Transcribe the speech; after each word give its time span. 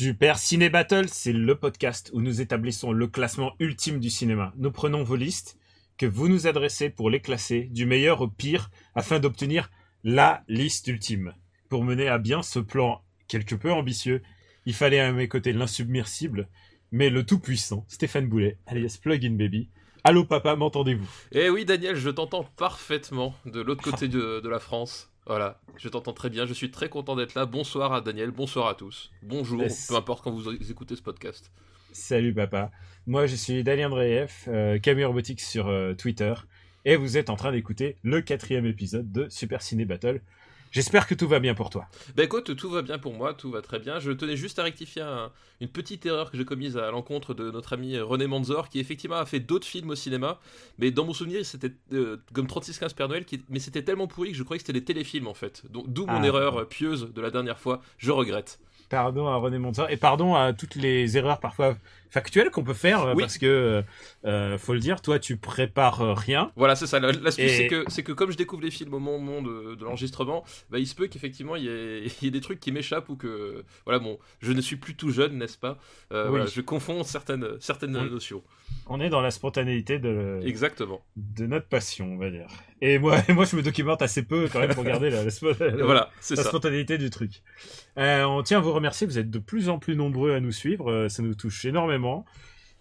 Super 0.00 0.38
Ciné 0.38 0.70
Battle, 0.70 1.08
c'est 1.08 1.32
le 1.32 1.56
podcast 1.56 2.12
où 2.14 2.20
nous 2.20 2.40
établissons 2.40 2.92
le 2.92 3.08
classement 3.08 3.56
ultime 3.58 3.98
du 3.98 4.10
cinéma. 4.10 4.52
Nous 4.56 4.70
prenons 4.70 5.02
vos 5.02 5.16
listes 5.16 5.58
que 5.96 6.06
vous 6.06 6.28
nous 6.28 6.46
adressez 6.46 6.88
pour 6.88 7.10
les 7.10 7.18
classer 7.18 7.62
du 7.72 7.84
meilleur 7.84 8.20
au 8.20 8.28
pire 8.28 8.70
afin 8.94 9.18
d'obtenir 9.18 9.72
la 10.04 10.44
liste 10.46 10.86
ultime. 10.86 11.34
Pour 11.68 11.82
mener 11.82 12.06
à 12.06 12.18
bien 12.18 12.42
ce 12.44 12.60
plan 12.60 13.02
quelque 13.26 13.56
peu 13.56 13.72
ambitieux, 13.72 14.22
il 14.66 14.74
fallait 14.74 15.00
à 15.00 15.10
mes 15.10 15.26
côtés 15.26 15.52
l'insubmersible, 15.52 16.48
mais 16.92 17.10
le 17.10 17.26
tout-puissant 17.26 17.84
Stéphane 17.88 18.28
Boulet, 18.28 18.56
alias 18.68 19.00
Plugin 19.02 19.34
Baby. 19.34 19.68
Allô 20.04 20.24
papa, 20.24 20.54
m'entendez-vous? 20.54 21.10
Eh 21.32 21.50
oui, 21.50 21.64
Daniel, 21.64 21.96
je 21.96 22.10
t'entends 22.10 22.44
parfaitement 22.44 23.34
de 23.46 23.60
l'autre 23.60 23.82
côté 23.82 24.06
de, 24.06 24.38
de 24.38 24.48
la 24.48 24.60
France. 24.60 25.10
Voilà, 25.28 25.60
je 25.76 25.88
t'entends 25.90 26.14
très 26.14 26.30
bien. 26.30 26.46
Je 26.46 26.54
suis 26.54 26.70
très 26.70 26.88
content 26.88 27.14
d'être 27.14 27.34
là. 27.34 27.44
Bonsoir 27.44 27.92
à 27.92 28.00
Daniel, 28.00 28.30
bonsoir 28.30 28.66
à 28.68 28.74
tous. 28.74 29.10
Bonjour, 29.22 29.60
Yes. 29.62 29.86
peu 29.88 29.94
importe 29.96 30.24
quand 30.24 30.30
vous 30.30 30.50
écoutez 30.70 30.96
ce 30.96 31.02
podcast. 31.02 31.52
Salut 31.92 32.32
papa. 32.34 32.70
Moi 33.06 33.26
je 33.26 33.36
suis 33.36 33.62
Daniel 33.62 33.86
Andreev, 33.88 34.30
euh, 34.48 34.78
Camille 34.78 35.04
Robotics 35.04 35.40
sur 35.40 35.68
euh, 35.68 35.92
Twitter, 35.94 36.32
et 36.86 36.96
vous 36.96 37.18
êtes 37.18 37.28
en 37.30 37.36
train 37.36 37.52
d'écouter 37.52 37.96
le 38.02 38.20
quatrième 38.22 38.64
épisode 38.66 39.12
de 39.12 39.28
Super 39.28 39.60
Ciné 39.62 39.84
Battle. 39.84 40.20
J'espère 40.70 41.06
que 41.06 41.14
tout 41.14 41.26
va 41.28 41.38
bien 41.38 41.54
pour 41.54 41.70
toi. 41.70 41.86
Bah 42.16 42.24
écoute, 42.24 42.54
tout 42.56 42.70
va 42.70 42.82
bien 42.82 42.98
pour 42.98 43.14
moi, 43.14 43.34
tout 43.34 43.50
va 43.50 43.62
très 43.62 43.78
bien. 43.78 43.98
Je 44.00 44.12
tenais 44.12 44.36
juste 44.36 44.58
à 44.58 44.62
rectifier 44.62 45.02
un- 45.02 45.30
une 45.60 45.68
petite 45.68 46.04
erreur 46.06 46.30
que 46.30 46.36
j'ai 46.36 46.44
commise 46.44 46.76
à 46.76 46.90
l'encontre 46.90 47.34
de 47.34 47.50
notre 47.50 47.72
ami 47.72 47.98
René 47.98 48.26
Manzor, 48.26 48.68
qui 48.68 48.78
effectivement 48.78 49.16
a 49.16 49.26
fait 49.26 49.40
d'autres 49.40 49.66
films 49.66 49.90
au 49.90 49.94
cinéma, 49.94 50.38
mais 50.78 50.90
dans 50.90 51.04
mon 51.04 51.12
souvenir, 51.14 51.44
c'était 51.44 51.72
euh, 51.92 52.16
comme 52.32 52.46
36-15 52.46 52.94
Père 52.94 53.08
Noël, 53.08 53.24
qui... 53.24 53.42
mais 53.48 53.58
c'était 53.58 53.82
tellement 53.82 54.06
pourri 54.06 54.32
que 54.32 54.36
je 54.36 54.42
croyais 54.42 54.58
que 54.58 54.66
c'était 54.66 54.78
des 54.78 54.84
téléfilms 54.84 55.26
en 55.26 55.34
fait. 55.34 55.62
Donc 55.70 55.92
d'où 55.92 56.06
mon 56.06 56.22
Ah. 56.22 56.26
erreur 56.26 56.60
euh, 56.60 56.64
pieuse 56.64 57.12
de 57.12 57.20
la 57.20 57.30
dernière 57.30 57.58
fois, 57.58 57.80
je 57.98 58.10
regrette. 58.12 58.58
Pardon 58.90 59.26
à 59.26 59.36
René 59.36 59.58
Montsor 59.58 59.90
et 59.90 59.98
pardon 59.98 60.34
à 60.34 60.52
toutes 60.54 60.74
les 60.74 61.18
erreurs 61.18 61.40
parfois 61.40 61.76
factuelles 62.10 62.50
qu'on 62.50 62.64
peut 62.64 62.74
faire 62.74 63.02
euh, 63.02 63.14
Oui. 63.14 63.22
parce 63.22 63.38
que 63.38 63.46
euh, 63.46 63.82
euh, 64.24 64.58
faut 64.58 64.74
le 64.74 64.80
dire, 64.80 65.00
toi 65.02 65.18
tu 65.18 65.36
prépares 65.36 66.00
euh, 66.00 66.14
rien. 66.14 66.50
Voilà, 66.56 66.74
c'est 66.76 66.86
ça. 66.86 67.00
La- 67.00 67.12
L'astuce, 67.12 67.44
Et- 67.44 67.48
c'est 67.56 67.66
que, 67.68 67.84
c'est 67.88 68.02
que 68.02 68.12
comme 68.12 68.30
je 68.30 68.36
découvre 68.36 68.62
les 68.62 68.70
films 68.70 68.94
au 68.94 68.98
moment 68.98 69.42
de, 69.42 69.74
de 69.74 69.84
l'enregistrement, 69.84 70.44
bah, 70.70 70.78
il 70.78 70.86
se 70.86 70.94
peut 70.94 71.06
qu'effectivement 71.06 71.56
il 71.56 71.64
y, 71.64 71.68
ait, 71.68 72.02
il 72.20 72.24
y 72.24 72.26
ait 72.28 72.30
des 72.30 72.40
trucs 72.40 72.60
qui 72.60 72.72
m'échappent 72.72 73.08
ou 73.08 73.16
que. 73.16 73.64
Voilà, 73.84 73.98
bon, 73.98 74.18
je 74.40 74.52
ne 74.52 74.60
suis 74.60 74.76
plus 74.76 74.94
tout 74.94 75.10
jeune, 75.10 75.38
n'est-ce 75.38 75.58
pas? 75.58 75.78
Euh, 76.12 76.24
Oui. 76.24 76.30
voilà, 76.30 76.46
Je 76.46 76.60
confonds 76.60 77.04
certaines, 77.04 77.46
certaines 77.60 77.92
notions. 77.92 78.42
On 78.86 79.00
est 79.00 79.08
dans 79.10 79.20
la 79.20 79.30
spontanéité 79.30 79.98
de, 79.98 80.40
Exactement. 80.44 81.02
de 81.16 81.46
notre 81.46 81.66
passion, 81.68 82.06
on 82.12 82.16
va 82.18 82.30
dire. 82.30 82.46
Et 82.80 82.98
moi, 82.98 83.16
moi 83.30 83.44
je 83.44 83.56
me 83.56 83.62
documente 83.62 84.02
assez 84.02 84.22
peu 84.22 84.48
quand 84.52 84.60
même 84.60 84.74
pour 84.74 84.84
garder 84.84 85.10
la, 85.10 85.24
la 85.24 85.30
Voilà, 85.84 86.10
c'est 86.20 86.36
la 86.36 86.42
ça. 86.42 86.48
spontanéité 86.50 86.96
du 86.98 87.10
truc. 87.10 87.42
Euh, 87.98 88.24
on 88.24 88.42
tient 88.42 88.58
à 88.58 88.60
vous 88.60 88.72
remercier, 88.72 89.06
vous 89.06 89.18
êtes 89.18 89.30
de 89.30 89.38
plus 89.38 89.68
en 89.68 89.78
plus 89.78 89.96
nombreux 89.96 90.32
à 90.32 90.40
nous 90.40 90.52
suivre, 90.52 91.08
ça 91.08 91.22
nous 91.22 91.34
touche 91.34 91.64
énormément. 91.64 91.97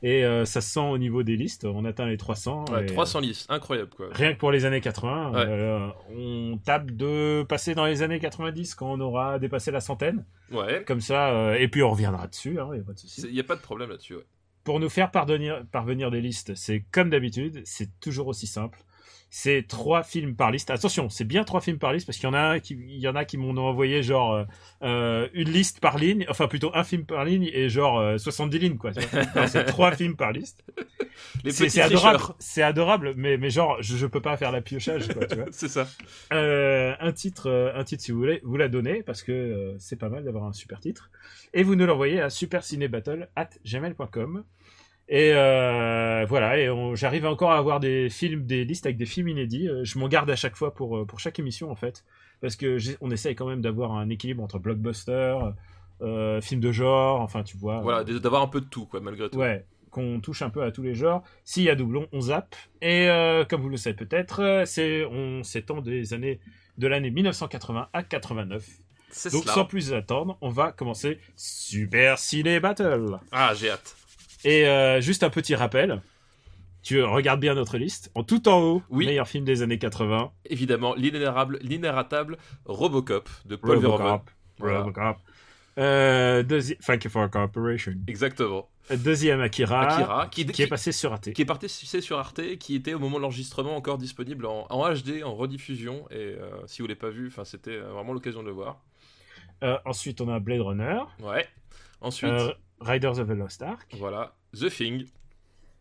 Et 0.03 0.23
euh, 0.23 0.45
ça 0.45 0.61
se 0.61 0.69
sent 0.73 0.79
au 0.79 0.99
niveau 0.99 1.23
des 1.23 1.35
listes, 1.35 1.65
on 1.65 1.83
atteint 1.83 2.05
les 2.05 2.17
300. 2.17 2.65
Ouais, 2.71 2.83
et, 2.83 2.85
300 2.85 3.19
listes, 3.21 3.49
incroyable 3.49 3.89
quoi. 3.89 4.09
Rien 4.11 4.33
que 4.33 4.37
pour 4.37 4.51
les 4.51 4.65
années 4.65 4.79
80, 4.79 5.31
Ouais. 5.31 5.37
euh, 5.47 5.87
on 6.15 6.59
tape 6.63 6.91
de 6.91 7.43
passer 7.49 7.73
dans 7.73 7.85
les 7.87 8.03
années 8.03 8.19
90 8.19 8.75
quand 8.75 8.91
on 8.91 8.99
aura 8.99 9.39
dépassé 9.39 9.71
la 9.71 9.79
centaine. 9.81 10.23
Ouais, 10.51 10.83
Comme 10.85 11.01
ça, 11.01 11.29
euh, 11.29 11.55
et 11.55 11.67
puis 11.67 11.81
on 11.81 11.89
reviendra 11.89 12.27
dessus, 12.27 12.59
hein, 12.59 12.69
y 12.75 12.79
a 12.79 12.83
pas 12.83 12.93
de 12.93 12.99
souci. 12.99 13.21
il 13.27 13.33
n'y 13.33 13.39
a 13.39 13.43
pas 13.43 13.55
de 13.55 13.61
problème 13.61 13.89
là-dessus. 13.89 14.15
Ouais. 14.15 14.25
Pour 14.63 14.79
nous 14.79 14.89
faire 14.89 15.09
parvenir, 15.09 15.63
parvenir 15.71 16.11
des 16.11 16.21
listes, 16.21 16.53
c'est 16.53 16.85
comme 16.91 17.09
d'habitude, 17.09 17.61
c'est 17.65 17.99
toujours 17.99 18.27
aussi 18.27 18.45
simple. 18.45 18.77
C'est 19.29 19.65
trois 19.67 20.03
films 20.03 20.35
par 20.35 20.51
liste. 20.51 20.69
Attention, 20.69 21.09
c'est 21.09 21.25
bien 21.25 21.43
trois 21.43 21.59
films 21.59 21.79
par 21.79 21.91
liste 21.91 22.05
parce 22.05 22.17
qu'il 22.17 22.27
y 22.27 22.29
en 22.29 22.33
a 22.33 22.61
qui, 22.61 22.75
il 22.75 22.99
y 22.99 23.09
en 23.09 23.15
a 23.15 23.25
qui 23.25 23.35
m'ont 23.37 23.57
envoyé 23.57 24.01
genre 24.01 24.33
euh, 24.33 24.45
euh, 24.83 25.27
une 25.33 25.49
liste 25.49 25.81
par 25.81 25.97
ligne, 25.97 26.25
enfin 26.29 26.47
plutôt 26.47 26.71
un 26.73 26.85
film 26.85 27.03
par 27.05 27.25
ligne 27.25 27.49
et 27.51 27.67
genre 27.67 27.99
euh, 27.99 28.17
70 28.17 28.57
lignes 28.59 28.77
quoi. 28.77 28.91
c'est 29.47 29.65
trois 29.65 29.91
films 29.91 30.15
par 30.15 30.31
liste. 30.31 30.63
C'est 31.49 31.81
adorable, 31.81 32.23
c'est 32.39 32.61
adorable, 32.61 33.15
mais 33.17 33.35
mais 33.37 33.49
genre 33.49 33.75
je, 33.81 33.97
je 33.97 34.05
peux 34.05 34.21
pas 34.21 34.37
faire 34.37 34.53
la 34.53 34.61
piochage 34.61 35.09
quoi. 35.09 35.23
C'est 35.51 35.67
ça. 35.67 35.89
Euh, 36.31 36.93
un 36.99 37.11
titre, 37.11 37.73
un 37.75 37.83
titre 37.83 38.03
si 38.03 38.13
vous 38.13 38.19
voulez, 38.19 38.39
vous 38.43 38.55
la 38.55 38.69
donnez 38.69 39.03
parce 39.03 39.23
que 39.23 39.75
c'est 39.77 39.97
pas 39.97 40.07
mal 40.09 40.23
d'avoir 40.23 40.45
un 40.45 40.53
super 40.53 40.79
titre. 40.79 41.11
Et 41.53 41.63
vous 41.63 41.75
nous 41.75 41.85
l'envoyez 41.85 42.21
à 42.21 42.29
supercinébattle@gmail.com. 42.29 44.45
Et 45.09 45.31
euh, 45.33 46.25
voilà, 46.27 46.59
et 46.59 46.69
j'arrive 46.95 47.25
encore 47.25 47.51
à 47.51 47.57
avoir 47.57 47.79
des 47.79 48.09
films, 48.09 48.45
des 48.45 48.65
listes 48.65 48.85
avec 48.85 48.97
des 48.97 49.05
films 49.05 49.29
inédits. 49.29 49.69
Euh, 49.69 49.83
Je 49.85 49.97
m'en 49.99 50.07
garde 50.09 50.29
à 50.29 50.35
chaque 50.35 50.55
fois 50.57 50.73
pour 50.73 50.97
euh, 50.97 51.05
pour 51.05 51.19
chaque 51.21 51.39
émission 51.39 51.71
en 51.71 51.75
fait, 51.75 52.03
parce 52.41 52.55
que 52.57 52.77
on 52.99 53.09
essaye 53.09 53.33
quand 53.35 53.47
même 53.47 53.61
d'avoir 53.61 53.93
un 53.93 54.09
équilibre 54.09 54.43
entre 54.43 54.59
blockbuster, 54.59 55.37
euh, 56.01 56.41
films 56.41 56.59
de 56.59 56.71
genre, 56.73 57.21
enfin 57.21 57.43
tu 57.43 57.55
vois. 57.57 57.79
Voilà, 57.79 58.03
d'avoir 58.03 58.41
un 58.41 58.47
peu 58.47 58.59
de 58.59 58.65
tout 58.65 58.85
quoi, 58.85 58.99
malgré 58.99 59.29
tout. 59.29 59.37
Ouais, 59.37 59.65
qu'on 59.91 60.19
touche 60.19 60.41
un 60.41 60.49
peu 60.49 60.61
à 60.63 60.71
tous 60.71 60.83
les 60.83 60.93
genres. 60.93 61.23
S'il 61.45 61.63
y 61.63 61.69
a 61.69 61.75
doublon, 61.75 62.07
on 62.11 62.19
zappe. 62.19 62.55
Et 62.81 63.07
euh, 63.09 63.45
comme 63.45 63.61
vous 63.61 63.69
le 63.69 63.77
savez 63.77 63.95
peut-être, 63.95 64.63
c'est 64.65 65.05
on 65.05 65.41
s'étend 65.43 65.79
des 65.79 66.13
années 66.13 66.41
de 66.77 66.85
l'année 66.87 67.11
1980 67.11 67.87
à 67.93 68.03
89. 68.03 68.65
C'est 69.09 69.31
Donc 69.31 69.43
cela. 69.43 69.53
sans 69.53 69.63
plus 69.65 69.93
attendre, 69.93 70.37
on 70.41 70.49
va 70.49 70.73
commencer 70.73 71.17
Super 71.37 72.19
Ciné 72.19 72.59
Battle. 72.59 73.19
Ah, 73.31 73.53
j'ai 73.55 73.69
hâte. 73.69 73.95
Et 74.47 74.65
euh, 74.67 75.01
juste 75.01 75.23
un 75.23 75.29
petit 75.29 75.55
rappel. 75.55 76.01
Tu 76.81 77.03
regardes 77.03 77.41
bien 77.41 77.53
notre 77.53 77.77
liste. 77.77 78.11
En 78.15 78.23
tout 78.23 78.47
en 78.47 78.61
haut, 78.61 78.83
Oui. 78.89 79.05
meilleur 79.05 79.27
film 79.27 79.43
des 79.43 79.61
années 79.61 79.77
80. 79.77 80.31
Évidemment, 80.45 80.95
l'inératable 80.95 82.37
Robocop 82.65 83.29
de 83.45 83.57
Paul 83.57 83.79
Verhoeven. 83.79 84.05
Robocop. 84.07 84.29
Voilà. 84.59 84.79
Robocop. 84.79 85.17
Euh, 85.79 86.43
Thank 86.85 87.03
you 87.03 87.09
for 87.09 87.23
your 87.23 87.29
cooperation. 87.29 87.95
Exactement. 88.07 88.69
Deuxième 88.89 89.41
Akira, 89.41 89.81
Akira, 89.95 90.27
qui, 90.27 90.45
qui 90.45 90.61
est 90.61 90.67
passé 90.67 90.93
sur 90.93 91.11
Arte. 91.11 91.33
qui 91.33 91.41
est 91.41 91.45
parti 91.45 91.67
c'est 91.67 91.99
sur 91.99 92.17
Arte, 92.17 92.39
qui 92.57 92.75
était 92.75 92.93
au 92.93 92.99
moment 92.99 93.17
de 93.17 93.23
l'enregistrement 93.23 93.75
encore 93.75 93.97
disponible 93.97 94.45
en, 94.45 94.65
en 94.69 94.93
HD, 94.93 95.23
en 95.25 95.35
rediffusion. 95.35 96.07
Et 96.09 96.15
euh, 96.15 96.49
si 96.67 96.81
vous 96.81 96.87
l'avez 96.87 96.97
pas 96.97 97.09
vu, 97.09 97.29
c'était 97.43 97.79
vraiment 97.79 98.13
l'occasion 98.13 98.41
de 98.43 98.47
le 98.47 98.53
voir. 98.53 98.79
Euh, 99.63 99.77
ensuite, 99.83 100.21
on 100.21 100.29
a 100.29 100.39
Blade 100.39 100.61
Runner. 100.61 100.99
Ouais. 101.21 101.45
Ensuite, 101.99 102.31
Riders 102.79 103.19
of 103.19 103.27
the 103.27 103.31
Lost 103.37 103.61
Ark. 103.61 103.87
voilà, 103.97 104.35
The 104.53 104.69
Thing. 104.69 105.05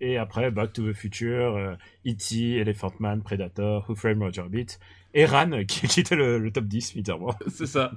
Et 0.00 0.18
après, 0.18 0.50
Back 0.50 0.74
to 0.74 0.82
the 0.90 0.94
Future, 0.94 1.56
euh, 1.56 1.74
E.T., 2.06 2.56
Elephant 2.58 2.92
Man, 2.98 3.22
Predator, 3.22 3.88
Who 3.88 3.94
Framed 3.94 4.22
Roger 4.22 4.42
Rabbit, 4.42 4.66
et 5.14 5.24
Ran, 5.24 5.64
qui, 5.68 5.86
qui 5.88 6.00
était 6.00 6.16
le, 6.16 6.38
le 6.38 6.52
top 6.52 6.64
10, 6.66 6.94
bizarrement. 6.96 7.34
C'est 7.48 7.66
ça. 7.66 7.92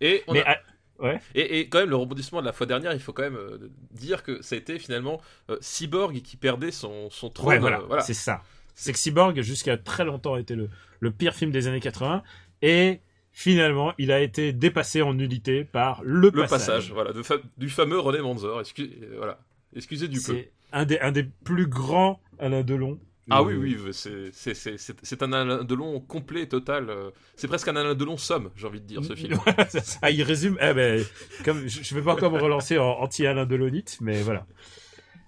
Et, 0.00 0.22
on 0.26 0.32
Mais 0.32 0.44
a- 0.44 0.58
ah, 1.00 1.12
et, 1.34 1.60
et 1.60 1.68
quand 1.68 1.78
même, 1.80 1.90
le 1.90 1.96
rebondissement 1.96 2.40
de 2.40 2.46
la 2.46 2.52
fois 2.52 2.66
dernière, 2.66 2.92
il 2.92 3.00
faut 3.00 3.12
quand 3.12 3.22
même 3.22 3.36
euh, 3.36 3.70
dire 3.92 4.22
que 4.22 4.42
ça 4.42 4.54
a 4.54 4.58
été 4.58 4.78
finalement 4.78 5.20
euh, 5.50 5.56
Cyborg 5.60 6.22
qui 6.22 6.36
perdait 6.36 6.70
son, 6.70 7.10
son 7.10 7.30
trône. 7.30 7.48
ouais, 7.48 7.58
voilà, 7.58 7.78
euh, 7.80 7.84
voilà. 7.86 8.02
c'est 8.02 8.14
ça. 8.14 8.42
C'est 8.76 8.92
que 8.92 8.98
Cyborg, 8.98 9.40
jusqu'à 9.42 9.76
très 9.76 10.04
longtemps, 10.04 10.36
était 10.36 10.56
le, 10.56 10.70
le 11.00 11.10
pire 11.12 11.34
film 11.34 11.50
des 11.52 11.66
années 11.68 11.80
80, 11.80 12.22
et 12.62 13.00
finalement, 13.34 13.92
il 13.98 14.10
a 14.12 14.20
été 14.20 14.52
dépassé 14.54 15.02
en 15.02 15.12
nullité 15.12 15.64
par 15.64 16.00
le, 16.04 16.30
Le 16.32 16.46
passage, 16.46 16.92
voilà, 16.92 17.12
de 17.12 17.22
fa- 17.22 17.36
du 17.58 17.68
fameux 17.68 17.98
René 17.98 18.20
Manzor. 18.22 18.60
Excuse, 18.60 18.88
euh, 19.02 19.14
voilà. 19.18 19.38
Excusez 19.76 20.08
du 20.08 20.18
peu. 20.20 20.32
C'est 20.34 20.52
un 20.72 20.84
des, 20.86 20.98
un 21.00 21.12
des 21.12 21.24
plus 21.24 21.66
grands 21.66 22.20
Alain 22.38 22.62
Delon. 22.62 22.98
Ah 23.30 23.40
Euh, 23.40 23.44
oui, 23.44 23.76
oui, 23.82 23.92
c'est- 23.92 25.22
un 25.22 25.32
Alain 25.32 25.64
Delon 25.64 25.98
complet, 26.00 26.46
total. 26.46 26.90
euh, 26.90 27.10
C'est 27.36 27.48
presque 27.48 27.66
un 27.68 27.74
Alain 27.76 27.94
Delon 27.94 28.16
somme, 28.16 28.50
j'ai 28.54 28.66
envie 28.66 28.80
de 28.80 28.86
dire, 28.86 29.02
ce 29.04 29.14
film. 29.16 29.36
ah, 30.02 30.10
il 30.10 30.22
résume. 30.22 30.56
Eh 30.60 30.72
ben, 30.74 31.04
comme 31.44 31.66
je, 31.66 31.82
je 31.82 31.94
vais 31.94 32.02
pas 32.02 32.12
encore 32.12 32.30
me 32.30 32.38
relancer 32.38 32.78
en 32.78 32.90
anti-Alain 33.00 33.46
Delonite, 33.46 33.98
mais 34.00 34.22
voilà. 34.22 34.46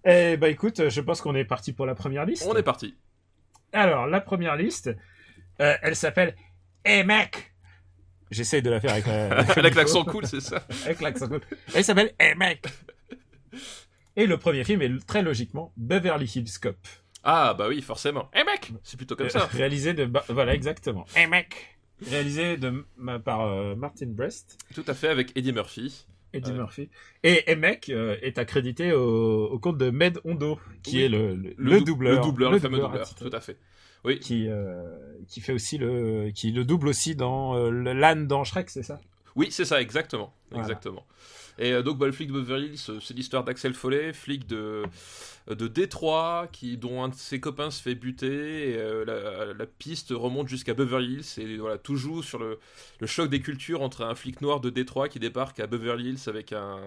Eh 0.04 0.36
ben, 0.36 0.46
écoute, 0.48 0.88
je 0.88 1.00
pense 1.00 1.20
qu'on 1.20 1.34
est 1.34 1.44
parti 1.44 1.72
pour 1.72 1.86
la 1.86 1.94
première 1.96 2.24
liste. 2.24 2.46
On 2.48 2.54
est 2.56 2.62
parti. 2.62 2.94
Alors, 3.72 4.06
la 4.06 4.20
première 4.20 4.54
liste, 4.56 4.90
euh, 5.60 5.74
elle 5.82 5.96
s'appelle 5.96 6.36
Hey 6.84 7.02
mec 7.04 7.52
J'essaye 8.30 8.62
de 8.62 8.70
la 8.70 8.80
faire 8.80 8.92
avec, 8.92 9.06
euh, 9.08 9.30
Avec 9.56 9.74
l'accent 9.74 10.04
cool, 10.04 10.26
c'est 10.26 10.40
ça 10.40 10.66
avec 10.84 11.00
l'accent 11.00 11.28
cool. 11.28 11.40
Elle 11.74 11.84
s'appelle 11.84 12.12
Hey 12.18 12.34
mec 12.34 12.64
Et 14.16 14.26
le 14.26 14.36
premier 14.38 14.64
film 14.64 14.82
est 14.82 15.06
très 15.06 15.22
logiquement 15.22 15.72
Beverly 15.76 16.26
Hills 16.34 16.58
Cop. 16.60 16.76
Ah, 17.22 17.54
bah 17.54 17.66
oui, 17.68 17.82
forcément. 17.82 18.30
Eh 18.34 18.44
mec 18.44 18.72
C'est 18.82 18.96
plutôt 18.96 19.16
comme 19.16 19.28
ça. 19.28 19.42
Euh, 19.42 19.46
Réalisé 19.52 19.94
de... 19.94 20.04
Ba- 20.06 20.24
Voilà, 20.28 20.54
exactement. 20.54 21.04
Hey 21.14 21.26
mec 21.26 21.76
Réalisé 22.08 22.56
de, 22.56 22.84
par 23.24 23.42
euh, 23.42 23.74
Martin 23.74 24.06
Brest. 24.08 24.58
Tout 24.74 24.84
à 24.86 24.94
fait, 24.94 25.08
avec 25.08 25.36
Eddie 25.36 25.52
Murphy. 25.52 26.06
Eddie 26.32 26.50
Ouais. 26.50 26.56
Murphy. 26.58 26.90
Et 27.22 27.50
Emek 27.50 27.88
euh, 27.88 28.16
est 28.20 28.36
accrédité 28.38 28.92
au, 28.92 29.46
au 29.46 29.58
compte 29.58 29.78
de 29.78 29.88
Med 29.90 30.18
Hondo, 30.24 30.58
qui 30.82 30.96
Oui. 30.96 31.02
est 31.04 31.08
le, 31.08 31.34
le, 31.34 31.54
Le, 31.56 31.70
le 31.72 31.78
dou- 31.78 31.84
doubleur. 31.86 32.14
Le 32.16 32.20
doubleur, 32.20 32.52
le, 32.52 32.58
fameux 32.58 32.78
doubleur, 32.80 33.14
tout 33.14 33.30
à 33.32 33.40
fait. 33.40 33.56
Oui, 34.04 34.20
Qui, 34.20 34.48
euh, 34.48 34.82
qui 35.28 35.40
fait 35.40 35.52
aussi 35.52 35.78
le, 35.78 36.30
qui 36.34 36.52
le 36.52 36.64
double 36.64 36.88
aussi 36.88 37.16
dans 37.16 37.56
euh, 37.56 37.70
l'âne 37.92 38.26
dans 38.26 38.44
Shrek, 38.44 38.70
c'est 38.70 38.82
ça? 38.84 39.00
Oui, 39.34 39.48
c'est 39.50 39.64
ça, 39.64 39.80
exactement, 39.80 40.32
Voilà. 40.50 40.64
exactement. 40.64 41.04
Et 41.58 41.72
euh, 41.72 41.82
donc, 41.82 41.98
bah, 41.98 42.06
le 42.06 42.12
flic 42.12 42.28
de 42.28 42.34
Beverly 42.40 42.68
Hills, 42.68 43.00
c'est 43.02 43.14
l'histoire 43.14 43.42
d'Axel 43.44 43.74
Follet, 43.74 44.12
flic 44.12 44.46
de 44.46 44.82
de 45.54 45.68
Détroit, 45.68 46.48
qui 46.50 46.76
dont 46.76 47.04
un 47.04 47.08
de 47.08 47.14
ses 47.14 47.38
copains 47.38 47.70
se 47.70 47.80
fait 47.80 47.94
buter. 47.94 48.70
Et, 48.70 48.76
euh, 48.76 49.54
la, 49.56 49.66
piste 49.66 50.10
remonte 50.10 50.48
jusqu'à 50.48 50.74
Beverly 50.74 51.14
Hills 51.14 51.40
et 51.40 51.58
voilà, 51.58 51.76
tout 51.78 51.96
joue 51.96 52.22
sur 52.22 52.38
le, 52.38 52.58
choc 53.04 53.28
des 53.28 53.40
cultures 53.40 53.82
entre 53.82 54.02
un 54.02 54.14
flic 54.14 54.40
noir 54.40 54.60
de 54.60 54.70
Détroit 54.70 55.08
qui 55.08 55.18
débarque 55.18 55.60
à 55.60 55.66
Beverly 55.66 56.10
Hills 56.10 56.28
avec 56.28 56.52
un 56.52 56.78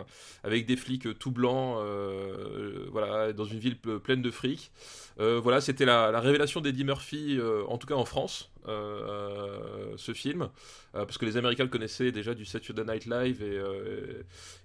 avec 0.44 0.66
des 0.66 0.76
flics 0.76 1.08
euh, 1.08 1.14
tout 1.14 1.32
blancs, 1.32 1.78
euh, 1.80 2.88
voilà, 2.92 3.34
dans 3.34 3.46
une 3.46 3.60
ville 3.60 3.76
ple- 3.76 4.00
pleine 4.00 4.22
de 4.22 4.32
fric. 4.32 4.72
Voilà, 5.18 5.60
c'était 5.60 5.84
la, 5.84 6.12
la 6.12 6.22
révélation 6.22 6.62
d'Eddie 6.62 6.86
Murphy, 6.86 7.38
en 7.68 7.78
tout 7.78 7.88
cas 7.88 7.96
en 7.96 8.06
France, 8.06 8.52
ce 8.66 10.14
film, 10.14 10.48
parce 10.94 11.18
que 11.18 11.26
les 11.26 11.36
Américains 11.36 11.66
le 11.66 11.70
connaissaient 11.70 12.14
déjà 12.14 12.34
du 12.34 12.46
Saturday 12.46 12.86
Night 12.86 13.06
Live 13.06 13.44
et, 13.44 13.62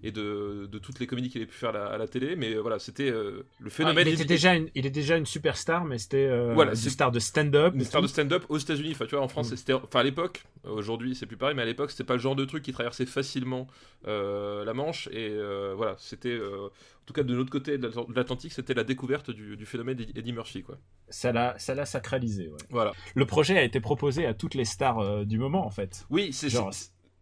et 0.06 0.12
de, 0.12 0.68
de 0.70 0.78
toutes 0.78 1.00
les 1.00 1.08
comédies 1.08 1.28
qu'il 1.28 1.40
avait 1.40 1.50
pu 1.50 1.56
faire 1.56 1.74
à 1.74 1.98
la, 1.98 2.06
télé, 2.06 2.36
mais 2.36 2.54
voilà, 2.54 2.78
c'était 2.78 3.10
le 3.10 3.70
Ah, 3.82 3.83
phénomène. 3.88 4.08
il, 4.08 4.14
était 4.14 4.24
déjà 4.24 4.54
une, 4.54 4.68
il 4.74 4.86
est 4.86 4.90
déjà 4.90 5.16
une 5.16 5.26
superstar, 5.26 5.84
mais 5.84 5.98
c'était 5.98 6.26
euh, 6.26 6.52
Voilà, 6.54 6.72
une 6.72 6.76
c'est- 6.76 6.90
star 6.90 7.10
de 7.12 7.18
stand-up. 7.18 7.74
une 7.74 7.84
star 7.84 8.02
de 8.02 8.06
stand-up 8.06 8.44
aux 8.48 8.58
États-Unis. 8.58 8.92
Enfin, 8.92 9.06
tu 9.06 9.14
vois, 9.14 9.24
en 9.24 9.28
France, 9.28 9.52
Mm. 9.52 9.56
c'était, 9.56 9.72
enfin, 9.74 10.00
à 10.00 10.02
l'époque, 10.02 10.44
euh, 10.66 10.70
aujourd'hui, 10.70 11.14
c'est 11.14 11.26
plus 11.26 11.36
pareil, 11.36 11.54
mais 11.54 11.62
à 11.62 11.66
l'époque, 11.66 11.90
c'était 11.90 12.04
pas 12.04 12.14
le 12.14 12.20
genre 12.20 12.36
de 12.36 12.44
truc 12.44 12.62
qui 12.62 12.72
traversait 12.72 13.06
facilement 13.06 13.66
euh, 14.06 14.64
la 14.64 14.74
Manche. 14.74 15.08
Et 15.12 15.28
euh, 15.30 15.74
voilà, 15.76 15.96
c'était, 15.98 16.28
euh, 16.30 16.66
en 16.66 17.04
tout 17.06 17.12
cas, 17.14 17.22
de 17.22 17.34
l'autre 17.34 17.50
côté 17.50 17.78
de 17.78 17.86
l'Atl- 17.88 18.08
de 18.10 18.14
l'Atlantique, 18.14 18.52
c'était 18.52 18.74
la 18.74 18.84
découverte 18.84 19.30
du, 19.30 19.56
du 19.56 19.66
phénomène 19.66 19.96
d'Eddie 19.96 20.12
Eddie 20.18 20.32
Murphy, 20.32 20.62
quoi. 20.62 20.78
Ça 21.08 21.32
l'a, 21.32 21.56
sacralisé. 21.86 22.48
ouais. 22.48 22.56
Voilà. 22.70 22.92
Le 23.14 23.24
projet 23.26 23.56
a 23.58 23.62
été 23.62 23.80
proposé 23.80 24.26
à 24.26 24.34
toutes 24.34 24.54
les 24.54 24.64
stars 24.64 24.98
euh, 25.00 25.24
du 25.24 25.38
moment, 25.38 25.66
en 25.66 25.70
fait. 25.70 26.04
Oui, 26.10 26.32
c'est, 26.32 26.48
Genre, 26.48 26.70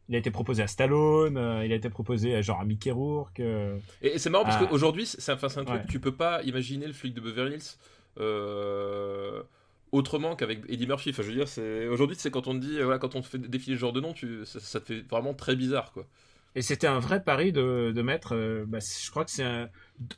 Il 0.09 0.17
a 0.17 0.19
été 0.19 0.31
proposé 0.31 0.63
à 0.63 0.67
Stallone, 0.67 1.37
euh, 1.37 1.65
il 1.65 1.73
a 1.73 1.77
été 1.77 1.89
proposé 1.89 2.35
à 2.35 2.43
genre 2.43 2.61
à 2.61 2.65
Mickey 2.65 2.91
Rourke. 2.91 3.41
euh, 3.41 3.79
et, 4.03 4.15
et 4.15 4.19
c'est 4.19 4.31
marrant 4.31 4.45
parce 4.45 4.57
Ah. 4.61 4.67
qu'aujourd'hui, 4.67 5.07
c'est, 5.07 5.33
enfin, 5.33 5.47
un 5.47 5.65
truc, 5.65 5.69
Ouais. 5.81 5.87
tu 5.89 6.01
peux 6.01 6.13
pas 6.15 6.43
imaginer 6.43 6.87
le 6.87 6.93
flic 6.93 7.15
de 7.15 7.21
Beverly 7.21 7.55
Hills. 7.55 7.77
euh, 8.19 9.43
autrement 9.93 10.37
qu'avec 10.37 10.61
Eddie 10.69 10.87
Murphy 10.87 11.11
enfin 11.11 11.23
je 11.23 11.29
veux 11.29 11.35
dire 11.35 11.49
c'est 11.49 11.87
aujourd'hui 11.87 12.17
c'est 12.19 12.31
quand 12.31 12.47
on 12.47 12.55
te 12.55 12.59
dit 12.65 12.81
voilà 12.81 12.99
quand 12.99 13.15
on 13.15 13.21
te 13.21 13.27
fait 13.27 13.39
défiler 13.39 13.77
ce 13.77 13.81
genre 13.81 13.93
de 13.93 14.01
nom 14.01 14.13
tu 14.15 14.45
ça, 14.47 14.59
ça 14.61 14.81
te 14.81 14.87
fait 14.87 15.01
vraiment 15.11 15.35
très 15.35 15.55
bizarre 15.57 15.93
quoi 15.93 16.07
Et 16.55 16.63
c'était 16.63 16.87
un 16.87 16.99
vrai 16.99 17.23
pari 17.23 17.53
de, 17.53 17.93
de 17.95 18.03
mettre. 18.03 18.35
bah, 18.67 18.79
je 18.81 19.11
crois 19.11 19.25
que 19.25 19.31
c'est 19.31 19.47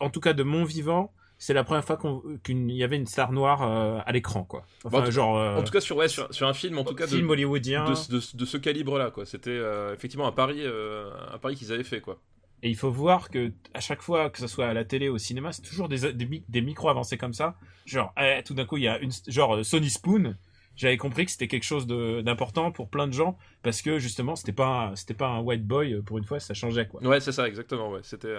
en 0.01 0.11
tout 0.11 0.21
cas 0.21 0.33
de 0.33 0.43
mon 0.45 0.65
vivant, 0.65 1.13
c'est 1.39 1.55
la 1.55 1.65
première 1.65 1.85
fois 1.85 1.99
qu'il 2.45 2.71
y 2.71 2.83
avait 2.85 2.97
une 2.97 3.07
star 3.07 3.33
noire 3.33 3.63
euh, 3.63 3.99
à 4.07 4.13
l'écran, 4.13 4.45
quoi. 4.45 4.65
Enfin, 4.85 4.99
Bon, 4.99 5.03
en 5.03 5.07
tout- 5.07 5.11
genre 5.13 5.39
euh, 5.39 5.57
en 5.59 5.63
tout 5.63 5.73
cas 5.73 5.81
sur 5.81 5.97
ouais, 5.97 6.09
sur, 6.09 6.33
sur 6.33 6.47
un 6.47 6.55
film 6.55 6.79
en 6.79 6.85
tout 6.85 6.95
cas 6.95 7.07
de, 7.07 7.11
film 7.17 7.29
hollywoodien. 7.31 7.85
de, 7.85 8.13
de- 8.17 8.37
de 8.37 8.45
ce 8.45 8.57
calibre-là, 8.57 9.11
quoi. 9.11 9.27
C'était 9.27 9.51
euh, 9.51 9.93
effectivement 9.95 10.27
un 10.27 10.33
pari, 10.33 10.63
un 10.65 11.39
pari 11.39 11.57
qu'ils 11.57 11.73
avaient 11.73 11.85
fait, 11.85 12.01
quoi. 12.01 12.19
Et 12.63 12.71
il 12.71 12.77
faut 12.77 12.91
voir 12.91 13.29
que 13.29 13.53
à 13.75 13.81
chaque 13.81 14.01
fois, 14.01 14.31
que 14.31 14.39
ce 14.39 14.47
soit 14.47 14.67
à 14.69 14.73
la 14.73 14.85
télé 14.87 15.11
ou 15.11 15.17
au 15.17 15.19
cinéma, 15.19 15.53
c'est 15.53 15.61
toujours 15.63 15.89
des, 15.89 16.13
des, 16.15 16.25
mi- 16.27 16.45
des 16.49 16.63
micros 16.63 16.89
avancés 16.89 17.19
comme 17.19 17.35
ça. 17.35 17.57
Genre, 17.85 18.11
eh, 18.19 18.43
tout 18.43 18.55
d'un 18.55 18.65
coup, 18.65 18.79
il 18.79 18.85
y 18.85 18.89
a 18.89 18.99
une 19.01 19.11
genre 19.29 19.63
Sony 19.65 19.91
Spoon. 19.91 20.35
J'avais 20.77 20.97
compris 20.97 21.25
que 21.27 21.31
c'était 21.31 21.47
quelque 21.47 21.63
chose 21.65 21.87
d'important 21.87 22.73
pour 22.73 22.89
plein 22.89 23.07
de 23.07 23.13
gens 23.13 23.37
parce 23.63 23.81
que 23.83 23.99
justement, 23.99 24.35
c'était 24.35 24.53
pas 24.53 24.93
c'était 24.97 25.15
pas 25.15 25.29
un 25.29 25.41
white 25.41 25.65
boy 25.67 26.01
pour 26.03 26.17
une 26.19 26.25
fois, 26.25 26.41
ça 26.41 26.53
changeait 26.55 26.89
quoi. 26.89 27.01
Ouais, 27.05 27.21
c'est 27.21 27.31
ça, 27.33 27.47
exactement. 27.47 27.91
Ouais, 27.91 28.01
c'était 28.03 28.35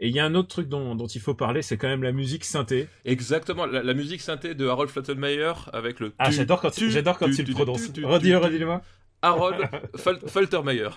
Et 0.00 0.08
il 0.08 0.14
y 0.14 0.20
a 0.20 0.24
un 0.24 0.34
autre 0.36 0.48
truc 0.48 0.68
dont, 0.68 0.94
dont 0.94 1.06
il 1.08 1.20
faut 1.20 1.34
parler, 1.34 1.60
c'est 1.62 1.76
quand 1.76 1.88
même 1.88 2.02
la 2.04 2.12
musique 2.12 2.44
synthé. 2.44 2.88
exactement 3.04 3.66
la, 3.66 3.82
la 3.82 3.94
musique 3.94 4.20
synthé 4.20 4.54
de 4.54 4.66
Harold 4.68 4.90
Faltermeyer 4.90 5.52
avec 5.72 5.98
le. 6.00 6.12
Ah, 6.18 6.30
j'adore 6.30 6.60
quand, 6.60 6.70
tu- 6.70 6.90
j'adore 6.90 7.18
quand 7.18 7.26
tu- 7.26 7.42
il 7.42 7.48
le 7.48 7.54
prononce. 7.54 7.88
Redis-le, 7.88 8.38
redis-le-moi. 8.38 8.80
Harold 9.22 9.68
Fal- 9.96 10.20
Faltermeyer. 10.28 10.90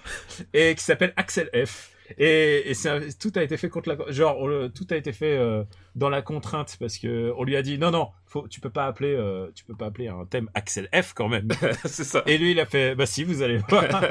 et 0.54 0.76
qui 0.76 0.84
s'appelle 0.84 1.14
Axel 1.16 1.50
F. 1.66 1.90
Et, 2.20 2.70
et 2.70 2.74
c'est 2.74 2.90
un- 2.90 3.00
tout 3.20 3.32
a 3.36 3.42
été 3.42 3.56
fait 3.58 3.70
contre 3.70 3.88
la 3.90 4.12
genre 4.12 4.38
on 4.40 4.70
tout 4.70 4.86
a 4.92 4.98
été 4.98 5.14
fait 5.14 5.38
euh, 5.38 5.64
dans 5.96 6.10
la 6.10 6.22
contrainte 6.22 6.76
parce 6.78 6.98
que 6.98 7.32
on 7.38 7.46
lui 7.46 7.56
a 7.56 7.62
dit 7.62 7.78
non 7.78 7.90
non 7.90 8.10
faut 8.26 8.50
tu 8.50 8.60
peux 8.60 8.70
pas 8.70 8.86
appeler 8.86 9.16
euh, 9.16 9.48
tu 9.56 9.64
peux 9.64 9.76
pas 9.78 9.86
appeler 9.86 10.10
un 10.10 10.26
thème 10.26 10.50
Axel 10.54 10.90
F 10.94 11.14
quand 11.16 11.30
même 11.30 11.48
c'est 11.86 12.04
ça. 12.04 12.22
et 12.28 12.38
lui 12.38 12.52
il 12.52 12.60
a 12.60 12.66
fait 12.66 12.96
bah 12.96 13.06
si 13.06 13.24
vous 13.24 13.42
allez 13.44 13.60
voir 13.70 13.86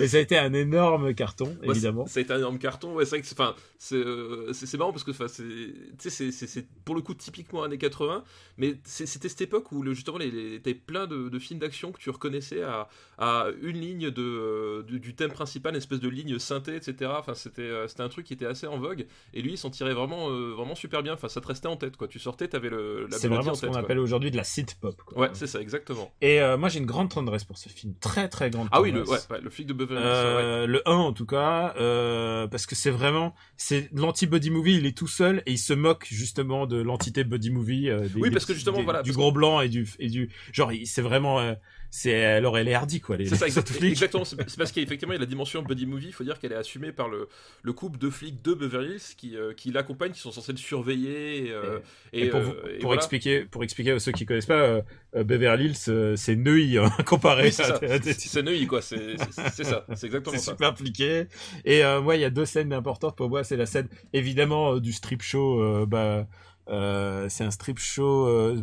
et 0.00 0.08
ça 0.08 0.16
a 0.18 0.20
été 0.20 0.38
un 0.38 0.52
énorme 0.52 1.14
carton 1.14 1.56
Ouais, 1.62 1.70
évidemment 1.70 2.06
Ça 2.06 2.20
a 2.20 2.22
été 2.22 2.32
un 2.32 2.38
énorme 2.38 2.58
carton. 2.58 2.94
Ouais, 2.94 3.04
c'est 3.04 3.16
vrai 3.16 3.22
que 3.22 3.28
enfin, 3.32 3.54
c'est, 3.78 3.96
euh, 3.96 4.52
marrant 4.78 4.92
parce 4.92 5.04
que, 5.04 5.12
c'est, 5.12 6.66
pour 6.84 6.94
le 6.94 7.02
coup 7.02 7.14
typiquement 7.14 7.62
années 7.62 7.78
80, 7.78 8.24
mais 8.58 8.76
c'était 8.84 9.28
cette 9.28 9.40
époque 9.40 9.72
où 9.72 9.82
le, 9.82 9.94
justement, 9.94 10.18
t'avais 10.18 10.74
plein 10.74 11.06
de, 11.06 11.28
de 11.28 11.38
films 11.38 11.60
d'action 11.60 11.92
que 11.92 11.98
tu 11.98 12.10
reconnaissais 12.10 12.62
à, 12.62 12.88
à 13.18 13.46
une 13.62 13.80
ligne 13.80 14.10
de, 14.10 14.22
euh, 14.22 14.82
du, 14.82 15.14
thème 15.14 15.32
principal, 15.32 15.72
une 15.72 15.78
espèce 15.78 16.00
de 16.00 16.08
ligne 16.08 16.38
synthé, 16.38 16.76
etc. 16.76 17.10
Enfin, 17.18 17.34
c'était, 17.34 17.62
euh, 17.62 17.88
c'était 17.88 18.02
un 18.02 18.08
truc 18.08 18.26
qui 18.26 18.32
était 18.32 18.46
assez 18.46 18.66
en 18.66 18.78
vogue 18.78 19.06
et 19.34 19.42
lui, 19.42 19.52
il 19.52 19.58
s'en 19.58 19.70
tirait 19.70 19.94
vraiment, 19.94 20.30
euh, 20.30 20.52
vraiment 20.54 20.74
super 20.74 21.02
bien. 21.02 21.14
Enfin, 21.14 21.28
ça 21.28 21.40
te 21.40 21.46
restait 21.46 21.68
en 21.68 21.76
tête, 21.76 21.96
quoi. 21.96 22.08
Tu 22.08 22.18
sortais, 22.18 22.48
t'avais 22.48 22.70
le, 22.70 23.06
la 23.10 23.18
c'est 23.18 23.28
vraiment 23.28 23.52
en 23.52 23.54
ce 23.54 23.66
qu'on 23.66 23.74
appelle 23.74 23.98
aujourd'hui 23.98 24.30
de 24.30 24.36
la 24.36 24.44
synth 24.44 24.74
pop 24.80 25.00
quoi. 25.04 25.18
Ouais, 25.18 25.30
c'est 25.32 25.46
ça, 25.46 25.60
exactement. 25.60 26.12
et 26.20 26.40
euh, 26.40 26.56
moi 26.56 26.68
j'ai 26.68 26.78
une 26.78 26.86
grande 26.86 27.10
tendresse 27.10 27.44
pour 27.44 27.58
ce 27.58 27.68
film 27.68 27.94
très 28.00 28.28
très 28.28 28.50
grande 28.50 28.68
Ah 28.72 28.80
oui, 28.80 28.90
le, 28.90 29.02
tendresse. 29.02 29.26
ouais, 29.30 29.36
ouais, 29.36 29.42
le 29.42 29.50
flic 29.50 29.66
de 29.66 29.71
Euh, 29.96 30.66
le 30.66 30.82
1 30.88 30.92
en 30.92 31.12
tout 31.12 31.26
cas 31.26 31.74
euh, 31.78 32.46
parce 32.46 32.66
que 32.66 32.74
c'est 32.74 32.90
vraiment 32.90 33.34
c'est 33.56 33.88
l'anti 33.92 34.26
buddy 34.26 34.50
movie 34.50 34.76
il 34.76 34.86
est 34.86 34.96
tout 34.96 35.06
seul 35.08 35.42
et 35.46 35.52
il 35.52 35.58
se 35.58 35.72
moque 35.72 36.06
justement 36.10 36.66
de 36.66 36.80
l'entité 36.80 37.24
buddy 37.24 37.50
movie 37.50 37.88
euh, 37.90 38.00
des- 38.08 38.20
Oui, 38.20 38.28
des 38.28 38.34
parce 38.34 38.44
que 38.46 38.54
justement, 38.54 38.78
des- 38.78 38.84
voilà, 38.84 39.02
du 39.02 39.12
gros 39.12 39.32
blanc 39.32 39.60
et 39.60 39.68
du 39.68 39.88
et 39.98 40.08
du 40.08 40.30
genre 40.52 40.72
il- 40.72 40.86
c'est 40.86 41.02
vraiment 41.02 41.40
euh, 41.40 41.54
c'est 41.94 42.40
Laurel 42.40 42.66
et 42.68 42.74
Hardy 42.74 43.00
quoi 43.02 43.18
les, 43.18 43.26
C'est 43.26 43.36
ça, 43.36 43.44
les 43.44 43.50
exact- 43.50 43.68
autres 43.68 43.78
flics. 43.78 43.90
exactement. 43.92 44.24
C'est 44.24 44.36
c'est 44.48 44.56
parce 44.56 44.72
qu'effectivement, 44.72 45.12
il 45.12 45.16
y 45.16 45.18
a 45.18 45.20
la 45.20 45.26
dimension 45.26 45.62
buddy 45.62 45.84
movie. 45.84 46.06
Il 46.06 46.12
faut 46.14 46.24
dire 46.24 46.38
qu'elle 46.38 46.52
est 46.52 46.56
assumée 46.56 46.90
par 46.90 47.08
le, 47.10 47.28
le 47.62 47.72
couple 47.74 47.98
de 47.98 48.08
flics 48.08 48.40
de 48.42 48.54
Beverly 48.54 48.92
Hills 48.94 49.14
qui, 49.18 49.36
euh, 49.36 49.52
qui 49.52 49.70
l'accompagnent, 49.72 50.12
qui 50.12 50.20
sont 50.20 50.32
censés 50.32 50.52
le 50.52 50.58
surveiller. 50.58 51.48
Et, 51.48 51.50
euh, 51.52 51.80
Et 52.14 52.28
pour, 52.30 52.40
euh, 52.40 52.42
vous- 52.44 52.52
et 52.70 52.78
pour 52.78 52.88
voilà. 52.88 52.96
expliquer 53.00 53.44
pour 53.44 53.62
expliquer 53.62 53.90
à 53.92 53.98
ceux 53.98 54.12
qui 54.12 54.24
connaissent 54.24 54.46
pas 54.46 54.54
euh, 54.54 54.82
euh, 55.16 55.22
Beverly 55.22 55.66
Hills 55.66 55.76
euh, 55.88 56.16
c'est 56.16 56.34
Neuilly 56.34 56.78
hein, 56.78 56.90
comparé 57.06 57.42
Oui, 57.44 57.52
c'est 57.52 57.62
à- 57.64 57.66
ça. 57.66 57.74
à- 57.74 58.00
C'est- 58.02 58.18
C'est 58.18 58.42
Neuilly, 58.42 58.66
quoi. 58.66 58.80
C'est 58.80 59.16
c'est- 59.30 59.50
c'est 59.52 59.64
ça. 59.64 59.84
C'est 59.94 60.06
exactement 60.06 60.34
c'est 60.36 60.42
ça. 60.42 60.52
super 60.52 60.68
impliqué. 60.70 61.26
Et 61.66 61.84
euh, 61.84 62.00
moi, 62.00 62.16
il 62.16 62.22
y 62.22 62.24
a 62.24 62.30
deux 62.30 62.46
scènes 62.46 62.72
importantes 62.72 63.16
pour 63.16 63.28
moi. 63.28 63.44
C'est 63.44 63.58
la 63.58 63.66
scène, 63.66 63.88
évidemment, 64.14 64.76
euh, 64.76 64.80
du 64.80 64.92
strip 64.94 65.20
show. 65.20 65.60
euh, 65.62 65.84
bah, 65.86 66.26
euh, 66.68 67.28
c'est 67.28 67.44
un 67.44 67.50
strip 67.50 67.78
show 67.78 68.26
euh, 68.26 68.62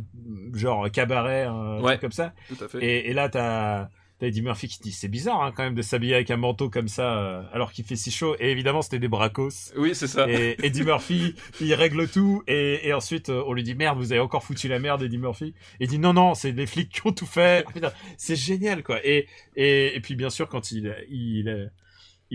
genre 0.53 0.89
cabaret, 0.91 1.43
un 1.43 1.77
Ouais. 1.81 1.91
truc 1.93 2.01
comme 2.01 2.11
ça. 2.11 2.33
Tout 2.47 2.63
à 2.63 2.67
fait. 2.67 2.83
Et, 2.83 3.09
et 3.09 3.13
là, 3.13 3.29
t'as 3.29 3.89
t'as 4.19 4.27
Eddie 4.27 4.41
Murphy 4.41 4.67
qui 4.67 4.79
dit 4.81 4.91
c'est 4.91 5.07
bizarre 5.07 5.41
hein, 5.41 5.53
quand 5.55 5.63
même 5.63 5.75
de 5.75 5.81
s'habiller 5.81 6.13
avec 6.15 6.29
un 6.29 6.35
manteau 6.35 6.69
comme 6.69 6.89
ça 6.89 7.17
euh, 7.19 7.41
alors 7.53 7.71
qu'il 7.71 7.85
fait 7.85 7.95
si 7.95 8.11
chaud. 8.11 8.35
Et 8.39 8.51
évidemment, 8.51 8.81
c'était 8.81 8.99
des 8.99 9.07
bracos. 9.07 9.71
Oui, 9.77 9.95
c'est 9.95 10.07
ça. 10.07 10.29
Et 10.29 10.57
Eddie 10.65 10.83
Murphy, 10.83 11.35
il 11.61 11.73
règle 11.73 12.05
tout 12.09 12.43
et, 12.45 12.85
et 12.87 12.93
ensuite 12.93 13.29
euh, 13.29 13.41
on 13.47 13.53
lui 13.53 13.63
dit 13.63 13.75
merde, 13.75 13.97
vous 13.97 14.11
avez 14.11 14.19
encore 14.19 14.43
foutu 14.43 14.67
la 14.67 14.79
merde, 14.79 15.03
Eddie 15.03 15.17
Murphy. 15.19 15.53
Et 15.79 15.85
il 15.85 15.87
dit 15.87 15.99
non 15.99 16.11
non, 16.11 16.33
c'est 16.35 16.51
les 16.51 16.65
flics 16.67 16.89
qui 16.91 17.07
ont 17.07 17.13
tout 17.13 17.25
fait. 17.25 17.65
C'est 18.17 18.35
génial 18.35 18.83
quoi. 18.83 18.99
Et, 19.05 19.27
et 19.55 19.95
et 19.95 19.99
puis 20.01 20.15
bien 20.15 20.29
sûr 20.29 20.49
quand 20.49 20.71
il 20.73 20.93
il 21.09 21.47
il 21.47 21.71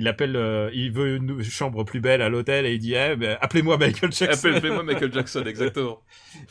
appelle, 0.08 0.34
euh, 0.36 0.70
il 0.74 0.90
veut 0.90 1.16
une 1.16 1.42
chambre 1.42 1.84
plus 1.84 2.00
belle 2.00 2.20
à 2.20 2.28
l'hôtel 2.28 2.66
et 2.66 2.74
il 2.74 2.78
dit 2.80 2.94
eh, 2.94 3.14
ben, 3.16 3.38
appelez-moi 3.40 3.78
Michael 3.78 4.12
Jackson. 4.12 4.52
Appelle-moi 4.56 4.82
Michael 4.84 5.12
Jackson, 5.12 5.44
exactement. 5.44 6.02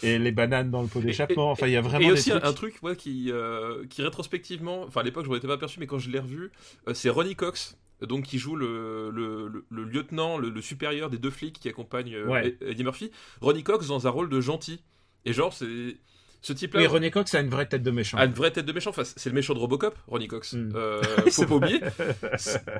Et 0.02 0.18
les 0.18 0.32
bananes 0.32 0.72
dans 0.72 0.82
le 0.82 0.88
pot 0.88 1.02
d'échappement. 1.02 1.52
Enfin, 1.52 1.68
il 1.68 1.74
y 1.74 1.78
a 1.78 1.82
vraiment 1.82 2.06
Et 2.06 2.08
des 2.08 2.14
aussi 2.14 2.32
un, 2.32 2.40
trucs. 2.40 2.50
un 2.50 2.54
truc 2.54 2.76
ouais, 2.84 2.96
qui, 2.96 3.32
euh, 3.32 3.86
qui 3.90 4.02
rétrospectivement, 4.02 4.84
enfin 4.84 5.02
à 5.02 5.04
l'époque 5.04 5.26
je 5.26 5.30
m'en 5.30 5.36
étais 5.36 5.48
pas 5.48 5.56
aperçu, 5.56 5.80
mais 5.80 5.88
quand 5.88 6.00
je 6.00 6.10
l'ai 6.10 6.20
revu, 6.20 6.52
euh, 6.88 6.94
c'est 6.94 7.10
Ronnie 7.10 7.36
Cox, 7.36 7.78
donc 8.02 8.24
qui 8.24 8.38
joue 8.38 8.56
le, 8.56 9.10
le, 9.12 9.48
le- 9.50 9.66
le 9.70 9.84
lieutenant, 9.84 10.38
le, 10.38 10.62
supérieur 10.62 11.10
des 11.10 11.18
deux 11.18 11.30
flics 11.32 11.60
qui 11.60 11.68
accompagnent 11.70 12.18
Ouais. 12.26 12.58
Eddie 12.66 12.84
Murphy. 12.84 13.12
Ronnie 13.42 13.64
Cox 13.64 13.88
dans 13.88 14.08
un 14.08 14.10
rôle 14.10 14.30
de 14.30 14.40
gentil. 14.42 14.82
Et 15.26 15.32
genre 15.34 15.54
c'est 15.54 15.96
ce 16.44 16.52
type-là. 16.52 16.82
Oui, 16.82 16.88
René 16.88 17.10
Cox 17.10 17.34
a 17.36 17.40
une 17.40 17.50
vraie 17.50 17.66
tête 17.66 17.84
de 17.84 17.90
méchant. 17.90 18.18
a 18.18 18.26
une 18.26 18.34
vraie 18.34 18.52
tête 18.52 18.66
de 18.66 18.74
méchant. 18.74 18.90
Enfin, 18.90 19.04
c'est 19.06 19.30
le 19.30 19.36
méchant 19.36 19.54
de 19.54 19.60
Robocop, 19.60 19.98
Ronnie 20.08 20.28
Cox. 20.28 20.54
Mm. 20.54 20.74
Euh, 20.76 21.02
C'est 21.24 21.32
faut 21.32 21.46
pas 21.46 21.56
oublier. 21.56 21.80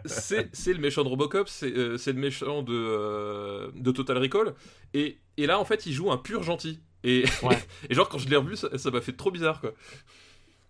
C'est 0.06 0.74
le 0.74 0.80
méchant 0.80 1.04
de 1.04 1.08
Robocop, 1.08 1.48
c'est 1.48 1.72
euh, 1.76 1.98
le 2.06 2.14
méchant 2.14 2.62
de, 2.62 2.74
euh, 2.74 3.72
de 3.74 3.92
Total 3.92 4.18
Recall. 4.18 4.54
Et, 4.94 5.18
et 5.38 5.48
là, 5.48 5.60
en 5.60 5.66
fait, 5.66 5.86
il 5.86 5.94
joue 5.94 6.12
un 6.12 6.18
pur 6.18 6.44
gentil. 6.44 6.82
Et, 7.06 7.24
Ouais. 7.42 7.58
et 7.90 7.94
genre, 7.94 8.10
quand 8.10 8.18
je 8.18 8.28
l'ai 8.28 8.36
revu, 8.36 8.58
ça 8.58 8.92
m'a 8.92 9.02
fait 9.02 9.14
trop 9.14 9.32
bizarre, 9.32 9.62
quoi. 9.62 9.72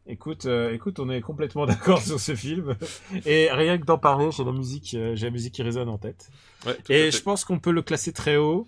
Écoute, 0.05 0.45
euh, 0.45 0.71
écoute, 0.73 0.99
on 0.99 1.09
est 1.09 1.21
complètement 1.21 1.65
d'accord 1.65 1.99
sur 2.01 2.19
ce 2.19 2.35
film. 2.35 2.75
Et 3.25 3.49
rien 3.51 3.79
que 3.79 3.85
d'en 3.85 3.97
parler, 3.97 4.29
j'ai 4.31 4.43
la 4.43 4.51
musique, 4.51 4.89
j'ai 4.91 5.15
la 5.15 5.31
musique 5.31 5.55
qui 5.55 5.63
résonne 5.63 5.89
en 5.89 5.97
tête. 5.97 6.29
Ouais, 6.67 6.77
Et 6.89 7.09
je 7.09 7.21
pense 7.23 7.43
qu'on 7.43 7.57
peut 7.57 7.71
le 7.71 7.81
classer 7.81 8.13
très 8.13 8.37
haut. 8.37 8.67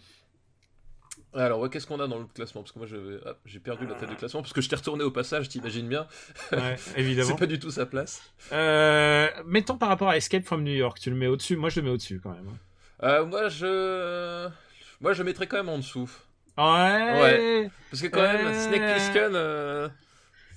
Alors, 1.36 1.60
ouais, 1.60 1.70
qu'est-ce 1.70 1.86
qu'on 1.86 2.00
a 2.00 2.08
dans 2.08 2.18
le 2.20 2.26
classement? 2.26 2.62
Parce 2.62 2.72
que 2.72 2.80
moi, 2.80 2.88
ah, 3.26 3.34
j'ai 3.46 3.60
perdu 3.60 3.86
la 3.86 3.96
tête 3.96 4.10
du 4.10 4.16
classement 4.16 4.42
parce 4.42 4.54
que 4.54 4.62
je 4.62 4.70
t'ai 4.70 4.76
retourné 4.76 5.04
au 5.04 5.12
passage, 5.12 5.50
t'imagines 5.50 5.88
bien. 5.88 6.08
Ouais, 6.52 6.76
évidemment. 6.96 7.30
C'est 7.30 7.40
pas 7.40 7.46
du 7.46 7.60
tout 7.60 7.72
sa 7.72 7.86
place. 7.86 8.22
Euh, 8.54 9.28
mettons 9.46 9.78
par 9.78 9.90
rapport 9.90 10.10
à 10.10 10.18
Escape 10.18 10.46
from 10.46 10.64
New 10.64 10.74
York, 10.74 10.98
tu 11.00 11.10
le 11.10 11.16
mets 11.16 11.28
au-dessus? 11.28 11.56
Moi, 11.58 11.70
je 11.70 11.80
le 11.82 11.86
mets 11.88 11.92
au-dessus 11.92 12.22
quand 12.24 12.32
même. 12.32 12.48
Euh, 13.04 13.26
moi, 13.26 13.50
je. 13.50 14.48
Moi, 15.02 15.14
je 15.14 15.24
mettrais 15.24 15.48
quand 15.48 15.58
même 15.58 15.70
en 15.70 15.78
dessous. 15.78 16.10
Ouais. 16.58 17.70
Parce 17.92 18.02
que, 18.02 18.08
quand 18.08 18.22
même, 18.22 18.48
Euh. 18.48 18.54
Snake 18.54 18.94
Plissken. 18.94 19.32
euh, 19.36 19.90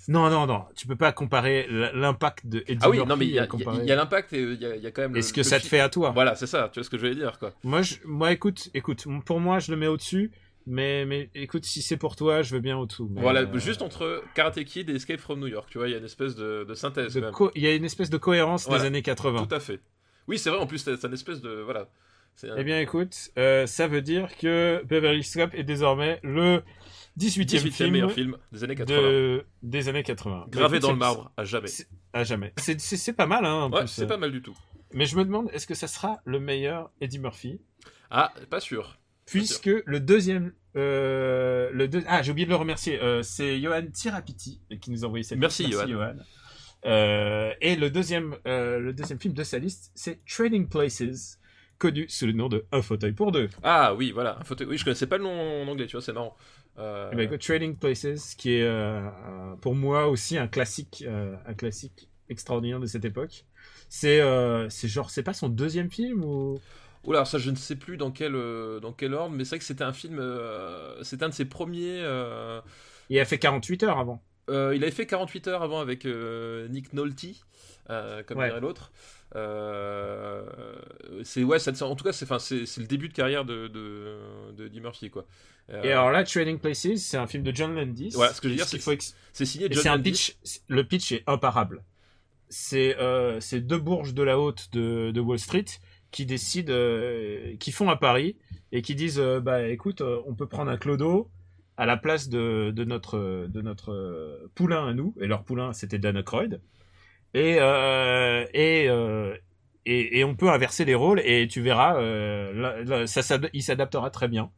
Non, 0.06 0.30
non, 0.30 0.46
non. 0.46 0.64
Tu 0.76 0.86
peux 0.86 0.94
pas 0.96 1.10
comparer 1.10 1.66
l'impact 1.68 2.46
de 2.46 2.62
Eddie 2.68 2.78
Ah 2.82 2.88
oui, 2.88 2.98
Murphy 2.98 3.08
non, 3.08 3.16
mais 3.16 3.26
il 3.26 3.32
y 3.32 3.38
a, 3.40 3.96
l'impact 3.96 4.32
et 4.32 4.40
il 4.42 4.54
y 4.62 4.64
a, 4.64 4.76
il 4.76 4.82
y 4.82 4.86
a 4.86 4.90
quand 4.92 5.02
même. 5.02 5.12
le- 5.12 5.18
Et 5.18 5.22
ce 5.22 5.32
que 5.32 5.40
le 5.40 5.44
ça 5.44 5.58
te 5.58 5.66
fait 5.66 5.80
à 5.80 5.88
toi? 5.88 6.10
Voilà, 6.10 6.36
c'est 6.36 6.46
ça, 6.46 6.70
tu 6.72 6.78
vois 6.78 6.84
ce 6.84 6.90
que 6.90 6.96
je 6.96 7.02
voulais 7.02 7.16
dire, 7.16 7.36
quoi. 7.40 7.52
Moi, 7.64 7.82
je, 7.82 7.96
moi, 8.04 8.30
écoute, 8.30 8.68
écoute. 8.74 9.04
Pour 9.26 9.40
moi, 9.40 9.58
je 9.58 9.72
le 9.72 9.76
mets 9.76 9.88
au-dessus. 9.88 10.30
Mais, 10.70 11.06
mais, 11.06 11.30
écoute, 11.34 11.64
si 11.64 11.80
c'est 11.80 11.96
pour 11.96 12.14
toi, 12.14 12.42
je 12.42 12.54
veux 12.54 12.60
bien 12.60 12.76
au-dessous. 12.76 13.08
mais, 13.10 13.22
Voilà, 13.22 13.40
euh, 13.40 13.58
juste 13.58 13.80
entre 13.80 14.22
Karate 14.34 14.62
Kid 14.64 14.90
et 14.90 14.94
Escape 14.94 15.18
from 15.18 15.40
New 15.40 15.46
York, 15.46 15.68
tu 15.70 15.78
vois, 15.78 15.88
il 15.88 15.92
y 15.92 15.94
a 15.94 15.98
une 15.98 16.04
espèce 16.04 16.36
de, 16.36 16.64
de 16.68 16.74
synthèse, 16.74 17.14
de 17.14 17.30
co- 17.30 17.50
Il 17.54 17.62
y 17.62 17.66
a 17.66 17.74
une 17.74 17.84
espèce 17.86 18.10
de 18.10 18.18
cohérence 18.18 18.66
Voilà. 18.66 18.82
des 18.82 18.86
années 18.88 19.02
80. 19.02 19.46
Tout 19.46 19.54
à 19.54 19.60
fait. 19.60 19.80
Oui, 20.26 20.38
c'est 20.38 20.50
vrai, 20.50 20.58
en 20.58 20.66
plus, 20.66 20.78
c'est 20.78 20.96
c'est 20.96 21.06
une 21.06 21.14
espèce 21.14 21.40
de. 21.40 21.48
Voilà. 21.62 21.88
C'est 22.36 22.50
un- 22.50 22.56
Eh 22.58 22.64
bien, 22.64 22.78
écoute, 22.80 23.16
euh, 23.38 23.66
ça 23.66 23.88
veut 23.88 24.02
dire 24.02 24.36
que 24.36 24.82
Beverly 24.84 25.20
Hills 25.20 25.32
Cop 25.34 25.54
est 25.54 25.64
désormais 25.64 26.20
le 26.22 26.62
18e, 27.16 27.44
18e 27.46 27.70
film, 27.72 27.90
meilleur 27.92 28.12
film 28.12 28.36
des 28.52 28.62
années 28.64 28.74
80. 28.76 29.00
de... 29.08 29.46
des 29.62 29.88
années 29.88 30.02
80. 30.02 30.46
Gravé 30.50 30.76
Écoute, 30.76 30.82
dans 30.82 30.92
le 30.92 30.98
marbre, 30.98 31.32
à 31.38 31.44
jamais. 31.44 31.66
c'est- 31.68 31.88
À 32.12 32.24
jamais. 32.24 32.52
C'est- 32.58 32.78
C'est 32.78 32.96
c'est 32.98 33.12
pas 33.14 33.26
mal, 33.26 33.44
hein, 33.46 33.54
en 33.54 33.72
Ouais, 33.72 33.80
plus. 33.80 33.88
c'est 33.88 34.06
pas 34.06 34.18
mal 34.18 34.30
du 34.32 34.42
tout. 34.42 34.56
Mais 34.92 35.06
je 35.06 35.16
me 35.16 35.24
demande, 35.24 35.48
est-ce 35.52 35.66
que 35.66 35.74
ça 35.74 35.88
sera 35.88 36.20
le 36.26 36.38
meilleur 36.40 36.90
Eddie 37.00 37.18
Murphy? 37.18 37.60
Ah, 38.10 38.32
pas 38.50 38.60
sûr. 38.60 38.97
Puisque 39.30 39.70
le 39.84 40.00
deuxième... 40.00 40.52
euh, 40.76 41.70
le 41.72 41.88
deux- 41.88 42.04
Ah, 42.06 42.22
j'ai 42.22 42.30
oublié 42.30 42.46
de 42.46 42.50
le 42.50 42.56
remercier. 42.56 43.00
euh, 43.02 43.22
c'est 43.22 43.60
Johan 43.60 43.86
Tirapiti 43.92 44.60
qui 44.80 44.90
nous 44.90 45.04
a 45.04 45.06
envoyé 45.08 45.22
cette 45.24 45.38
Merci, 45.38 45.66
liste. 45.66 45.86
Johan. 45.88 46.14
Euh, 46.86 47.52
et 47.60 47.74
le 47.76 47.90
deuxième, 47.90 48.36
le 48.44 48.92
deuxième 48.92 49.18
film 49.18 49.34
de 49.34 49.42
sa 49.42 49.58
liste, 49.58 49.90
c'est 49.94 50.24
Trading 50.26 50.68
Places, 50.68 51.38
connu 51.78 52.08
sous 52.08 52.26
le 52.26 52.32
nom 52.32 52.48
de 52.48 52.64
Un 52.72 52.82
fauteuil 52.82 53.12
pour 53.12 53.32
deux. 53.32 53.48
Ah 53.62 53.94
oui, 53.94 54.12
voilà, 54.12 54.38
un 54.38 54.44
fauteuil. 54.44 54.66
Oui, 54.68 54.78
je 54.78 54.84
connaissais 54.84 55.06
pas 55.08 55.18
le 55.18 55.24
nom 55.24 55.62
en 55.62 55.66
anglais, 55.68 55.86
tu 55.86 55.92
vois, 55.96 56.02
c'est 56.02 56.12
marrant. 56.12 56.36
Euh, 56.78 57.10
écoute, 57.18 57.40
Trading 57.40 57.76
Places, 57.76 58.34
qui 58.36 58.54
est 58.54 58.62
euh, 58.62 59.08
pour 59.60 59.74
moi 59.74 60.06
aussi 60.06 60.38
un 60.38 60.46
classique, 60.46 61.04
euh, 61.06 61.34
un 61.46 61.54
classique 61.54 62.08
extraordinaire 62.28 62.78
de 62.78 62.86
cette 62.86 63.04
époque. 63.04 63.44
C'est, 63.88 64.20
c'est 64.68 64.86
genre, 64.86 65.10
c'est 65.10 65.22
pas 65.24 65.32
son 65.34 65.48
deuxième 65.48 65.90
film 65.90 66.24
ou? 66.24 66.60
Oula, 67.04 67.24
ça 67.24 67.38
je 67.38 67.50
ne 67.50 67.56
sais 67.56 67.76
plus 67.76 67.96
dans 67.96 68.10
quel, 68.10 68.34
euh, 68.34 68.80
dans 68.80 68.92
quel 68.92 69.14
ordre, 69.14 69.34
mais 69.34 69.44
c'est 69.44 69.50
vrai 69.50 69.58
que 69.60 69.64
c'était 69.64 69.84
un 69.84 69.92
film, 69.92 70.18
euh, 70.18 71.02
c'était 71.02 71.24
un 71.24 71.28
de 71.30 71.34
ses 71.34 71.44
premiers. 71.46 72.00
euh, 72.02 72.60
il 73.10 73.18
a 73.18 73.24
fait 73.24 73.38
48 73.38 73.82
heures 73.84 73.98
avant. 73.98 74.22
euh, 74.50 74.72
il 74.74 74.82
avait 74.82 74.92
fait 74.92 75.06
48 75.06 75.46
heures 75.48 75.62
avant 75.62 75.80
avec 75.80 76.04
Nick 76.06 76.92
Nolte, 76.92 77.24
comme 78.26 78.38
Ouais. 78.38 78.48
dirait 78.48 78.60
l'autre. 78.60 78.90
C'est 81.22 81.42
ouais, 81.44 81.58
ça- 81.58 81.72
en 81.86 81.94
tout 81.96 82.04
cas, 82.04 82.12
c'est, 82.12 82.24
enfin, 82.24 82.38
c'est, 82.38 82.66
c'est 82.66 82.80
le 82.80 82.86
début 82.86 83.08
de 83.08 83.14
carrière 83.14 83.44
de, 83.44 83.68
de, 83.68 84.16
de 84.56 84.66
Eddie 84.66 84.80
Murphy, 84.80 85.10
quoi. 85.10 85.26
Et 85.84 85.92
alors 85.92 86.10
là, 86.10 86.24
Trading 86.24 86.58
Places, 86.58 86.96
c'est 86.96 87.18
un 87.18 87.26
film 87.26 87.42
de 87.42 87.54
John 87.54 87.74
Landis. 87.74 88.10
Voilà, 88.14 88.32
ce 88.32 88.40
que 88.40 88.48
je 88.48 88.52
veux 88.54 88.56
dire, 88.56 88.66
qu'il 88.66 88.78
c'est- 88.78 88.84
faut 88.84 88.92
ex- 88.92 89.14
c'est 89.34 89.44
signé 89.44 89.68
John 89.70 89.86
un 89.86 89.96
Landis. 89.96 90.12
pitch. 90.12 90.36
Le 90.68 90.82
pitch 90.84 91.12
est 91.12 91.24
imparable. 91.26 91.82
C'est 92.48 92.96
c'est 93.40 93.60
deux 93.60 93.76
bourges 93.78 94.14
de 94.14 94.22
la 94.22 94.38
haute 94.38 94.68
de, 94.72 95.10
de 95.10 95.20
Wall 95.20 95.38
Street 95.38 95.66
qui 96.10 96.26
décident, 96.26 96.72
euh, 96.72 97.56
qui 97.58 97.72
font 97.72 97.90
à 97.90 97.96
Paris 97.96 98.36
et 98.72 98.82
qui 98.82 98.94
disent, 98.94 99.20
euh, 99.20 99.40
bah 99.40 99.68
écoute, 99.68 100.00
euh, 100.00 100.20
on 100.26 100.34
peut 100.34 100.46
prendre 100.46 100.70
un 100.70 100.76
clodo 100.76 101.30
à 101.76 101.86
la 101.86 101.96
place 101.96 102.28
de, 102.28 102.72
de 102.74 102.84
notre 102.84 103.46
de 103.48 103.62
notre 103.62 104.48
poulain 104.54 104.88
à 104.88 104.94
nous. 104.94 105.14
Et 105.20 105.26
leur 105.26 105.44
poulain, 105.44 105.72
c'était 105.72 105.98
Dan 105.98 106.16
Aykroyd. 106.16 106.60
Et 107.34 107.58
et, 109.90 110.18
et 110.18 110.24
on 110.24 110.34
peut 110.36 110.50
inverser 110.50 110.84
les 110.84 110.94
rôles 110.94 111.20
et 111.24 111.48
tu 111.48 111.62
verras, 111.62 111.94
ça, 113.06 113.38
il 113.54 113.62
s'adaptera 113.62 114.10
très 114.10 114.28
bien. 114.28 114.50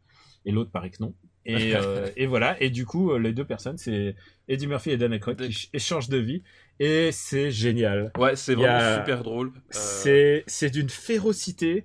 Et 0.45 0.50
l'autre 0.52 0.71
paraît 0.73 0.90
que 0.90 1.02
non. 1.02 1.14
Et, 1.47 1.75
euh, 1.75 2.09
et 2.16 2.26
voilà. 2.26 2.61
Et 2.62 2.70
du 2.70 2.85
coup, 2.87 3.12
euh, 3.12 3.18
les 3.18 3.32
deux 3.32 3.44
personnes, 3.47 3.78
c'est 3.78 4.14
Eddie 4.49 4.66
Murphy 4.66 4.90
et 4.90 4.97
Dan 4.97 5.12
Aykroyd 5.12 5.38
qui 5.38 5.52
ch- 5.52 5.68
échangent 5.73 6.09
de 6.11 6.18
vie. 6.18 6.42
Et 6.78 7.12
c'est 7.12 7.50
génial. 7.50 8.12
Ouais, 8.18 8.37
c'est 8.37 8.52
a- 8.52 8.56
vraiment 8.56 8.99
super 8.99 9.23
drôle. 9.23 9.49
Euh, 9.49 9.61
C'est 9.70 10.44
c'est 10.47 10.70
d'une 10.70 10.90
férocité. 10.90 11.85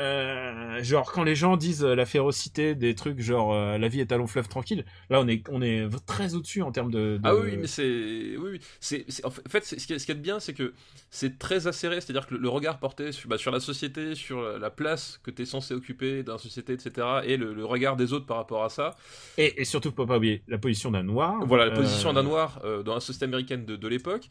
Euh, 0.00 0.82
genre 0.82 1.12
quand 1.12 1.22
les 1.22 1.36
gens 1.36 1.56
disent 1.56 1.84
euh, 1.84 1.94
la 1.94 2.04
férocité 2.04 2.74
des 2.74 2.96
trucs 2.96 3.20
genre 3.20 3.54
euh, 3.54 3.78
la 3.78 3.86
vie 3.86 4.00
est 4.00 4.10
à 4.10 4.16
long 4.16 4.26
fleuve 4.26 4.48
tranquille 4.48 4.84
là 5.08 5.20
on 5.20 5.28
est 5.28 5.44
on 5.50 5.62
est 5.62 5.86
très 6.04 6.34
au 6.34 6.40
dessus 6.40 6.62
en 6.62 6.72
termes 6.72 6.90
de, 6.90 7.16
de- 7.16 7.20
Ah 7.22 7.36
oui, 7.36 7.56
mais 7.56 7.68
c'est. 7.68 8.36
Oui, 8.36 8.50
oui. 8.54 8.60
C'est, 8.80 9.04
c'est- 9.08 9.24
En 9.24 9.30
fait, 9.30 9.64
c'est- 9.64 9.78
ce 9.78 9.86
qui 9.86 9.92
est, 9.92 10.00
ce 10.00 10.06
qui 10.06 10.10
est 10.10 10.16
bien, 10.16 10.40
c'est 10.40 10.52
que 10.52 10.74
c'est 11.10 11.38
très 11.38 11.68
acéré, 11.68 12.00
c'est-à-dire 12.00 12.26
que 12.26 12.34
le, 12.34 12.40
le 12.40 12.48
regard 12.48 12.80
porté 12.80 13.12
sur, 13.12 13.28
bah, 13.28 13.38
sur 13.38 13.52
la 13.52 13.60
société, 13.60 14.16
sur 14.16 14.42
la, 14.42 14.58
la 14.58 14.70
place 14.70 15.20
que 15.22 15.30
tu 15.30 15.42
es 15.42 15.44
censé 15.44 15.74
occuper 15.74 16.24
dans 16.24 16.32
la 16.32 16.38
société, 16.40 16.72
etc., 16.72 17.06
et 17.24 17.36
le, 17.36 17.54
le 17.54 17.64
regard 17.64 17.94
des 17.96 18.12
autres 18.12 18.26
par 18.26 18.38
rapport 18.38 18.64
à 18.64 18.70
ça. 18.70 18.96
et, 19.38 19.60
et 19.60 19.64
surtout 19.64 19.92
faut 19.96 20.06
pas 20.06 20.16
oublier 20.16 20.42
la 20.48 20.58
position 20.58 20.90
d'un 20.90 21.04
noir 21.04 21.46
Voilà, 21.46 21.66
la 21.66 21.72
Euh, 21.72 21.76
position 21.76 22.12
d'un 22.12 22.24
noir 22.24 22.60
dans 22.84 22.94
la 22.94 23.00
société 23.00 23.26
américaine 23.26 23.64
de, 23.64 23.76
de 23.76 23.88
l'époque. 23.88 24.28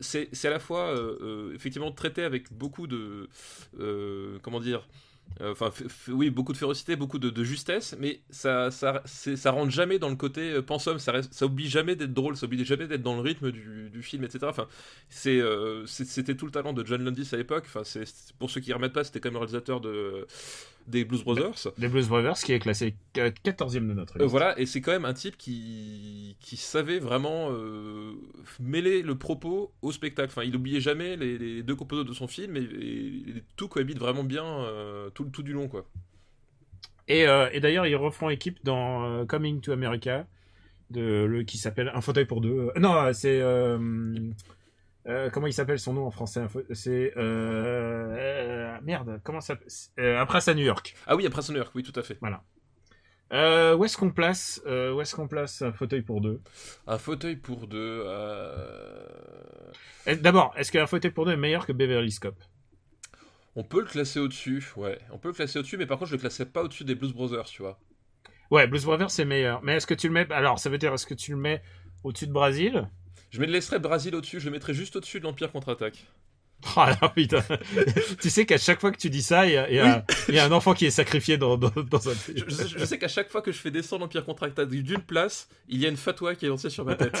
C'est, 0.00 0.28
c'est 0.32 0.46
à 0.46 0.52
la 0.52 0.60
fois, 0.60 0.94
effectivement, 1.54 1.90
traité 1.90 2.22
avec 2.22 2.52
beaucoup 2.52 2.86
de. 2.86 3.28
comment 4.42 4.60
dire 4.60 4.86
Enfin, 5.40 5.68
f- 5.68 5.86
f- 5.86 6.12
oui, 6.12 6.30
beaucoup 6.30 6.52
de 6.52 6.58
férocité, 6.58 6.96
beaucoup 6.96 7.18
de, 7.18 7.44
justesse, 7.44 7.96
mais 7.98 8.20
ça, 8.30 8.70
ça, 8.70 9.02
ça 9.04 9.50
rentre 9.50 9.70
jamais 9.70 9.98
dans 9.98 10.08
le 10.08 10.16
côté 10.16 10.52
euh, 10.52 10.62
pensum. 10.62 10.98
Ça, 10.98 11.22
ça 11.30 11.46
oublie 11.46 11.68
jamais 11.68 11.96
d'être 11.96 12.14
drôle, 12.14 12.36
ça 12.36 12.46
oublie 12.46 12.64
jamais 12.64 12.86
d'être 12.86 13.02
dans 13.02 13.14
le 13.14 13.20
rythme 13.20 13.50
du, 13.50 14.02
film, 14.02 14.24
etc. 14.24 14.46
Enfin, 14.48 14.68
euh, 15.26 15.84
c'était 15.86 16.34
tout 16.34 16.46
le 16.46 16.52
talent 16.52 16.72
de 16.72 16.84
John 16.84 17.02
Landis 17.04 17.28
à 17.32 17.36
l'époque. 17.36 17.64
Enfin, 17.66 17.82
pour 18.38 18.50
ceux 18.50 18.60
qui 18.60 18.70
ne 18.70 18.74
remettent 18.74 18.92
pas, 18.92 19.04
c'était 19.04 19.20
quand 19.20 19.28
même 19.28 19.34
le 19.34 19.40
réalisateur 19.40 19.80
de, 19.80 20.26
des 20.86 21.04
Blues 21.04 21.22
Brothers. 21.24 21.72
des 21.78 21.88
Blues 21.88 22.08
Brothers 22.08 22.34
qui 22.38 22.52
est 22.52 22.58
classé 22.58 22.94
14e 23.14 23.86
de 23.88 23.94
notre 23.94 24.16
Euh, 24.16 24.20
liste. 24.20 24.30
voilà, 24.30 24.58
et 24.58 24.66
c'est 24.66 24.80
quand 24.80 24.92
même 24.92 25.04
un 25.04 25.14
type 25.14 25.36
qui, 25.36 26.36
qui 26.40 26.56
savait 26.56 26.98
vraiment 26.98 27.48
euh, 27.50 28.12
mêler 28.60 29.02
le 29.02 29.16
propos 29.16 29.72
au 29.82 29.92
spectacle. 29.92 30.30
Enfin, 30.30 30.44
il 30.44 30.54
oubliait 30.56 30.80
jamais 30.80 31.16
les, 31.16 31.38
les 31.38 31.62
deux 31.62 31.74
composants 31.76 32.04
de 32.04 32.12
son 32.12 32.26
film 32.28 32.56
et, 32.56 32.60
et 32.62 33.42
tout 33.56 33.68
cohabite 33.68 33.98
vraiment 33.98 34.24
bien 34.24 34.44
euh, 34.44 35.10
tout, 35.10 35.24
tout 35.24 35.42
du 35.42 35.52
long, 35.52 35.68
quoi. 35.68 35.86
Et, 37.08 37.22
et 37.52 37.60
d'ailleurs, 37.60 37.86
ils 37.86 37.96
refont 37.96 38.30
équipe 38.30 38.58
dans 38.64 39.26
Coming 39.26 39.60
to 39.60 39.72
America, 39.72 40.26
de, 40.90 41.24
le, 41.24 41.42
qui 41.42 41.58
s'appelle 41.58 41.90
Un 41.94 42.00
fauteuil 42.00 42.24
pour 42.26 42.40
deux. 42.40 42.70
Non, 42.78 43.12
c'est. 43.12 43.40
Euh, 45.08 45.30
comment 45.30 45.48
il 45.48 45.52
s'appelle 45.52 45.80
son 45.80 45.94
nom 45.94 46.06
en 46.06 46.10
français 46.10 46.40
un 46.40 46.48
C'est. 46.74 47.12
Euh, 47.16 48.14
euh, 48.16 48.78
merde, 48.82 49.20
comment 49.24 49.40
ça 49.40 49.58
s'appelle 49.66 50.16
Un 50.16 50.26
prince 50.26 50.48
à 50.48 50.54
New 50.54 50.64
York. 50.64 50.94
Ah 51.06 51.16
oui, 51.16 51.26
après 51.26 51.42
New 51.48 51.56
York, 51.56 51.72
oui, 51.74 51.82
tout 51.82 51.98
à 51.98 52.02
fait. 52.02 52.18
Euh, 53.32 53.74
où 53.74 53.84
est-ce 53.84 53.96
qu'on 53.96 54.10
place, 54.10 54.62
où 54.64 55.00
est-ce 55.00 55.16
qu'on 55.16 55.26
place 55.26 55.62
un 55.62 55.72
fauteuil 55.72 56.02
pour 56.02 56.20
deux? 56.20 56.40
Un 56.86 56.98
fauteuil 56.98 57.36
pour 57.36 57.66
deux. 57.66 58.04
D'abord, 60.20 60.52
est-ce 60.56 60.70
qu'un 60.70 60.86
fauteuil 60.86 61.10
pour 61.10 61.24
deux 61.24 61.32
est 61.32 61.36
meilleur 61.36 61.66
que 61.66 61.72
Beverly 61.72 62.14
Cop 62.20 62.36
On 63.56 63.64
peut 63.64 63.80
le 63.80 63.86
classer 63.86 64.20
au-dessus, 64.20 64.64
ouais. 64.76 64.98
On 65.10 65.18
peut 65.18 65.28
le 65.28 65.34
classer 65.34 65.58
au-dessus, 65.58 65.78
mais 65.78 65.86
par 65.86 65.98
contre, 65.98 66.10
je 66.10 66.16
le 66.16 66.20
classerais 66.20 66.46
pas 66.46 66.62
au-dessus 66.62 66.84
des 66.84 66.94
Blues 66.94 67.12
Brothers, 67.12 67.46
tu 67.46 67.62
vois. 67.62 67.80
Ouais, 68.50 68.66
Blues 68.66 68.84
Brothers 68.84 69.10
c'est 69.10 69.24
meilleur. 69.24 69.62
Mais 69.62 69.76
est-ce 69.76 69.86
que 69.86 69.94
tu 69.94 70.06
le 70.08 70.14
mets 70.14 70.30
Alors, 70.30 70.58
ça 70.58 70.68
veut 70.68 70.78
dire 70.78 70.92
est-ce 70.92 71.06
que 71.06 71.14
tu 71.14 71.32
le 71.32 71.38
mets 71.38 71.62
au-dessus 72.04 72.26
de 72.26 72.32
Brésil 72.32 72.88
Je 73.32 73.40
me 73.40 73.46
laisserais 73.46 73.78
Brésil 73.80 74.14
au-dessus, 74.14 74.38
je 74.40 74.44
le 74.44 74.50
mettrais 74.52 74.74
juste 74.74 74.94
au-dessus 74.94 75.18
de 75.18 75.24
l'Empire 75.24 75.50
contre-attaque. 75.50 76.04
Ah 76.76 76.96
là, 77.02 77.08
putain. 77.08 77.42
tu 78.22 78.30
sais 78.30 78.46
qu'à 78.46 78.56
chaque 78.56 78.80
fois 78.80 78.92
que 78.92 78.96
tu 78.96 79.10
dis 79.10 79.22
ça, 79.22 79.46
il 79.48 79.52
y 79.54 79.56
a, 79.56 79.68
il 79.68 79.74
y 79.74 79.80
a- 79.80 80.04
il 80.28 80.34
y 80.36 80.38
a 80.38 80.44
un 80.44 80.52
enfant 80.52 80.74
qui 80.74 80.86
est 80.86 80.92
sacrifié 80.92 81.36
dans, 81.36 81.56
dans, 81.56 81.70
dans 81.70 82.08
un. 82.08 82.12
Je, 82.14 82.44
je- 82.46 82.78
je 82.78 82.84
sais 82.84 83.00
qu'à 83.00 83.08
chaque 83.08 83.30
fois 83.30 83.42
que 83.42 83.50
je 83.50 83.58
fais 83.58 83.72
descendre 83.72 84.02
l'Empire 84.02 84.24
contre-attaque 84.24 84.68
d'une 84.68 85.00
place, 85.00 85.48
il 85.68 85.80
y 85.80 85.86
a 85.86 85.88
une 85.88 85.96
fatwa 85.96 86.36
qui 86.36 86.46
est 86.46 86.48
lancée 86.48 86.70
sur 86.70 86.84
ma 86.84 86.94
tête. 86.94 87.20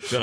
je, 0.00 0.16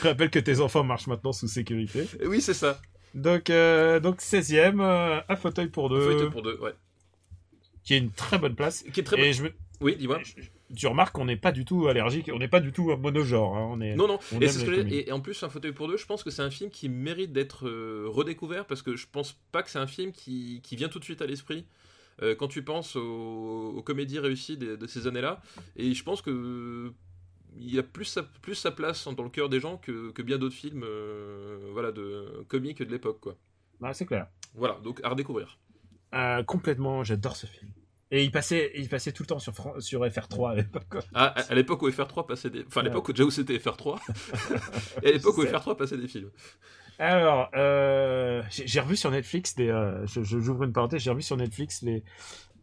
te 0.00 0.06
rappelle 0.06 0.30
que 0.30 0.38
tes 0.38 0.60
enfants 0.60 0.84
marchent 0.84 1.08
maintenant 1.08 1.32
sous 1.32 1.48
sécurité. 1.48 2.06
Oui, 2.24 2.40
c'est 2.40 2.54
ça. 2.54 2.80
Donc, 3.14 3.50
euh, 3.50 3.98
donc 4.00 4.20
16ème, 4.20 4.80
euh, 4.80 5.20
un 5.28 5.36
fauteuil 5.36 5.68
pour 5.68 5.88
deux, 5.88 6.12
Fauteuil 6.12 6.30
pour 6.30 6.42
deux, 6.42 6.56
ouais. 6.60 6.74
qui 7.82 7.94
est 7.94 7.98
une 7.98 8.12
très 8.12 8.38
bonne 8.38 8.54
place. 8.54 8.84
Qui 8.92 9.00
est 9.00 9.04
très 9.04 9.18
Et 9.20 9.30
bon. 9.32 9.36
je 9.36 9.42
me, 9.42 9.52
Oui, 9.80 9.96
dis-moi. 9.96 10.20
je- 10.24 10.42
tu 10.74 10.86
remarques 10.86 11.14
qu'on 11.14 11.26
n'est 11.26 11.36
pas 11.36 11.52
du 11.52 11.64
tout 11.64 11.88
allergique, 11.88 12.30
on 12.32 12.38
n'est 12.38 12.48
pas 12.48 12.60
du 12.60 12.72
tout 12.72 12.96
monogenre. 12.96 13.54
hein, 13.56 13.68
on 13.70 13.80
est... 13.80 13.94
Non, 13.94 14.08
non, 14.08 14.18
on 14.32 14.40
et, 14.40 14.48
ce 14.48 14.64
que 14.64 15.12
en 15.12 15.20
plus, 15.20 15.42
un 15.42 15.48
fauteuil 15.48 15.72
pour 15.72 15.88
deux, 15.88 15.96
je 15.96 16.06
pense 16.06 16.22
que 16.22 16.30
c'est 16.30 16.42
un 16.42 16.50
film 16.50 16.70
qui 16.70 16.88
mérite 16.88 17.32
d'être 17.32 17.68
euh, 17.68 18.06
redécouvert 18.08 18.66
parce 18.66 18.82
que 18.82 18.96
je 18.96 19.06
pense 19.10 19.38
pas 19.52 19.62
que 19.62 19.70
c'est 19.70 19.78
un 19.78 19.86
film 19.86 20.12
qui, 20.12 20.60
qui 20.62 20.76
vient 20.76 20.88
tout 20.88 20.98
de 20.98 21.04
suite 21.04 21.20
à 21.22 21.26
l'esprit 21.26 21.66
euh, 22.22 22.34
quand 22.34 22.48
tu 22.48 22.62
penses 22.62 22.96
aux, 22.96 23.74
aux 23.76 23.82
comédies 23.82 24.18
réussies 24.18 24.56
de, 24.56 24.76
de 24.76 24.86
ces 24.86 25.06
années-là. 25.06 25.40
Et 25.76 25.92
je 25.92 26.02
pense 26.02 26.22
que 26.22 26.30
euh, 26.30 26.90
il 27.58 27.78
a 27.78 27.82
plus 27.82 28.06
sa, 28.06 28.22
plus 28.22 28.54
sa 28.54 28.70
place 28.70 29.06
dans 29.06 29.22
le 29.22 29.30
cœur 29.30 29.48
des 29.48 29.60
gens 29.60 29.76
que, 29.76 30.10
que 30.12 30.22
bien 30.22 30.38
d'autres 30.38 30.56
films 30.56 30.82
euh, 30.84 31.70
voilà, 31.72 31.92
de 31.92 32.44
comiques 32.48 32.82
de 32.82 32.90
l'époque. 32.90 33.20
quoi. 33.20 33.36
Ah, 33.82 33.92
c'est 33.92 34.06
clair. 34.06 34.28
Voilà, 34.54 34.80
donc 34.82 35.00
à 35.02 35.10
redécouvrir. 35.10 35.58
Complètement, 36.46 37.02
j'adore 37.02 37.34
ce 37.36 37.46
film. 37.46 37.70
Et 38.16 38.22
il 38.22 38.30
passait, 38.30 38.70
il 38.76 38.88
passait 38.88 39.10
tout 39.10 39.24
le 39.24 39.26
temps 39.26 39.40
sur, 39.40 39.52
Fran- 39.52 39.80
sur 39.80 40.04
FR3 40.06 40.52
à 40.52 40.54
l'époque. 40.54 40.84
Ah, 41.14 41.34
à- 41.48 41.54
l'époque 41.56 41.82
où 41.82 41.90
FR3 41.90 42.26
passait 42.28 42.48
des. 42.48 42.64
Enfin, 42.64 42.82
à 42.82 42.84
l'époque 42.84 43.08
où 43.08 43.12
déjà 43.12 43.24
où 43.24 43.30
c'était 43.32 43.56
FR3. 43.56 43.98
et 45.02 45.08
à 45.08 45.10
l'époque 45.10 45.36
où 45.36 45.42
C'est- 45.42 45.50
FR3 45.52 45.76
passait 45.76 45.96
des 45.96 46.06
films. 46.06 46.30
Alors, 47.00 47.50
euh, 47.56 48.40
j'ai 48.50 48.78
revu 48.78 48.94
sur 48.94 49.10
Netflix 49.10 49.56
des. 49.56 49.68
euh, 49.68 50.06
je- 50.06 50.22
J'ouvre 50.22 50.62
une 50.62 50.72
parenthèse. 50.72 51.02
J'ai 51.02 51.10
revu 51.10 51.22
sur 51.22 51.36
Netflix 51.36 51.82
les 51.82 52.04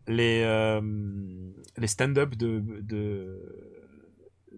les 0.07 0.41
euh, 0.45 0.79
les 1.77 1.87
stand-up 1.87 2.35
de 2.35 2.63
de 2.81 3.37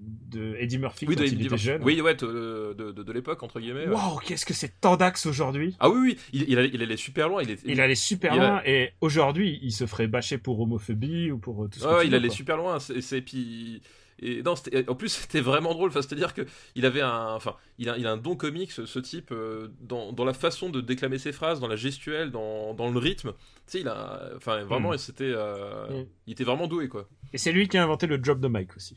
de 0.01 0.55
Eddie 0.59 0.79
Murphy 0.79 1.05
Oui, 1.07 1.15
quand 1.15 1.21
de, 1.23 1.27
il 1.27 1.45
était 1.45 1.57
jeune. 1.57 1.83
Oui, 1.83 2.01
ouais, 2.01 2.15
de, 2.15 2.73
de, 2.73 3.11
l'époque, 3.11 3.43
entre 3.43 3.59
guillemets. 3.59 3.87
ouais. 3.87 3.93
Waouh, 3.93 4.17
qu'est-ce 4.19 4.45
que 4.45 4.53
c'est 4.53 4.79
tendax 4.81 5.25
aujourd'hui. 5.25 5.75
Ah 5.79 5.89
oui, 5.89 5.97
oui, 6.01 6.17
il, 6.33 6.49
il, 6.49 6.57
allait, 6.57 6.71
il 6.73 6.81
allait 6.81 6.97
super 6.97 7.29
loin. 7.29 7.43
Il, 7.43 7.51
est, 7.51 7.59
Il 7.65 7.79
allait 7.79 7.93
super 7.95 8.35
loin 8.35 8.61
et 8.65 8.91
aujourd'hui, 9.01 9.59
il 9.61 9.71
se 9.71 9.85
ferait 9.85 10.07
bâcher 10.07 10.37
pour 10.39 10.59
homophobie 10.59 11.31
ou 11.31 11.37
pour 11.37 11.63
euh, 11.63 11.67
tout 11.67 11.79
ce 11.79 11.85
que 11.85 11.89
Ouais, 11.89 12.05
il 12.05 12.09
veux, 12.11 12.17
allait 12.17 12.27
quoi. 12.29 12.35
super 12.37 12.57
loin. 12.57 12.79
C'est 12.79 13.21
puis 13.21 13.81
et 14.19 14.41
non, 14.43 14.53
en 14.87 14.95
plus 14.95 15.09
c'était 15.09 15.41
vraiment 15.41 15.73
drôle. 15.73 15.89
Enfin, 15.89 16.01
c'est-à-dire 16.01 16.33
que 16.33 16.43
il 16.75 16.85
avait 16.85 17.01
un, 17.01 17.33
enfin, 17.33 17.55
il 17.77 17.89
a, 17.89 17.97
il 17.97 18.07
a 18.07 18.11
un 18.11 18.17
don 18.17 18.35
comique 18.35 18.71
ce, 18.71 18.85
ce 18.85 18.99
type 18.99 19.31
euh, 19.31 19.67
dans, 19.81 20.13
dans 20.13 20.23
la 20.25 20.33
façon 20.33 20.69
de 20.69 20.81
déclamer 20.81 21.17
ses 21.17 21.31
phrases, 21.33 21.59
dans 21.59 21.67
la 21.67 21.75
gestuelle, 21.75 22.31
dans, 22.31 22.73
dans 22.73 22.89
le 22.89 22.97
rythme. 22.99 23.31
Tu 23.31 23.37
sais, 23.67 23.79
il 23.81 23.87
a, 23.87 24.29
enfin, 24.37 24.63
vraiment, 24.63 24.91
Mm. 24.93 24.97
c'était, 24.97 25.31
euh, 25.35 26.01
Mm. 26.03 26.05
il 26.27 26.31
était 26.33 26.43
vraiment 26.43 26.67
doué, 26.67 26.87
quoi. 26.89 27.07
Et 27.33 27.37
c'est 27.37 27.51
lui 27.51 27.67
qui 27.67 27.77
a 27.77 27.83
inventé 27.83 28.07
le 28.07 28.17
drop 28.17 28.39
de 28.39 28.47
mic 28.47 28.75
aussi. 28.77 28.95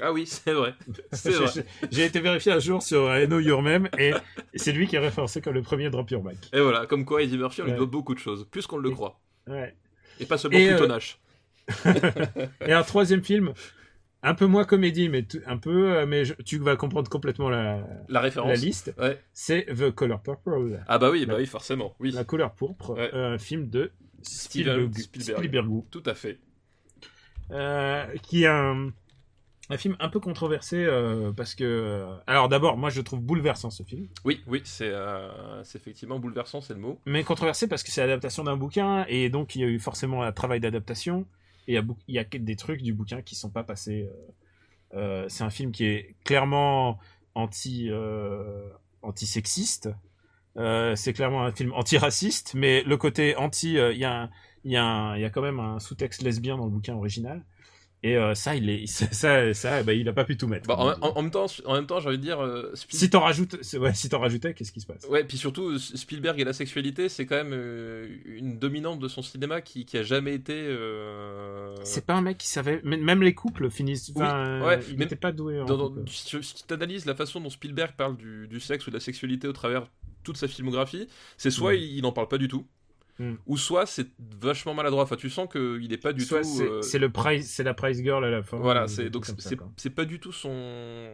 Ah 0.00 0.12
oui, 0.12 0.26
c'est 0.26 0.52
vrai. 0.52 0.74
J'ai- 1.90 2.04
été 2.04 2.20
vérifié 2.20 2.50
un 2.52 2.58
jour 2.58 2.82
sur 2.82 3.14
I 3.16 3.26
Know 3.26 3.38
Your 3.38 3.62
Meme 3.62 3.88
et 3.98 4.12
c'est 4.54 4.72
lui 4.72 4.86
qui 4.88 4.96
est 4.96 5.00
référencé 5.00 5.40
comme 5.40 5.54
le 5.54 5.62
premier 5.62 5.90
drop 5.90 6.10
your 6.10 6.24
mic. 6.24 6.38
Et 6.52 6.60
voilà, 6.60 6.86
comme 6.86 7.04
quoi 7.04 7.22
Eddie 7.22 7.38
Murphy, 7.38 7.62
on 7.62 7.66
lui 7.66 7.72
doit 7.74 7.86
beaucoup 7.86 8.14
de 8.14 8.18
choses, 8.18 8.46
plus 8.50 8.66
qu'on 8.66 8.78
le 8.78 8.90
Et- 8.90 8.94
croit. 8.94 9.20
Ouais. 9.46 9.76
Et 10.18 10.26
pas 10.26 10.38
seulement 10.38 10.58
Et, 10.58 10.70
euh. 10.72 10.98
Et 12.66 12.72
un 12.72 12.82
troisième 12.82 13.22
film, 13.22 13.52
un 14.24 14.34
peu 14.34 14.46
moins 14.46 14.64
comédie, 14.64 15.08
mais 15.08 15.24
un 15.46 15.56
peu, 15.56 15.92
euh, 15.92 16.06
mais 16.06 16.24
je- 16.24 16.34
tu 16.34 16.58
vas 16.58 16.74
comprendre 16.76 17.08
complètement 17.08 17.48
la, 17.50 17.76
La 17.76 17.86
la 18.08 18.20
référence. 18.20 18.58
liste. 18.60 18.92
Ouais. 18.98 19.20
C'est 19.32 19.66
The 19.66 19.90
Color 19.92 20.20
Purple, 20.22 20.80
Ah 20.88 20.98
bah 20.98 21.10
oui, 21.10 21.26
bah 21.26 21.34
La- 21.34 21.38
oui, 21.40 21.46
forcément. 21.46 21.94
Oui, 22.00 22.10
la 22.10 22.24
couleur 22.24 22.52
pourpre, 22.54 22.90
Ouais. 22.94 23.10
un 23.12 23.38
film 23.38 23.68
de 23.68 23.92
Spielberg. 24.22 24.92
Spielberg, 24.98 25.84
tout 25.90 26.02
à 26.06 26.14
fait. 26.14 26.38
euh, 27.50 28.06
qui 28.22 28.44
est 28.44 28.46
un, 28.48 28.90
un 29.70 29.76
film 29.78 29.96
un 30.00 30.08
peu 30.08 30.20
controversé 30.20 30.76
euh, 30.84 31.32
parce 31.32 31.54
que, 31.54 31.64
euh, 31.64 32.06
alors 32.26 32.48
d'abord, 32.48 32.76
moi 32.76 32.90
je 32.90 33.00
trouve 33.00 33.20
bouleversant 33.20 33.70
ce 33.70 33.82
film, 33.84 34.06
Oui, 34.24 34.42
oui, 34.46 34.60
c'est 34.64 34.90
euh, 34.90 35.62
c'est 35.64 35.78
effectivement 35.78 36.18
bouleversant, 36.18 36.60
c'est 36.60 36.74
le 36.74 36.80
mot. 36.80 36.98
mais 37.06 37.24
controversé 37.24 37.68
parce 37.68 37.82
que 37.82 37.90
c'est 37.90 38.00
l'adaptation 38.02 38.44
d'un 38.44 38.56
bouquin 38.56 39.04
et 39.08 39.30
donc 39.30 39.54
il 39.56 39.60
y 39.62 39.64
a 39.64 39.68
eu 39.68 39.78
forcément 39.78 40.22
un 40.22 40.32
travail 40.32 40.60
d'adaptation 40.60 41.26
et 41.68 41.72
il 41.72 41.74
y 41.74 41.78
a, 41.78 41.82
bou- 41.82 41.96
il 42.08 42.14
y 42.14 42.18
a 42.18 42.24
des 42.24 42.56
trucs 42.56 42.82
du 42.82 42.92
bouquin 42.92 43.22
qui 43.22 43.34
sont 43.36 43.50
pas 43.50 43.62
passés. 43.62 44.08
c'est 45.28 45.44
un 45.44 45.50
film 45.50 45.72
qui 45.72 45.84
est 45.86 46.14
clairement 46.24 46.98
anti 47.34 47.90
anti-sexiste. 49.02 49.88
Euh, 50.58 50.94
c'est 50.96 51.12
clairement 51.14 51.44
un 51.44 51.52
film 51.52 51.72
anti-raciste, 51.72 52.52
mais 52.54 52.82
le 52.82 52.96
côté 52.96 53.36
anti, 53.36 53.74
il 53.74 53.96
y 53.98 54.04
a 54.04 54.30
il 54.64 54.70
y 54.70 54.74
y 54.74 54.76
a 55.24 55.30
quand 55.30 55.42
même 55.42 55.58
un 55.60 55.80
sous-texte 55.80 56.22
lesbien 56.22 56.56
dans 56.56 56.66
le 56.66 56.70
bouquin 56.70 56.94
original. 56.94 57.42
Et 58.04 58.16
euh, 58.16 58.34
ça, 58.34 58.56
il 58.56 58.68
est, 58.68 58.86
ça, 59.12 59.54
ça, 59.54 59.82
bah, 59.84 59.92
il 59.94 60.08
a 60.08 60.12
pas 60.12 60.24
pu 60.24 60.36
tout 60.36 60.48
mettre. 60.48 60.66
Bah, 60.66 60.76
en, 60.76 61.22
même 61.22 61.30
temps, 61.30 61.46
en 61.66 61.74
même 61.74 61.86
temps, 61.86 62.00
j'ai 62.00 62.08
envie 62.08 62.18
de 62.18 62.22
dire, 62.22 62.40
euh, 62.40 62.72
Spiel- 62.74 62.98
Si 62.98 63.10
t'en 63.10 63.20
rajoutes, 63.20 63.56
ouais, 63.74 63.94
si 63.94 64.08
t'en 64.08 64.18
rajoutais, 64.18 64.54
qu'est-ce 64.54 64.72
qui 64.72 64.80
se 64.80 64.86
passe? 64.86 65.04
Ouais, 65.08 65.22
puis 65.22 65.38
surtout, 65.38 65.76
S- 65.76 65.94
Spielberg 65.96 66.40
et 66.40 66.44
la 66.44 66.52
sexualité, 66.52 67.08
c'est 67.08 67.26
quand 67.26 67.36
même 67.36 67.52
euh, 67.52 68.08
une 68.26 68.58
dominante 68.58 68.98
de 68.98 69.06
son 69.08 69.22
cinéma 69.22 69.60
qui, 69.60 69.84
qui 69.84 69.96
a 69.98 70.02
jamais 70.02 70.34
été. 70.34 70.52
euh, 70.52 71.74
C'est 71.84 72.04
pas 72.06 72.14
un 72.14 72.22
mec 72.22 72.38
qui 72.38 72.48
savait. 72.48 72.80
Même 72.84 73.22
les 73.22 73.34
couples 73.34 73.70
finissent. 73.70 74.10
Oui, 74.16 74.22
ouais, 74.22 74.80
il 74.88 74.94
mais 74.98 75.04
n'était 75.04 75.16
pas 75.16 75.32
doué. 75.32 75.60
En 75.60 75.64
dans- 75.64 75.76
dans- 75.76 75.88
couple. 75.90 76.08
si 76.10 76.42
si 76.42 76.66
tu 76.66 76.74
analyses 76.74 77.06
la 77.06 77.14
façon 77.14 77.40
dont 77.40 77.50
Spielberg 77.50 77.92
parle 77.96 78.16
du, 78.16 78.48
du 78.48 78.60
sexe 78.60 78.86
ou 78.86 78.90
de 78.90 78.96
la 78.96 79.00
sexualité 79.00 79.46
au 79.48 79.52
travers 79.52 79.86
toute 80.24 80.36
sa 80.36 80.48
filmographie, 80.48 81.08
c'est 81.36 81.50
soit 81.50 81.74
il 81.74 82.00
n'en 82.02 82.12
parle 82.12 82.28
pas 82.28 82.38
du 82.38 82.48
tout, 82.48 82.64
Mm. 83.18 83.34
ou 83.46 83.56
soit 83.58 83.84
c'est 83.84 84.08
vachement 84.40 84.72
maladroit. 84.72 85.02
Enfin, 85.02 85.16
tu 85.16 85.28
sens 85.28 85.46
qu'il 85.52 85.86
n'est 85.88 85.98
pas 85.98 86.14
du 86.14 86.22
Soit 86.22 86.40
tout. 86.40 86.44
c'est 86.48 86.64
euh, 86.68 86.80
c'est 86.82 86.98
le 86.98 87.10
price, 87.10 87.50
c'est 87.50 87.62
la 87.62 87.74
price 87.74 87.98
girl 87.98 88.24
à 88.24 88.30
la 88.30 88.42
fin. 88.42 88.56
Voilà, 88.56 88.88
c'est 88.88 89.10
donc 89.10 89.26
ça, 89.26 89.34
c'est 89.76 89.90
pas 89.90 90.04
du 90.06 90.18
tout 90.18 90.32
son 90.32 90.50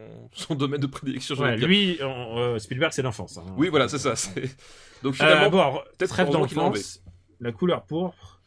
son 0.31 0.55
domaine 0.55 0.79
de 0.79 0.87
prédilection. 0.87 1.35
Ouais, 1.35 1.57
lui, 1.57 1.97
on- 2.01 2.37
euh, 2.37 2.57
Spielberg, 2.59 2.93
c'est 2.93 3.01
l'enfance. 3.01 3.37
hein. 3.37 3.45
Oui, 3.57 3.67
voilà, 3.69 3.89
c'est 3.89 3.97
ça. 3.99 4.15
c'est- 4.15 4.55
Donc 5.03 5.13
Euh, 5.13 5.17
finalement, 5.17 5.49
bon, 5.49 5.79
peut-être 5.97 6.19
heureusement 6.19 6.45
qu'il 6.45 6.57
l'a 6.57 6.63
d'enfance, 6.63 7.03
la 7.41 7.51
couleur 7.51 7.85
pourpre, 7.85 8.41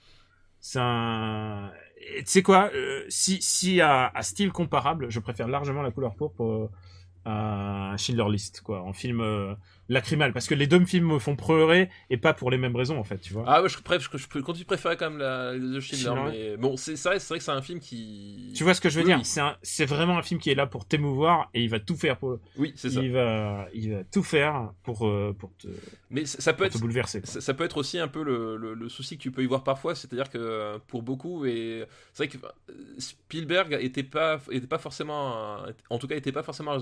c'est 0.61 0.79
un. 0.81 1.71
Tu 2.17 2.23
sais 2.27 2.43
quoi 2.43 2.71
euh, 2.75 3.05
Si 3.09 3.41
si 3.43 3.81
à, 3.81 4.09
à 4.15 4.23
style 4.23 4.51
comparable, 4.51 5.11
je 5.11 5.21
préfère 5.21 5.47
largement 5.47 5.83
la 5.83 5.91
couleur 5.93 6.15
pourpre 6.17 6.43
euh, 6.43 6.69
à 7.25 7.95
Schindler 7.99 8.31
List, 8.33 8.61
quoi, 8.63 8.83
en 8.83 8.93
film 8.93 9.21
euh, 9.21 9.55
lacrymal, 9.93 10.33
parce 10.33 10.47
que 10.47 10.55
les 10.55 10.67
deux 10.67 10.85
films 10.85 11.07
me 11.13 11.19
font 11.19 11.37
pleurer 11.37 11.89
et 12.11 12.17
pas 12.17 12.33
pour 12.35 12.51
les 12.51 12.59
mêmes 12.59 12.75
raisons, 12.77 12.99
en 12.99 13.05
fait, 13.05 13.19
tu 13.19 13.33
vois. 13.33 13.45
Ah 13.47 13.63
ouais, 13.63 13.69
je, 13.69 13.79
préfère, 13.79 14.09
je, 14.13 14.19
je 14.19 14.39
continue 14.41 14.65
préférer 14.65 14.97
quand 14.97 15.11
même 15.11 15.19
la, 15.19 15.53
The 15.55 15.81
Schindler, 15.81 16.03
Schindler. 16.05 16.31
mais 16.51 16.57
bon, 16.57 16.77
c'est 16.77 16.97
ça, 16.97 17.19
c'est 17.19 17.29
vrai 17.29 17.39
que 17.39 17.45
c'est 17.45 17.51
un 17.51 17.63
film 17.63 17.79
qui. 17.81 18.53
Tu 18.57 18.65
vois 18.65 18.75
ce 18.75 18.81
que 18.81 18.89
je 18.91 18.97
veux 18.99 19.05
Oui, 19.07 19.15
dire? 19.15 19.19
Oui. 19.19 19.55
C'est 19.63 19.87
vraiment 19.87 20.19
un 20.19 20.23
film 20.23 20.41
qui 20.41 20.51
est 20.51 20.55
là 20.55 20.67
pour 20.67 20.87
t'émouvoir 20.87 21.51
et 21.55 21.63
il 21.63 21.69
va 21.71 21.79
tout 21.81 21.97
faire 21.97 22.17
pour. 22.19 22.39
Oui, 22.57 22.73
c'est 22.77 22.91
ça. 22.91 23.01
Il 23.03 23.13
va, 23.13 23.67
il 23.75 23.93
va 23.93 24.05
tout 24.05 24.23
faire 24.23 24.73
pour 24.83 25.07
euh, 25.07 25.35
pour 25.39 25.53
te, 25.59 25.69
Mais 26.11 26.25
ça, 26.27 26.41
ça 26.41 26.53
peut 26.53 26.65
être. 26.65 26.79
bouleverser. 26.81 27.21
Ça, 27.25 27.41
ça 27.41 27.55
peut 27.55 27.65
être 27.65 27.77
aussi 27.77 27.99
un 27.99 28.09
peu 28.09 28.23
le, 28.23 28.57
le- 28.57 28.75
le 28.75 28.89
souci 28.89 29.17
que 29.19 29.23
tu 29.23 29.31
peux 29.31 29.43
y 29.43 29.47
voir 29.47 29.63
parfois, 29.65 29.95
c'est-à-dire 29.95 30.31
que 30.31 30.39
euh, 30.39 30.79
pour 30.89 31.03
beaucoup, 31.03 31.45
et 31.45 31.85
c'est 32.13 32.25
vrai 32.27 32.39
que 32.39 32.45
euh, 32.45 32.73
Spielberg 32.99 33.77
était 33.81 34.03
pas, 34.03 34.41
était 34.51 34.67
pas 34.67 34.79
forcément, 34.79 35.59
un- 35.65 35.67
en 35.91 35.99
tout 35.99 36.07
cas, 36.07 36.17
était 36.17 36.33
pas 36.33 36.43
forcément 36.43 36.73
un, 36.73 36.79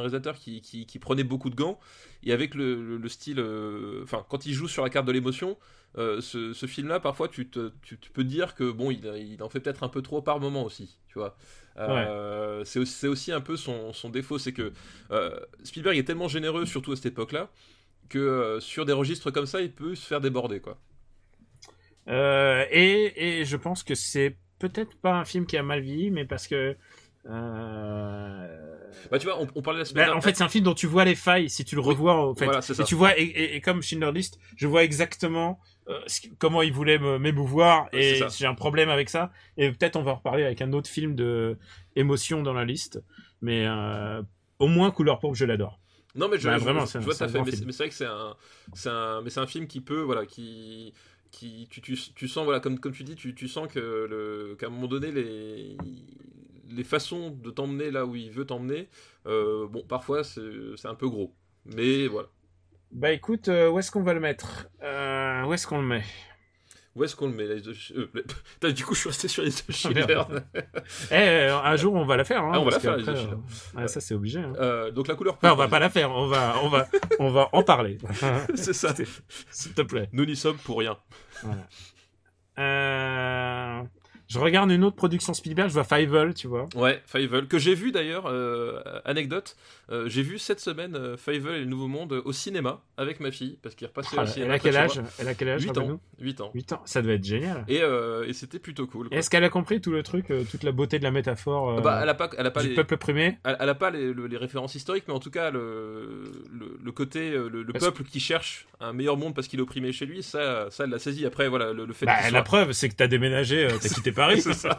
réalisateur 0.00 0.36
qui, 0.36 0.60
qui- 0.60 0.86
qui 0.86 0.98
prenait 0.98 1.24
beaucoup 1.24 1.50
de 1.50 1.54
gants, 1.56 1.78
et 2.22 2.32
avec 2.32 2.54
le, 2.54 2.74
le- 2.82 2.96
le 2.98 3.08
style, 3.08 3.38
euh, 3.40 4.00
enfin, 4.04 4.24
quand 4.28 4.46
il 4.46 4.52
joue 4.54 4.68
sur 4.68 4.82
la 4.84 4.90
carte 4.90 5.06
de 5.06 5.12
l'émotion, 5.12 5.58
euh, 5.98 6.20
ce, 6.20 6.52
ce 6.52 6.66
film-là, 6.66 7.00
parfois, 7.00 7.28
tu, 7.28 7.48
te, 7.48 7.72
tu, 7.82 7.98
tu 7.98 8.10
peux 8.10 8.24
dire 8.24 8.54
que 8.54 8.70
bon, 8.70 8.90
il, 8.90 9.04
il 9.16 9.42
en 9.42 9.48
fait 9.48 9.60
peut-être 9.60 9.82
un 9.82 9.88
peu 9.88 10.02
trop 10.02 10.22
par 10.22 10.40
moment 10.40 10.64
aussi, 10.64 10.98
tu 11.08 11.18
vois. 11.18 11.36
Euh, 11.78 12.64
C'est 12.64 13.08
aussi, 13.08 13.32
un 13.32 13.40
peu 13.40 13.56
son, 13.56 13.92
son 13.92 14.10
défaut, 14.10 14.38
c'est 14.38 14.52
que 14.52 14.72
Spielberg 15.64 15.96
est 15.98 16.04
tellement 16.04 16.28
généreux, 16.28 16.66
surtout 16.66 16.92
à 16.92 16.96
cette 16.96 17.06
époque-là, 17.06 17.50
que 18.08 18.58
sur 18.60 18.86
des 18.86 18.92
registres 18.94 19.30
comme 19.30 19.46
ça, 19.46 19.60
il 19.62 19.72
peut 19.72 19.94
se 19.94 20.06
faire 20.06 20.20
déborder, 20.20 20.60
quoi. 20.60 20.78
Et, 22.70 23.40
et 23.40 23.44
je 23.44 23.56
pense 23.56 23.82
que 23.82 23.94
c'est 23.94 24.36
peut-être 24.58 24.96
pas 24.96 25.14
un 25.14 25.24
film 25.24 25.46
qui 25.46 25.56
a 25.56 25.62
mal 25.62 25.80
vieilli, 25.80 26.10
mais 26.10 26.24
parce 26.24 26.46
que. 26.48 26.76
euh, 27.26 28.75
Bah, 29.10 29.18
tu 29.18 29.26
vois, 29.26 29.40
on, 29.40 29.46
on 29.54 29.62
parlait 29.62 29.78
la 29.80 29.84
semaine 29.84 30.06
bah, 30.08 30.16
en 30.16 30.20
fait, 30.20 30.36
c'est 30.36 30.42
un 30.44 30.48
film 30.48 30.64
dont 30.64 30.74
tu 30.74 30.86
vois 30.86 31.04
les 31.04 31.14
failles 31.14 31.48
si 31.50 31.64
tu 31.64 31.74
le 31.74 31.80
revois. 31.80 32.14
En 32.30 32.34
fait, 32.34 32.44
voilà, 32.44 32.62
ça. 32.62 32.74
et 32.80 32.84
tu 32.84 32.94
vois, 32.94 33.18
et, 33.18 33.22
et- 33.24 33.56
et 33.56 33.60
comme 33.60 33.82
Schindler 33.82 34.12
List, 34.12 34.38
je 34.56 34.66
vois 34.66 34.82
exactement 34.84 35.60
euh, 35.88 36.00
comment 36.38 36.62
il 36.62 36.72
voulait 36.72 36.98
m'émouvoir, 37.18 37.88
et 37.92 38.18
ça. 38.18 38.28
j'ai 38.28 38.46
un 38.46 38.54
problème 38.54 38.88
avec 38.88 39.08
ça. 39.08 39.30
Et 39.56 39.70
peut-être 39.70 39.96
on 39.96 40.02
va 40.02 40.12
en 40.12 40.16
reparler 40.16 40.44
avec 40.44 40.60
un 40.60 40.72
autre 40.72 40.90
film 40.90 41.14
de 41.14 41.56
émotion 41.94 42.42
dans 42.42 42.52
la 42.54 42.64
liste, 42.64 43.02
mais 43.40 43.66
euh, 43.66 44.22
au 44.58 44.66
moins 44.68 44.90
Couleur 44.90 45.18
pourpre, 45.20 45.36
je 45.36 45.44
l'adore. 45.44 45.78
Non, 46.16 46.28
mais 46.28 46.38
je, 46.38 46.48
Bah, 46.48 46.58
je- 46.58 46.64
vraiment, 46.64 46.86
je- 46.86 46.98
vois 46.98 47.14
un 47.22 47.28
fait. 47.28 47.40
Mais, 47.44 47.72
c'est- 47.72 47.76
vrai 47.78 47.88
que 47.90 47.94
c'est 47.94 48.06
un, 48.06 48.34
c'est 48.74 48.88
un, 48.88 49.20
mais 49.22 49.30
c'est 49.30 49.40
un 49.40 49.46
film 49.46 49.66
qui 49.66 49.80
peut, 49.80 50.00
voilà, 50.00 50.24
qui, 50.26 50.92
qui, 51.30 51.68
tu, 51.70 51.80
tu, 51.82 51.94
tu 52.14 52.26
sens, 52.28 52.44
voilà, 52.44 52.58
comme, 52.60 52.80
comme 52.80 52.92
tu 52.92 53.04
dis, 53.04 53.14
tu, 53.14 53.34
tu 53.34 53.48
sens 53.48 53.68
que 53.70 53.78
le, 53.78 54.56
qu'à 54.58 54.66
un 54.66 54.70
moment 54.70 54.88
donné, 54.88 55.12
les, 55.12 55.76
les 56.70 56.84
façons 56.84 57.30
de 57.30 57.50
t'emmener 57.50 57.90
là 57.90 58.06
où 58.06 58.16
il 58.16 58.30
veut 58.30 58.44
t'emmener, 58.44 58.88
euh, 59.26 59.66
bon, 59.68 59.82
parfois 59.82 60.24
c'est, 60.24 60.40
un 60.84 60.94
peu 60.94 61.08
gros. 61.08 61.34
Mais 61.64 62.06
voilà. 62.06 62.28
Bah 62.92 63.12
écoute, 63.12 63.48
euh, 63.48 63.68
où 63.68 63.78
est-ce 63.78 63.90
qu'on 63.90 64.02
va 64.02 64.14
le 64.14 64.20
mettre? 64.20 64.68
Euh, 64.82 65.44
Où 65.44 65.52
est-ce 65.52 65.66
qu'on 65.66 65.80
le 65.80 65.86
met? 65.86 66.04
Où 66.96 67.04
est-ce 67.04 67.14
qu'on 67.14 67.28
le 67.28 67.34
met 67.34 68.72
Du 68.72 68.84
coup, 68.84 68.94
je 68.94 69.00
suis 69.00 69.08
resté 69.10 69.28
sur 69.28 69.42
les 69.42 69.50
deux 69.50 69.56
Ah. 69.68 69.72
Schindler. 69.72 70.22
Eh, 71.10 71.14
euh, 71.14 71.58
un 71.58 71.76
jour 71.76 71.94
on 71.94 72.06
va 72.06 72.16
la 72.16 72.24
faire. 72.24 72.42
Hein, 72.42 72.52
Ah, 72.54 72.60
on 72.60 72.64
va 72.64 72.70
la 72.70 72.80
faire, 72.80 72.94
euh, 72.94 73.34
ah, 73.76 73.86
ça 73.86 74.00
c'est 74.00 74.14
obligé. 74.14 74.40
Hein. 74.40 74.54
Euh, 74.58 74.90
donc 74.90 75.06
la 75.06 75.14
couleur. 75.14 75.34
Enfin, 75.34 75.52
on 75.52 75.56
va 75.56 75.68
pas 75.68 75.78
la 75.78 75.90
faire. 75.90 76.10
On 76.10 76.26
va, 76.26 76.56
on 76.62 76.68
va, 76.68 76.88
on 77.18 77.30
va 77.30 77.50
en 77.52 77.62
parler. 77.62 77.98
c'est 78.54 78.72
ça. 78.72 78.94
S'il 79.50 79.74
te 79.74 79.82
plaît. 79.82 80.08
Nous 80.12 80.24
n'y 80.24 80.36
sommes 80.36 80.56
pour 80.56 80.78
rien. 80.78 80.96
Voilà. 81.42 81.68
Euh, 82.58 83.82
Je 84.28 84.38
regarde 84.38 84.70
une 84.72 84.82
autre 84.84 84.96
production 84.96 85.34
Spielberg. 85.34 85.68
Je 85.68 85.74
vois 85.74 85.84
Fievel, 85.84 86.34
tu 86.34 86.48
vois. 86.48 86.68
Ouais, 86.74 87.00
Fievel, 87.06 87.46
que 87.46 87.58
j'ai 87.58 87.74
vu 87.74 87.92
d'ailleurs, 87.92 88.26
euh, 88.26 88.80
anecdote, 89.04 89.56
euh, 89.92 90.08
j'ai 90.08 90.22
vu 90.22 90.38
cette 90.38 90.58
semaine 90.60 90.96
euh, 90.96 91.16
Fievel 91.16 91.54
et 91.54 91.58
le 91.60 91.66
Nouveau 91.66 91.86
Monde 91.86 92.20
au 92.24 92.32
cinéma 92.32 92.82
avec 92.96 93.20
ma 93.20 93.30
fille, 93.30 93.58
parce 93.62 93.74
qu'il 93.76 93.86
repassait 93.86 94.16
Ah, 94.18 94.24
au 94.24 94.26
cinéma. 94.26 94.46
elle 94.54 94.56
a 94.56 94.58
quel 94.58 94.76
âge. 94.76 95.00
Elle 95.20 95.28
a 95.28 95.34
quel 95.34 95.48
âge 95.50 95.62
8 95.62 95.68
rappelle-nous 95.68 95.94
ans. 95.94 96.00
8 96.20 96.40
ans. 96.40 96.50
8 96.54 96.72
ans. 96.72 96.82
Ça 96.86 97.02
doit 97.02 97.12
être 97.12 97.24
génial. 97.24 97.64
Et, 97.68 97.82
euh, 97.82 98.26
et 98.26 98.32
c'était 98.32 98.58
plutôt 98.58 98.86
cool. 98.88 99.08
Est-ce 99.12 99.30
qu'elle 99.30 99.44
a 99.44 99.48
compris 99.48 99.80
tout 99.80 99.92
le 99.92 100.02
truc, 100.02 100.26
toute 100.50 100.62
la 100.64 100.72
beauté 100.72 100.98
de 100.98 101.04
la 101.04 101.10
métaphore 101.12 101.78
euh, 101.78 101.80
Bah, 101.80 102.00
elle 102.02 102.08
a 102.08 102.14
pas, 102.14 102.28
elle 102.36 102.46
a 102.46 102.50
pas 102.50 102.62
du 102.62 102.70
les, 102.70 102.74
peuple 102.74 102.94
opprimé 102.94 103.38
elle, 103.44 103.56
elle 103.60 103.68
a 103.68 103.74
pas 103.74 103.90
les, 103.90 104.12
le- 104.12 104.26
les 104.26 104.36
références 104.36 104.74
historiques, 104.74 105.04
mais 105.06 105.14
en 105.14 105.20
tout 105.20 105.30
cas 105.30 105.50
le, 105.50 106.22
le, 106.52 106.78
le 106.82 106.92
côté, 106.92 107.30
le, 107.30 107.64
peuple 107.78 108.02
qui 108.02 108.18
cherche 108.18 108.66
un 108.80 108.92
meilleur 108.92 109.16
monde 109.16 109.34
parce 109.34 109.46
qu'il 109.48 109.58
est 109.60 109.62
opprimé 109.62 109.92
chez 109.92 110.06
lui, 110.06 110.22
ça, 110.22 110.66
ça 110.70 110.84
elle 110.84 110.90
l'a 110.90 110.98
saisi. 110.98 111.24
Après, 111.26 111.48
voilà, 111.48 111.72
le, 111.72 111.92
fait 111.92 112.06
Bah, 112.06 112.16
la 112.24 112.28
soit- 112.30 112.42
preuve, 112.42 112.72
c'est 112.72 112.88
que 112.88 112.94
t'as 112.94 113.06
déménagé, 113.06 113.66
euh, 113.66 113.70
t'as 113.80 113.88
quitté 113.88 114.12
séparés. 114.16 114.40
C'est 114.40 114.52
ça. 114.54 114.78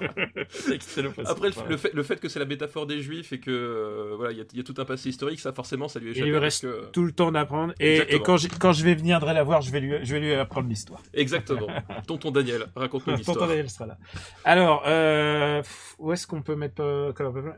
Après, 1.26 1.50
le, 1.69 1.78
fait, 1.78 1.93
le 1.93 2.04
fait 2.04 2.19
que 2.19 2.28
c'est 2.30 2.39
la 2.39 2.45
métaphore 2.45 2.88
des 2.88 3.02
juifs 3.02 3.32
et 3.34 3.39
que 3.39 3.52
euh, 3.52 4.13
voilà, 4.15 4.32
il 4.32 4.38
y, 4.38 4.41
a- 4.41 4.45
il 4.52 4.58
y 4.58 4.62
a 4.62 4.63
tout 4.63 4.73
un 4.78 4.86
passé 4.86 5.10
historique, 5.10 5.39
ça 5.39 5.54
forcément, 5.54 5.88
ça 5.88 6.00
lui 6.00 6.12
échappe. 6.12 6.26
Il 6.26 6.30
lui 6.32 6.38
reste 6.38 6.63
que- 6.63 6.86
tout 6.91 7.04
le 7.04 7.12
temps 7.12 7.32
d'apprendre. 7.32 7.73
Et, 7.80 8.19
quand, 8.23 8.38
je, 8.38 8.47
quand 8.47 8.73
je 8.73 8.84
vais 8.84 8.95
venir 8.95 9.23
la 9.23 9.43
voir, 9.43 9.62
je 9.62 9.71
vais 9.71 9.80
lui, 9.80 9.93
je 10.04 10.13
vais 10.13 10.19
lui 10.19 10.34
apprendre 10.34 10.67
l'histoire. 10.69 11.02
Exactement. 11.13 11.67
Tonton 12.08 12.32
Daniel, 12.32 12.65
raconte-nous 12.76 13.13
Tonton 13.17 13.17
l'histoire. 13.32 13.47
Daniel 13.47 13.69
sera 13.69 13.86
là. 13.88 13.97
Alors, 14.43 14.84
euh, 14.88 15.62
où 16.00 16.12
est-ce 16.12 16.26
qu'on 16.28 16.41
peut 16.41 16.56
mettre 16.56 16.82
euh, 16.82 17.12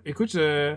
Écoute, 0.05 0.35
euh, 0.35 0.75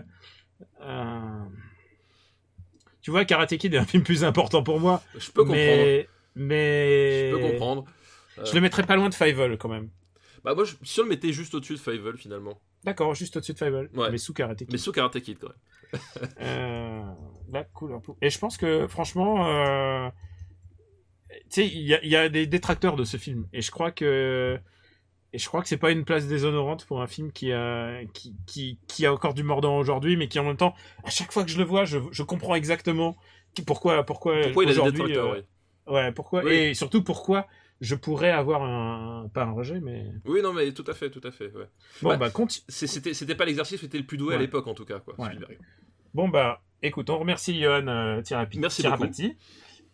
tu 3.01 3.11
vois, 3.11 3.25
Karate 3.25 3.57
Kid 3.57 3.73
est 3.73 3.77
un 3.77 3.85
film 3.85 4.03
plus 4.03 4.23
important 4.23 4.63
pour 4.63 4.79
moi. 4.79 5.01
Je 5.17 5.29
peux 5.31 5.43
comprendre. 5.43 5.59
mais, 5.59 6.07
mais 6.35 7.29
Je 7.31 7.35
peux 7.35 7.41
comprendre. 7.51 7.85
Euh, 8.39 8.45
Je 8.45 8.53
le 8.55 8.61
mettrais 8.61 8.83
pas 8.83 8.95
loin 8.95 9.09
de 9.09 9.13
Fievel 9.13 9.57
quand 9.57 9.69
même. 9.69 9.89
Bah 10.43 10.55
moi, 10.55 10.63
je, 10.65 10.75
si 10.83 10.99
on 10.99 11.03
le 11.03 11.09
mettait 11.09 11.31
juste 11.31 11.53
au-dessus 11.55 11.73
de 11.73 11.79
Fievel 11.79 12.17
finalement, 12.17 12.59
D'accord, 12.83 13.13
juste 13.15 13.37
au-dessus 13.37 13.53
de 13.53 13.57
Fievel, 13.57 13.89
Ouais. 13.95 14.11
mais 14.11 14.17
sous 14.17 14.33
Karate 14.33 14.57
Kid. 14.59 14.71
mais 14.71 14.77
sous 14.77 14.91
Karate 14.91 15.19
Kid 15.21 15.37
quand 15.39 15.47
même. 15.49 15.57
Euh, 16.41 17.01
la 17.51 17.63
couleur 17.63 18.01
pou- 18.01 18.17
Et 18.21 18.29
je 18.29 18.39
pense 18.39 18.57
que, 18.57 18.87
franchement, 18.87 19.47
euh, 19.47 20.09
tu 21.29 21.37
sais, 21.49 21.67
il 21.67 21.81
y 21.81 22.07
y 22.09 22.15
a 22.15 22.29
des 22.29 22.47
détracteurs 22.47 22.95
de 22.95 23.03
ce 23.03 23.17
film. 23.17 23.47
Et 23.53 23.61
je 23.61 23.71
crois 23.71 23.91
que, 23.91 24.59
et 25.31 25.37
je 25.37 25.47
crois 25.47 25.61
que 25.61 25.67
c'est 25.67 25.77
pas 25.77 25.91
une 25.91 26.03
place 26.03 26.27
déshonorante 26.27 26.85
pour 26.85 27.01
un 27.01 27.07
film 27.07 27.31
qui 27.31 27.51
a, 27.51 28.03
qui, 28.13 28.35
qui, 28.45 28.79
qui 28.87 29.05
a 29.05 29.13
encore 29.13 29.33
du 29.33 29.43
mordant 29.43 29.77
aujourd'hui, 29.77 30.17
mais 30.17 30.27
qui 30.27 30.39
en 30.39 30.43
même 30.45 30.57
temps, 30.57 30.73
à 31.03 31.09
chaque 31.09 31.31
fois 31.31 31.43
que 31.43 31.49
je 31.51 31.57
le 31.57 31.63
vois, 31.63 31.85
je, 31.85 31.99
je 32.11 32.23
comprends 32.23 32.55
exactement 32.55 33.15
pourquoi, 33.65 34.03
pourquoi, 34.03 34.41
Pourquoi 34.41 34.63
il 34.63 34.69
a 34.71 34.73
des 34.83 34.91
détracteurs 34.91 35.31
euh, 35.33 35.41
oui. 35.87 35.93
ouais, 35.93 36.11
pourquoi, 36.11 36.43
Oui. 36.43 36.53
et 36.53 36.73
surtout 36.73 37.03
pourquoi 37.03 37.47
je 37.81 37.95
pourrais 37.95 38.31
avoir 38.31 38.63
un, 38.63 39.29
pas 39.33 39.43
un 39.43 39.51
rejet, 39.51 39.79
mais 39.81 40.05
Oui, 40.25 40.41
non, 40.41 40.53
mais 40.53 40.71
tout 40.73 40.85
à 40.87 40.93
fait, 40.93 41.09
tout 41.09 41.21
à 41.23 41.31
fait. 41.31 41.51
Ouais. 41.53 41.67
bon, 42.01 42.09
Bah, 42.09 42.17
bah, 42.17 42.29
continue. 42.29 42.63
C'était, 42.69 43.13
c'était 43.13 43.35
pas 43.35 43.45
l'exercice, 43.45 43.79
c'était 43.81 43.97
le 43.97 44.05
plus 44.05 44.17
doué 44.17 44.35
à 44.35 44.37
l'époque 44.37 44.67
en 44.67 44.73
tout 44.73 44.85
cas, 44.85 44.99
quoi. 44.99 45.15
Ouais. 45.19 45.31
Bon 46.13 46.29
bah, 46.29 46.61
écoute, 46.81 47.09
on 47.09 47.17
remercie 47.17 47.59
Johan 47.59 47.87
euh, 47.87 48.21
Thirapi- 48.21 48.59
Merci. 48.59 48.83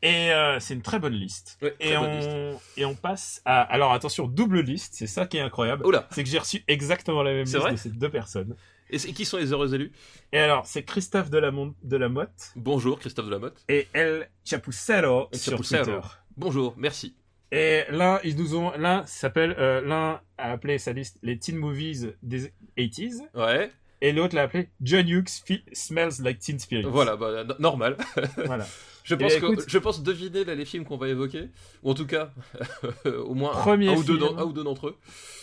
Et 0.01 0.31
euh, 0.31 0.59
c'est 0.61 0.73
une 0.75 0.81
très 0.81 0.97
bonne 0.99 1.13
liste. 1.13 1.57
Ouais, 1.61 1.71
très 1.71 1.89
et, 1.91 1.97
bonne 1.97 2.09
on... 2.09 2.59
et 2.77 2.85
on 2.85 2.95
passe 2.95 3.41
à... 3.43 3.61
Alors 3.61 3.91
attention, 3.91 4.27
double 4.27 4.61
liste, 4.61 4.93
c'est 4.95 5.07
ça 5.07 5.25
qui 5.25 5.37
est 5.37 5.41
incroyable. 5.41 5.83
C'est 6.11 6.23
que 6.23 6.29
j'ai 6.29 6.37
reçu 6.39 6.63
exactement 6.69 7.21
la 7.23 7.31
même 7.33 7.43
liste 7.45 7.55
de 7.71 7.75
ces 7.75 7.89
deux 7.89 8.09
personnes. 8.09 8.55
Et 8.91 8.97
qui 8.97 9.23
sont 9.25 9.37
les 9.37 9.51
heureux 9.51 9.75
élus? 9.75 9.91
Et 10.31 10.39
alors, 10.39 10.65
c'est 10.65 10.83
Christophe 10.83 11.29
Delamont- 11.29 11.75
Delamotte 11.83 12.53
Bonjour, 12.55 12.97
Christophe 12.97 13.25
Delamotte. 13.27 13.61
et 13.67 13.87
El 13.93 14.29
Chapucero 14.45 15.27
sur. 15.33 15.57
Twitter. 15.57 15.99
Bonjour, 16.37 16.73
merci. 16.77 17.15
Et 17.51 17.83
l'un, 17.89 18.19
ils 18.23 18.35
nous 18.38 18.55
ont... 18.55 18.71
L'un 18.77 19.05
s'appelle... 19.05 19.55
euh, 19.57 19.81
l'un 19.81 20.21
a 20.38 20.51
appelé 20.51 20.77
sa 20.77 20.93
liste 20.93 21.17
les 21.23 21.38
teen 21.39 21.57
movies 21.57 22.13
des 22.21 22.51
80s 22.77 23.21
Ouais, 23.33 23.71
et 24.01 24.12
l'autre 24.13 24.35
l'a 24.35 24.43
appelé 24.43 24.69
John 24.81 25.07
Hughes 25.09 25.27
Smells 25.73 26.21
Like 26.21 26.39
Teen 26.39 26.59
Spirit. 26.59 26.83
voilà, 26.83 27.15
bah, 27.15 27.43
no- 27.43 27.55
normal. 27.59 27.97
voilà. 28.45 28.65
Je 29.03 29.15
Eh 29.15 29.17
pense, 29.17 29.33
que- 29.38 29.45
écoute- 29.45 29.65
je 29.67 29.77
pense 29.79 30.03
deviner 30.03 30.43
là, 30.45 30.53
les 30.53 30.65
films 30.65 30.85
qu'on 30.85 30.97
va 30.97 31.07
évoquer, 31.07 31.49
ou 31.81 31.89
en 31.89 31.93
tout 31.95 32.05
cas, 32.05 32.31
au 33.05 33.33
moins 33.33 33.51
un- 33.57 33.62
Premier 33.62 33.88
un, 33.89 33.93
ou 33.95 34.03
deux 34.03 34.17
film. 34.19 34.19
d'en- 34.19 34.38
un 34.38 34.43
ou 34.43 34.53
deux 34.53 34.63
d'entre 34.63 34.89
eux. 34.89 34.97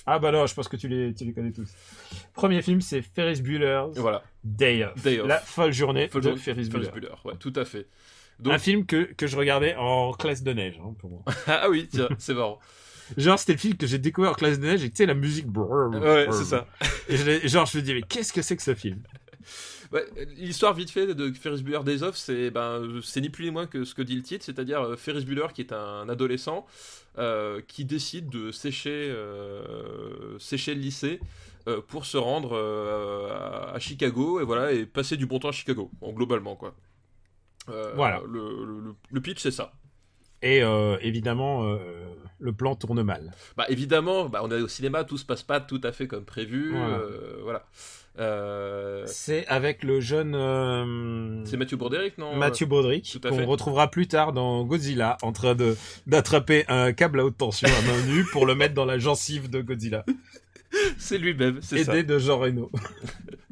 Ah 0.04 0.20
bah 0.20 0.30
non, 0.30 0.46
je 0.46 0.54
pense 0.54 0.68
que 0.68 0.76
tu 0.76 0.86
les, 0.86 1.12
tu 1.14 1.24
les 1.24 1.32
connais 1.32 1.50
tous. 1.50 1.68
Premier 2.32 2.62
film, 2.62 2.80
c'est 2.80 3.02
Ferris 3.02 3.42
Bueller's 3.42 3.96
Voilà, 3.96 4.22
Day 4.44 4.84
Off. 4.84 5.02
Day 5.02 5.18
Off. 5.18 5.26
La 5.26 5.38
folle 5.38 5.72
journée 5.72 6.06
Folle 6.06 6.22
de 6.22 6.28
journée- 6.28 6.40
Ferris 6.40 6.68
Bueller. 6.68 6.84
Ferris 6.86 7.00
Bueller, 7.00 7.14
ouais, 7.24 7.34
tout 7.40 7.52
à 7.56 7.64
fait. 7.64 7.88
Donc, 8.38 8.52
Un 8.52 8.58
film 8.58 8.84
que, 8.86 9.04
que 9.14 9.26
je 9.26 9.36
regardais 9.36 9.74
en 9.76 10.12
classe 10.12 10.42
de 10.42 10.52
neige, 10.52 10.78
hein, 10.84 10.94
pour 10.98 11.10
moi. 11.10 11.22
ah 11.46 11.68
oui, 11.70 11.88
tiens, 11.90 12.08
c'est 12.18 12.34
marrant. 12.34 12.58
Genre, 13.16 13.38
c'était 13.38 13.52
le 13.52 13.58
film 13.58 13.76
que 13.76 13.86
j'ai 13.86 13.98
découvert 13.98 14.32
en 14.32 14.34
classe 14.34 14.58
de 14.58 14.66
neige 14.66 14.82
et 14.84 14.90
tu 14.90 14.96
sais, 14.96 15.06
la 15.06 15.14
musique. 15.14 15.46
Ouais, 15.56 16.26
c'est 16.32 16.44
ça. 16.44 16.66
Et 17.08 17.16
je 17.16 17.46
genre, 17.48 17.66
je 17.66 17.78
me 17.78 17.82
dis, 17.82 17.94
mais 17.94 18.02
qu'est-ce 18.02 18.32
que 18.32 18.42
c'est 18.42 18.56
que 18.56 18.62
ce 18.62 18.74
film? 18.74 19.00
Ouais, 19.92 20.04
L'histoire 20.36 20.74
vite 20.74 20.90
fait 20.90 21.14
de 21.14 21.32
Ferris 21.32 21.62
Bueller 21.62 21.84
Days 21.84 22.02
Off, 22.02 22.16
c'est 22.16 22.50
ben, 22.50 23.00
c'est 23.04 23.20
ni 23.20 23.30
plus 23.30 23.44
ni 23.44 23.50
moins 23.52 23.66
que 23.66 23.84
ce 23.84 23.94
que 23.94 24.02
dit 24.02 24.16
le 24.16 24.22
titre, 24.22 24.44
c'est-à-dire 24.44 24.80
euh, 24.80 24.96
Ferris 24.96 25.24
Bueller 25.24 25.46
qui 25.54 25.60
est 25.60 25.72
un 25.72 26.08
adolescent 26.08 26.66
euh, 27.18 27.60
qui 27.68 27.84
décide 27.84 28.28
de 28.28 28.50
sécher, 28.50 29.08
euh, 29.08 30.36
sécher 30.40 30.74
le 30.74 30.80
lycée 30.80 31.20
euh, 31.68 31.80
pour 31.86 32.04
se 32.04 32.16
rendre 32.16 32.56
à, 32.56 33.74
à 33.74 33.78
Chicago 33.78 34.40
et 34.40 34.44
voilà 34.44 34.72
et 34.72 34.86
passer 34.86 35.16
du 35.16 35.26
bon 35.26 35.38
temps 35.38 35.48
à 35.50 35.52
Chicago, 35.52 35.90
en 36.00 36.12
globalement 36.12 36.56
quoi. 36.56 36.74
Euh, 37.68 37.92
Voilà. 37.96 38.20
Le, 38.26 38.64
le- 38.64 38.94
le 39.10 39.20
pitch 39.20 39.40
c'est 39.40 39.50
ça. 39.50 39.72
Et 40.42 40.62
euh, 40.62 40.96
évidemment, 41.00 41.64
euh, 41.64 41.78
le 42.38 42.52
plan 42.52 42.74
tourne 42.76 43.02
mal. 43.02 43.32
Bah 43.56 43.64
évidemment, 43.68 44.28
bah, 44.28 44.40
on 44.44 44.50
est 44.50 44.60
au 44.60 44.68
cinéma, 44.68 45.02
tout 45.04 45.16
se 45.18 45.24
passe 45.24 45.42
pas 45.42 45.60
tout 45.60 45.80
à 45.82 45.92
fait 45.92 46.06
comme 46.06 46.24
prévu. 46.24 46.72
Voilà. 46.72 46.88
euh, 46.98 47.40
voilà. 47.42 47.64
C'est 49.06 49.46
avec 49.46 49.82
le 49.82 50.00
jeune 50.00 50.32
c'est 51.44 51.56
Mathieu 51.56 51.76
Broderick, 51.76 52.16
non 52.18 52.34
Matthew 52.36 52.64
Broderick, 52.64 53.18
qu'on 53.22 53.44
retrouvera 53.46 53.90
plus 53.90 54.08
tard 54.08 54.32
dans 54.32 54.64
Godzilla, 54.64 55.16
en 55.22 55.32
train 55.32 55.54
de 55.54 55.76
d'attraper 56.06 56.64
un 56.68 56.92
câble 56.92 57.20
à 57.20 57.24
haute 57.24 57.36
tension 57.36 57.68
à 57.68 57.82
main 57.86 58.06
nue 58.06 58.24
pour 58.32 58.46
le 58.46 58.54
mettre 58.54 58.74
dans 58.74 58.84
la 58.86 58.98
gencive 58.98 59.50
de 59.50 59.60
Godzilla. 59.60 60.04
C'est 60.98 61.16
lui-même, 61.18 61.60
c'est 61.62 61.84
ça. 61.84 61.92
aidé 61.96 62.02
de 62.02 62.18
Jean 62.18 62.38
Reno. 62.38 62.70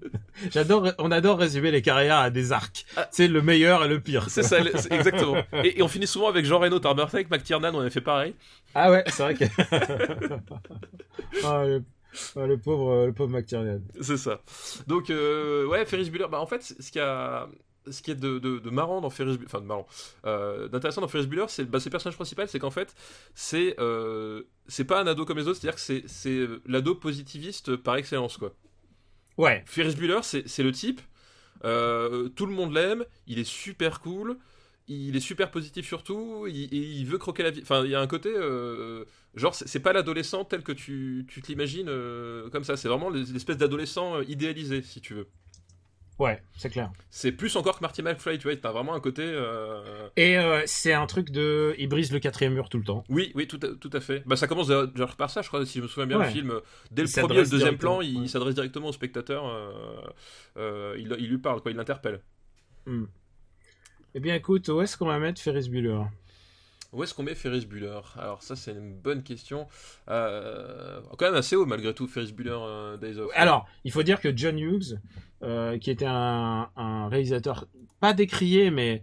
J'adore, 0.50 0.88
on 0.98 1.10
adore 1.10 1.38
résumer 1.38 1.70
les 1.70 1.82
carrières 1.82 2.18
à 2.18 2.30
des 2.30 2.52
arcs. 2.52 2.84
Ah. 2.96 3.08
C'est 3.10 3.28
le 3.28 3.42
meilleur 3.42 3.84
et 3.84 3.88
le 3.88 4.00
pire. 4.00 4.28
C'est 4.30 4.42
ça, 4.42 4.58
exactement. 4.60 5.36
Et, 5.62 5.78
et 5.78 5.82
on 5.82 5.88
finit 5.88 6.06
souvent 6.06 6.28
avec 6.28 6.44
Jean 6.44 6.58
Reno, 6.58 6.80
avec 6.84 7.30
McTiernan, 7.30 7.74
on 7.74 7.80
avait 7.80 7.90
fait 7.90 8.00
pareil. 8.00 8.34
Ah 8.74 8.90
ouais, 8.90 9.04
c'est 9.08 9.22
vrai 9.22 9.34
que. 9.34 9.44
ah, 11.44 11.64
le, 11.66 11.82
ah, 12.36 12.46
le 12.46 12.58
pauvre, 12.58 13.06
le 13.06 13.12
pauvre 13.12 13.30
McTiernan. 13.30 13.80
C'est 14.00 14.16
ça. 14.16 14.40
Donc, 14.86 15.10
euh, 15.10 15.66
ouais, 15.66 15.84
Ferris 15.84 16.10
Bueller, 16.10 16.26
bah 16.30 16.40
en 16.40 16.46
fait, 16.46 16.62
ce 16.62 16.90
qu'il 16.90 17.00
y 17.00 17.04
a. 17.04 17.48
Ce 17.90 18.00
qui 18.00 18.10
est 18.10 18.14
de, 18.14 18.38
de- 18.38 18.60
de 18.60 18.70
marrant 18.70 19.02
dans 19.02 19.10
Ferris 19.10 19.32
Bueller, 19.32 19.44
enfin 19.44 19.60
de 19.60 19.66
marrant, 19.66 19.86
euh, 20.24 20.68
d'intéressant 20.68 21.02
dans 21.02 21.08
Ferris 21.08 21.26
Bueller, 21.26 21.44
c'est 21.48 21.64
bah, 21.66 21.80
ses 21.80 21.90
personnages 21.90 22.16
principaux, 22.16 22.40
c'est 22.46 22.58
qu'en 22.58 22.70
fait, 22.70 22.94
c'est 23.34 23.74
euh, 23.78 24.44
c'est 24.68 24.84
pas 24.86 25.02
un 25.02 25.06
ado 25.06 25.26
comme 25.26 25.36
les 25.36 25.48
autres, 25.48 25.60
c'est-à-dire 25.60 25.74
que 25.74 25.82
c'est- 25.82 26.04
c'est 26.06 26.46
l'ado 26.66 26.94
positiviste 26.94 27.76
par 27.76 27.96
excellence, 27.96 28.38
quoi. 28.38 28.54
Ouais. 29.36 29.62
Ferris 29.66 29.94
Bueller, 29.96 30.20
c'est 30.22 30.62
le 30.62 30.72
type, 30.72 31.00
euh, 31.64 32.28
tout 32.28 32.46
le 32.46 32.52
monde 32.52 32.72
l'aime, 32.72 33.04
il 33.26 33.38
est 33.38 33.48
super 33.48 34.00
cool, 34.00 34.38
il 34.86 35.16
est 35.16 35.20
super 35.20 35.50
positif 35.50 35.86
surtout, 35.86 36.46
il, 36.46 37.04
veut 37.06 37.18
croquer 37.18 37.42
la 37.42 37.50
vie. 37.50 37.60
Enfin, 37.62 37.84
il 37.84 37.90
y 37.90 37.94
a 37.94 38.00
un 38.00 38.06
côté, 38.06 38.30
euh, 38.34 39.04
genre, 39.34 39.54
c'est 39.54 39.80
pas 39.80 39.92
l'adolescent 39.92 40.44
tel 40.44 40.62
que 40.62 40.72
tu, 40.72 41.24
tu 41.28 41.40
te 41.42 41.48
l'imagines 41.48 41.88
euh, 41.88 42.50
comme 42.50 42.64
ça, 42.64 42.76
c'est 42.76 42.88
vraiment 42.88 43.10
l'espèce 43.10 43.56
d'adolescent 43.56 44.20
idéalisé, 44.22 44.82
si 44.82 45.00
tu 45.00 45.14
veux. 45.14 45.26
Ouais, 46.20 46.40
c'est 46.56 46.70
clair. 46.70 46.92
C'est 47.10 47.32
plus 47.32 47.56
encore 47.56 47.76
que 47.78 47.82
Marty 47.82 48.00
McFly, 48.02 48.38
tu 48.38 48.44
vois, 48.46 48.56
t'as 48.56 48.70
vraiment 48.70 48.94
un 48.94 49.00
côté... 49.00 49.22
euh, 49.24 50.08
Et 50.16 50.38
euh, 50.38 50.62
c'est 50.64 50.92
un 50.92 51.06
truc 51.06 51.30
de. 51.30 51.74
Il 51.76 51.88
brise 51.88 52.12
le 52.12 52.20
quatrième 52.20 52.54
mur 52.54 52.68
tout 52.68 52.78
le 52.78 52.84
temps. 52.84 53.02
Oui, 53.08 53.32
oui, 53.34 53.48
tout 53.48 53.58
à, 53.64 53.74
tout 53.80 53.90
à 53.92 54.00
fait. 54.00 54.22
Bah, 54.24 54.36
ça 54.36 54.46
commence 54.46 54.68
déjà 54.68 55.06
par 55.18 55.28
ça, 55.30 55.42
je 55.42 55.48
crois, 55.48 55.66
si 55.66 55.78
je 55.78 55.82
me 55.82 55.88
souviens 55.88 56.06
bien, 56.06 56.18
Ouais. 56.20 56.26
le 56.26 56.30
film. 56.32 56.50
euh, 56.52 56.60
Dès 56.92 57.02
le 57.02 57.08
premier 57.20 57.40
et 57.40 57.42
le 57.42 57.48
deuxième 57.50 57.78
plan, 57.78 58.00
il 58.00 58.20
ouais. 58.20 58.28
s'adresse 58.28 58.54
directement 58.54 58.88
au 58.88 58.92
spectateur, 58.92 59.44
euh, 60.56 60.94
il, 60.98 61.14
il 61.18 61.28
lui 61.30 61.38
parle, 61.38 61.60
quoi, 61.60 61.72
il 61.72 61.76
l'interpelle. 61.76 62.20
Hmm. 62.86 63.06
Eh 64.14 64.20
bien, 64.20 64.36
écoute, 64.36 64.68
où 64.68 64.80
est-ce 64.82 64.96
qu'on 64.96 65.06
va 65.06 65.18
mettre 65.18 65.40
Ferris 65.40 65.68
Bueller? 65.68 66.02
Où 66.94 67.02
est-ce 67.02 67.12
qu'on 67.14 67.22
met 67.24 67.34
Ferris 67.34 67.66
Bueller? 67.66 68.00
Alors 68.16 68.42
ça 68.42 68.54
c'est 68.56 68.72
une 68.72 68.94
bonne 68.94 69.22
question. 69.22 69.66
Euh, 70.08 71.00
quand 71.18 71.26
même 71.26 71.34
assez 71.34 71.56
haut 71.56 71.66
malgré 71.66 71.92
tout 71.94 72.06
Ferris 72.06 72.32
Bueller 72.32 72.56
euh, 72.60 72.96
Days 72.96 73.18
of. 73.18 73.30
Alors, 73.34 73.66
il 73.84 73.90
faut 73.92 74.02
dire 74.02 74.20
que 74.20 74.34
John 74.36 74.58
Hughes, 74.58 74.98
euh, 75.42 75.76
qui 75.78 75.90
était 75.90 76.06
un, 76.06 76.70
un 76.76 77.08
réalisateur 77.08 77.66
pas 78.00 78.12
décrié, 78.14 78.70
mais 78.70 79.02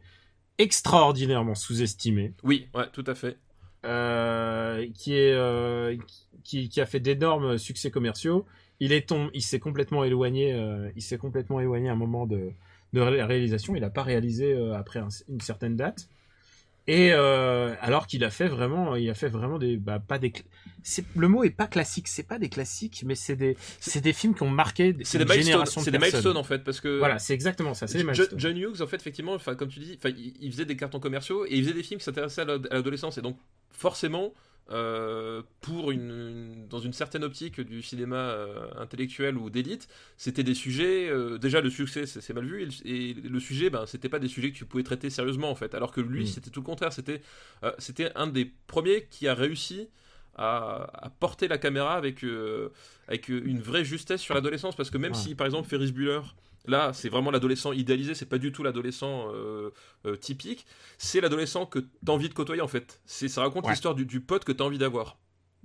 extraordinairement 0.58 1.56
sous-estimé, 1.56 2.34
Oui, 2.44 2.68
ouais, 2.76 2.86
tout 2.94 3.04
à 3.08 3.16
fait. 3.16 3.38
euh, 3.86 4.88
qui 4.94 5.16
est 5.16 6.00
qui, 6.44 6.70
qui 6.70 6.82
a 6.82 6.86
fait 6.86 7.00
d'énormes 7.00 7.58
succès 7.58 7.92
commerciaux. 7.92 8.46
Il 8.80 8.94
est 8.94 9.08
tom- 9.10 9.30
il 9.34 9.42
s'est 9.44 9.60
complètement 9.60 10.04
éloigné, 10.04 10.56
il 10.96 11.02
s'est 11.02 11.18
complètement 11.18 11.60
éloigné 11.60 11.90
à 11.90 11.94
un 11.94 11.96
moment 11.96 12.26
de, 12.26 12.52
de 12.94 13.00
ré- 13.02 13.24
réalisation. 13.24 13.76
Il 13.76 13.82
n'a 13.82 13.90
pas 13.90 14.04
réalisé 14.04 14.56
après 14.74 15.00
un- 15.00 15.08
une 15.30 15.42
certaine 15.42 15.76
date. 15.76 16.08
Et 16.88 17.12
euh, 17.13 17.76
alors 17.80 18.08
qu'il 18.08 18.24
a 18.24 18.32
fait 18.32 18.48
vraiment, 18.48 18.96
il 18.96 19.10
a 19.10 19.13
fait 19.13 19.30
vraiment 19.30 19.60
des, 19.60 19.78
bah, 19.78 20.00
pas 20.00 20.17
des, 20.17 20.34
le 21.15 21.28
mot 21.28 21.44
est 21.44 21.52
pas 21.52 21.67
classique, 21.67 22.08
c'est 22.08 22.28
pas 22.28 22.39
des 22.39 22.50
classiques, 22.50 23.04
mais 23.06 23.13
c'est 23.13 23.36
des, 23.36 23.56
c'est 23.80 24.02
des 24.02 24.13
films 24.13 24.34
qui 24.34 24.41
ont 24.41 24.50
marqué 24.50 24.96
C'est 25.04 25.20
des 25.20 25.24
une 25.24 25.30
milestones, 25.30 25.46
génération 25.46 25.82
de 25.82 25.86
c'est 25.86 25.91
des 25.91 26.00
milestones 26.00 26.38
en 26.38 26.44
fait 26.44 26.63
parce 26.63 26.82
que 26.82 26.98
Voilà, 26.98 27.20
c'est 27.20 27.34
exactement 27.34 27.76
ça, 27.76 27.86
c'est 27.86 28.00
des 28.00 28.04
milestones. 28.04 28.39
John 28.39 28.58
Hughes 28.58 28.82
en 28.82 28.88
fait 28.88 28.96
effectivement, 28.96 29.34
enfin 29.34 29.56
comme 29.56 29.70
tu 29.70 29.80
dis, 29.80 30.00
il, 30.39 30.52
faisait 30.52 30.65
des 30.65 30.76
cartons 30.76 31.00
commerciaux 31.00 31.46
et 31.46 31.56
il 31.56 31.63
faisait 31.63 31.76
des 31.76 31.84
films 31.84 32.00
qui 32.00 32.06
s'intéressaient 32.06 32.41
à 32.41 32.46
l'adolescence 32.46 33.17
et 33.20 33.22
donc 33.22 33.38
forcément 33.70 34.34
euh, 34.72 35.42
pour 35.62 35.92
une, 35.92 36.10
une- 36.10 36.68
dans 36.70 36.80
une 36.80 36.94
certaine 36.94 37.24
optique 37.24 37.60
du 37.62 37.82
cinéma 37.82 38.16
euh, 38.16 38.68
intellectuel 38.78 39.38
ou 39.38 39.50
d'élite, 39.50 39.88
c'était 40.18 40.44
des 40.44 40.54
sujets. 40.56 41.10
euh, 41.10 41.38
déjà, 41.38 41.62
le 41.62 41.70
succès, 41.70 42.06
c'est 42.06 42.34
mal 42.34 42.46
vu, 42.46 42.62
et 42.62 42.66
le, 42.66 42.72
et 42.88 43.14
le 43.30 43.40
sujet, 43.40 43.70
ben, 43.70 43.86
c'était 43.86 44.10
pas 44.10 44.20
des 44.20 44.28
sujets 44.30 44.52
que 44.52 44.58
tu 44.58 44.66
pouvais 44.66 44.84
traiter 44.84 45.10
sérieusement 45.10 45.50
en 45.52 45.56
fait. 45.56 45.76
Alors 45.76 45.92
que 45.92 46.02
lui, 46.02 46.24
Mm. 46.24 46.28
c'était 46.28 46.50
tout 46.50 46.62
le 46.62 46.66
contraire. 46.66 46.94
C'était, 46.94 47.22
c'était 47.80 48.12
un 48.16 48.28
des 48.28 48.52
premiers 48.68 49.08
qui 49.10 49.28
a 49.28 49.34
réussi 49.34 49.90
à, 50.36 50.90
à 51.06 51.10
porter 51.10 51.48
la 51.50 51.58
caméra 51.58 51.96
avec, 51.96 52.24
euh, 52.24 52.70
avec 53.08 53.28
une 53.30 53.62
vraie 53.62 53.84
justesse 53.84 54.22
sur 54.22 54.34
l'adolescence. 54.34 54.76
Parce 54.76 54.90
que 54.90 54.98
même 54.98 55.12
Ouais. 55.12 55.18
si, 55.18 55.36
par 55.36 55.46
exemple, 55.48 55.68
Ferris 55.68 55.92
Bueller, 55.92 56.22
là, 56.65 56.91
c'est 56.93 57.10
vraiment 57.10 57.32
l'adolescent 57.32 57.71
idéalisé, 57.71 58.13
c'est 58.15 58.26
pas 58.26 58.38
du 58.38 58.52
tout 58.52 58.63
l'adolescent 58.63 59.30
euh, 59.34 59.71
euh, 60.06 60.15
typique, 60.15 60.65
c'est 60.97 61.21
l'adolescent 61.21 61.65
que 61.65 61.80
t'as 62.06 62.12
envie 62.13 62.30
de 62.30 62.34
côtoyer, 62.34 62.62
en 62.62 62.67
fait. 62.67 63.02
C'est, 63.06 63.28
ça 63.28 63.41
raconte 63.41 63.65
Ouais. 63.65 63.71
l'histoire 63.71 63.95
du, 63.95 64.06
du 64.06 64.21
pote 64.21 64.43
que 64.45 64.52
t'as 64.52 64.63
envie 64.63 64.78
d'avoir. 64.78 65.17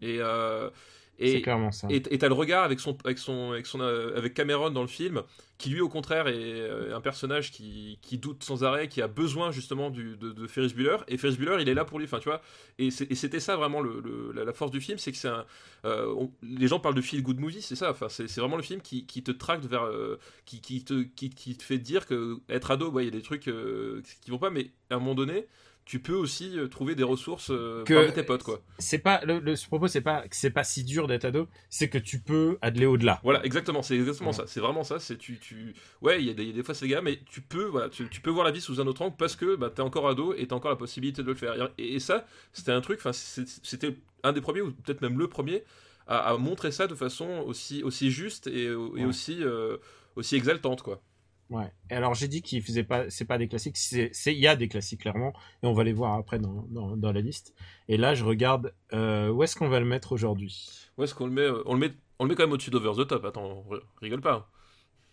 Et, 0.02 0.18
euh, 0.20 0.70
et, 1.18 1.42
clairement 1.42 1.72
ça. 1.72 1.88
et 1.90 2.18
t'as 2.18 2.28
le 2.28 2.34
regard 2.34 2.64
avec 2.64 2.80
son 2.80 2.96
avec 3.04 3.18
son 3.18 3.52
avec 3.52 3.66
son 3.66 3.80
euh, 3.80 4.16
avec 4.16 4.34
Cameron 4.34 4.70
dans 4.70 4.82
le 4.82 4.88
film 4.88 5.22
qui 5.58 5.70
lui 5.70 5.80
au 5.80 5.88
contraire 5.88 6.28
est 6.28 6.34
euh, 6.36 6.94
un 6.94 7.00
personnage 7.00 7.50
qui, 7.50 7.98
qui 8.02 8.18
doute 8.18 8.44
sans 8.44 8.62
arrêt 8.64 8.88
qui 8.88 9.00
a 9.00 9.08
besoin 9.08 9.50
justement 9.50 9.88
du, 9.88 10.16
de, 10.18 10.32
de 10.32 10.46
Ferris 10.46 10.74
Bueller. 10.74 10.98
Et 11.08 11.16
Ferris 11.16 11.36
Bueller 11.38 11.56
il 11.62 11.68
est 11.68 11.74
là 11.74 11.86
pour 11.86 11.98
lui 11.98 12.04
enfin 12.04 12.18
tu 12.18 12.28
vois. 12.28 12.42
Et 12.78 12.90
c'était 12.90 13.40
ça 13.40 13.56
vraiment 13.56 13.80
le, 13.80 14.00
le- 14.04 14.32
la, 14.32 14.44
la 14.44 14.52
force 14.52 14.70
du 14.70 14.80
film 14.82 14.98
c'est 14.98 15.12
que 15.12 15.18
c'est 15.18 15.28
un 15.28 15.46
euh, 15.86 16.12
on- 16.16 16.30
les 16.42 16.68
gens 16.68 16.78
parlent 16.80 16.94
de 16.94 17.00
feel 17.00 17.22
good 17.22 17.38
movie 17.40 17.62
c'est 17.62 17.76
ça. 17.76 17.90
Enfin 17.90 18.08
c'est 18.10 18.36
vraiment 18.36 18.56
le 18.56 18.62
film 18.62 18.82
qui, 18.82 19.06
qui 19.06 19.22
te 19.22 19.30
tracte 19.30 19.64
vers 19.64 19.84
euh, 19.84 20.18
qui, 20.44 20.60
qui 20.60 20.84
te 20.84 21.02
qui, 21.04 21.30
qui 21.30 21.56
te 21.56 21.62
fait 21.62 21.78
dire 21.78 22.06
que 22.06 22.38
être 22.50 22.70
ado 22.70 22.90
ouais 22.90 23.04
il 23.04 23.06
y 23.06 23.08
a 23.08 23.12
des 23.12 23.22
trucs 23.22 23.48
euh, 23.48 24.02
qui 24.22 24.30
vont 24.30 24.38
pas 24.38 24.50
mais 24.50 24.70
à 24.90 24.96
un 24.96 24.98
moment 24.98 25.14
donné 25.14 25.46
tu 25.86 26.00
peux 26.00 26.12
aussi 26.14 26.58
euh, 26.58 26.66
trouver 26.68 26.94
des 26.96 27.04
ressources 27.04 27.50
euh, 27.50 27.84
Que- 27.84 28.10
tes 28.10 28.24
potes 28.24 28.42
quoi 28.42 28.60
C'est 28.78 28.98
pas 28.98 29.20
le, 29.24 29.38
le 29.38 29.56
ce 29.56 29.66
propos, 29.66 29.86
c'est 29.88 30.00
pas 30.02 30.24
c'est 30.30 30.50
pas 30.50 30.64
si 30.64 30.84
dur 30.84 31.06
d'être 31.06 31.24
ado, 31.24 31.46
c'est 31.70 31.88
que 31.88 31.96
tu 31.96 32.18
peux 32.20 32.58
aller 32.60 32.84
au-delà. 32.86 33.20
Voilà, 33.22 33.42
exactement, 33.46 33.82
c'est 33.82 33.96
exactement 33.96 34.30
Ouais. 34.30 34.36
ça. 34.36 34.46
C'est 34.48 34.60
vraiment 34.60 34.82
ça. 34.84 34.98
C'est 34.98 35.16
tu, 35.16 35.38
tu, 35.38 35.74
ouais, 36.02 36.20
il 36.20 36.26
y 36.26 36.30
a 36.30 36.34
des, 36.34 36.62
fois 36.64 36.74
c'est 36.74 36.88
gars, 36.88 37.00
mais 37.02 37.20
tu 37.30 37.40
peux, 37.40 37.64
voilà, 37.64 37.88
tu, 37.88 38.08
tu 38.10 38.20
peux 38.20 38.30
voir 38.30 38.44
la 38.44 38.50
vie 38.50 38.60
sous 38.60 38.80
un 38.80 38.86
autre 38.88 39.00
angle 39.02 39.16
parce 39.16 39.36
que 39.36 39.54
bah, 39.56 39.70
t'es 39.70 39.80
encore 39.80 40.08
ado 40.08 40.34
et 40.34 40.46
t'as 40.48 40.56
encore 40.56 40.72
la 40.72 40.76
possibilité 40.76 41.22
de 41.22 41.28
le 41.28 41.34
faire. 41.36 41.70
Et, 41.78 41.94
et 41.94 42.00
ça, 42.00 42.26
c'était 42.52 42.72
un 42.72 42.80
truc. 42.80 42.98
Enfin, 42.98 43.12
c'était 43.12 43.96
un 44.24 44.32
des 44.32 44.40
premiers 44.40 44.60
ou 44.62 44.72
peut-être 44.72 45.00
même 45.02 45.18
le 45.18 45.28
premier 45.28 45.62
à, 46.08 46.18
à 46.32 46.36
montrer 46.36 46.72
ça 46.72 46.88
de 46.88 46.94
façon 46.96 47.44
aussi 47.46 47.82
aussi 47.84 48.10
juste 48.10 48.48
et, 48.48 48.64
et 48.64 48.74
Ouais. 48.74 49.04
aussi 49.04 49.38
euh, 49.42 49.76
aussi 50.16 50.34
exaltante, 50.34 50.82
quoi. 50.82 51.00
Ouais. 51.50 51.70
Et 51.90 51.94
alors 51.94 52.14
j'ai 52.14 52.26
dit 52.28 52.42
qu'il 52.42 52.60
faisait 52.62 52.82
pas, 52.82 53.08
c'est 53.08 53.24
pas 53.24 53.38
des 53.38 53.46
classiques, 53.48 53.76
c'est, 53.76 54.10
il 54.26 54.38
y 54.38 54.48
a 54.48 54.56
des 54.56 54.66
classiques 54.68 55.02
clairement, 55.02 55.32
et 55.62 55.66
on 55.66 55.72
va 55.72 55.84
les 55.84 55.92
voir 55.92 56.14
après 56.14 56.38
dans, 56.40 56.66
dans, 56.70 56.96
dans 56.96 57.12
la 57.12 57.20
liste. 57.20 57.54
Et 57.88 57.96
là 57.96 58.14
je 58.14 58.24
regarde, 58.24 58.74
euh, 58.92 59.28
où 59.30 59.42
est-ce 59.44 59.54
qu'on 59.54 59.68
va 59.68 59.78
le 59.78 59.86
mettre 59.86 60.10
aujourd'hui? 60.12 60.68
Où 60.98 61.04
est-ce 61.04 61.14
qu'on 61.14 61.26
le 61.26 61.32
met 61.32 61.48
On 61.66 61.74
le 61.74 61.78
met, 61.78 61.92
on 62.18 62.24
le 62.24 62.30
met 62.30 62.34
quand 62.34 62.42
même 62.44 62.52
au-dessus 62.52 62.70
d'Over 62.70 63.00
the 63.00 63.06
Top. 63.06 63.24
Attends, 63.24 63.64
rigole 64.02 64.20
pas. 64.22 64.50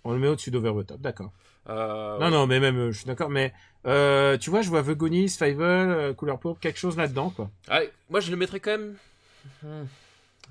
On 0.04 0.12
le 0.14 0.20
met 0.20 0.28
au-dessus 0.28 0.50
d'Over 0.50 0.84
the 0.84 0.88
Top, 0.88 1.02
d'accord. 1.02 1.32
Euh, 1.70 2.18
Non 2.20 2.30
non, 2.32 2.48
mais 2.48 2.60
même, 2.60 2.78
euh, 2.78 2.92
je 2.92 2.98
suis 2.98 3.06
d'accord, 3.06 3.30
mais 3.30 3.54
euh, 3.86 4.38
tu 4.38 4.50
vois, 4.50 4.62
je 4.64 4.70
vois 4.70 4.82
The 4.84 4.92
Goonies, 4.92 5.30
Fievel, 5.30 5.60
euh, 5.90 6.14
Couleur 6.14 6.40
Pourpre, 6.40 6.60
quelque 6.60 6.80
chose 6.80 6.98
là-dedans 6.98 7.30
quoi. 7.30 7.52
ah, 7.70 7.82
moi, 8.10 8.20
je 8.22 8.32
le 8.32 8.38
mettrais 8.38 8.60
quand 8.60 8.72
même. 8.72 8.96
Hmm. 9.62 9.86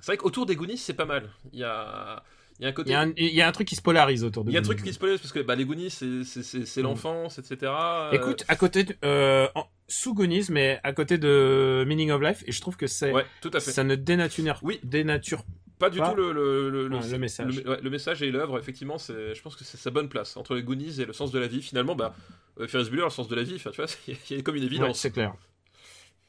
C'est 0.01 0.07
vrai 0.07 0.17
qu'autour 0.17 0.47
des 0.47 0.55
Goonies, 0.57 0.79
c'est 0.79 0.95
pas 0.95 1.05
mal. 1.05 1.29
Il 1.53 1.59
y 1.59 1.65
a, 1.65 2.23
il 2.63 2.65
y 2.65 2.67
a 2.67 2.69
un 2.69 2.73
côté. 2.73 2.91
Il 2.91 2.93
y, 2.93 2.97
a 2.97 3.01
un, 3.01 3.13
il 3.17 3.35
y 3.35 3.43
a 3.43 3.49
un 3.49 3.53
truc 3.53 3.67
qui 3.67 3.75
se 3.75 3.83
polarise 3.83 4.23
autour 4.23 4.45
de 4.45 4.51
Il 4.51 4.55
y 4.55 4.57
a 4.57 4.61
un 4.61 4.63
truc 4.63 4.83
qui 4.83 4.93
se 4.93 4.99
polarise 5.01 5.21
parce 5.21 5.33
que 5.33 5.41
bah, 5.41 5.57
les 5.57 5.65
Goonies, 5.65 5.91
c'est- 5.91 6.77
Mm. 6.77 6.83
l'enfance, 6.83 7.39
etc. 7.39 7.73
Euh, 7.75 8.13
Écoute, 8.13 8.45
à 8.49 8.55
côté, 8.57 8.85
de, 8.85 8.95
euh, 9.05 9.49
en- 9.57 9.67
sous 9.89 10.15
Goonies, 10.15 10.47
mais 10.51 10.79
à 10.85 10.93
côté 10.93 11.19
de 11.19 11.85
Meaning 11.89 12.13
of 12.13 12.23
Life, 12.23 12.45
et 12.47 12.53
je 12.53 12.61
trouve 12.61 12.77
que 12.77 12.87
c'est, 12.87 13.11
ouais, 13.13 13.27
tout 13.41 13.51
à 13.53 13.59
fait. 13.61 13.73
ça 13.73 13.83
ne 13.85 13.95
dénature, 13.97 14.61
Oui. 14.63 14.79
dénature 14.85 15.45
Pas 15.79 15.91
du 15.91 15.99
pas. 15.99 16.11
tout 16.11 16.17
le, 16.17 16.33
le, 16.33 16.71
le, 16.71 16.97
Ouais, 16.97 17.09
le 17.11 17.19
message. 17.19 17.57
Le, 17.65 17.71
ouais, 17.71 17.81
le 17.83 17.91
message 17.91 18.23
et 18.23 18.31
l'œuvre, 18.31 18.57
effectivement, 18.59 18.97
je 18.99 19.41
pense 19.43 19.57
que 19.57 19.65
c'est 19.65 19.77
sa 19.77 19.91
bonne 19.91 20.09
place. 20.09 20.37
Entre 20.37 20.55
les 20.55 20.63
Goonies 20.63 21.01
et 21.01 21.05
le 21.05 21.13
sens 21.13 21.33
de 21.33 21.39
la 21.41 21.49
vie, 21.49 21.61
finalement, 21.63 21.97
bah, 21.97 22.15
euh, 22.61 22.69
Ferris 22.69 22.89
Bueller, 22.91 23.03
le 23.05 23.11
sens 23.11 23.27
de 23.29 23.35
la 23.35 23.43
vie, 23.43 23.57
tu 23.57 23.69
vois, 23.77 23.87
il 24.09 24.37
y 24.37 24.39
a 24.39 24.43
comme 24.43 24.55
une 24.55 24.63
Ouais, 24.63 24.67
évidence. 24.69 24.99
c'est 25.01 25.11
clair. 25.11 25.35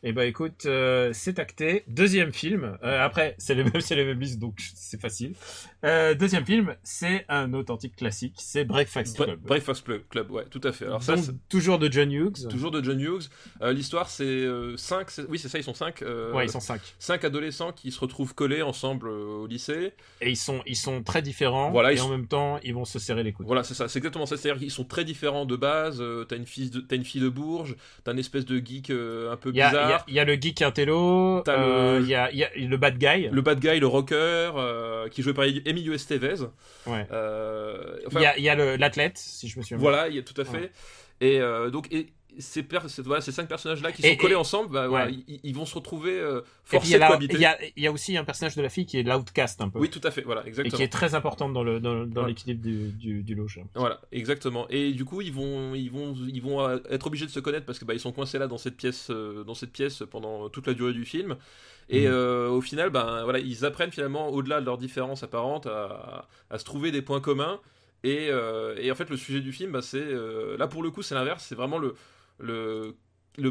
Et 0.05 0.11
bah 0.11 0.25
écoute, 0.25 0.65
euh, 0.65 1.11
c'est 1.13 1.39
acté. 1.39 1.85
Deuxième 1.87 2.33
film. 2.33 2.77
Euh, 2.83 3.03
après, 3.05 3.35
c'est 3.37 3.55
les 3.55 3.63
mêmes, 3.63 3.79
c'est 3.79 3.95
les 3.95 4.03
mêmes 4.03 4.19
listes, 4.19 4.37
donc 4.39 4.59
c'est 4.75 4.99
facile. 4.99 5.33
Euh, 5.85 6.13
deuxième 6.13 6.45
film, 6.45 6.75
c'est 6.83 7.25
un 7.29 7.53
authentique 7.53 7.95
classique. 7.95 8.35
C'est 8.37 8.65
Breakfast 8.65 9.17
Bre- 9.17 9.23
Club. 9.25 9.39
Breakfast 9.41 9.85
Club, 10.09 10.29
ouais, 10.31 10.43
tout 10.49 10.59
à 10.65 10.73
fait. 10.73 10.85
Alors 10.85 11.01
ça, 11.01 11.15
Donc, 11.15 11.25
toujours 11.47 11.79
de 11.79 11.89
John 11.89 12.11
Hughes. 12.11 12.47
toujours 12.49 12.71
de 12.71 12.83
John 12.83 12.99
Hughes. 12.99 13.29
L'histoire, 13.61 14.09
c'est 14.09 14.45
5, 14.75 15.07
oui, 15.29 15.39
c'est 15.39 15.47
ça, 15.47 15.57
ils 15.57 15.63
sont 15.63 15.73
5. 15.73 16.01
Ouais, 16.33 16.45
ils 16.45 16.49
sont 16.51 16.59
cinq. 16.59 16.81
Cinq 16.99 17.23
adolescents 17.23 17.71
qui 17.71 17.91
se 17.91 17.99
retrouvent 17.99 18.35
collés 18.35 18.61
ensemble 18.61 19.07
au 19.07 19.47
lycée. 19.47 19.93
Et 20.19 20.29
ils 20.31 20.35
sont, 20.37 20.61
ils 20.65 20.75
sont 20.75 21.01
très 21.01 21.21
différents. 21.21 21.71
Voilà, 21.71 21.93
et 21.93 21.99
en 22.01 22.03
sont- 22.03 22.09
même 22.09 22.27
temps, 22.27 22.59
ils 22.63 22.73
vont 22.73 22.83
se 22.85 22.99
serrer 22.99 23.23
les 23.23 23.31
coudes. 23.31 23.45
Voilà, 23.47 23.63
c'est 23.63 23.73
ça, 23.73 23.87
c'est 23.87 23.99
exactement 23.99 24.25
ça. 24.25 24.35
C'est-à-dire 24.35 24.59
qu'ils 24.59 24.71
sont 24.71 24.83
très 24.85 25.05
différents 25.05 25.45
de 25.45 25.55
base. 25.55 26.03
t'as 26.27 26.35
une 26.35 26.45
fille 26.45 26.69
de, 26.69 26.81
t'as 26.81 26.97
une 26.97 27.05
fille 27.05 27.21
de 27.21 27.29
Bourges, 27.29 27.75
t'as 28.03 28.11
une 28.11 28.19
espèce 28.19 28.45
de 28.45 28.57
geek 28.57 28.89
un 28.89 29.37
peu 29.37 29.49
Il 29.51 29.55
y 29.55 29.61
a, 29.61 29.69
il 29.69 29.73
y, 29.89 29.92
a, 29.92 29.92
il 30.07 30.13
y 30.13 30.19
a 30.19 30.23
le 30.25 30.33
geek 30.39 30.61
intello. 30.61 31.43
Euh, 31.47 31.99
le- 31.99 32.03
Il 32.05 32.09
y, 32.09 32.15
a, 32.15 32.31
il 32.31 32.37
y 32.37 32.43
a 32.43 32.49
le 32.55 32.77
bad 32.77 32.97
guy. 32.97 33.29
Le 33.31 33.41
bad 33.41 33.59
guy, 33.59 33.79
le 33.79 33.87
rocker, 33.87 34.15
euh, 34.55 35.07
qui 35.09 35.21
joué 35.21 35.33
par 35.33 35.45
Emilio 35.45 35.93
Estevez. 35.93 36.41
Ouais. 36.85 37.05
Euh, 37.11 37.97
enfin, 38.07 38.19
il 38.37 38.43
y 38.43 38.49
a, 38.49 38.55
le- 38.55 38.75
l'athlète, 38.75 39.17
si 39.17 39.47
je 39.47 39.57
me 39.57 39.63
souviens. 39.63 39.77
bien. 39.77 39.81
voilà, 39.89 40.07
il 40.09 40.15
y 40.15 40.19
a 40.19 40.23
tout 40.23 40.39
à 40.39 40.45
fait. 40.45 40.57
Ouais. 40.57 40.71
Et 41.21 41.39
donc, 41.71 41.87
et 41.91 42.07
ces, 42.39 42.65
voilà, 43.03 43.21
ces 43.21 43.31
cinq 43.31 43.47
personnages-là 43.47 43.91
qui 43.91 44.01
sont 44.01 44.07
Et- 44.07 44.17
collés 44.17 44.33
et- 44.33 44.35
ensemble, 44.35 44.71
bah, 44.73 44.87
voilà, 44.87 45.09
ils, 45.09 45.39
ils 45.43 45.55
vont 45.55 45.65
se 45.65 45.75
retrouver 45.75 46.19
euh, 46.19 46.41
Et 46.41 46.43
forcés 46.65 46.91
y, 46.91 46.95
a 46.95 46.99
de 46.99 47.07
cohabiter. 47.07 47.33
il 47.35 47.39
y 47.41 47.45
a, 47.45 47.57
il 47.77 47.83
y 47.83 47.87
a 47.87 47.91
aussi 47.91 48.17
un 48.17 48.23
personnage 48.23 48.55
de 48.55 48.61
la 48.61 48.69
fille 48.69 48.85
qui 48.85 48.97
est 48.99 49.03
l'outcast 49.03 49.61
un 49.61 49.69
peu. 49.69 49.79
Oui, 49.79 49.89
tout 49.89 50.01
à 50.03 50.11
fait, 50.11 50.21
voilà, 50.21 50.43
et 50.45 50.47
exactement. 50.47 50.75
qui 50.77 50.83
est 50.83 50.87
très 50.91 51.15
importante 51.15 51.53
dans 51.53 51.63
le 51.63 51.79
dans, 51.79 52.05
dans 52.05 52.21
Ouais. 52.23 52.29
l'équilibre 52.29 52.61
du, 52.61 53.21
du, 53.23 53.35
l'impression. 53.35 53.67
Voilà, 53.75 53.99
exactement. 54.11 54.67
Et 54.69 54.91
du 54.93 55.05
coup, 55.05 55.21
ils 55.21 55.33
vont, 55.33 55.73
ils 55.75 55.89
vont, 55.91 56.15
ils 56.27 56.41
vont 56.41 56.61
euh, 56.67 56.77
être 56.89 57.07
obligés 57.07 57.25
de 57.25 57.31
se 57.31 57.39
connaître 57.39 57.65
parce 57.65 57.79
que 57.79 57.85
bah, 57.85 57.93
ils 57.93 57.99
sont 57.99 58.11
coincés 58.11 58.37
là 58.39 58.47
dans 58.47 58.57
cette 58.57 58.77
pièce, 58.77 59.07
euh, 59.09 59.43
dans 59.43 59.53
cette 59.55 59.71
pièce 59.71 60.03
pendant 60.09 60.49
toute 60.49 60.67
la 60.67 60.73
durée 60.73 60.93
du 60.93 61.05
film. 61.05 61.35
Et 61.89 62.07
Mhm. 62.07 62.13
euh, 62.13 62.49
au 62.49 62.61
final, 62.61 62.89
ben 62.89 63.23
voilà, 63.23 63.39
ils 63.39 63.65
apprennent 63.65 63.91
finalement 63.91 64.29
au-delà 64.29 64.61
de 64.61 64.65
leurs 64.65 64.77
différences 64.77 65.21
apparentes 65.23 65.65
à, 65.67 66.27
à 66.49 66.57
se 66.57 66.63
trouver 66.63 66.91
des 66.91 67.01
points 67.01 67.19
communs. 67.19 67.59
Et, 68.05 68.27
euh, 68.29 68.75
et 68.79 68.91
en 68.91 68.95
fait, 68.95 69.09
le 69.09 69.15
sujet 69.17 69.39
du 69.41 69.51
film, 69.53 69.71
bah, 69.71 69.81
c'est 69.81 69.97
euh, 69.97 70.57
là 70.57 70.67
pour 70.67 70.83
le 70.83 70.91
coup, 70.91 71.01
c'est 71.01 71.15
l'inverse. 71.15 71.45
C'est 71.47 71.55
vraiment 71.55 71.77
le 71.77 71.95
le 72.39 72.95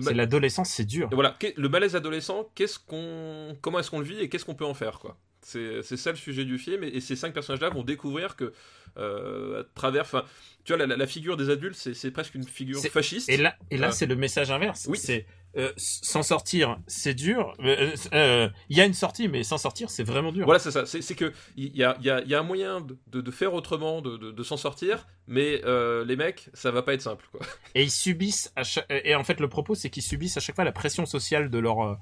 C'est 0.01 0.14
l'adolescence, 0.14 0.71
c'est 0.71 0.85
dur. 0.85 1.09
voilà, 1.12 1.37
le 1.57 1.68
malaise 1.68 1.97
adolescent. 1.97 2.51
Qu'est-ce 2.55 2.79
qu'on, 2.79 3.57
comment 3.61 3.79
est-ce 3.81 3.90
qu'on 3.90 3.99
le 3.99 4.05
vit 4.05 4.21
et 4.21 4.29
qu'est-ce 4.29 4.45
qu'on 4.45 4.55
peut 4.55 4.64
en 4.64 4.75
faire, 4.75 4.99
quoi. 4.99 5.18
C'est 5.45 5.83
c'est 5.83 5.97
ça 5.97 6.11
le 6.12 6.16
sujet 6.16 6.45
du 6.45 6.57
film. 6.57 6.85
Et, 6.85 6.88
et 6.88 7.01
ces 7.01 7.16
cinq 7.16 7.35
personnages-là 7.35 7.71
vont 7.71 7.83
découvrir 7.83 8.37
que 8.37 8.53
euh, 8.97 9.62
à 9.62 9.64
travers, 9.75 10.03
enfin, 10.03 10.25
tu 10.64 10.73
vois, 10.73 10.79
la, 10.79 10.87
la- 10.87 10.97
la 10.97 11.07
figure 11.09 11.37
des 11.37 11.51
adultes, 11.51 11.75
c'est 11.75 11.95
c'est 11.95 12.12
presque 12.12 12.37
une 12.37 12.45
figure 12.45 12.81
fasciste. 12.81 13.29
Et 13.29 13.37
là, 13.37 13.57
et 13.73 13.77
là, 13.77 13.88
Ah. 13.88 13.92
c'est 13.92 14.07
le 14.07 14.14
message 14.14 14.53
inverse. 14.53 14.87
Oui. 14.88 14.99
C'est 14.99 15.27
euh, 15.56 15.70
s'en 15.76 16.22
sortir, 16.22 16.78
c'est 16.86 17.14
dur. 17.14 17.54
Euh, 17.60 17.94
euh, 18.14 18.48
Il 18.68 18.76
y 18.76 18.80
a 18.80 18.84
une 18.84 18.94
sortie, 18.94 19.28
mais 19.28 19.42
s'en 19.42 19.58
sortir, 19.58 19.90
c'est 19.90 20.02
vraiment 20.04 20.32
dur. 20.32 20.44
Voilà, 20.44 20.58
c'est 20.58 20.70
ça. 20.70 20.86
C'est 20.86 21.14
que 21.14 21.32
il 21.56 21.76
y 21.76 21.84
a, 21.84 21.96
il 22.00 22.06
y, 22.06 22.10
a, 22.10 22.20
il 22.22 22.28
y 22.28 22.34
a 22.34 22.40
un 22.40 22.42
moyen 22.44 22.80
de, 22.80 22.96
de- 23.08 23.20
de 23.20 23.30
faire 23.30 23.52
autrement, 23.54 24.00
de, 24.02 24.42
s'en 24.42 24.56
sortir, 24.56 25.06
mais 25.26 25.60
euh, 25.64 26.04
les 26.04 26.16
mecs, 26.16 26.48
ça 26.54 26.70
va 26.70 26.82
pas 26.82 26.94
être 26.94 27.02
simple, 27.02 27.26
quoi. 27.30 27.40
Et 27.74 27.82
ils 27.84 27.90
subissent 27.90 28.52
à 28.56 28.64
chaque... 28.64 28.86
et 28.88 29.14
en 29.14 29.24
fait 29.24 29.40
le 29.40 29.48
propos 29.48 29.74
c'est 29.74 29.90
qu'ils 29.90 30.02
subissent 30.02 30.36
à 30.36 30.40
chaque 30.40 30.54
fois 30.56 30.64
la 30.64 30.72
pression 30.72 31.06
sociale 31.06 31.50
de 31.50 31.58
leur 31.58 31.98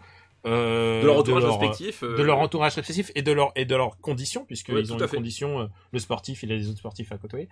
euh, 0.47 1.03
De 1.03 1.07
leur 1.07 1.19
entourage 1.19 1.43
leur, 1.45 1.59
respectif. 1.61 2.03
euh, 2.03 2.17
de 2.17 2.23
leur 2.23 2.39
entourage 2.39 2.75
respectif 2.75 3.11
et 3.15 3.23
de 3.23 3.33
leur 3.33 3.53
et 3.57 3.65
de 3.67 3.77
leurs 3.77 3.99
conditions 4.01 4.45
puisqu'ils 4.47 4.75
Ouais, 4.75 4.91
ont 4.91 4.97
tout 4.97 5.03
à 5.03 5.05
une 5.05 5.09
fait. 5.09 5.17
condition 5.17 5.61
euh, 5.61 5.67
le 5.93 5.99
sportif 5.99 6.43
il 6.43 6.51
a 6.53 6.57
les 6.57 6.69
autres 6.69 6.79
sportifs 6.79 7.13
à 7.13 7.19
côtoyer 7.19 7.49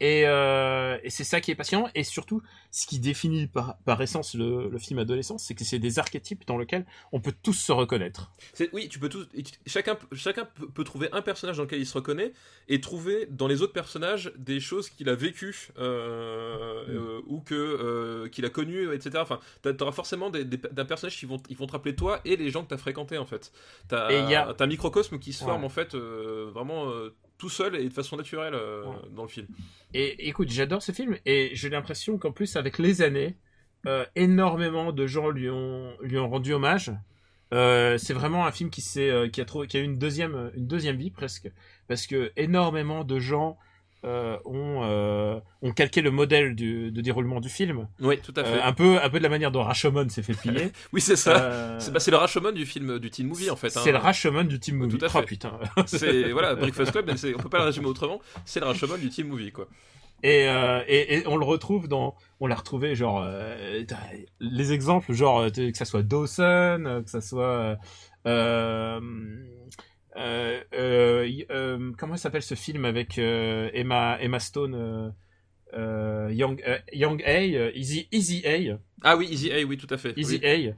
et, 0.00 0.22
euh, 0.26 0.98
et 1.04 1.10
c'est 1.10 1.22
ça 1.22 1.40
qui 1.40 1.52
est 1.52 1.54
passionnant 1.54 1.88
et 1.94 2.02
surtout 2.02 2.42
ce 2.72 2.86
qui 2.88 2.98
définit 2.98 3.46
par, 3.46 3.76
par 3.84 4.02
essence 4.02 4.34
le, 4.34 4.68
le 4.68 4.78
film 4.78 4.98
adolescent 4.98 5.38
c'est 5.38 5.54
que 5.54 5.62
c'est 5.64 5.78
des 5.78 6.00
archétypes 6.00 6.44
dans 6.48 6.58
lesquels 6.58 6.84
on 7.12 7.20
peut 7.20 7.34
tous 7.42 7.52
se 7.52 7.70
reconnaître 7.70 8.32
C'est- 8.54 8.70
Oui, 8.72 8.88
tu 8.88 8.98
peux 8.98 9.08
tous. 9.08 9.28
Chacun, 9.66 9.96
chacun 10.12 10.48
peut, 10.74 10.82
trouver 10.84 11.08
un 11.12 11.22
personnage 11.22 11.58
dans 11.58 11.62
lequel 11.62 11.78
il 11.80 11.86
se 11.86 11.94
reconnaît 11.94 12.32
et 12.68 12.80
trouver 12.80 13.26
dans 13.30 13.46
les 13.46 13.62
autres 13.62 13.72
personnages 13.72 14.32
des 14.36 14.58
choses 14.58 14.88
qu'il 14.90 15.08
a 15.08 15.14
vécues 15.14 15.68
euh, 15.78 16.84
euh, 16.88 17.20
ou 17.26 17.40
que 17.40 17.54
euh, 17.54 18.28
qu'il 18.28 18.44
a 18.44 18.50
connues, 18.50 18.92
etc. 18.94 19.10
Enfin, 19.18 19.38
t'auras 19.76 19.92
forcément 19.92 20.30
des, 20.30 20.44
des- 20.44 20.56
d'un 20.56 20.84
personnage 20.84 21.16
qui 21.18 21.26
vont, 21.26 21.40
ils 21.48 21.56
vont 21.56 21.66
te 21.66 21.72
rappeler 21.72 21.94
toi 21.94 22.20
et 22.24 22.31
les 22.36 22.50
gens 22.50 22.62
que 22.64 22.68
t'as 22.68 22.76
fréquentés 22.76 23.18
en 23.18 23.26
fait. 23.26 23.52
T'as, 23.88 24.10
Et 24.12 24.18
il 24.20 24.30
y 24.30 24.34
a- 24.34 24.52
t'as 24.56 24.64
un 24.64 24.68
microcosme 24.68 25.18
qui 25.18 25.32
se 25.32 25.44
Ouais. 25.44 25.50
forme 25.50 25.64
en 25.64 25.68
fait 25.68 25.94
euh, 25.94 26.50
vraiment 26.52 26.88
euh, 26.90 27.14
tout 27.38 27.48
seul 27.50 27.74
et 27.76 27.88
de 27.88 27.92
façon 27.92 28.16
naturelle 28.16 28.54
euh, 28.54 28.84
Ouais. 28.84 28.96
dans 29.10 29.22
le 29.22 29.28
film. 29.28 29.46
Et 29.94 30.28
écoute, 30.28 30.48
j'adore 30.50 30.82
ce 30.82 30.92
film 30.92 31.16
et 31.26 31.50
j'ai 31.54 31.68
l'impression 31.70 32.18
qu'en 32.18 32.32
plus 32.32 32.56
avec 32.56 32.78
les 32.78 33.02
années, 33.02 33.36
énormément 34.14 34.92
de 34.92 35.06
gens 35.06 35.28
lui 35.30 35.50
ont 35.50 35.92
lui 36.02 36.18
ont 36.18 36.28
rendu 36.30 36.52
hommage. 36.52 36.92
C'est 37.50 38.14
vraiment 38.14 38.46
un 38.46 38.52
film 38.52 38.70
qui 38.70 38.80
qui 39.32 39.40
a 39.40 39.44
trouvé 39.44 39.66
qui 39.66 39.76
a 39.76 39.80
eu 39.80 39.84
une 39.84 39.98
deuxième 39.98 40.50
une 40.54 40.66
deuxième 40.66 40.96
vie 40.96 41.10
presque 41.10 41.50
parce 41.88 42.06
que 42.06 42.32
énormément 42.36 43.04
de 43.04 43.18
gens 43.18 43.58
euh, 44.04 44.36
ont 44.44 44.80
euh, 44.84 45.38
ont 45.62 45.72
calqué 45.72 46.00
le 46.02 46.10
modèle 46.10 46.54
du, 46.56 46.90
de 46.90 47.00
déroulement 47.00 47.40
du 47.40 47.48
film 47.48 47.86
Oui, 48.00 48.18
tout 48.20 48.34
à 48.36 48.42
fait. 48.44 48.58
Euh, 48.58 48.64
un 48.64 48.72
peu 48.72 48.98
un 49.02 49.08
peu 49.08 49.18
de 49.18 49.22
la 49.22 49.28
manière 49.28 49.50
dont 49.52 49.62
Rashomon 49.62 50.08
s'est 50.08 50.22
fait 50.22 50.34
piller. 50.34 50.72
oui, 50.92 51.00
c'est 51.00 51.16
ça. 51.16 51.78
C'est 51.78 51.92
bah, 51.92 52.00
le 52.06 52.16
Rashomon 52.16 52.52
du 52.52 52.66
film 52.66 52.98
du 52.98 53.10
teen 53.10 53.26
movie 53.28 53.50
en 53.50 53.56
fait. 53.56 53.70
c'est 53.70 53.88
hein. 53.88 53.92
le 53.92 53.98
Rashomon 53.98 54.44
du 54.44 54.58
team 54.58 54.76
movie. 54.76 54.98
Tout 54.98 55.04
à 55.04 55.08
Oh, 55.08 55.20
fait. 55.20 55.26
putain. 55.26 55.52
C'est 55.86 56.32
voilà, 56.32 56.54
Breakfast 56.54 56.90
Club, 56.92 57.10
on 57.10 57.42
peut 57.42 57.48
pas 57.48 57.58
le 57.58 57.64
résumer 57.64 57.86
autrement. 57.86 58.20
C'est 58.44 58.60
le 58.60 58.66
Rashomon 58.66 58.96
du 58.98 59.08
teen 59.10 59.26
movie 59.28 59.52
quoi. 59.52 59.68
Et, 60.24 60.44
et, 60.88 61.14
et 61.18 61.26
on 61.26 61.36
le 61.36 61.44
retrouve 61.44 61.88
dans, 61.88 62.14
on 62.40 62.46
l'a 62.46 62.54
retrouvé 62.54 62.94
genre 62.94 63.26
les 64.40 64.72
exemples 64.72 65.12
genre 65.12 65.46
que 65.50 65.72
ça 65.76 65.84
soit 65.84 66.02
Dawson, 66.04 67.02
que 67.04 67.10
ça 67.10 67.20
soit 67.20 67.42
euh, 67.44 67.76
euh, 68.26 69.00
euh, 69.00 69.00
y- 69.00 69.00
euh, 69.00 69.00
comment 71.96 72.16
s'appelle 72.16 72.42
ce 72.42 72.54
film 72.54 72.84
avec 72.84 73.18
euh, 73.18 73.70
Emma 73.72 74.18
Emma 74.20 74.38
Stone 74.40 74.74
euh, 74.74 75.10
euh, 75.74 76.30
Young 76.32 76.62
euh, 76.66 76.78
Young 76.92 77.22
A 77.24 77.40
euh, 77.40 77.70
Easy 77.74 78.08
Easy 78.12 78.42
A 78.46 78.78
Ah 79.02 79.16
oui, 79.16 79.26
Easy 79.30 79.50
A, 79.52 79.62
oui, 79.64 79.76
tout 79.76 79.92
à 79.92 79.96
fait. 79.98 80.12
Easy 80.16 80.38
Oui. 80.42 80.68
A 80.70 80.74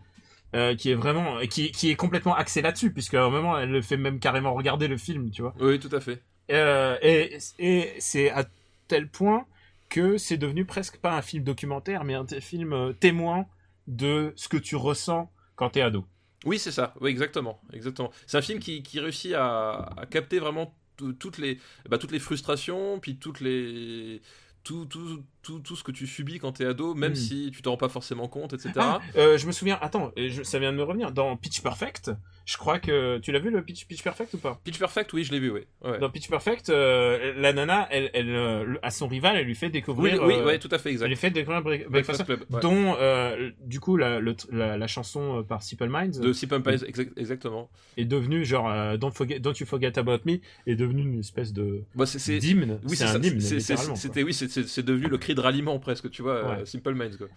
euh, 0.56 0.76
qui 0.76 0.90
est 0.90 0.94
vraiment 0.94 1.40
qui, 1.50 1.72
qui 1.72 1.90
est 1.90 1.96
complètement 1.96 2.36
axé 2.36 2.62
là-dessus 2.62 2.92
puisque 2.92 3.14
à 3.14 3.24
un 3.24 3.30
moment 3.30 3.58
elle 3.58 3.70
le 3.70 3.82
fait 3.82 3.96
même 3.96 4.20
carrément 4.20 4.54
regarder 4.54 4.86
le 4.86 4.96
film 4.96 5.30
tu 5.30 5.42
vois 5.42 5.54
Oui, 5.58 5.80
tout 5.80 5.94
à 5.94 6.00
fait. 6.00 6.22
Euh, 6.52 6.96
et 7.02 7.38
et 7.58 7.92
c'est 7.98 8.30
à 8.30 8.44
tel 8.86 9.08
point 9.08 9.46
que 9.88 10.16
c'est 10.16 10.36
devenu 10.36 10.64
presque 10.64 10.98
pas 10.98 11.16
un 11.16 11.22
film 11.22 11.42
documentaire 11.42 12.04
mais 12.04 12.14
un 12.14 12.26
film 12.26 12.72
euh, 12.72 12.92
témoin 12.92 13.46
de 13.88 14.32
ce 14.36 14.48
que 14.48 14.56
tu 14.56 14.76
ressens 14.76 15.28
quand 15.56 15.70
t'es 15.70 15.80
ado 15.80 16.04
Oui, 16.44 16.58
c'est 16.58 16.72
ça. 16.72 16.94
Oui, 17.00 17.10
exactement, 17.10 17.60
exactement. 17.72 18.10
C'est 18.26 18.36
un 18.38 18.42
film 18.42 18.58
qui, 18.58 18.82
réussit 19.00 19.32
à, 19.34 19.94
capter 20.10 20.38
vraiment 20.38 20.74
tout- 20.96 21.12
toutes 21.14 21.38
les, 21.38 21.58
bah, 21.88 21.98
toutes 21.98 22.12
les 22.12 22.18
frustrations, 22.18 22.98
puis 23.00 23.16
toutes 23.16 23.40
les 23.40 24.20
tout, 24.62 24.86
tout, 24.86 25.24
tout, 25.44 25.60
tout 25.60 25.76
ce 25.76 25.84
que 25.84 25.92
tu 25.92 26.06
subis 26.06 26.38
quand 26.38 26.52
t'es 26.52 26.64
ado, 26.64 26.94
même 26.94 27.12
Mm. 27.12 27.16
si 27.16 27.50
tu 27.54 27.62
t'en 27.62 27.72
rends 27.72 27.76
pas 27.76 27.88
forcément 27.88 28.26
compte, 28.28 28.54
etc. 28.54 28.72
Ah, 28.76 29.00
euh, 29.16 29.38
je 29.38 29.46
me 29.46 29.52
souviens, 29.52 29.78
attends, 29.80 30.10
je- 30.16 30.42
ça 30.42 30.58
vient 30.58 30.72
de 30.72 30.76
me 30.76 30.82
revenir. 30.82 31.12
Dans 31.12 31.36
Pitch 31.36 31.60
Perfect, 31.60 32.10
je 32.46 32.56
crois 32.56 32.78
que. 32.78 33.18
Tu 33.18 33.30
l'as 33.30 33.38
vu 33.38 33.50
le 33.50 33.62
Pitch, 33.62 33.86
Pitch 33.86 34.02
Perfect 34.02 34.34
ou 34.34 34.38
pas? 34.38 34.60
Pitch 34.64 34.78
Perfect, 34.78 35.12
oui, 35.12 35.22
je 35.24 35.32
l'ai 35.32 35.38
vu, 35.40 35.50
oui. 35.50 35.60
Ouais. 35.84 35.98
Dans 35.98 36.10
Pitch 36.10 36.28
Perfect, 36.28 36.70
euh, 36.70 37.32
la 37.36 37.52
nana, 37.52 37.86
elle, 37.90 38.10
elle, 38.14 38.30
euh, 38.30 38.74
à 38.82 38.90
son 38.90 39.06
rival, 39.06 39.36
elle 39.36 39.46
lui 39.46 39.54
fait 39.54 39.66
Oui, 39.66 39.72
découvrir. 39.72 40.22
oui, 40.24 40.34
euh, 40.34 40.44
ouais, 40.46 40.58
tout 40.58 40.68
à 40.72 40.78
fait, 40.78 40.88
elle 40.88 40.94
exact. 40.94 41.08
lui 41.08 41.16
fait 41.16 41.30
découvrir 41.30 41.62
Break- 41.62 41.88
Breakfast 41.88 42.24
Breakfast 42.24 42.24
Club, 42.24 42.44
ouais. 42.50 42.60
dont, 42.60 42.96
euh, 42.98 43.50
du 43.64 43.80
coup, 43.80 43.96
la, 43.96 44.20
le- 44.20 44.34
la, 44.50 44.76
la 44.78 44.86
chanson 44.86 45.38
euh, 45.38 45.42
par 45.42 45.62
Simple 45.62 45.88
Minds 45.88 46.20
De 46.20 46.32
Simple 46.32 46.60
Pies, 46.62 46.84
exact- 46.86 47.12
exactement. 47.18 47.70
est 47.96 48.04
devenue, 48.06 48.44
genre, 48.44 48.68
euh, 48.70 48.96
Don't, 48.96 49.12
forget, 49.12 49.38
Don't 49.40 49.54
You 49.60 49.66
Forget 49.66 49.98
About 49.98 50.20
Me, 50.24 50.38
est 50.66 50.74
devenue 50.76 51.02
une 51.02 51.20
espèce 51.20 51.52
de 51.52 51.82
Bah, 51.94 52.06
c'est, 52.06 52.38
d'hymne. 52.38 52.78
oui, 52.88 52.96
c'est 52.96 53.04
un 53.04 53.22
hymne. 53.22 53.40
C'était, 53.40 54.22
oui, 54.22 54.32
c'est 54.32 54.82
devenu 54.84 55.08
le 55.08 55.18
cri 55.18 55.33
de 55.34 55.40
ralliement 55.40 55.78
presque, 55.78 56.10
tu 56.10 56.22
vois, 56.22 56.34
euh, 56.34 56.56
Ouais. 56.58 56.66
Simple 56.66 56.94
Minds, 56.94 57.16
quoi. 57.16 57.28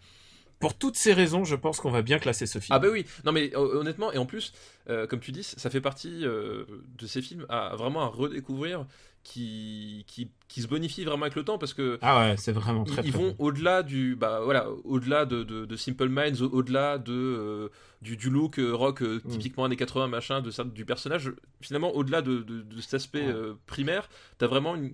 Pour 0.59 0.75
toutes 0.75 0.95
ces 0.95 1.13
raisons, 1.13 1.43
je 1.43 1.55
pense 1.55 1.79
qu'on 1.79 1.91
va 1.91 2.01
bien 2.01 2.17
classer 2.17 2.47
ce 2.47 2.57
film. 2.57 2.75
Ah 2.75 2.79
bah 2.79 2.87
oui, 2.91 3.05
non 3.25 3.31
mais 3.31 3.55
honnêtement, 3.55 4.11
et 4.11 4.17
en 4.17 4.25
plus, 4.25 4.53
euh, 4.89 5.05
comme 5.05 5.19
tu 5.19 5.31
dis, 5.31 5.43
ça 5.43 5.69
fait 5.69 5.81
partie 5.81 6.25
euh, 6.25 6.63
de 6.97 7.05
ces 7.05 7.21
films 7.21 7.45
à 7.47 7.75
vraiment 7.75 8.01
à 8.01 8.07
redécouvrir, 8.07 8.87
qui, 9.23 10.03
qui, 10.07 10.29
qui 10.47 10.61
se 10.61 10.67
bonifient 10.67 11.03
vraiment 11.03 11.23
avec 11.23 11.35
le 11.35 11.43
temps, 11.43 11.57
parce 11.59 11.73
que 11.75 11.99
Ah 12.01 12.19
ouais, 12.29 12.37
c'est 12.37 12.53
vraiment 12.53 12.85
ils, 12.87 12.91
très, 12.93 13.01
ils 13.03 13.11
très 13.11 13.21
vont 13.21 13.35
au-delà 13.39 13.83
du, 13.83 14.15
bah 14.15 14.39
voilà, 14.43 14.67
au-delà 14.85 15.25
de, 15.25 15.43
de, 15.43 15.65
de 15.65 15.75
Simple 15.75 16.07
Minds, 16.09 16.41
au- 16.41 16.49
au-delà 16.49 16.97
de 16.97 17.11
euh, 17.13 17.67
du, 18.01 18.15
du 18.17 18.29
look 18.29 18.57
euh, 18.57 18.71
rock 18.73 19.01
euh, 19.03 19.21
Mm. 19.25 19.29
typiquement 19.29 19.65
années 19.65 19.75
80 19.75 20.07
machin, 20.07 20.41
de 20.41 20.49
ça, 20.49 20.63
du 20.63 20.85
personnage. 20.85 21.33
Finalement, 21.61 21.91
au-delà 21.93 22.21
de, 22.21 22.37
de, 22.39 22.61
de 22.61 22.81
cet 22.81 22.93
aspect 22.95 23.27
Ouais. 23.27 23.51
primaire, 23.67 24.09
t'as 24.37 24.47
vraiment 24.47 24.75
une- 24.75 24.93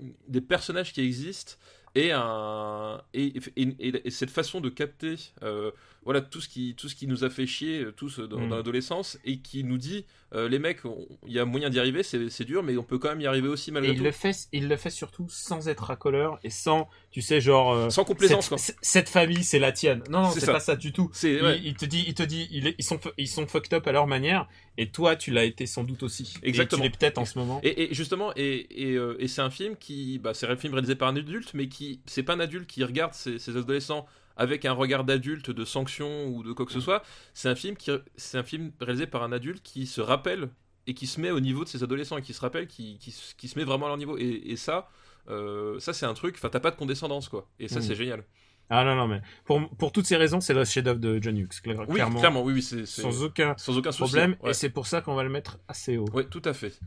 une- 0.00 0.14
des 0.28 0.40
personnages 0.40 0.92
qui 0.92 1.02
existent 1.02 1.52
et 1.94 2.12
un 2.12 3.02
et, 3.14 3.34
et, 3.56 3.62
et- 3.80 4.06
et 4.06 4.10
cette 4.10 4.30
façon 4.30 4.60
de 4.60 4.68
capter 4.68 5.16
euh, 5.42 5.70
voilà 6.04 6.20
tout 6.20 6.40
ce 6.40 6.48
qui 6.48 6.74
tout 6.76 6.88
ce 6.88 6.94
qui 6.94 7.06
nous 7.06 7.24
a 7.24 7.30
fait 7.30 7.46
chier 7.46 7.80
euh, 7.84 7.92
tous 7.92 8.20
dans, 8.20 8.38
Mm. 8.38 8.48
dans 8.48 8.56
l'adolescence 8.56 9.18
et 9.24 9.38
qui 9.38 9.64
nous 9.64 9.78
dit 9.78 10.06
euh, 10.34 10.48
les 10.48 10.58
mecs 10.58 10.80
il 11.26 11.32
y 11.32 11.38
a 11.38 11.44
moyen 11.44 11.70
d'y 11.70 11.78
arriver 11.78 12.02
c'est 12.02 12.44
dur 12.44 12.62
mais 12.62 12.76
on 12.76 12.82
peut 12.82 12.98
quand 12.98 13.08
même 13.08 13.20
y 13.20 13.26
arriver 13.26 13.48
aussi 13.48 13.70
Et 13.70 13.72
malgré 13.72 13.92
il 13.92 13.98
tout 13.98 14.04
le, 14.04 14.10
fait, 14.12 14.48
il 14.52 14.68
le 14.68 14.76
fait 14.76 14.90
surtout 14.90 15.26
sans 15.28 15.68
être 15.68 15.84
racoleur 15.84 16.38
et 16.44 16.50
sans, 16.50 16.88
tu 17.10 17.20
sais, 17.22 17.40
genre. 17.40 17.72
euh, 17.72 17.90
sans 17.90 18.04
complaisance 18.04 18.54
cette, 18.56 18.76
cette 18.82 19.08
famille, 19.08 19.42
c'est 19.44 19.58
la 19.58 19.72
tienne. 19.72 20.02
Non, 20.10 20.22
non, 20.22 20.30
C'est 20.30 20.46
pas 20.46 20.60
ça 20.60 20.76
du 20.76 20.92
tout. 20.92 21.10
Il, 21.22 21.42
ouais. 21.42 21.60
il 21.64 21.74
te 21.74 21.84
dit, 21.84 22.04
il 22.06 22.14
te 22.14 22.22
dit, 22.22 22.48
il 22.50 22.66
est- 22.68 22.74
ils 22.78 22.84
sont, 22.84 23.00
ils 23.16 23.28
sont 23.28 23.46
fucked 23.46 23.72
up 23.74 23.86
à 23.86 23.92
leur 23.92 24.06
manière, 24.06 24.48
et 24.76 24.88
toi, 24.90 25.16
tu 25.16 25.30
l'as 25.30 25.44
été 25.44 25.66
sans 25.66 25.82
doute 25.84 26.02
aussi. 26.02 26.34
Exactement. 26.42 26.82
Et 26.84 26.86
tu 26.86 26.92
l'es 26.92 26.98
peut-être 26.98 27.18
en 27.18 27.24
ce 27.24 27.38
moment. 27.38 27.60
Et, 27.62 27.90
et 27.90 27.94
justement, 27.94 28.32
et, 28.36 28.66
et, 28.90 28.94
euh, 28.96 29.16
et 29.18 29.28
c'est 29.28 29.42
un 29.42 29.50
film 29.50 29.76
qui, 29.76 30.18
bah, 30.18 30.34
c'est 30.34 30.46
un 30.46 30.56
film 30.56 30.74
réalisé 30.74 30.94
par 30.94 31.08
un 31.08 31.16
adulte, 31.16 31.52
mais 31.54 31.68
qui, 31.68 32.00
c'est 32.06 32.22
pas 32.22 32.34
un 32.34 32.40
adulte 32.40 32.66
qui 32.68 32.84
regarde 32.84 33.14
ses, 33.14 33.38
ses 33.38 33.56
adolescents 33.56 34.06
avec 34.38 34.64
un 34.64 34.72
regard 34.72 35.04
d'adulte 35.04 35.50
de 35.50 35.64
sanction 35.66 36.26
ou 36.28 36.42
de 36.42 36.52
quoi 36.54 36.64
que 36.64 36.72
ce 36.72 36.80
soit. 36.80 37.02
C'est 37.34 37.48
un 37.50 37.54
film 37.54 37.76
qui, 37.76 37.90
c'est 38.16 38.38
un 38.38 38.42
film 38.42 38.72
réalisé 38.80 39.06
par 39.06 39.22
un 39.22 39.32
adulte 39.32 39.62
qui 39.62 39.86
se 39.86 40.00
rappelle 40.00 40.48
et 40.86 40.94
qui 40.94 41.06
se 41.06 41.20
met 41.20 41.30
au 41.30 41.40
niveau 41.40 41.64
de 41.64 41.68
ses 41.68 41.82
adolescents 41.82 42.16
et 42.16 42.22
qui 42.22 42.32
se 42.32 42.40
rappelle, 42.40 42.66
qui, 42.66 42.96
qui, 42.98 43.10
se- 43.10 43.34
qui 43.34 43.48
se 43.48 43.58
met 43.58 43.64
vraiment 43.64 43.84
à 43.86 43.88
leur 43.88 43.98
niveau. 43.98 44.16
Et, 44.16 44.24
et 44.46 44.56
ça, 44.56 44.88
euh, 45.28 45.78
ça 45.80 45.92
c'est 45.92 46.06
un 46.06 46.14
truc. 46.14 46.36
Enfin, 46.38 46.48
t'as 46.48 46.60
pas 46.60 46.70
de 46.70 46.76
condescendance 46.76 47.28
quoi. 47.28 47.46
Et 47.58 47.68
ça, 47.68 47.80
Mm. 47.80 47.82
c'est 47.82 47.94
génial. 47.94 48.24
Ah 48.70 48.84
non, 48.84 48.94
non, 48.96 49.06
mais 49.08 49.22
pour, 49.46 49.66
pour 49.76 49.92
toutes 49.92 50.04
ces 50.06 50.16
raisons, 50.16 50.40
c'est 50.42 50.52
le 50.52 50.62
chef-d'œuvre 50.64 51.00
de 51.00 51.18
John 51.22 51.36
Hughes, 51.38 51.48
cla- 51.64 51.84
Oui, 51.88 51.94
clairement. 51.94 52.18
clairement, 52.20 52.42
oui, 52.42 52.52
oui, 52.52 52.62
c'est, 52.62 52.84
Sans 52.84 53.22
aucun 53.24 53.54
sans 53.56 53.76
aucun 53.78 53.92
souci. 53.92 54.12
problème, 54.12 54.36
Ouais. 54.42 54.50
et 54.50 54.54
c'est 54.54 54.68
pour 54.68 54.86
ça 54.86 55.00
qu'on 55.00 55.14
va 55.14 55.22
le 55.22 55.30
mettre 55.30 55.58
assez 55.68 55.96
haut. 55.96 56.04
Ouais, 56.12 56.24
tout 56.24 56.42
à 56.44 56.52
fait. 56.52 56.78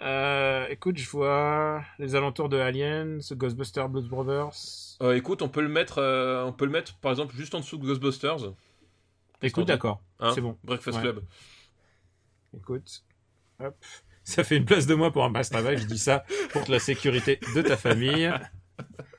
Euh, 0.00 0.66
écoute, 0.68 0.98
je 0.98 1.08
vois 1.08 1.84
les 1.98 2.14
alentours 2.14 2.48
de 2.48 2.58
Aliens, 2.58 3.18
Ghostbusters, 3.32 3.88
Blues 3.88 4.08
Brothers. 4.08 4.52
Euh, 5.02 5.14
écoute, 5.16 5.42
on 5.42 5.48
peut 5.48 5.60
le 5.60 5.68
mettre, 5.68 5.98
euh, 5.98 6.44
on 6.44 6.52
peut 6.52 6.64
le 6.64 6.70
mettre, 6.70 6.96
par 6.96 7.12
exemple, 7.12 7.34
juste 7.36 7.54
en 7.54 7.60
dessous 7.60 7.76
de 7.78 7.86
Ghostbusters. 7.86 8.52
Écoute, 9.42 9.66
d'accord, 9.66 10.02
hein. 10.20 10.32
c'est 10.34 10.40
bon. 10.40 10.56
Breakfast 10.64 10.96
Ouais. 10.98 11.02
Club. 11.02 11.22
Écoute, 12.56 13.04
hop. 13.60 13.76
Ça 14.24 14.44
fait 14.44 14.56
une 14.56 14.64
place 14.64 14.86
de 14.86 14.94
moins 14.94 15.10
pour 15.10 15.24
un 15.24 15.30
masse 15.30 15.50
travail, 15.50 15.78
je 15.78 15.84
dis 15.86 15.98
ça 15.98 16.24
pour 16.50 16.62
la 16.68 16.78
sécurité 16.78 17.40
de 17.54 17.62
ta 17.62 17.76
famille. 17.76 18.32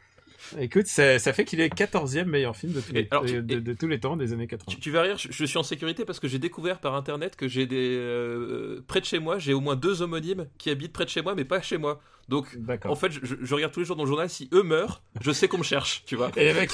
Écoute, 0.59 0.87
ça, 0.87 1.19
ça 1.19 1.33
fait 1.33 1.45
qu'il 1.45 1.59
est 1.61 1.73
14e 1.73 2.25
meilleur 2.25 2.55
film 2.55 2.73
de 2.73 2.81
tous, 2.81 2.93
les, 2.93 3.01
Et 3.01 3.07
alors, 3.11 3.25
tu- 3.25 3.41
de, 3.41 3.73
tous 3.73 3.87
les 3.87 3.99
temps 3.99 4.15
des 4.17 4.33
années 4.33 4.47
80. 4.47 4.65
Tu, 4.75 4.79
tu 4.79 4.91
vas 4.91 5.01
rire, 5.03 5.17
je, 5.17 5.29
je 5.31 5.45
suis 5.45 5.57
en 5.57 5.63
sécurité 5.63 6.05
parce 6.05 6.19
que 6.19 6.27
j'ai 6.27 6.39
découvert 6.39 6.79
par 6.79 6.95
internet 6.95 7.35
que 7.35 7.47
j'ai 7.47 7.65
des. 7.65 7.95
euh, 7.99 8.81
près 8.87 8.99
de 8.99 9.05
chez 9.05 9.19
moi, 9.19 9.39
j'ai 9.39 9.53
au 9.53 9.61
moins 9.61 9.75
deux 9.75 10.01
homonymes 10.01 10.47
qui 10.57 10.69
habitent 10.69 10.93
près 10.93 11.05
de 11.05 11.09
chez 11.09 11.21
moi, 11.21 11.35
mais 11.35 11.45
pas 11.45 11.61
chez 11.61 11.77
moi. 11.77 12.01
Donc, 12.29 12.57
en 12.85 12.95
fait, 12.95 13.11
je, 13.11 13.19
je- 13.23 13.35
je 13.41 13.53
regarde 13.55 13.73
tous 13.73 13.81
les 13.81 13.85
jours 13.85 13.97
dans 13.97 14.03
le 14.03 14.07
journal, 14.07 14.29
si 14.29 14.47
eux 14.53 14.63
meurent, 14.63 15.03
je 15.19 15.31
sais 15.33 15.49
qu'on 15.49 15.57
me 15.57 15.63
cherche, 15.63 16.03
tu 16.05 16.15
vois. 16.15 16.31
Et 16.37 16.45
les 16.45 16.53
mecs, 16.53 16.71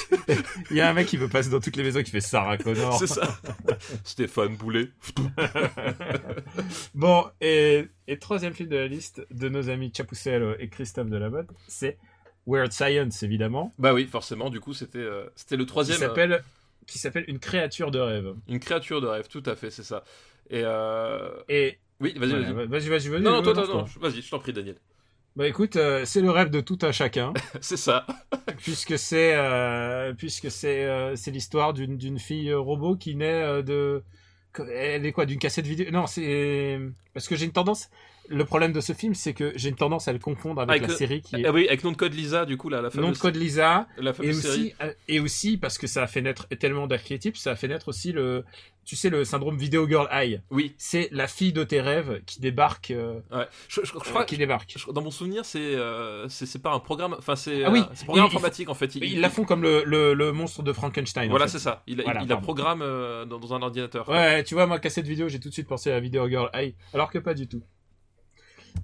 il 0.70 0.76
y 0.76 0.80
a 0.80 0.88
un 0.88 0.92
mec 0.92 1.08
qui 1.08 1.16
veut 1.16 1.28
passer 1.28 1.50
dans 1.50 1.58
toutes 1.58 1.74
les 1.76 1.82
maisons 1.82 2.02
qui 2.04 2.10
fait 2.12 2.20
Sarah 2.20 2.56
Connor. 2.56 2.96
C'est 2.98 3.08
ça. 3.08 3.40
Stéphane 4.04 4.54
Boulet. 4.56 4.90
Bon, 6.94 7.24
et, 7.40 7.86
et 8.06 8.18
troisième 8.18 8.52
film 8.52 8.68
de 8.68 8.76
la 8.76 8.86
liste 8.86 9.26
de 9.30 9.48
nos 9.48 9.68
amis 9.68 9.92
Chapucello 9.96 10.54
et 10.58 10.68
Christophe 10.68 11.08
Delamotte, 11.08 11.48
c'est 11.68 11.98
Weird 12.50 12.72
Science, 12.72 13.22
évidemment, 13.22 13.72
Bah 13.78 13.94
oui, 13.94 14.06
forcément, 14.06 14.50
du 14.50 14.60
coup, 14.60 14.74
c'était 14.74 14.98
euh, 14.98 15.24
c'était 15.36 15.56
le 15.56 15.64
qui 15.64 15.68
troisième. 15.68 16.02
euh, 16.02 16.38
qui 16.86 16.98
s'appelle 16.98 17.24
Une 17.28 17.38
créature 17.38 17.90
de 17.90 17.98
rêve. 18.00 18.34
Une 18.48 18.60
créature 18.60 19.00
de 19.00 19.06
rêve, 19.06 19.28
tout 19.28 19.42
à 19.46 19.54
fait, 19.54 19.70
c'est 19.70 19.84
ça. 19.84 20.02
Et. 20.50 20.62
Euh... 20.64 21.30
Et 21.48 21.78
Oui, 22.00 22.14
vas-y, 22.16 22.30
voilà, 22.30 22.52
vas-y. 22.52 22.66
vas-y, 22.66 22.88
vas-y, 22.88 23.08
vas-y. 23.08 23.22
Non, 23.22 23.30
non, 23.30 23.42
toi, 23.42 23.54
non, 23.54 23.84
vas-y, 24.00 24.22
je 24.22 24.30
t'en 24.30 24.38
prie, 24.38 24.52
Daniel. 24.52 24.76
Bah 25.36 25.46
écoute, 25.46 25.76
euh, 25.76 26.04
c'est 26.04 26.20
le 26.20 26.30
rêve 26.30 26.50
de 26.50 26.60
tout 26.60 26.78
un 26.82 26.90
chacun, 26.90 27.32
c'est 27.60 27.76
ça. 27.76 28.04
puisque 28.58 28.98
c'est 28.98 29.32
euh, 29.36 30.12
puisque 30.12 30.50
c'est 30.50 30.84
euh, 30.84 31.14
c'est 31.14 31.30
l'histoire 31.30 31.72
d'une 31.72 31.96
d'une 31.96 32.18
fille 32.18 32.50
euh, 32.50 32.58
robot 32.58 32.96
qui 32.96 33.14
naît 33.14 33.62
de 33.62 34.02
elle 34.58 35.06
est 35.06 35.12
quoi 35.12 35.26
d'une 35.26 35.38
cassette 35.38 35.66
vidéo? 35.66 35.88
Non, 35.92 36.08
c'est 36.08 36.80
parce 37.14 37.28
que 37.28 37.36
j'ai 37.36 37.44
une 37.44 37.52
tendance. 37.52 37.88
Le 38.28 38.44
problème 38.44 38.72
de 38.72 38.80
ce 38.80 38.92
film, 38.92 39.14
c'est 39.14 39.34
que 39.34 39.52
j'ai 39.56 39.70
une 39.70 39.74
tendance 39.74 40.06
à 40.06 40.12
le 40.12 40.20
confondre 40.20 40.60
avec, 40.60 40.70
Avec 40.70 40.82
la 40.82 40.88
le- 40.88 40.94
série 40.94 41.20
qui 41.20 41.34
est 41.36 41.44
Ah 41.46 41.50
oui, 41.52 41.66
avec 41.66 41.82
nom 41.82 41.90
de 41.90 41.96
code 41.96 42.14
Lisa, 42.14 42.44
du 42.46 42.56
coup, 42.56 42.68
là, 42.68 42.76
la 42.78 42.84
Nom 42.84 42.90
fameuse, 42.90 43.16
de 43.16 43.18
code 43.22 43.34
Lisa. 43.36 43.88
la 43.98 44.12
Et 44.22 44.32
série. 44.32 44.72
euh, 44.82 44.92
et 45.08 45.18
aussi 45.18 45.56
parce 45.56 45.78
que 45.78 45.86
ça 45.88 46.04
a 46.04 46.06
fait 46.06 46.22
naître 46.22 46.46
tellement 46.60 46.86
d'archétypes, 46.86 47.36
ça 47.36 47.50
a 47.50 47.56
fait 47.56 47.66
naître 47.66 47.88
aussi 47.88 48.12
le, 48.12 48.44
tu 48.84 48.94
sais, 48.94 49.10
le 49.10 49.24
syndrome 49.24 49.56
Video 49.58 49.88
Girl 49.88 50.06
Eye. 50.12 50.40
Oui, 50.50 50.74
C'est 50.78 51.08
la 51.10 51.26
fille 51.26 51.52
de 51.52 51.64
tes 51.64 51.80
rêves 51.80 52.22
qui 52.24 52.40
débarque, 52.40 52.92
euh, 52.92 53.14
ouais. 53.32 53.46
Je, 53.68 53.80
je- 53.80 53.86
je 53.86 53.92
crois, 53.94 54.24
qui 54.24 54.36
débarque. 54.36 54.76
Dans 54.92 55.02
mon 55.02 55.10
souvenir, 55.10 55.44
c'est 55.44 55.58
euh, 55.58 56.28
c'est 56.28 56.46
c'est 56.46 56.62
pas 56.62 56.70
un 56.72 56.78
programme, 56.78 57.16
enfin 57.18 57.34
c'est 57.34 57.64
Ah 57.64 57.70
oui, 57.72 57.80
euh, 57.80 57.82
un 57.82 58.04
programme 58.04 58.26
il- 58.26 58.32
il 58.32 58.36
informatique 58.36 58.68
en 58.68 58.74
fait. 58.74 58.94
Il- 58.94 59.02
Ils 59.04 59.20
la 59.20 59.30
font 59.30 59.44
comme 59.44 59.62
le, 59.62 59.82
le, 59.84 60.14
le 60.14 60.30
monstre 60.32 60.62
de 60.62 60.72
Frankenstein. 60.72 61.26
en 61.26 61.30
voilà, 61.30 61.46
fait. 61.46 61.52
c'est 61.52 61.58
ça. 61.64 61.82
Il, 61.88 62.00
a- 62.00 62.04
Voilà, 62.04 62.20
il 62.20 62.26
a 62.26 62.36
pardon. 62.36 62.42
programme 62.44 62.82
euh, 62.82 63.24
dans, 63.24 63.40
dans 63.40 63.54
un 63.54 63.62
ordinateur. 63.62 64.08
Ouais, 64.08 64.44
tu 64.44 64.54
vois, 64.54 64.66
moi, 64.66 64.78
cassette 64.78 65.06
vidéo, 65.06 65.28
j'ai 65.28 65.40
tout 65.40 65.48
de 65.48 65.54
suite 65.54 65.66
pensé 65.66 65.90
à 65.90 65.98
Video 65.98 66.28
Girl 66.28 66.48
Eye, 66.52 66.76
alors 66.94 67.10
que 67.10 67.18
pas 67.18 67.34
du 67.34 67.48
tout. 67.48 67.62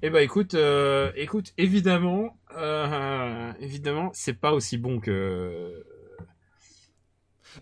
Eh 0.02 0.10
ben, 0.10 0.20
écoute, 0.22 0.54
euh, 0.54 1.10
écoute, 1.16 1.52
évidemment, 1.58 2.36
euh, 2.56 3.52
évidemment, 3.60 4.10
c'est 4.12 4.34
pas 4.34 4.52
aussi 4.52 4.78
bon 4.78 5.00
que 5.00 5.84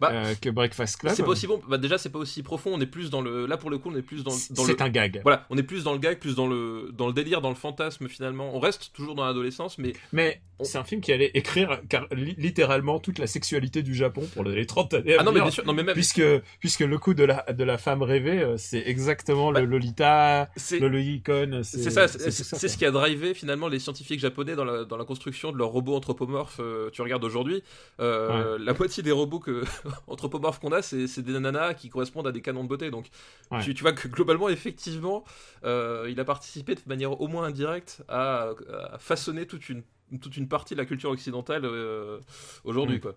Bah, 0.01 0.11
euh, 0.13 0.35
que 0.41 0.51
Breakfast 0.51 0.99
Club. 0.99 1.13
C'est 1.15 1.23
pas 1.23 1.31
aussi 1.31 1.47
bon. 1.47 1.61
Bah, 1.69 1.79
déjà, 1.79 1.99
c'est 1.99 2.11
pas 2.11 2.19
aussi 2.19 2.43
profond. 2.43 2.71
On 2.75 2.81
est 2.81 2.87
plus 2.87 3.11
dans 3.11 3.21
le. 3.21 3.47
Là, 3.47 3.57
pour 3.57 3.71
le 3.71 3.79
coup, 3.79 3.91
on 3.93 3.97
est 3.97 4.03
plus 4.03 4.25
dans, 4.25 4.33
dans 4.51 4.63
le. 4.65 4.69
C'est 4.69 4.83
un 4.83 4.89
gag. 4.89 5.21
Voilà, 5.23 5.47
on 5.51 5.57
est 5.59 5.63
plus 5.63 5.85
dans 5.85 5.93
le 5.93 5.99
gag, 5.99 6.19
plus 6.19 6.35
dans 6.35 6.47
le 6.47 6.91
dans 6.93 7.07
le 7.07 7.13
délire, 7.13 7.41
dans 7.41 7.49
le 7.51 7.55
fantasme 7.55 8.09
finalement. 8.09 8.55
On 8.55 8.59
reste 8.61 8.93
toujours 8.93 9.15
dans 9.15 9.25
l'adolescence, 9.25 9.79
mais 9.79 9.93
Mais 10.13 10.41
On- 10.59 10.65
c'est 10.65 10.79
un 10.79 10.85
film 10.85 11.01
qui 11.01 11.13
allait 11.13 11.31
écrire 11.35 11.81
car, 11.89 12.07
li- 12.15 12.35
littéralement 12.39 12.99
toute 13.01 13.19
la 13.19 13.27
sexualité 13.27 13.83
du 13.83 13.95
Japon 13.95 14.23
pour 14.35 14.45
les 14.45 14.67
30 14.67 14.95
années 14.95 15.15
à 15.15 15.21
ah 15.21 15.25
non 15.25 15.33
mais 15.33 15.41
bien 15.41 15.51
sûr, 15.51 15.65
non 15.67 15.73
mais 15.73 15.83
même 15.83 15.95
Puisque, 15.95 16.23
puisque 16.61 16.81
le 16.81 16.97
coup 16.99 17.13
de 17.15 17.25
la, 17.25 17.45
de 17.53 17.65
la 17.65 17.77
femme 17.79 18.03
rêvée, 18.03 18.41
euh, 18.41 18.57
c'est 18.57 18.83
exactement 18.87 19.51
Bah, 19.53 19.61
le 19.61 19.67
Lolita, 19.67 20.49
c'est 20.57 20.79
le 20.79 20.89
Lolicon. 20.89 21.61
c'est 21.65 21.91
ça, 21.91 22.07
c'est 22.09 22.69
ce 22.69 22.77
qui 22.77 22.85
a 22.87 22.91
drivé 22.93 23.35
finalement 23.35 23.69
les 23.69 23.79
scientifiques 23.81 24.21
japonais 24.21 24.55
dans 24.55 24.65
la, 24.65 24.85
dans 24.85 24.97
la 24.97 25.05
construction 25.05 25.51
de 25.53 25.59
leurs 25.59 25.69
robots 25.71 25.97
anthropomorphes. 25.97 26.61
euh, 26.61 26.89
tu 26.93 27.03
regardes 27.03 27.25
aujourd'hui, 27.25 27.63
euh, 28.01 28.57
la 28.61 28.73
moitié 28.75 29.03
des 29.03 29.13
robots 29.13 29.41
que 29.41 29.65
anthropomorphes 30.07 30.59
qu'on 30.61 30.73
a, 30.73 30.83
c'est 30.83 31.21
des 31.23 31.39
nanas 31.39 31.75
qui 31.75 31.89
correspondent 31.89 32.27
à 32.27 32.33
des 32.33 32.41
canons 32.43 32.65
de 32.65 32.69
beauté. 32.69 32.91
Donc, 32.91 33.07
Ouais. 33.51 33.61
tu, 33.63 33.75
tu 33.75 33.83
vois 33.83 33.93
que 33.93 34.09
globalement, 34.09 34.49
effectivement, 34.49 35.25
euh, 35.65 36.07
il 36.11 36.19
a 36.21 36.25
participé 36.25 36.75
de 36.75 36.81
manière 36.87 37.21
au 37.21 37.29
moins 37.29 37.45
indirecte 37.45 38.03
à, 38.09 38.51
à 38.93 38.99
façonner 38.99 39.47
toute 39.47 39.69
une, 39.69 39.83
toute 40.21 40.37
une 40.37 40.49
partie 40.49 40.75
de 40.75 40.81
la 40.81 40.87
culture 40.87 41.11
occidentale 41.11 41.65
euh, 41.65 42.19
aujourd'hui, 42.65 42.97
Mm. 42.97 43.01
quoi. 43.01 43.15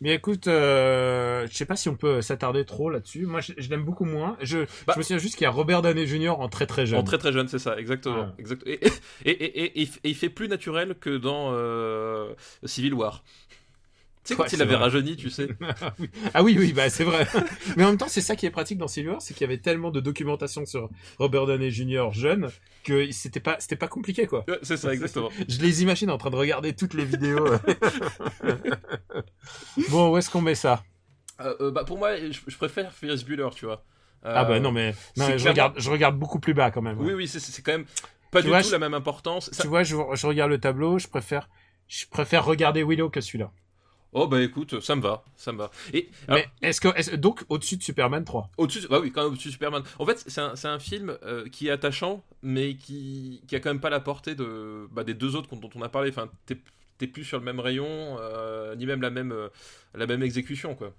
Mais 0.00 0.14
écoute, 0.14 0.46
euh, 0.46 1.48
je 1.50 1.56
sais 1.56 1.64
pas 1.66 1.74
si 1.74 1.88
on 1.88 1.96
peut 1.96 2.22
s'attarder 2.22 2.64
trop 2.64 2.88
là-dessus. 2.88 3.26
Moi, 3.26 3.40
je, 3.40 3.52
je 3.58 3.68
l'aime 3.68 3.82
beaucoup 3.84 4.04
moins. 4.04 4.36
Je, 4.40 4.58
Bah- 4.86 4.92
je 4.94 4.98
me 4.98 5.02
souviens 5.02 5.18
juste 5.18 5.34
qu'il 5.34 5.42
y 5.42 5.46
a 5.46 5.50
Robert 5.50 5.82
Downey 5.82 6.06
Jr. 6.06 6.38
en 6.38 6.48
très 6.48 6.66
très 6.66 6.86
jeune. 6.86 7.00
En 7.00 7.02
très 7.02 7.18
très 7.18 7.32
jeune, 7.32 7.48
c'est 7.48 7.58
ça, 7.58 7.76
exactement. 7.76 8.26
Ouais. 8.26 8.28
exact- 8.38 8.62
Et, 8.64 8.74
et, 9.24 9.30
et, 9.32 9.32
et- 9.32 9.64
et 9.64 9.82
il 9.82 9.88
f- 9.88 9.98
et 10.04 10.08
il 10.10 10.14
fait 10.14 10.28
plus 10.30 10.46
naturel 10.46 10.94
que 11.00 11.16
dans 11.16 11.50
euh, 11.52 12.32
Civil 12.64 12.94
War. 12.94 13.24
Tu 14.28 14.34
sais, 14.34 14.36
quand 14.36 14.42
Ouais, 14.44 14.48
il 14.52 14.60
avait 14.62 14.74
vrai. 14.74 14.82
rajeuni, 14.84 15.16
tu 15.16 15.30
sais. 15.30 15.48
Ah 15.80 15.94
oui. 15.98 16.10
Ah 16.34 16.42
oui, 16.42 16.56
oui, 16.58 16.72
bah 16.74 16.90
c'est 16.90 17.04
vrai. 17.04 17.26
Mais 17.76 17.84
en 17.84 17.88
même 17.88 17.96
temps, 17.96 18.08
c'est 18.08 18.20
ça 18.20 18.36
qui 18.36 18.44
est 18.46 18.50
pratique 18.50 18.76
dans 18.78 18.86
War, 19.06 19.22
c'est 19.22 19.32
qu'il 19.34 19.40
y 19.40 19.44
avait 19.44 19.58
tellement 19.58 19.90
de 19.90 20.00
documentation 20.00 20.66
sur 20.66 20.90
Robert 21.18 21.46
Downey 21.46 21.70
Jr. 21.70 22.08
jeune 22.12 22.50
que 22.84 23.10
c'était 23.10 23.40
pas, 23.40 23.56
c'était 23.58 23.76
pas 23.76 23.88
compliqué 23.88 24.26
quoi. 24.26 24.44
Ouais, 24.48 24.58
c'est 24.62 24.76
ça, 24.76 24.92
exactement. 24.92 25.30
Je 25.48 25.58
les 25.60 25.82
imagine 25.82 26.10
en 26.10 26.18
train 26.18 26.30
de 26.30 26.36
regarder 26.36 26.74
toutes 26.74 26.92
les 26.94 27.04
vidéos. 27.06 27.46
bon, 29.90 30.10
où 30.12 30.16
est-ce 30.18 30.30
qu'on 30.30 30.42
met 30.42 30.54
ça? 30.54 30.82
Euh, 31.40 31.54
euh, 31.60 31.70
bah, 31.70 31.84
pour 31.84 31.98
moi, 31.98 32.16
je, 32.16 32.38
je 32.46 32.56
préfère 32.56 32.92
Ferris 32.92 33.24
Bueller, 33.26 33.48
tu 33.54 33.64
vois. 33.66 33.84
Ah 34.24 34.44
bah 34.44 34.54
Euh, 34.56 34.60
non, 34.60 34.72
mais 34.72 34.90
non, 34.90 34.94
c'est 35.26 35.28
mais 35.32 35.38
je 35.38 35.42
clairement- 35.44 35.50
regarde, 35.52 35.74
je 35.78 35.90
regarde 35.90 36.18
beaucoup 36.18 36.40
plus 36.40 36.54
bas 36.54 36.70
quand 36.70 36.82
même. 36.82 36.98
Oui, 37.00 37.12
oui, 37.14 37.28
c'est- 37.28 37.62
quand 37.62 37.72
même 37.72 37.84
pas 38.32 38.40
Tu 38.40 38.44
du 38.46 38.48
vois, 38.50 38.60
tout 38.62 38.68
je- 38.68 38.72
la 38.72 38.78
même 38.80 38.94
importance. 38.94 39.48
Ça- 39.52 39.62
Tu 39.62 39.68
vois, 39.68 39.84
je, 39.84 39.94
je 40.14 40.26
regarde 40.26 40.50
le 40.50 40.58
tableau, 40.58 40.98
je 40.98 41.06
préfère, 41.06 41.48
je 41.86 42.04
préfère 42.10 42.44
regarder 42.44 42.82
Willow 42.82 43.08
que 43.10 43.20
celui-là. 43.20 43.52
Oh 44.12 44.26
bah 44.26 44.40
écoute, 44.42 44.80
ça 44.80 44.96
me 44.96 45.02
va, 45.02 45.22
ça 45.36 45.52
me 45.52 45.58
va. 45.58 45.70
Et 45.92 46.08
alors, 46.28 46.40
Mais 46.40 46.48
est-ce 46.62 46.80
que, 46.80 46.88
est-ce- 46.96 47.14
donc 47.16 47.44
au-dessus 47.50 47.76
de 47.76 47.82
Superman 47.82 48.24
3 48.24 48.50
au-dessus, 48.56 48.86
bah 48.88 49.00
oui, 49.00 49.12
quand 49.12 49.22
même 49.22 49.32
au-dessus 49.32 49.48
de 49.48 49.52
Superman. 49.52 49.82
En 49.98 50.06
fait, 50.06 50.24
c'est 50.26 50.40
un, 50.40 50.56
c'est 50.56 50.68
un 50.68 50.78
film 50.78 51.16
euh, 51.24 51.46
qui 51.50 51.68
est 51.68 51.70
attachant, 51.70 52.24
mais 52.42 52.74
qui, 52.76 53.42
qui 53.46 53.54
a 53.54 53.60
quand 53.60 53.68
même 53.70 53.80
pas 53.80 53.90
la 53.90 54.00
portée 54.00 54.34
de, 54.34 54.88
bah, 54.92 55.04
des 55.04 55.14
deux 55.14 55.36
autres 55.36 55.54
dont 55.56 55.70
on 55.74 55.82
a 55.82 55.88
parlé. 55.90 56.10
Enfin, 56.10 56.30
t'es 56.46 56.58
t'es 56.96 57.06
plus 57.06 57.24
sur 57.24 57.38
le 57.38 57.44
même 57.44 57.60
rayon, 57.60 58.16
euh, 58.18 58.74
ni 58.74 58.84
même 58.86 59.02
la 59.02 59.10
même, 59.10 59.30
euh, 59.30 59.48
la 59.94 60.06
même 60.06 60.22
exécution, 60.22 60.74
quoi. 60.74 60.92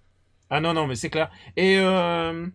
Ah 0.50 0.62
non, 0.62 0.74
non, 0.74 0.88
mais 0.88 0.96
c'est 0.96 1.10
clair. 1.10 1.30
Et 1.58 1.78
euh, 1.80 2.48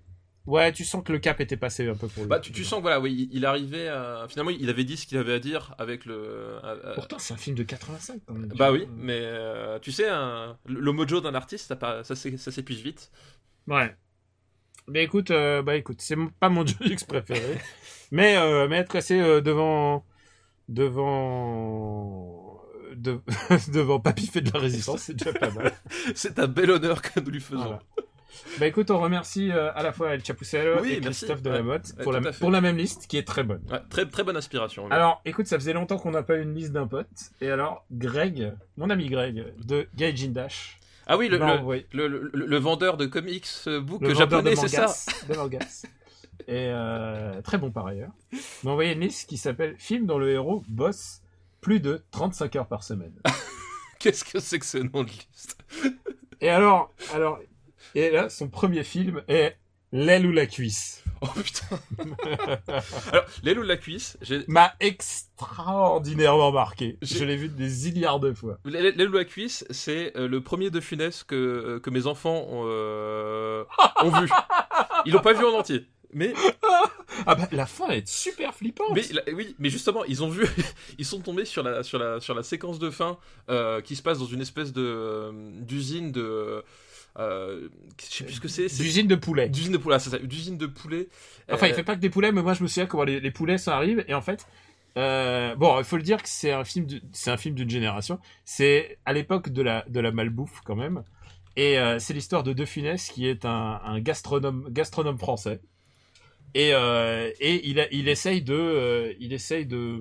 ouais, 0.46 0.72
tu 0.72 0.84
sens 0.84 1.02
que 1.04 1.12
le 1.12 1.18
cap 1.18 1.40
était 1.40 1.56
passé 1.56 1.88
un 1.88 1.94
peu 1.94 2.08
pour 2.08 2.22
lui. 2.24 2.28
Bah, 2.28 2.40
tu, 2.40 2.52
tu 2.52 2.64
sens 2.64 2.78
que 2.78 2.82
voilà, 2.82 3.00
oui, 3.00 3.28
il, 3.30 3.36
il 3.38 3.46
arrivait 3.46 3.88
à... 3.88 4.26
Finalement, 4.28 4.50
il 4.50 4.68
avait 4.70 4.84
dit 4.84 4.96
ce 4.96 5.06
qu'il 5.06 5.18
avait 5.18 5.34
à 5.34 5.38
dire 5.38 5.74
avec 5.78 6.04
le. 6.04 6.56
à- 6.62 6.92
Pourtant, 6.94 7.18
c'est 7.18 7.34
un 7.34 7.36
film 7.38 7.56
de 7.56 7.62
85 7.62 8.20
quand 8.26 8.34
même. 8.34 8.52
Bah 8.56 8.70
oui, 8.72 8.86
mais 8.96 9.20
euh, 9.22 9.78
tu 9.80 9.92
sais, 9.92 10.08
un... 10.08 10.56
le 10.66 10.92
mojo 10.92 11.20
d'un 11.20 11.34
artiste, 11.34 11.74
ça, 12.02 12.14
s'épuise 12.14 12.80
vite. 12.80 13.10
Ouais. 13.66 13.94
Mais 14.86 15.02
écoute, 15.04 15.30
euh, 15.30 15.62
bah 15.62 15.76
écoute, 15.76 16.00
c'est 16.02 16.16
pas 16.40 16.50
mon 16.50 16.66
Jolix 16.66 17.04
préféré. 17.04 17.58
mais, 18.10 18.36
euh, 18.36 18.68
mais 18.68 18.76
être 18.76 18.90
classé 18.90 19.18
euh, 19.20 19.40
devant. 19.40 20.04
Devant. 21.34 22.60
de- 22.94 23.20
devant 23.72 24.00
Papy 24.00 24.26
fait 24.26 24.40
de 24.40 24.50
la 24.52 24.58
résistance, 24.60 25.02
c'est 25.02 25.14
déjà 25.14 25.32
pas 25.32 25.50
mal. 25.50 25.72
C'est 26.14 26.38
un 26.38 26.46
bel 26.46 26.70
honneur 26.70 27.02
que 27.02 27.20
nous 27.20 27.30
lui 27.30 27.40
faisons. 27.40 27.62
Voilà. 27.62 27.82
Bah 28.58 28.66
écoute, 28.66 28.90
on 28.90 29.00
remercie 29.00 29.50
euh, 29.50 29.72
à 29.74 29.82
la 29.82 29.92
fois 29.92 30.14
El 30.14 30.24
Chapucero 30.24 30.80
Oui, 30.82 30.92
et. 30.92 31.00
Christophe 31.00 31.40
Ouais, 31.44 31.62
pour, 32.02 32.04
tout 32.04 32.10
la, 32.12 32.32
fait. 32.32 32.38
pour 32.38 32.50
la 32.50 32.60
même 32.60 32.76
liste 32.76 33.06
qui 33.06 33.16
est 33.18 33.26
très 33.26 33.42
bonne. 33.42 33.62
Ouais, 33.70 33.80
très, 33.90 34.06
très 34.06 34.24
bonne 34.24 34.36
inspiration. 34.36 34.90
Alors, 34.90 35.20
écoute, 35.24 35.46
ça 35.46 35.58
faisait 35.58 35.72
longtemps 35.72 35.98
qu'on 35.98 36.10
n'a 36.12 36.22
pas 36.22 36.36
eu 36.36 36.42
une 36.42 36.54
liste 36.54 36.72
d'un 36.72 36.86
pote. 36.86 37.08
Et 37.40 37.50
alors, 37.50 37.84
Greg, 37.90 38.52
mon 38.76 38.90
ami 38.90 39.08
Greg, 39.08 39.44
de 39.64 39.88
Gaijin 39.96 40.30
Dash, 40.30 40.78
ah 41.06 41.18
oui, 41.18 41.28
le, 41.28 42.30
le, 42.32 42.58
vendeur 42.58 42.96
de 42.96 43.04
comics 43.06 43.46
euh, 43.66 43.80
book 43.80 44.02
japonais, 44.14 44.52
de 44.52 44.56
c'est 44.56 44.68
ça 44.68 44.86
de 45.28 45.34
mangas. 45.34 45.84
Et 46.46 46.68
euh, 46.70 47.40
très 47.42 47.58
bon 47.58 47.70
par 47.70 47.86
ailleurs. 47.86 48.12
m'a 48.62 48.70
envoyé 48.70 48.92
une 48.92 49.00
liste 49.00 49.28
qui 49.28 49.36
s'appelle 49.36 49.76
Film 49.78 50.06
dont 50.06 50.18
le 50.18 50.30
héros 50.30 50.62
bosse 50.68 51.20
plus 51.60 51.80
de 51.80 52.02
35 52.10 52.56
heures 52.56 52.66
par 52.66 52.82
semaine. 52.82 53.14
Qu'est-ce 53.98 54.24
que 54.24 54.40
c'est 54.40 54.58
que 54.58 54.66
ce 54.66 54.78
nom 54.78 55.02
de 55.04 55.08
liste? 55.08 55.56
Et 56.40 56.48
alors, 56.48 56.92
alors, 57.12 57.38
et 57.94 58.10
là, 58.10 58.28
son 58.28 58.48
premier 58.48 58.84
film 58.84 59.22
est 59.28 59.56
L'aile 59.92 60.26
ou 60.26 60.32
la 60.32 60.46
cuisse. 60.46 61.04
Oh 61.20 61.28
putain 61.36 61.78
Alors, 63.12 63.24
l'aile 63.44 63.60
ou 63.60 63.62
la 63.62 63.76
cuisse, 63.76 64.18
j'ai- 64.22 64.44
M'a 64.48 64.74
extraordinairement 64.80 66.50
marqué. 66.50 66.98
Je 67.00 67.24
l'ai 67.24 67.36
vu 67.36 67.48
des 67.48 67.68
milliards 67.92 68.18
de 68.18 68.32
fois. 68.32 68.58
l'aile 68.64 69.08
ou 69.08 69.12
la 69.12 69.24
cuisse, 69.24 69.64
c'est 69.70 70.12
euh, 70.16 70.26
le 70.26 70.40
premier 70.40 70.70
de 70.70 70.80
Funès 70.80 71.22
que, 71.22 71.34
euh, 71.36 71.80
que 71.80 71.90
mes 71.90 72.08
enfants 72.08 72.44
ont, 72.50 72.64
euh, 72.66 73.64
ont 74.02 74.10
vu. 74.20 74.28
Ils 75.06 75.12
l'ont 75.12 75.20
pas 75.20 75.32
vu 75.32 75.44
en 75.44 75.52
entier. 75.56 75.86
Mais, 76.12 76.32
Ah 77.26 77.34
bah, 77.34 77.48
la 77.52 77.66
fin 77.66 77.88
est 77.90 78.06
super 78.08 78.54
flippante. 78.54 78.90
mais 78.94 79.02
la- 79.12 79.32
oui, 79.32 79.54
mais 79.58 79.68
justement, 79.68 80.04
ils 80.04 80.22
ont 80.22 80.28
vu, 80.28 80.44
ils 80.98 81.04
sont 81.04 81.20
tombés 81.20 81.44
sur 81.44 81.62
la, 81.62 81.82
sur 81.84 81.98
la, 81.98 82.20
sur 82.20 82.34
la 82.34 82.42
séquence 82.42 82.78
de 82.78 82.90
fin 82.90 83.18
euh, 83.48 83.80
qui 83.80 83.96
se 83.96 84.02
passe 84.02 84.18
dans 84.18 84.26
une 84.26 84.40
espèce 84.40 84.72
de 84.72 85.30
d'usine 85.60 86.12
de, 86.12 86.62
euh, 87.18 87.68
je 88.00 88.16
sais 88.16 88.24
plus 88.24 88.34
ce 88.34 88.40
que 88.40 88.48
c'est, 88.48 88.68
D'usine 88.68 89.06
de 89.06 89.14
poulet. 89.14 89.48
d'usine 89.48 89.72
de 89.72 89.78
poulet, 89.78 89.96
ah, 89.96 89.98
c'est 89.98 90.10
ça, 90.10 90.18
d'usine 90.18 90.58
de 90.58 90.66
poulet. 90.66 91.08
Enfin, 91.50 91.66
il 91.68 91.72
Euh, 91.72 91.74
fait 91.74 91.84
pas 91.84 91.94
que 91.94 92.00
des 92.00 92.10
poulets, 92.10 92.32
mais 92.32 92.42
moi 92.42 92.54
je 92.54 92.62
me 92.62 92.68
souviens 92.68 92.86
comment 92.86 93.04
les, 93.04 93.20
les 93.20 93.30
poulets 93.30 93.58
ça 93.58 93.76
arrive 93.76 94.04
et 94.08 94.14
en 94.14 94.22
fait, 94.22 94.46
euh, 94.98 95.54
bon, 95.56 95.78
il 95.78 95.84
faut 95.84 95.96
le 95.96 96.02
dire 96.02 96.22
que 96.22 96.28
c'est 96.28 96.52
un 96.52 96.64
film, 96.64 96.86
de- 96.86 97.02
c'est 97.12 97.30
un 97.30 97.36
film 97.36 97.54
d'une 97.54 97.70
génération. 97.70 98.18
C'est 98.44 98.98
à 99.04 99.12
l'époque 99.12 99.50
de 99.50 99.62
la 99.62 99.84
de 99.88 100.00
la 100.00 100.12
malbouffe 100.12 100.60
quand 100.64 100.76
même, 100.76 101.04
et 101.56 101.78
euh, 101.78 101.98
c'est 102.00 102.14
l'histoire 102.14 102.42
de 102.44 102.52
De 102.52 102.64
Funès 102.64 103.08
qui 103.10 103.28
est 103.28 103.44
un, 103.44 103.80
un 103.84 104.00
gastronome 104.00 104.68
gastronome 104.70 105.18
français 105.18 105.60
et 106.54 106.72
euh, 106.74 107.30
et 107.40 107.68
il 107.68 107.80
a, 107.80 107.88
il 107.92 108.08
essaye 108.08 108.42
de 108.42 109.16
il 109.20 109.32
essaye 109.32 109.66
de 109.66 110.00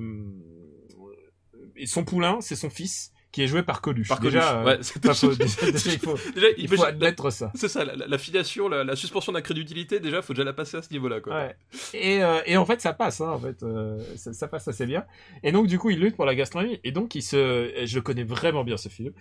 et 1.75 1.85
son 1.87 2.05
poulain 2.05 2.39
c'est 2.41 2.55
son 2.55 2.69
fils 2.69 3.12
qui 3.33 3.43
est 3.43 3.47
joué 3.47 3.63
par 3.63 3.81
Coluche. 3.81 4.07
Par 4.07 4.19
déjà, 4.21 4.39
Coluche, 4.39 4.55
euh, 4.55 4.63
ouais, 4.77 5.13
faux, 5.13 5.33
déjà, 5.35 5.71
déjà, 5.71 5.91
il 5.91 5.99
faut 5.99 6.17
Déjà, 6.35 6.47
il 6.55 6.67
faut 6.69 6.83
admettre 6.85 7.29
ça. 7.31 7.51
C'est 7.55 7.67
ça, 7.67 7.83
la, 7.83 7.95
la- 7.97 8.07
la 8.07 8.17
filiation, 8.17 8.69
la, 8.69 8.85
la 8.85 8.95
suspension 8.95 9.31
d'incrédulité, 9.33 9.99
déjà, 9.99 10.21
faut 10.21 10.33
déjà 10.33 10.45
la 10.45 10.53
passer 10.53 10.77
à 10.77 10.81
ce 10.81 10.91
niveau-là, 10.93 11.19
quoi. 11.19 11.35
Ouais. 11.35 11.55
Et, 11.93 12.23
euh, 12.23 12.39
et 12.45 12.55
en 12.57 12.65
fait, 12.65 12.79
ça 12.79 12.93
passe, 12.93 13.19
hein, 13.19 13.29
en 13.31 13.39
fait, 13.39 13.61
euh, 13.63 13.99
ça, 14.15 14.31
ça 14.33 14.47
passe 14.47 14.67
assez 14.69 14.85
bien. 14.85 15.03
Et 15.43 15.51
donc, 15.51 15.67
du 15.67 15.79
coup, 15.79 15.89
il 15.89 15.99
lutte 15.99 16.15
pour 16.15 16.25
la 16.25 16.35
gastronomie. 16.35 16.79
Et 16.85 16.91
donc, 16.93 17.15
il 17.15 17.23
se, 17.23 17.71
je 17.83 17.95
le 17.95 18.01
connais 18.01 18.23
vraiment 18.23 18.63
bien 18.63 18.77
ce 18.77 18.87
film. 18.87 19.11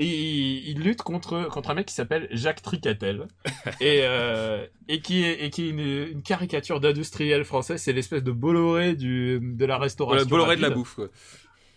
Et 0.00 0.06
il, 0.06 0.68
il 0.70 0.80
lutte 0.80 1.02
contre 1.02 1.48
contre 1.48 1.70
un 1.70 1.74
mec 1.74 1.84
qui 1.86 1.94
s'appelle 1.94 2.28
Jacques 2.30 2.62
Tricatel 2.62 3.26
et 3.80 4.00
euh, 4.04 4.64
et 4.88 5.00
qui 5.00 5.24
est 5.24 5.44
et 5.44 5.50
qui 5.50 5.66
est 5.66 5.70
une, 5.70 5.80
une 5.80 6.22
caricature 6.22 6.80
d'industriel 6.80 7.44
français. 7.44 7.76
C'est 7.78 7.92
l'espèce 7.92 8.22
de 8.22 8.30
Bolloré 8.32 8.94
du 8.94 9.40
de 9.42 9.64
la 9.66 9.76
restauration. 9.76 10.26
Voilà, 10.28 10.30
Bolloré 10.30 10.56
de 10.56 10.62
la 10.62 10.70
bouffe, 10.70 10.94
quoi. 10.94 11.08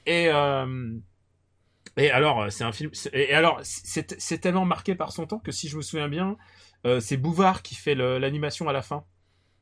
Et 0.06 0.30
et 1.98 2.10
alors, 2.12 2.52
c'est 2.52 2.64
un 2.64 2.72
film. 2.72 2.92
Et 3.14 3.34
alors, 3.34 3.60
c'est 3.64 4.38
tellement 4.40 4.66
marqué 4.66 4.96
par 4.96 5.12
son 5.12 5.26
temps 5.26 5.40
que 5.40 5.52
si 5.52 5.68
je 5.68 5.78
me 5.78 5.82
souviens 5.82 6.08
bien, 6.08 6.38
euh, 6.86 7.00
c'est 7.00 7.18
Bouvard 7.18 7.62
qui 7.62 7.76
fait 7.76 7.96
l'animation 7.96 8.68
à 8.68 8.74
la 8.74 8.82
fin. 8.82 9.04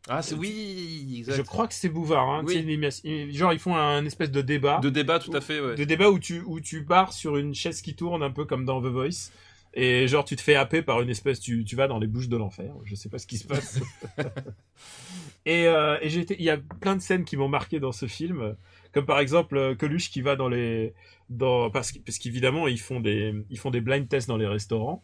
Ah, 0.07 0.21
c'est 0.21 0.36
oui, 0.36 1.17
exact. 1.19 1.36
Je 1.36 1.41
crois 1.41 1.67
que 1.67 1.73
c'est 1.73 1.89
Bouvard. 1.89 2.30
Hein, 2.30 2.43
Oui. 2.45 3.34
genre, 3.34 3.53
ils 3.53 3.59
font 3.59 3.75
un 3.75 4.05
espèce 4.05 4.32
de 4.32 4.41
débat. 4.41 4.80
De 4.80 4.89
débat, 4.89 5.19
tout 5.19 5.34
à 5.34 5.41
fait, 5.41 5.59
ouais. 5.59 5.75
de 5.75 5.84
débat 5.84 6.09
où 6.09 6.19
tu, 6.19 6.41
où 6.45 6.59
tu 6.59 6.86
pars 6.86 7.13
sur 7.13 7.38
une 7.38 7.53
chaise 7.53 7.82
qui 7.82 7.95
tourne, 7.95 8.23
un 8.23 8.32
peu 8.32 8.45
comme 8.45 8.65
dans 8.65 8.82
The 8.82 8.86
Voice. 8.86 9.32
Et 9.73 10.07
genre, 10.07 10.25
tu 10.25 10.36
te 10.36 10.41
fais 10.41 10.55
happer 10.55 10.82
par 10.82 11.01
une 11.01 11.09
espèce, 11.09 11.39
tu, 11.39 11.63
tu 11.63 11.75
vas 11.75 11.88
dans 11.88 11.99
les 11.99 12.07
bouches 12.07 12.27
de 12.27 12.38
l'enfer. 12.38 12.73
Je 12.86 12.95
sais 12.95 13.09
pas 13.09 13.19
ce 13.19 13.27
qui 13.27 13.38
se 13.38 13.45
passe. 13.45 13.80
et 15.45 15.67
euh, 15.67 15.97
et 16.01 16.09
j'ai 16.09 16.25
il 16.39 16.43
y 16.43 16.49
a 16.49 16.57
plein 16.57 16.95
de 16.95 17.01
scènes 17.01 17.23
qui 17.23 17.38
m'ont 17.38 17.49
marqué 17.49 17.80
dans 17.80 17.91
ce 17.91 18.07
film. 18.07 18.55
Comme 18.93 19.05
par 19.05 19.19
exemple, 19.19 19.57
euh, 19.57 19.75
Coluche 19.75 20.09
qui 20.09 20.21
va 20.21 20.35
dans 20.35 20.49
les, 20.49 20.93
dans, 21.29 21.69
parce, 21.69 21.91
parce 21.99 22.17
qu'évidemment, 22.17 22.67
ils 22.67 22.79
font 22.79 22.99
des, 22.99 23.33
ils 23.49 23.59
font 23.59 23.71
des 23.71 23.81
blind 23.81 24.07
tests 24.07 24.27
dans 24.27 24.37
les 24.37 24.47
restaurants. 24.47 25.03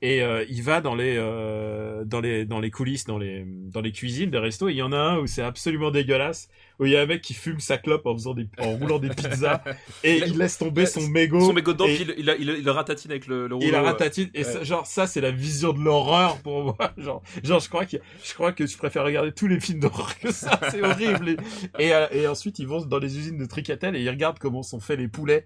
Et 0.00 0.22
euh, 0.22 0.44
il 0.48 0.62
va 0.62 0.80
dans 0.80 0.94
les, 0.94 1.16
euh, 1.18 2.04
dans 2.04 2.20
les, 2.20 2.44
dans 2.44 2.60
les 2.60 2.70
coulisses, 2.70 3.04
dans 3.04 3.18
les, 3.18 3.44
dans 3.44 3.80
les 3.80 3.90
cuisines 3.90 4.30
des 4.30 4.38
restos. 4.38 4.68
Et 4.68 4.72
il 4.72 4.76
y 4.76 4.82
en 4.82 4.92
a 4.92 4.96
un 4.96 5.18
où 5.18 5.26
c'est 5.26 5.42
absolument 5.42 5.90
dégueulasse, 5.90 6.48
où 6.78 6.86
il 6.86 6.92
y 6.92 6.96
a 6.96 7.00
un 7.00 7.06
mec 7.06 7.20
qui 7.20 7.34
fume 7.34 7.58
sa 7.58 7.78
clope 7.78 8.06
en 8.06 8.14
faisant 8.14 8.32
des, 8.32 8.46
en 8.58 8.76
roulant 8.76 9.00
des 9.00 9.08
pizzas, 9.08 9.60
et 10.04 10.18
il 10.18 10.38
laisse 10.38 10.56
tomber 10.56 10.86
son 10.86 11.00
mégot. 11.08 11.40
Son 11.40 11.52
mégot 11.52 11.72
dedans, 11.72 11.86
et- 11.86 11.96
il, 12.00 12.14
il, 12.16 12.36
il, 12.38 12.64
le 12.64 12.70
ratatine 12.70 13.10
avec 13.10 13.26
le, 13.26 13.48
le 13.48 13.54
rouleau. 13.56 13.66
il 13.68 13.74
a 13.74 13.80
ouais. 13.82 13.88
ratatine 13.88 14.30
et 14.34 14.38
Ouais. 14.38 14.44
ça, 14.44 14.62
genre 14.62 14.86
ça 14.86 15.08
c'est 15.08 15.20
la 15.20 15.32
vision 15.32 15.72
de 15.72 15.80
l'horreur 15.80 16.38
pour 16.42 16.62
moi 16.62 16.76
genre 16.96 17.20
genre 17.42 17.58
je 17.58 17.68
crois 17.68 17.84
que 17.84 17.96
je 18.24 18.34
crois 18.34 18.52
que 18.52 18.66
je 18.66 18.76
préfère 18.78 19.02
regarder 19.04 19.32
tous 19.32 19.48
les 19.48 19.58
films 19.58 19.80
d'horreur 19.80 20.16
que 20.20 20.30
ça 20.30 20.60
c'est 20.70 20.80
horrible 20.80 21.30
et, 21.30 21.86
et, 21.86 21.92
euh, 21.92 22.06
et 22.12 22.28
ensuite 22.28 22.60
ils 22.60 22.68
vont 22.68 22.80
dans 22.86 22.98
les 23.00 23.18
usines 23.18 23.36
de 23.38 23.46
Tricatel 23.46 23.96
et 23.96 24.00
ils 24.00 24.10
regardent 24.10 24.38
comment 24.38 24.62
sont 24.62 24.78
faits 24.78 24.98
les 25.00 25.08
poulets 25.08 25.44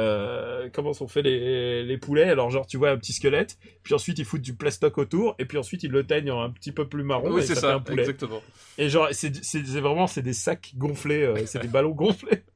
euh, 0.00 0.68
comment 0.72 0.92
sont 0.92 1.06
faits 1.08 1.24
les, 1.24 1.82
les 1.84 1.98
poulets 1.98 2.24
alors 2.30 2.50
genre 2.50 2.66
tu 2.66 2.76
vois 2.78 2.90
un 2.90 2.96
petit 2.96 3.12
squelette 3.12 3.58
puis 3.82 3.92
ensuite 3.94 4.18
ils 4.18 4.24
foutent 4.24 4.40
du 4.40 4.54
plastoc 4.54 4.96
autour 4.98 5.34
et 5.38 5.44
puis 5.44 5.58
ensuite 5.58 5.82
ils 5.82 5.90
le 5.90 6.04
teignent 6.06 6.30
en 6.30 6.42
un 6.42 6.50
petit 6.50 6.72
peu 6.72 6.88
plus 6.88 7.02
marron 7.02 7.30
Oui, 7.32 7.42
c'est 7.44 7.54
ça, 7.54 7.60
fait 7.68 7.74
un 7.74 7.80
poulet 7.80 8.02
exactement. 8.02 8.42
et 8.78 8.88
genre 8.88 9.08
c'est 9.12 9.30
vraiment 9.80 10.06
c'est 10.06 10.22
des 10.22 10.32
sacs 10.32 10.72
gonflés 10.76 11.22
euh, 11.22 11.44
c'est 11.46 11.60
des 11.60 11.68
ballons 11.68 11.90
gonflés 11.90 12.42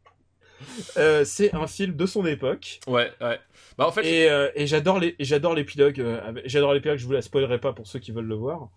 Euh, 0.97 1.25
c'est 1.27 1.55
un 1.55 1.67
film 1.67 1.95
de 1.95 2.07
son 2.07 2.25
époque. 2.25 2.81
Ouais, 2.87 3.11
ouais. 3.21 3.39
Bah 3.77 3.87
en 3.87 3.93
fait, 3.93 4.07
Et, 4.07 4.63
et 4.63 4.67
j'adore 4.67 4.99
l'épilogue. 4.99 6.03
j'adore 6.47 6.73
l'épilogue. 6.73 6.97
Je 6.97 7.05
vous 7.05 7.13
la 7.13 7.21
spoilerai 7.21 7.59
pas 7.59 7.73
pour 7.75 7.87
ceux 7.87 7.99
qui 7.99 8.13
veulent 8.13 8.25
le 8.25 8.35
voir. 8.35 8.71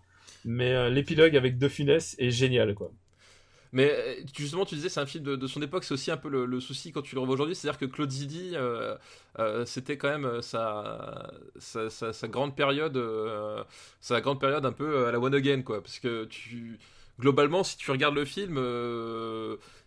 Mais 0.44 0.90
l'épilogue 0.90 1.34
avec 1.36 1.56
De 1.56 1.66
Funès 1.66 2.14
est 2.18 2.30
génial, 2.30 2.74
quoi. 2.74 2.92
Mais 3.72 3.90
euh, 3.92 4.14
justement, 4.36 4.64
tu 4.64 4.74
disais 4.74 4.88
c'est 4.88 5.00
un 5.00 5.06
film 5.06 5.24
de, 5.24 5.36
de 5.36 5.46
son 5.46 5.60
époque, 5.62 5.84
c'est 5.84 5.94
aussi 5.94 6.10
un 6.10 6.16
peu 6.16 6.28
le, 6.28 6.46
le 6.46 6.60
souci 6.60 6.92
quand 6.92 7.02
tu 7.02 7.14
le 7.14 7.20
revois 7.20 7.34
aujourd'hui, 7.34 7.54
c'est-à-dire 7.54 7.78
que 7.78 7.86
Claude 7.86 8.10
Zidi, 8.10 8.52
euh, 8.54 8.96
euh, 9.38 9.64
c'était 9.66 9.96
quand 9.98 10.08
même 10.08 10.42
sa, 10.42 11.30
sa, 11.58 11.90
sa- 11.90 12.12
sa 12.12 12.28
grande 12.28 12.56
période, 12.56 12.96
euh, 12.96 13.62
sa 14.00 14.20
grande 14.20 14.40
période 14.40 14.64
un 14.64 14.72
peu 14.72 15.06
à 15.06 15.12
la 15.12 15.20
one 15.20 15.34
again, 15.34 15.62
quoi. 15.62 15.82
Parce 15.82 15.98
que 15.98 16.24
tu, 16.24 16.78
globalement, 17.20 17.62
si 17.64 17.76
tu 17.76 17.90
regardes 17.90 18.14
le 18.14 18.24
film, 18.24 18.58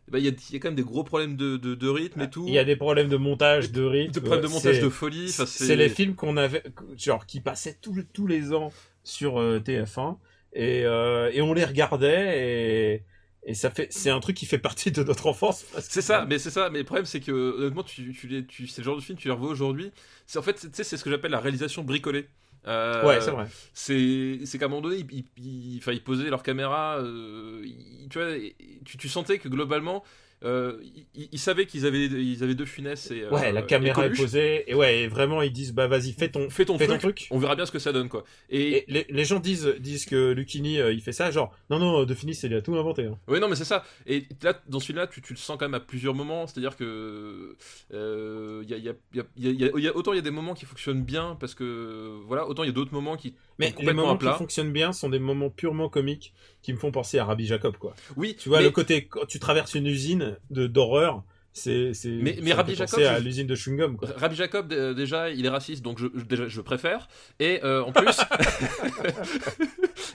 bah, 0.07 0.19
il 0.19 0.25
y, 0.25 0.27
a, 0.27 0.31
il 0.31 0.53
y 0.53 0.55
a 0.55 0.59
quand 0.59 0.67
même 0.69 0.75
des 0.75 0.83
gros 0.83 1.03
problèmes 1.03 1.35
de, 1.35 1.57
de, 1.57 1.75
de 1.75 1.87
rythme 1.89 2.21
et 2.21 2.29
tout, 2.29 2.45
Il 2.47 2.53
y 2.53 2.57
a 2.59 2.63
des 2.63 2.75
problèmes 2.75 3.07
de 3.09 3.17
montage, 3.17 3.71
de 3.71 3.83
rythme. 3.83 4.11
de 4.13 4.19
problèmes 4.19 4.41
de 4.43 4.47
montage 4.49 4.79
de 4.79 4.89
folie. 4.89 5.29
C'est 5.29 5.75
les 5.75 5.89
films 5.89 6.15
qu'on 6.15 6.37
avait, 6.37 6.63
genre 6.97 7.25
qui 7.25 7.39
passaient 7.39 7.77
tous 7.81 8.03
tous 8.13 8.27
les 8.27 8.53
ans 8.53 8.71
sur 9.03 9.39
euh, 9.39 9.59
TF1 9.59 10.17
et, 10.53 10.81
et 10.81 11.41
on 11.41 11.53
les 11.53 11.63
regardait 11.65 12.95
et, 12.95 13.03
et 13.45 13.53
ça 13.55 13.71
fait, 13.71 13.87
c'est 13.91 14.09
un 14.11 14.19
truc 14.19 14.37
qui 14.37 14.45
fait 14.45 14.57
partie 14.59 14.91
de 14.91 15.03
notre 15.03 15.27
enfance. 15.27 15.63
que- 15.73 15.81
C'est 15.81 16.01
ça, 16.01 16.25
mais 16.29 16.37
c'est 16.39 16.51
ça. 16.51 16.69
Mais 16.69 16.79
le 16.79 16.85
problème, 16.85 17.05
c'est 17.05 17.19
que 17.21 17.31
honnêtement, 17.31 17.83
tu, 17.83 18.13
tu, 18.13 18.27
les- 18.27 18.45
tu, 18.45 18.67
c'est 18.67 18.81
le 18.81 18.85
genre 18.85 18.95
de 18.95 19.01
film, 19.01 19.17
tu 19.17 19.27
les 19.27 19.33
revois 19.33 19.49
aujourd'hui. 19.49 19.91
C'est 20.27 20.37
en 20.39 20.43
fait, 20.43 20.53
tu 20.55 20.69
sais, 20.73 20.83
c'est 20.83 20.95
ce 20.97 21.03
que 21.03 21.09
j'appelle 21.09 21.31
la 21.31 21.39
réalisation 21.39 21.83
bricolée. 21.83 22.27
Euh, 22.67 23.03
Ouais, 23.07 23.19
c'est 23.21 23.31
vrai. 23.31 23.47
c'est 23.73 24.41
c'est 24.45 24.59
qu'à 24.59 24.65
un 24.65 24.67
moment 24.67 24.81
donné 24.81 24.97
ils, 24.97 25.07
ils, 25.11 25.25
ils- 25.43 25.81
ils 25.93 26.03
posaient 26.03 26.29
leur 26.29 26.43
caméra 26.43 26.99
euh, 26.99 27.65
tu 28.07 28.19
vois 28.19 28.37
tu, 28.85 28.97
tu 28.97 29.09
sentais 29.09 29.39
que 29.39 29.49
globalement 29.49 30.03
euh, 30.43 30.77
ils, 31.15 31.29
ils 31.31 31.39
savaient 31.39 31.65
qu'ils 31.67 31.85
avaient 31.85 32.05
ils 32.05 32.43
avaient 32.43 32.55
deux 32.55 32.65
funesses 32.65 33.11
et 33.11 33.25
Ouais, 33.27 33.49
euh, 33.49 33.51
la 33.51 33.61
et 33.61 33.65
caméra 33.65 34.05
est 34.07 34.11
posée 34.15 34.63
et 34.69 34.73
ouais, 34.73 35.01
et 35.01 35.07
vraiment 35.07 35.41
ils 35.41 35.51
disent 35.53 35.73
bah 35.73 35.87
vas-y 35.87 36.13
fais 36.13 36.29
ton, 36.29 36.49
fais 36.49 36.65
ton 36.65 36.77
fais 36.77 36.87
truc, 36.87 36.99
ton 37.01 37.07
truc. 37.09 37.27
on 37.31 37.37
verra 37.37 37.55
bien 37.55 37.65
ce 37.65 37.71
que 37.71 37.79
ça 37.79 37.91
donne 37.93 38.09
quoi 38.09 38.23
et, 38.49 38.77
Et 38.77 38.85
les, 38.87 39.05
les 39.09 39.25
gens 39.25 39.39
disent 39.39 39.67
disent 39.79 40.05
que 40.05 40.31
Lucchini 40.31 40.79
euh, 40.79 40.91
il 40.93 41.01
fait 41.01 41.11
ça 41.11 41.29
genre 41.31 41.53
non 41.69 41.77
non 41.79 42.03
De 42.05 42.13
Finis 42.15 42.39
il 42.43 42.53
a 42.55 42.61
tout 42.61 42.75
inventé. 42.75 43.05
hein. 43.05 43.17
ouais 43.27 43.39
non 43.39 43.47
mais 43.49 43.55
c'est 43.55 43.65
ça 43.65 43.85
et 44.07 44.25
là 44.41 44.59
dans 44.67 44.79
ce 44.79 44.87
film 44.87 44.97
là 44.97 45.07
tu, 45.07 45.21
tu 45.21 45.33
le 45.33 45.37
sens 45.37 45.57
quand 45.59 45.65
même 45.65 45.75
à 45.75 45.79
plusieurs 45.79 46.15
moments 46.15 46.47
c'est 46.47 46.57
à 46.57 46.61
dire 46.61 46.75
que 46.75 47.55
euh, 47.93 48.61
il 48.63 48.69
y, 48.69 48.73
a, 48.73 48.77
il 48.77 48.83
y, 48.85 48.89
a, 48.89 48.93
il 49.13 49.17
y, 49.17 49.19
a, 49.19 49.23
il 49.37 49.61
y 49.61 49.65
a- 49.65 49.71
il 49.75 49.83
y 49.83 49.87
a- 49.87 49.95
autant 49.95 50.13
il 50.13 50.15
y 50.15 50.19
a 50.19 50.23
des 50.23 50.31
moments 50.31 50.53
qui 50.53 50.65
fonctionnent 50.65 51.03
bien 51.03 51.37
parce 51.39 51.53
que 51.55 52.19
voilà 52.25 52.47
autant 52.47 52.63
il 52.63 52.67
y 52.67 52.69
a 52.69 52.73
d'autres 52.73 52.93
moments 52.93 53.15
qui 53.17 53.33
Mais 53.59 53.73
les 53.79 53.93
moments 53.93 54.17
qui 54.17 54.25
fonctionnent 54.37 54.71
bien 54.71 54.91
sont 54.93 55.09
des 55.09 55.19
moments 55.19 55.49
purement 55.49 55.89
comiques 55.89 56.33
qui 56.61 56.73
me 56.73 56.77
font 56.77 56.91
penser 56.91 57.19
à 57.19 57.25
Rabbi 57.25 57.45
Jacob 57.45 57.77
quoi. 57.77 57.95
oui 58.15 58.35
Tu 58.39 58.49
vois 58.49 58.59
mais- 58.59 58.65
le 58.65 58.71
côté 58.71 59.05
quand 59.05 59.25
tu 59.27 59.39
traverses 59.39 59.75
une 59.75 59.87
usine 59.87 60.37
de 60.49 60.67
d'horreur, 60.67 61.23
c'est 61.53 61.93
c'est 61.93 62.09
Mais- 62.09 62.53
Rabbi 62.53 62.75
Jacob, 62.75 62.99
à 63.01 63.19
l'usine 63.19 63.47
de 63.47 63.55
chewing-gum 63.55 63.97
quoi. 63.97 64.09
Rabbi 64.15 64.35
Jacob 64.35 64.67
d- 64.69 64.93
déjà 64.95 65.29
il 65.29 65.45
est 65.45 65.49
raciste 65.49 65.83
donc 65.83 65.99
je, 65.99 66.07
je- 66.15 66.23
déjà 66.23 66.47
je 66.47 66.61
préfère 66.61 67.07
et 67.39 67.59
euh, 67.63 67.83
en 67.83 67.91
plus 67.91 68.15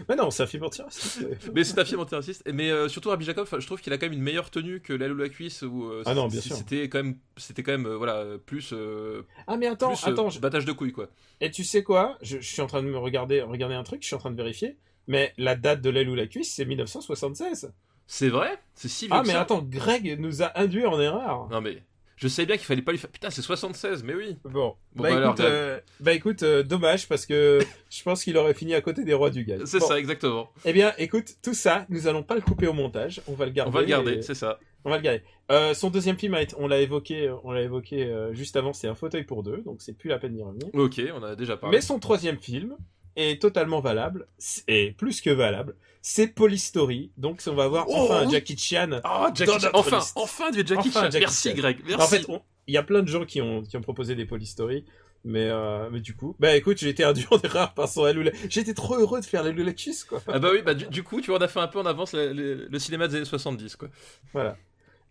Mais 0.08 0.16
non, 0.16 0.30
c'est 0.30 0.42
un 0.42 0.46
film 0.46 0.64
antiraciste. 0.64 1.26
mais 1.54 1.64
c'est 1.64 1.78
un 1.78 1.84
film 1.84 2.00
antiraciste 2.00 2.42
mais 2.52 2.70
euh, 2.70 2.88
surtout 2.88 3.10
Rabbi 3.10 3.24
Jacob 3.24 3.46
je 3.58 3.66
trouve 3.66 3.80
qu'il 3.80 3.92
a 3.92 3.98
quand 3.98 4.06
même 4.06 4.12
une 4.14 4.22
meilleure 4.22 4.50
tenue 4.50 4.80
que 4.80 4.92
l'aile 4.92 5.12
ou 5.12 5.16
la 5.16 5.28
cuisse 5.28 5.62
où 5.62 5.84
euh, 5.84 6.02
Ah 6.06 6.14
non, 6.14 6.28
bien 6.28 6.40
c- 6.40 6.48
sûr. 6.48 6.56
c'était 6.56 6.88
quand 6.88 6.98
même 7.02 7.16
c'était 7.36 7.62
quand 7.62 7.72
même 7.72 7.86
euh, 7.86 7.96
voilà 7.96 8.24
plus 8.44 8.70
euh, 8.72 9.22
Ah 9.46 9.56
mais 9.56 9.66
attends, 9.66 9.94
plus 9.94 10.06
euh, 10.06 10.10
attends, 10.12 10.30
je- 10.30 10.40
battage 10.40 10.64
de 10.64 10.72
couilles 10.72 10.92
quoi 10.92 11.08
et 11.40 11.50
tu 11.50 11.64
sais 11.64 11.82
quoi? 11.82 12.16
Je, 12.22 12.38
je 12.40 12.46
suis 12.50 12.62
en 12.62 12.66
train 12.66 12.82
de 12.82 12.88
me 12.88 12.96
regarder 12.96 13.42
regarder 13.42 13.74
un 13.74 13.82
truc, 13.82 14.00
je 14.02 14.06
suis 14.06 14.16
en 14.16 14.18
train 14.18 14.30
de 14.30 14.36
vérifier, 14.36 14.76
mais 15.06 15.34
la 15.36 15.54
date 15.54 15.82
de 15.82 15.90
l'aile 15.90 16.08
ou 16.08 16.14
la 16.14 16.26
cuisse 16.26 16.54
c'est 16.54 16.64
1976. 16.64 17.72
C'est 18.06 18.28
vrai? 18.28 18.58
C'est 18.74 18.88
si 18.88 19.06
vieux 19.06 19.14
Ah 19.16 19.22
que 19.22 19.26
mais 19.28 19.32
ça 19.32 19.40
attends, 19.42 19.62
Greg 19.62 20.16
nous 20.20 20.42
a 20.42 20.58
induit 20.58 20.86
en 20.86 21.00
erreur. 21.00 21.48
non 21.50 21.60
mais 21.60 21.82
je 22.16 22.28
savais 22.28 22.46
bien 22.46 22.56
qu'il 22.56 22.64
fallait 22.64 22.80
pas 22.82 22.92
lui 22.92 22.98
faire 22.98 23.10
putain 23.10 23.28
c'est 23.30 23.42
76 23.42 24.02
mais 24.02 24.14
oui 24.14 24.36
Bon, 24.44 24.50
Bon, 24.50 25.02
bah, 25.02 25.10
bah 25.10 25.16
alors, 25.16 25.32
écoute, 25.34 25.44
euh, 25.44 25.80
bah 26.00 26.12
écoute, 26.14 26.42
euh, 26.44 26.62
dommage 26.62 27.08
parce 27.08 27.26
que 27.26 27.58
je 27.90 28.02
pense 28.02 28.24
qu'il 28.24 28.36
aurait 28.38 28.54
fini 28.54 28.74
à 28.74 28.80
côté 28.80 29.04
des 29.04 29.12
rois 29.14 29.28
du 29.30 29.44
Galles. 29.44 29.66
c'est 29.66 29.80
Bon, 29.80 29.86
ça 29.86 29.98
exactement 29.98 30.50
Eh 30.64 30.72
bien, 30.72 30.92
écoute, 30.98 31.34
tout 31.42 31.52
ça, 31.54 31.84
nous 31.90 32.06
allons 32.06 32.22
pas 32.22 32.34
le 32.34 32.40
couper 32.40 32.66
au 32.68 32.72
montage, 32.72 33.20
on 33.28 33.34
va 33.34 33.44
le 33.46 33.52
garder. 33.52 33.68
on 33.68 33.72
va 33.72 33.80
le 33.80 33.86
garder 33.86 34.12
et- 34.14 34.22
c'est 34.22 34.34
ça 34.34 34.58
On 34.84 34.90
va 34.90 34.96
le 34.96 35.02
garder. 35.02 35.22
Euh, 35.50 35.74
son 35.74 35.90
deuxième 35.90 36.16
film, 36.16 36.36
on 36.58 36.68
l'a 36.68 36.80
évoqué, 36.80 37.30
on 37.44 37.52
l'a 37.52 37.62
évoqué 37.62 38.10
juste 38.32 38.56
avant, 38.56 38.72
c'est 38.72 38.88
un 38.88 38.94
fauteuil 38.94 39.24
pour 39.24 39.42
deux, 39.42 39.58
donc 39.58 39.82
c'est 39.82 39.92
plus 39.96 40.08
la 40.08 40.18
peine 40.18 40.32
d'y 40.34 40.42
revenir. 40.42 40.68
ok 40.74 41.02
on 41.14 41.22
a 41.22 41.36
déjà 41.36 41.56
parlé 41.56 41.76
Mais 41.76 41.80
son 41.82 41.98
troisième 41.98 42.38
film 42.38 42.76
est 43.16 43.40
totalement 43.40 43.80
valable, 43.80 44.26
et 44.68 44.92
plus 44.92 45.20
que 45.20 45.30
valable, 45.30 45.74
c'est 46.02 46.28
Polystory. 46.28 47.10
Donc 47.16 47.40
on 47.46 47.54
va 47.54 47.66
voir 47.68 47.86
Oh, 47.88 47.94
enfin 48.04 48.20
un 48.20 48.26
oui. 48.26 48.32
Jackie 48.32 48.56
Chan. 48.56 49.00
oh 49.04 49.26
Jackie 49.34 49.44
Dans 49.46 49.58
Chan 49.58 49.66
notre 49.66 49.78
enfin 49.78 49.98
liste. 49.98 50.12
enfin 50.16 50.50
du 50.50 50.58
Jackie 50.66 50.88
Enfin, 50.88 51.04
Chan 51.04 51.10
Jackie 51.10 51.20
merci 51.20 51.48
Chan. 51.50 51.54
Greg 51.56 51.78
merci 51.86 52.02
En 52.02 52.06
fait, 52.06 52.26
il 52.68 52.74
y 52.74 52.76
a 52.76 52.82
plein 52.82 53.02
de 53.02 53.08
gens 53.08 53.24
qui 53.24 53.40
ont, 53.40 53.62
qui 53.62 53.76
ont 53.76 53.80
proposé 53.80 54.14
des 54.14 54.24
Polystory. 54.26 54.84
Mais, 55.24 55.48
euh, 55.50 55.88
mais 55.90 55.98
du 55.98 56.14
coup, 56.14 56.36
bah 56.38 56.54
écoute, 56.54 56.78
j'ai 56.78 56.88
été 56.90 57.02
induit 57.02 57.26
en 57.32 57.38
erreur 57.40 57.74
par 57.74 57.88
son 57.88 58.04
Haloula. 58.04 58.30
J'étais 58.48 58.74
trop 58.74 58.94
heureux 58.94 59.18
de 59.20 59.24
faire 59.24 59.42
l'Haloula 59.42 59.72
Kiss, 59.72 60.04
quoi. 60.04 60.22
Ah 60.28 60.38
bah 60.38 60.50
oui, 60.52 60.62
bah 60.62 60.74
du, 60.74 60.86
du 60.86 61.02
coup, 61.02 61.20
tu 61.20 61.30
vois, 61.30 61.40
on 61.40 61.42
a 61.42 61.48
fait 61.48 61.58
un 61.58 61.66
peu 61.66 61.80
en 61.80 61.86
avance 61.86 62.12
le, 62.12 62.32
le- 62.32 62.68
le 62.70 62.78
cinéma 62.78 63.08
des 63.08 63.16
années 63.16 63.24
70, 63.24 63.74
quoi. 63.74 63.88
Voilà. 64.32 64.56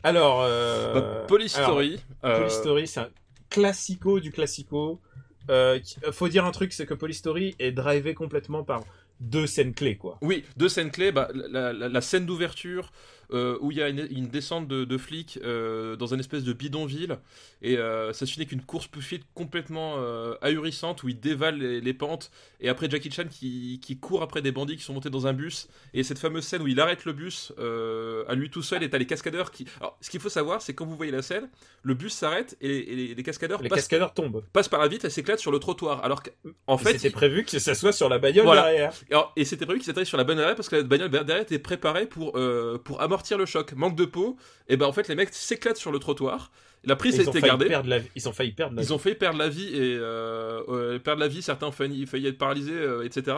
Alors, 0.04 0.42
euh, 0.42 0.94
Bah, 0.94 1.26
Polystory. 1.28 2.00
alors, 2.24 2.38
euh, 2.38 2.40
Polystory, 2.44 2.88
c'est 2.88 3.00
un 3.02 3.10
classico 3.50 4.22
du 4.22 4.32
classico. 4.32 5.02
Euh, 5.50 5.80
qui- 5.80 5.98
faut 6.12 6.28
dire 6.28 6.46
un 6.46 6.52
truc, 6.52 6.74
c'est 6.74 6.86
que 6.86 6.94
Polystory 6.94 7.56
est 7.60 7.72
drivé 7.72 8.14
complètement 8.14 8.64
par 8.64 8.84
deux 9.20 9.48
scènes 9.48 9.74
clés, 9.74 9.96
quoi. 9.96 10.18
Oui, 10.22 10.44
deux 10.58 10.68
scènes 10.70 10.92
clés. 10.92 11.12
Bah, 11.12 11.30
la, 11.34 11.72
la- 11.72 11.88
la 11.90 12.02
scène 12.02 12.26
d'ouverture 12.26 12.92
euh, 13.34 13.58
où 13.62 13.72
il 13.72 13.78
y 13.78 13.82
a 13.82 13.90
une, 13.90 14.08
une 14.12 14.28
descente 14.28 14.68
de, 14.68 14.86
de 14.86 14.98
flics 14.98 15.40
euh, 15.44 15.96
dans 15.96 16.14
un 16.14 16.20
espèce 16.20 16.44
de 16.44 16.54
bidonville 16.54 17.18
et 17.62 17.78
euh, 17.78 18.14
ça 18.14 18.26
se 18.26 18.32
finit 18.32 18.44
avec 18.44 18.52
une 18.52 18.62
course 18.62 18.88
poursuite 18.88 19.24
complètement 19.34 19.96
ahurissante 20.42 21.04
où 21.04 21.10
il 21.10 21.20
dévale 21.20 21.58
les, 21.58 21.82
les 21.82 21.94
pentes 21.94 22.32
et 22.60 22.70
après 22.70 22.90
Jackie 22.90 23.12
Chan 23.12 23.26
qui, 23.30 23.80
qui 23.82 23.98
court 23.98 24.22
après 24.24 24.42
des 24.42 24.52
bandits 24.52 24.78
qui 24.78 24.84
sont 24.84 24.94
montés 24.94 25.10
dans 25.10 25.28
un 25.28 25.34
bus 25.34 25.68
et 25.94 26.04
cette 26.04 26.20
fameuse 26.20 26.44
scène 26.44 26.62
où 26.62 26.68
il 26.68 26.80
arrête 26.80 27.06
le 27.06 27.14
bus 27.14 27.52
à 28.28 28.36
lui 28.36 28.50
tout 28.50 28.62
seul 28.62 28.84
et 28.84 28.90
t'as 28.90 28.98
les 28.98 29.06
cascadeurs 29.08 29.52
qui. 29.52 29.66
Alors, 29.80 29.98
ce 30.02 30.10
qu'il 30.10 30.20
faut 30.20 30.30
savoir, 30.30 30.62
c'est 30.62 30.74
quand 30.74 30.86
vous 30.86 30.96
voyez 30.96 31.12
la 31.12 31.22
scène, 31.22 31.50
le 31.84 31.94
bus 31.94 32.14
s'arrête 32.14 32.58
et 32.62 32.68
les, 32.68 32.78
et 32.80 32.96
les- 32.96 33.16
les 33.16 33.24
cascadeurs 33.24 33.62
Les 33.62 33.70
passent, 33.70 33.80
cascadeurs 33.80 34.14
tombent. 34.14 34.44
passent 34.54 34.70
par 34.70 34.80
la 34.82 34.88
vitre 34.88 35.06
et 35.06 35.10
s'éclatent 35.10 35.40
sur 35.40 35.52
le 35.52 35.60
trottoir. 35.60 36.04
Alors 36.04 36.22
qu'en 36.24 36.32
En 36.68 36.78
fait, 36.78 36.94
c'était 36.94 37.10
prévu 37.10 37.44
que 37.44 37.58
ça 37.60 37.76
soit 37.76 37.92
sur 37.94 38.10
la 38.10 38.20
bagnole 38.20 38.46
Voilà. 38.46 38.64
derrière. 38.64 38.94
alors, 39.10 39.34
et 39.36 39.46
c'était 39.46 39.66
prévu 39.66 39.80
qu'ils 39.82 39.90
atterrissent 39.92 40.10
sur 40.10 40.18
la 40.18 40.24
bagnole 40.24 40.42
derrière 40.44 40.56
parce 40.56 40.70
que 40.70 40.76
la 40.78 40.84
bagnole 40.84 41.10
derrière 41.10 41.42
était 41.42 41.60
préparée 41.60 42.06
pour, 42.06 42.38
euh, 42.38 42.78
pour 42.78 43.02
amortir 43.02 43.15
le 43.38 43.46
choc. 43.46 43.74
Manque 43.74 43.96
de 43.96 44.06
peau, 44.06 44.38
et 44.68 44.78
ben 44.78 44.86
en 44.86 44.94
fait 44.94 45.08
les 45.08 45.16
mecs 45.16 45.34
s'éclatent 45.34 45.78
sur 45.78 45.92
le 45.92 46.00
trottoir. 46.00 46.52
La 46.88 46.96
prise 46.96 47.16
a 47.20 47.24
été 47.32 47.40
gardée. 47.48 47.66
la... 47.90 48.00
ils 48.16 48.30
ont 48.30 48.32
failli 48.32 48.52
perdre 48.52 48.76
la 48.76 48.84
Ils 48.84 48.94
ont 48.94 49.00
failli 49.00 49.16
perdre 49.16 49.40
la 49.40 49.50
vie 49.50 49.70
et 49.76 49.96
euh, 50.00 50.62
euh, 50.70 51.00
perdre 51.00 51.20
la 51.20 51.28
vie. 51.28 51.42
Certains 51.42 51.66
ont 51.66 51.72
failli, 51.72 52.06
failli 52.06 52.28
être 52.28 52.38
paralysés, 52.38 52.74
euh, 52.74 53.04
etc. 53.04 53.36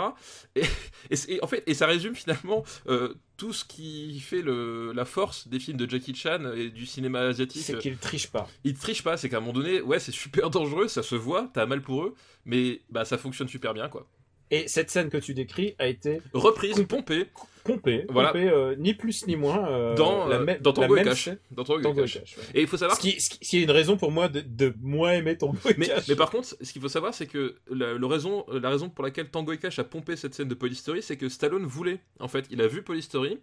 Et, 0.58 0.64
et 1.10 1.16
c'est- 1.16 1.32
et 1.32 1.42
en 1.42 1.48
fait, 1.48 1.64
et 1.66 1.74
ça 1.74 1.88
résume 1.88 2.14
finalement 2.14 2.66
euh, 2.90 3.14
tout 3.38 3.54
ce 3.54 3.64
qui 3.64 4.20
fait 4.20 4.42
le, 4.42 4.92
la 4.94 5.06
force 5.06 5.48
des 5.48 5.60
films 5.60 5.78
de 5.78 5.90
Jackie 5.90 6.14
Chan 6.14 6.42
et 6.58 6.70
du 6.70 6.86
cinéma 6.86 7.22
asiatique. 7.22 7.62
C'est 7.64 7.78
qu'ils 7.78 7.96
trichent 7.98 8.32
pas. 8.32 8.50
Ils 8.66 8.74
trichent 8.78 9.04
pas, 9.04 9.16
c'est 9.16 9.30
qu'à 9.30 9.38
un 9.38 9.40
moment 9.40 9.54
donné, 9.54 9.80
ouais, 9.80 10.00
c'est 10.00 10.12
super 10.12 10.50
dangereux, 10.50 10.90
ça 10.90 11.02
se 11.02 11.16
voit, 11.16 11.50
t'as 11.54 11.66
mal 11.66 11.82
pour 11.82 12.04
eux, 12.04 12.16
mais 12.44 12.82
bah 12.90 13.06
ça 13.06 13.18
fonctionne 13.18 13.48
super 13.48 13.74
bien 13.74 13.88
quoi. 13.88 14.10
Et 14.52 14.68
cette 14.68 14.90
scène 14.90 15.10
que 15.10 15.18
tu 15.18 15.34
décris 15.34 15.76
a 15.80 15.88
été 15.88 16.22
Reprise, 16.34 16.84
pompée 16.88 17.26
pompée, 17.64 18.06
Voilà. 18.08 18.30
pompée, 18.30 18.48
euh, 18.48 18.76
ni 18.78 18.94
plus 18.94 19.28
ni 19.28 19.36
moins 19.36 19.68
euh, 19.70 19.94
dans, 19.96 20.26
la, 20.26 20.38
euh, 20.38 20.46
dans 20.62 20.72
la 20.72 20.74
Tango 20.88 20.96
et 20.96 21.00
même 21.04 21.10
Cash. 21.10 21.30
Dans 21.52 21.66
Tango 21.66 21.92
et 21.92 21.96
Cash. 22.08 22.16
Ouais. 22.38 22.44
Et 22.54 22.62
il 22.62 22.68
faut 22.68 22.78
savoir 22.78 22.96
Ce 22.96 23.02
qui, 23.02 23.20
ce 23.20 23.58
est 23.58 23.62
une 23.62 23.72
raison 23.72 23.98
pour 23.98 24.10
moi 24.10 24.30
de, 24.30 24.40
de 24.40 24.74
moins 24.82 25.12
aimer 25.12 25.38
Tango 25.38 25.58
et 25.70 25.76
Mais, 25.78 25.88
Cash. 25.88 26.08
mais 26.08 26.16
par 26.16 26.30
contre, 26.30 26.56
ce 26.62 26.72
qu'il 26.72 26.82
faut 26.82 26.88
savoir, 26.88 27.14
c'est 27.14 27.28
que 27.28 27.58
la, 27.70 27.92
le 27.96 28.06
raison, 28.06 28.46
la 28.50 28.70
raison 28.70 28.90
pour 28.90 29.04
laquelle 29.04 29.30
Tango 29.30 29.52
et 29.52 29.58
Cash 29.58 29.80
a 29.80 29.84
pompé 29.84 30.16
cette 30.16 30.34
scène 30.34 30.48
de 30.48 30.56
Polystory, 30.56 31.04
c'est 31.04 31.18
que 31.18 31.28
Stallone 31.28 31.66
voulait. 31.66 32.00
En 32.22 32.30
fait, 32.30 32.46
il 32.52 32.62
a 32.62 32.68
vu 32.68 32.84
Polystory. 32.84 33.38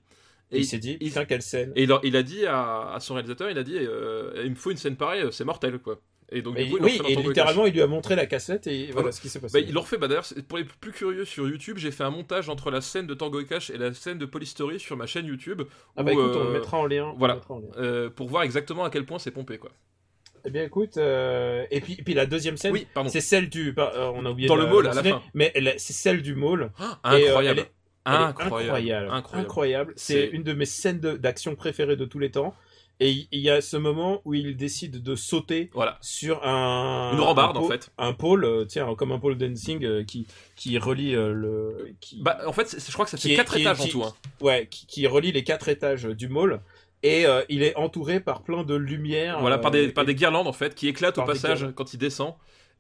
Et 0.52 0.58
il 0.60 0.64
s'est 0.64 0.78
dit, 0.78 0.96
il- 1.00 1.08
putain, 1.08 1.26
quelle 1.26 1.42
scène. 1.42 1.72
Et 1.76 1.82
il 1.82 1.92
a, 1.92 2.00
il 2.02 2.16
a 2.16 2.22
dit 2.22 2.46
à, 2.46 2.92
à 2.94 3.00
son 3.00 3.12
réalisateur, 3.14 3.50
il 3.50 3.58
a 3.58 3.62
dit, 3.62 3.76
euh, 3.78 4.42
il 4.44 4.50
me 4.50 4.54
faut 4.54 4.70
une 4.70 4.76
scène 4.78 4.96
pareille, 4.96 5.24
c'est 5.32 5.44
mortel, 5.44 5.78
quoi. 5.80 6.00
Et 6.36 6.42
donc, 6.42 6.56
du 6.56 6.68
coup, 6.68 6.76
il 6.78 6.84
oui, 6.84 7.00
et 7.08 7.14
littéralement, 7.16 7.64
il 7.66 7.72
lui 7.72 7.80
a 7.80 7.86
montré 7.86 8.16
la 8.16 8.26
cassette 8.26 8.66
et 8.66 8.86
voilà 8.86 8.94
Voilà. 8.94 9.12
ce 9.12 9.20
qui 9.20 9.28
s'est 9.28 9.38
passé. 9.40 9.60
Bah, 9.60 9.64
il 9.66 9.72
le 9.72 9.78
refait, 9.78 9.96
bah 9.98 10.08
d'ailleurs, 10.08 10.26
pour 10.48 10.58
les 10.58 10.64
plus 10.64 10.90
curieux 10.92 11.24
sur 11.24 11.48
YouTube, 11.48 11.78
j'ai 11.78 11.90
fait 11.92 12.02
un 12.04 12.10
montage 12.10 12.48
entre 12.48 12.70
la 12.70 12.80
scène 12.80 13.06
de 13.06 13.14
Tango 13.14 13.40
et 13.40 13.46
Cash 13.46 13.70
et 13.70 13.78
la 13.78 13.94
scène 13.94 14.18
de 14.18 14.26
Polystory 14.26 14.80
sur 14.80 14.96
ma 14.96 15.06
chaîne 15.06 15.26
YouTube. 15.26 15.62
ah 15.96 16.02
bah 16.02 16.12
écoute, 16.12 16.32
on 16.34 16.40
euh, 16.40 16.44
le 16.44 16.50
mettra 16.52 16.76
en 16.78 16.86
lien. 16.86 17.14
voilà. 17.16 17.36
mettra 17.36 17.54
en 17.54 17.58
lien. 17.60 17.68
euh, 17.78 18.10
pour 18.10 18.28
voir 18.28 18.42
exactement 18.42 18.84
à 18.84 18.90
quel 18.90 19.06
point 19.06 19.18
c'est 19.18 19.30
pompé, 19.30 19.58
quoi. 19.58 19.70
Eh 20.46 20.50
bien 20.50 20.64
écoute, 20.64 20.98
euh, 20.98 21.64
et 21.70 21.80
puis, 21.80 21.94
et 21.98 22.02
puis 22.02 22.12
la 22.12 22.26
deuxième 22.26 22.56
scène, 22.58 22.72
Oui, 22.72 22.86
c'est 23.08 23.22
celle 23.22 23.48
du... 23.48 23.74
euh, 23.78 24.10
on 24.14 24.26
a 24.26 24.30
oublié 24.30 24.46
Dans 24.48 24.56
de 24.56 24.62
le 24.62 24.66
mall, 24.66 24.86
à 24.88 24.92
la 24.92 25.02
fin. 25.02 25.22
Mais 25.32 25.52
c'est 25.78 25.94
celle 25.94 26.20
du 26.20 26.34
mall. 26.34 26.70
Ah, 26.78 26.98
euh, 27.14 27.28
incroyable. 27.28 27.66
incroyable. 28.04 29.08
incroyable. 29.32 29.92
C'est 29.96 30.26
une 30.26 30.42
de 30.42 30.52
mes 30.52 30.66
scènes 30.66 30.98
d'action 31.00 31.54
préférées 31.54 31.96
de 31.96 32.04
tous 32.04 32.18
les 32.18 32.30
temps. 32.30 32.54
Et 33.00 33.26
il 33.32 33.40
y 33.40 33.50
a 33.50 33.60
ce 33.60 33.76
moment 33.76 34.22
où 34.24 34.34
il 34.34 34.56
décide 34.56 35.02
de 35.02 35.16
sauter 35.16 35.68
Voilà. 35.74 35.98
sur 36.00 36.46
un 36.46 37.10
Une 37.12 37.20
rambarde, 37.20 37.56
un 37.56 37.60
en 37.60 37.62
pôle- 37.62 37.72
fait. 37.72 37.90
un 37.98 38.12
pôle, 38.12 38.44
euh, 38.44 38.64
tiens, 38.64 38.94
comme 38.94 39.10
un 39.10 39.18
pôle 39.18 39.36
dancing 39.36 39.84
euh, 39.84 40.04
qui 40.04 40.26
qui 40.54 40.78
relie 40.78 41.14
euh, 41.16 41.32
le 41.32 41.92
qui 42.00 42.22
Bah, 42.22 42.38
en 42.46 42.52
fait, 42.52 42.76
je 42.78 42.92
crois 42.92 43.04
que 43.04 43.10
ça 43.10 43.16
fait 43.16 43.32
est- 43.32 43.36
4 43.36 43.52
qui 43.54 43.58
est- 43.58 43.62
étages 43.62 43.80
en 43.80 43.84
qui- 43.84 43.90
tout. 43.90 44.04
hein. 44.04 44.14
ouais 44.40 44.68
qui, 44.70 44.86
qui 44.86 45.06
relie 45.08 45.32
les 45.32 45.42
quatre 45.42 45.68
étages 45.68 46.04
du 46.04 46.28
mall. 46.28 46.60
et 47.02 47.26
euh, 47.26 47.42
il 47.50 47.62
est 47.62 47.76
entouré 47.76 48.18
par 48.20 48.42
plein 48.42 48.62
de 48.64 48.74
lumière. 48.74 49.38
Voilà, 49.40 49.58
par 49.58 49.70
des, 49.70 49.88
euh, 49.88 49.92
par 49.92 50.04
des 50.06 50.14
guirlandes 50.14 50.46
en 50.46 50.52
fait 50.54 50.74
qui 50.74 50.88
éclatent 50.88 51.18
au 51.18 51.24
passage 51.24 51.66
quand 51.74 51.92
il 51.92 51.98
descend. 51.98 52.34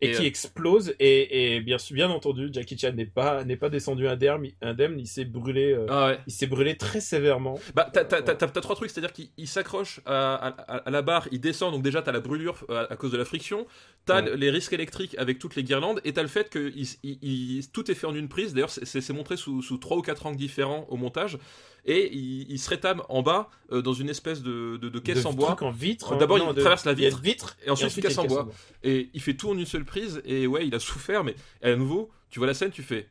Et 0.04 0.10
Et, 0.10 0.12
qui 0.12 0.22
euh, 0.22 0.26
explose. 0.26 0.94
Et, 1.00 1.56
et 1.56 1.60
bien 1.94 2.10
entendu 2.10 2.48
Jackie 2.52 2.76
Chan 2.78 2.92
n'est 2.92 3.06
pas 3.06 3.44
n'est 3.44 3.56
pas 3.56 3.68
descendu 3.68 4.06
indemne 4.08 4.48
indemne. 4.62 4.98
Il 4.98 5.06
s'est 5.06 5.24
brûlé 5.24 5.72
euh, 5.72 5.86
Ah 5.88 6.06
ouais. 6.08 6.18
il 6.26 6.32
s'est 6.32 6.46
brûlé 6.46 6.76
très 6.76 7.00
sévèrement. 7.00 7.58
Bah, 7.74 7.88
t'as, 7.92 8.04
t'as- 8.04 8.22
t'as- 8.22 8.34
t'as 8.34 8.60
trois 8.60 8.76
trucs, 8.76 8.90
c'est-à-dire 8.90 9.12
qu'il 9.12 9.28
il 9.36 9.48
s'accroche 9.48 10.00
à, 10.06 10.34
à- 10.34 10.76
à 10.78 10.90
la 10.90 11.02
barre, 11.02 11.28
il 11.32 11.40
descend, 11.40 11.72
donc 11.72 11.82
déjà 11.82 12.02
t'as 12.02 12.12
la 12.12 12.20
brûlure 12.20 12.64
euh, 12.70 12.86
à, 12.88 12.92
à 12.92 12.96
cause 12.96 13.12
de 13.12 13.16
la 13.16 13.24
friction, 13.24 13.66
t'as 14.06 14.22
Ouais. 14.22 14.36
les 14.36 14.50
risques 14.50 14.72
électriques 14.72 15.14
avec 15.18 15.38
toutes 15.38 15.56
les 15.56 15.64
guirlandes, 15.64 16.00
et 16.04 16.12
t'as 16.12 16.22
le 16.22 16.28
fait 16.28 16.50
que 16.50 16.72
il- 16.74 16.86
il- 17.02 17.18
il- 17.22 17.70
tout 17.70 17.90
est 17.90 17.94
fait 17.94 18.06
en 18.06 18.14
une 18.14 18.28
prise, 18.28 18.54
d'ailleurs 18.54 18.70
c'est, 18.70 18.84
c'est- 18.84 19.00
c'est 19.00 19.12
montré 19.12 19.36
sous, 19.36 19.62
sous 19.62 19.78
trois 19.78 19.96
ou 19.96 20.02
quatre 20.02 20.26
angles 20.26 20.36
différents 20.36 20.86
au 20.90 20.96
montage, 20.96 21.38
et 21.86 22.12
il, 22.14 22.50
il 22.50 22.58
se 22.58 22.70
rétame 22.70 23.02
en 23.08 23.22
bas 23.22 23.48
euh, 23.72 23.82
dans 23.82 23.92
une 23.92 24.08
espèce 24.08 24.42
de, 24.42 24.76
de- 24.78 24.88
de 24.88 24.98
caisse 24.98 25.22
de 25.22 25.28
en 25.28 25.32
bois, 25.32 25.56
en 25.62 25.70
vitre 25.70 26.16
D'abord, 26.16 26.38
il 26.38 26.54
traverse 26.60 26.84
la 26.84 26.94
vitre, 26.94 27.20
vitre 27.20 27.56
et 27.64 27.70
ensuite 27.70 27.92
il 27.96 27.98
il 27.98 28.02
casse 28.02 28.18
en 28.18 28.26
bois, 28.26 28.48
et 28.82 29.10
il 29.12 29.20
fait 29.20 29.34
tout 29.34 29.50
en 29.50 29.58
une 29.58 29.66
seule 29.66 29.84
prise, 29.84 30.22
et 30.24 30.46
ouais, 30.46 30.66
il 30.66 30.74
a 30.74 30.78
souffert, 30.78 31.24
mais 31.24 31.34
à 31.62 31.74
nouveau, 31.76 32.10
tu 32.30 32.38
vois 32.38 32.46
la 32.48 32.54
scène, 32.54 32.70
tu 32.70 32.82
fais, 32.82 33.08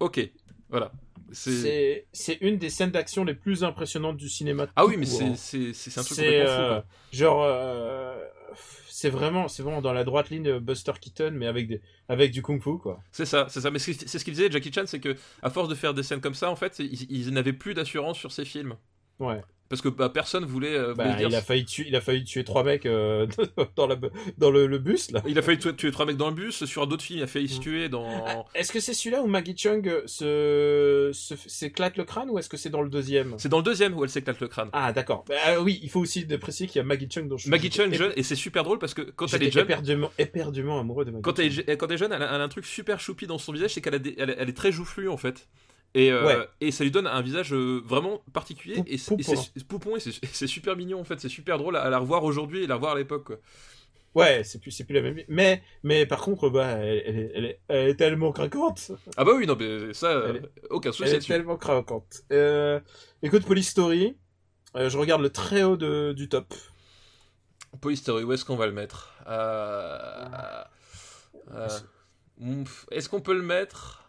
ok, 0.00 0.28
voilà. 0.70 0.92
C'est... 1.32 2.06
une 2.40 2.56
des 2.56 2.70
scènes 2.70 2.92
d'action 2.92 3.24
les 3.24 3.34
plus 3.34 3.64
impressionnantes 3.64 4.16
du 4.16 4.28
cinéma 4.28 4.68
Ah 4.76 4.86
oui, 4.86 4.96
mais 4.96 5.06
c'est, 5.06 5.24
hein. 5.24 5.34
c'est, 5.36 5.58
un 5.98 6.02
truc 6.04 6.16
C'est, 6.16 6.22
complètement 6.24 6.46
fou, 6.46 6.60
euh, 6.60 6.68
quoi. 6.80 6.84
genre 7.12 7.42
euh, 7.44 8.24
c'est 8.96 9.10
vraiment 9.10 9.46
vraiment 9.46 9.82
dans 9.82 9.92
la 9.92 10.04
droite 10.04 10.30
ligne 10.30 10.58
Buster 10.58 10.92
Keaton 10.98 11.32
mais 11.34 11.46
avec 11.46 11.68
des 11.68 11.82
avec 12.08 12.30
du 12.30 12.40
kung 12.40 12.62
fu 12.62 12.78
quoi 12.78 12.98
C'est 13.12 13.26
ça, 13.26 13.46
c'est 13.50 13.60
ça. 13.60 13.70
Mais 13.70 13.78
c'est 13.78 13.92
ce 13.92 14.24
qu'il 14.24 14.32
disait, 14.32 14.50
Jackie 14.50 14.72
Chan, 14.72 14.84
c'est 14.86 15.00
que 15.00 15.16
à 15.42 15.50
force 15.50 15.68
de 15.68 15.74
faire 15.74 15.92
des 15.92 16.02
scènes 16.02 16.22
comme 16.22 16.34
ça, 16.34 16.50
en 16.50 16.56
fait, 16.56 16.78
ils, 16.78 17.06
ils 17.10 17.30
n'avaient 17.30 17.52
plus 17.52 17.74
d'assurance 17.74 18.16
sur 18.16 18.32
ses 18.32 18.46
films. 18.46 18.74
Ouais 19.20 19.40
Parce 19.68 19.82
que 19.82 19.88
bah, 19.88 20.08
personne 20.08 20.44
voulait, 20.44 20.76
euh, 20.76 20.94
bah, 20.94 21.14
dire. 21.14 21.28
il 21.28 21.34
a 21.34 21.42
failli 21.42 21.64
tuer 21.64 21.86
il 21.88 21.96
a 21.96 22.00
failli 22.00 22.22
tuer 22.22 22.44
trois 22.44 22.62
mecs 22.62 22.86
euh, 22.86 23.26
dans 23.76 23.86
la 23.88 23.96
dans 24.38 24.50
le, 24.52 24.66
le 24.68 24.78
bus 24.78 25.10
là 25.10 25.22
Il 25.26 25.36
a 25.38 25.42
failli 25.42 25.58
tuer, 25.58 25.74
tuer 25.74 25.90
trois 25.90 26.06
mecs 26.06 26.16
dans 26.16 26.28
le 26.28 26.34
bus. 26.36 26.64
Sur 26.66 26.86
d'autres 26.86 27.02
films, 27.02 27.18
il 27.18 27.22
a 27.24 27.26
failli 27.26 27.48
se 27.48 27.58
Mm. 27.58 27.62
tuer 27.62 27.88
dans. 27.88 28.46
Est-ce 28.54 28.70
que 28.70 28.78
c'est 28.78 28.94
celui-là 28.94 29.22
où 29.22 29.26
Maggie 29.26 29.56
Chung 29.56 30.02
se, 30.06 31.10
se 31.12 31.34
s'éclate 31.46 31.96
le 31.96 32.04
crâne 32.04 32.30
ou 32.30 32.38
est-ce 32.38 32.48
que 32.48 32.56
c'est 32.56 32.70
dans 32.70 32.82
le 32.82 32.88
deuxième? 32.88 33.34
C'est 33.38 33.48
dans 33.48 33.56
le 33.58 33.64
deuxième 33.64 33.96
où 33.96 34.04
elle 34.04 34.10
s'éclate 34.10 34.38
le 34.40 34.46
crâne. 34.48 34.68
Ah 34.72 34.92
d'accord. 34.92 35.24
Bah, 35.28 35.34
euh, 35.48 35.60
oui, 35.60 35.80
il 35.82 35.90
faut 35.90 36.00
aussi 36.00 36.24
préciser 36.26 36.66
qu'il 36.68 36.76
y 36.76 36.80
a 36.80 36.84
Maggie 36.84 37.08
Chung 37.10 37.26
dans 37.28 37.36
Maggie 37.46 37.70
Chung 37.72 37.92
jeune, 37.92 38.12
et 38.16 38.22
c'est 38.22 38.36
super 38.36 38.62
drôle 38.62 38.78
parce 38.78 38.94
que 38.94 39.02
quand 39.02 39.26
elle 39.34 39.42
est 39.42 39.50
jeune. 39.50 39.64
éperdument, 39.64 40.10
éperdument 40.18 40.78
amoureux 40.78 41.04
de 41.04 41.10
Maggie 41.10 41.22
Quand 41.22 41.38
elle, 41.40 41.50
Chung. 41.52 41.64
est, 41.66 41.76
quand 41.76 41.86
elle 41.88 41.94
est 41.94 41.98
jeune, 41.98 42.12
elle 42.12 42.22
a, 42.22 42.34
elle 42.34 42.40
a 42.40 42.44
un 42.44 42.48
truc 42.48 42.66
super 42.66 43.00
choupi 43.00 43.26
dans 43.26 43.38
son 43.38 43.52
visage, 43.52 43.74
c'est 43.74 43.80
qu'elle 43.80 43.94
a 43.94 43.98
des- 43.98 44.14
elle, 44.18 44.36
elle 44.38 44.48
est 44.48 44.56
très 44.56 44.70
joufflue 44.70 45.08
en 45.08 45.16
fait. 45.16 45.48
Et, 45.94 46.12
euh, 46.12 46.26
Ouais. 46.26 46.48
et 46.60 46.70
ça 46.72 46.84
lui 46.84 46.90
donne 46.90 47.06
un 47.06 47.22
visage 47.22 47.54
euh, 47.54 47.80
vraiment 47.84 48.22
particulier. 48.32 48.74
Pou- 48.76 48.84
et 48.86 48.98
c'est 48.98 49.16
poupon. 49.16 49.98
c'est- 49.98 50.22
et 50.22 50.46
super 50.46 50.76
mignon 50.76 51.00
en 51.00 51.04
fait. 51.04 51.20
C'est 51.20 51.28
super 51.30 51.56
drôle 51.58 51.76
à, 51.76 51.82
à 51.82 51.90
la 51.90 51.98
revoir 51.98 52.24
aujourd'hui 52.24 52.64
et 52.64 52.66
la 52.66 52.74
revoir 52.74 52.92
à 52.92 52.98
l'époque. 52.98 53.32
Ouais, 54.14 54.44
c'est 54.44 54.60
plus 54.60 54.74
plus 54.82 54.94
la 54.94 55.02
même. 55.02 55.20
Mais 55.28 55.62
mais 55.82 56.06
par 56.06 56.20
contre 56.22 56.48
bah 56.48 56.66
elle, 56.78 57.02
elle 57.06 57.18
est, 57.18 57.32
elle 57.34 57.44
est, 57.44 57.60
elle 57.68 57.88
est 57.88 57.94
tellement 57.96 58.32
craquante. 58.32 58.90
Ah 59.16 59.24
bah 59.24 59.32
oui, 59.36 59.46
non, 59.46 59.56
mais 59.58 59.92
ça, 59.94 60.06
euh, 60.08 60.28
Elle 60.30 60.36
est- 60.36 60.50
aucun 60.70 60.88
Elle 60.90 60.94
souci 60.94 61.08
est 61.10 61.12
là-dessus. 61.12 61.28
tellement 61.32 61.56
craquante. 61.56 62.22
Euh, 62.32 62.80
écoute 63.22 63.44
Police 63.44 63.68
Story, 63.68 64.16
euh, 64.74 64.88
je 64.90 64.96
regarde 64.98 65.20
le 65.22 65.30
très 65.30 65.62
haut 65.64 65.76
de, 65.76 66.12
du 66.14 66.28
top. 66.30 66.54
Police 67.82 68.00
Story, 68.00 68.24
où 68.24 68.32
est-ce 68.32 68.44
qu'on 68.46 68.56
va 68.56 68.66
le 68.66 68.72
mettre? 68.72 69.12
Est-ce 72.90 73.08
qu'on 73.08 73.20
peut 73.20 73.34
le 73.34 73.42
mettre? 73.42 74.04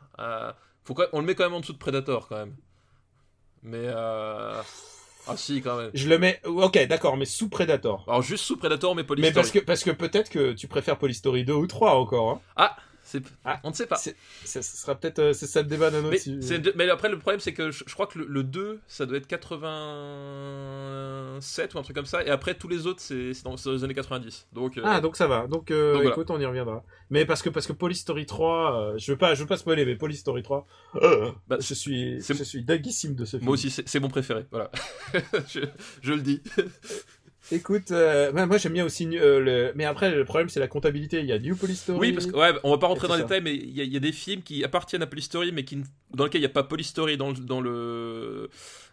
Faut 0.88 0.93
quand- 0.93 1.05
On 1.13 1.19
le 1.19 1.25
met 1.25 1.35
quand 1.35 1.43
même 1.43 1.53
en 1.53 1.59
dessous 1.59 1.73
de 1.73 1.77
Predator 1.77 2.27
quand 2.27 2.38
même. 2.38 2.55
Mais 3.63 3.83
euh... 3.85 4.61
ah 5.27 5.35
si 5.38 5.61
quand 5.61 5.77
même. 5.77 5.91
Je 5.93 6.07
le 6.07 6.17
mets. 6.17 6.39
Ok, 6.45 6.77
d'accord, 6.88 7.17
mais 7.17 7.25
sous 7.25 7.49
Predator. 7.49 8.05
Alors 8.07 8.21
juste 8.21 8.43
sous 8.45 8.57
Predator, 8.57 8.95
mais 8.95 9.03
Police 9.03 9.23
Mais 9.25 9.31
parce 9.31 9.51
que 9.51 9.59
parce 9.59 9.83
que 9.83 9.91
peut-être 9.91 10.29
que 10.29 10.53
tu 10.53 10.67
préfères 10.67 10.97
Police 10.97 11.17
Story 11.17 11.43
2 11.43 11.53
ou 11.53 11.67
3 11.67 11.95
encore. 11.95 12.29
Hein. 12.31 12.41
Ah. 12.55 12.77
Ah, 13.45 13.59
on 13.63 13.69
ne 13.69 13.73
sait 13.75 13.85
pas. 13.87 13.95
c'est- 13.95 14.15
Ça, 14.45 14.61
sera 14.61 14.95
peut-être 14.95 15.19
euh, 15.19 15.33
c'est 15.33 15.47
ça 15.47 15.61
le 15.61 15.67
débat 15.67 15.89
d'un 15.91 16.03
autre. 16.03 16.17
Mais, 16.49 16.59
de- 16.59 16.73
mais 16.75 16.89
après 16.89 17.09
le 17.09 17.17
problème 17.19 17.39
c'est 17.39 17.53
que 17.53 17.71
je, 17.71 17.83
je 17.87 17.93
crois 17.93 18.07
que 18.07 18.19
le, 18.19 18.25
le 18.25 18.43
2 18.43 18.79
ça 18.87 19.05
doit 19.05 19.17
être 19.17 19.27
87 19.27 21.73
ou 21.73 21.79
un 21.79 21.83
truc 21.83 21.95
comme 21.95 22.05
ça 22.05 22.23
et 22.23 22.29
après 22.29 22.55
tous 22.55 22.67
les 22.67 22.87
autres 22.87 23.01
c'est 23.01 23.31
dans, 23.43 23.55
les 23.65 23.83
années 23.83 23.93
90 23.93 24.47
donc 24.53 24.77
euh, 24.77 24.81
Ah 24.85 25.01
donc 25.01 25.15
ça 25.17 25.27
va. 25.27 25.47
Donc, 25.47 25.71
euh, 25.71 25.93
Donc 25.93 26.01
voilà. 26.01 26.09
écoute, 26.11 26.31
on 26.31 26.39
y 26.39 26.45
reviendra. 26.45 26.83
Mais 27.09 27.25
parce 27.25 27.41
que 27.41 27.49
parce 27.49 27.67
que 27.67 27.73
Police 27.73 27.99
Story 28.01 28.25
3, 28.25 28.81
euh, 28.93 28.97
je 28.97 29.11
veux 29.11 29.17
pas 29.17 29.33
je 29.35 29.41
veux 29.41 29.47
pas 29.47 29.57
spoiler 29.57 29.85
mais 29.85 29.95
Police 29.95 30.19
Story 30.19 30.43
3, 30.43 30.67
euh, 30.95 31.31
Bah, 31.47 31.57
je 31.59 31.73
suis 31.73 32.21
je 32.21 32.43
suis 32.43 32.63
dinguissime 32.63 33.15
de 33.15 33.25
ce 33.25 33.37
film. 33.37 33.45
moi 33.45 33.53
aussi 33.53 33.69
c'est 33.69 33.87
c'est 33.87 33.99
mon 33.99 34.09
préféré 34.09 34.45
voilà 34.51 34.71
je, 35.47 35.59
je 36.01 36.13
le 36.13 36.21
dis 36.21 36.41
Écoute, 37.51 37.91
euh, 37.91 38.31
ouais, 38.33 38.45
moi 38.45 38.57
j'aime 38.57 38.73
bien 38.73 38.83
aussi 38.85 39.07
euh, 39.17 39.39
le 39.39 39.71
mais 39.75 39.85
après 39.85 40.13
le 40.13 40.25
problème 40.25 40.49
c'est 40.49 40.59
la 40.59 40.67
comptabilité, 40.67 41.19
il 41.21 41.25
y 41.27 41.31
a 41.31 41.39
New 41.39 41.55
Police 41.55 41.79
Story. 41.81 41.99
Oui, 41.99 42.11
parce 42.13 42.25
que 42.25 42.35
ouais, 42.35 42.51
on 42.63 42.71
va 42.71 42.77
pas 42.77 42.87
rentrer 42.87 43.07
dans 43.07 43.15
les 43.15 43.21
détails, 43.23 43.41
mais 43.41 43.55
il 43.55 43.75
y, 43.75 43.81
a- 43.81 43.85
il 43.85 43.93
y 43.93 43.97
a 43.97 44.01
des 44.01 44.11
films 44.11 44.41
qui 44.43 44.63
appartiennent 44.63 45.01
à 45.01 45.07
Police 45.07 45.25
Story, 45.25 45.51
mais 45.53 45.63
qui, 45.63 45.77
dans 46.13 46.25
lesquels 46.25 46.39
il 46.41 46.43
n'y 46.45 46.49
a 46.49 46.53
pas 46.53 46.63
Police 46.63 46.87
Story 46.87 47.15
dans 47.15 47.29
le, 47.31 47.37
dans 47.37 47.61
le, 47.61 48.49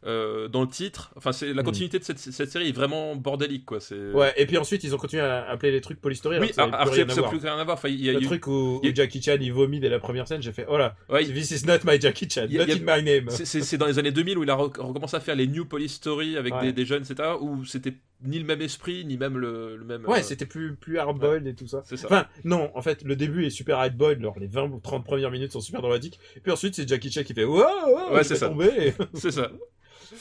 euh, 0.06 0.48
dans 0.48 0.60
le 0.62 0.68
titre. 0.68 1.10
Enfin, 1.16 1.32
c'est 1.32 1.52
la 1.52 1.62
Mm. 1.62 1.64
continuité 1.64 1.98
de 1.98 2.04
cette, 2.04 2.18
cette 2.18 2.50
série 2.50 2.68
est 2.68 2.72
vraiment 2.72 3.16
bordélique, 3.16 3.64
quoi. 3.64 3.80
C'est 3.80 4.12
Ouais, 4.12 4.32
et 4.36 4.46
puis 4.46 4.56
ensuite 4.58 4.84
ils 4.84 4.94
ont 4.94 4.98
continué 4.98 5.22
à 5.22 5.48
appeler 5.50 5.72
les 5.72 5.80
trucs 5.80 6.00
Police 6.00 6.18
Story. 6.18 6.38
oui, 6.38 6.52
alors 6.56 6.70
que 6.90 6.96
ça 6.96 7.04
n'a 7.04 7.14
voir. 7.14 7.30
plus 7.30 7.38
rien 7.40 7.58
à 7.58 7.64
voir. 7.64 7.76
Enfin, 7.76 7.88
il 7.88 8.04
y 8.04 8.08
a, 8.08 8.12
Le 8.12 8.22
eu- 8.22 8.26
truc 8.26 8.46
où, 8.46 8.80
Jackie 8.94 9.20
Chan 9.20 9.36
il 9.40 9.52
vomit 9.52 9.80
dès 9.80 9.88
la 9.88 9.98
première 9.98 10.28
scène, 10.28 10.42
j'ai 10.42 10.52
fait 10.52 10.66
oh 10.68 10.76
là, 10.78 10.94
ouais, 11.08 11.24
this 11.24 11.50
is 11.50 11.66
not 11.66 11.78
my 11.84 12.00
Jackie 12.00 12.28
Chan, 12.30 12.46
Il 12.48 12.54
y 12.54 12.58
a- 12.58 12.60
not 12.60 12.72
il 12.72 12.78
y 12.84 12.88
a- 12.88 12.92
in 12.94 12.96
my 12.98 13.02
name. 13.02 13.30
c'est- 13.30 13.76
dans 13.78 13.86
les 13.86 13.98
années 13.98 14.12
2000 14.12 14.38
où 14.38 14.44
il 14.44 14.50
a 14.50 14.54
rec- 14.54 14.76
recommencé 14.78 15.16
à 15.16 15.20
faire 15.20 15.34
les 15.34 15.46
New 15.48 15.64
Police 15.64 15.94
Story 15.94 16.36
avec 16.36 16.54
Ouais. 16.54 16.62
des, 16.66 16.72
des 16.72 16.84
jeunes, 16.84 17.02
etc. 17.02 17.30
Où 17.40 17.64
c'était 17.64 17.94
ni 18.24 18.38
le 18.38 18.44
même 18.44 18.60
esprit, 18.60 19.04
ni 19.04 19.16
même 19.16 19.38
le, 19.38 19.76
le 19.76 19.84
même. 19.84 20.04
Ouais, 20.06 20.20
euh, 20.20 20.22
c'était 20.22 20.46
plus 20.46 20.74
plus 20.74 20.98
hard-boiled 20.98 21.46
et 21.46 21.54
tout 21.54 21.66
ça. 21.66 21.82
c'est 21.84 21.96
ça. 21.96 22.06
Enfin, 22.06 22.26
non, 22.44 22.70
en 22.74 22.82
fait, 22.82 23.02
le 23.02 23.16
début 23.16 23.46
est 23.46 23.50
super 23.50 23.78
hard-boiled, 23.78 24.18
alors 24.18 24.38
les 24.38 24.46
20 24.46 24.70
ou 24.70 24.80
30 24.80 25.04
premières 25.04 25.30
minutes 25.30 25.52
sont 25.52 25.60
super 25.60 25.82
dramatiques. 25.82 26.18
Puis 26.42 26.52
ensuite, 26.52 26.74
c'est 26.74 26.88
Jackie 26.88 27.10
Chan 27.10 27.22
qui 27.22 27.34
fait 27.34 27.44
wow, 27.44 27.64
wow 27.86 28.14
Ouais, 28.14 28.24
c'est 28.24 28.36
ça. 28.36 28.52
c'est 29.14 29.30
ça. 29.30 29.50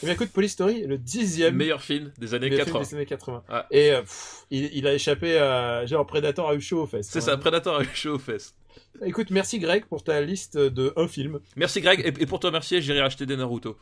Et 0.02 0.06
bien 0.06 0.14
écoute, 0.16 0.30
Police 0.30 0.54
Story, 0.54 0.86
le 0.88 0.98
dixième 0.98 1.56
Meilleur 1.56 1.82
film 1.82 2.12
des 2.18 2.34
années 2.34 2.50
meilleur 2.50 2.66
film 2.66 2.78
80. 2.78 2.90
des 2.90 2.96
années 2.96 3.06
80. 3.06 3.44
Ouais. 3.50 3.60
Et 3.72 3.92
euh, 3.92 4.02
pff, 4.02 4.46
il, 4.50 4.70
il 4.74 4.88
a 4.88 4.94
échappé 4.94 5.38
à 5.38 5.86
genre 5.86 6.06
Predator 6.06 6.50
a 6.50 6.56
eu 6.56 6.62
chaud 6.62 6.84
aux 6.84 6.88
fesses. 6.88 7.10
C'est 7.10 7.20
quand 7.20 7.26
ça. 7.26 7.38
Predator 7.38 7.78
a 7.78 7.84
eu 7.84 7.90
chaud 7.94 8.16
aux 8.16 8.20
fesses. 8.20 8.56
Écoute, 9.06 9.30
merci 9.30 9.60
Greg 9.60 9.86
pour 9.86 10.04
ta 10.04 10.22
liste 10.22 10.58
de 10.58 10.94
un 10.96 11.08
film. 11.08 11.40
Merci 11.56 11.82
Greg, 11.82 12.00
et, 12.00 12.22
et 12.22 12.26
pour 12.26 12.40
te 12.40 12.48
remercier, 12.48 12.82
j'irai 12.82 13.02
acheter 13.02 13.26
des 13.26 13.38
Naruto. 13.38 13.78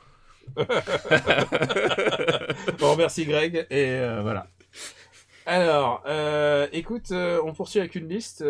Bon, 2.80 2.96
merci 2.96 3.26
Greg, 3.26 3.68
et 3.70 3.89
euh, 3.92 4.22
voilà. 4.22 4.48
Alors, 5.46 6.04
euh, 6.06 6.68
écoute, 6.72 7.12
euh, 7.12 7.42
on 7.44 7.54
poursuit 7.54 7.80
avec 7.80 7.96
une 7.96 8.08
liste 8.08 8.44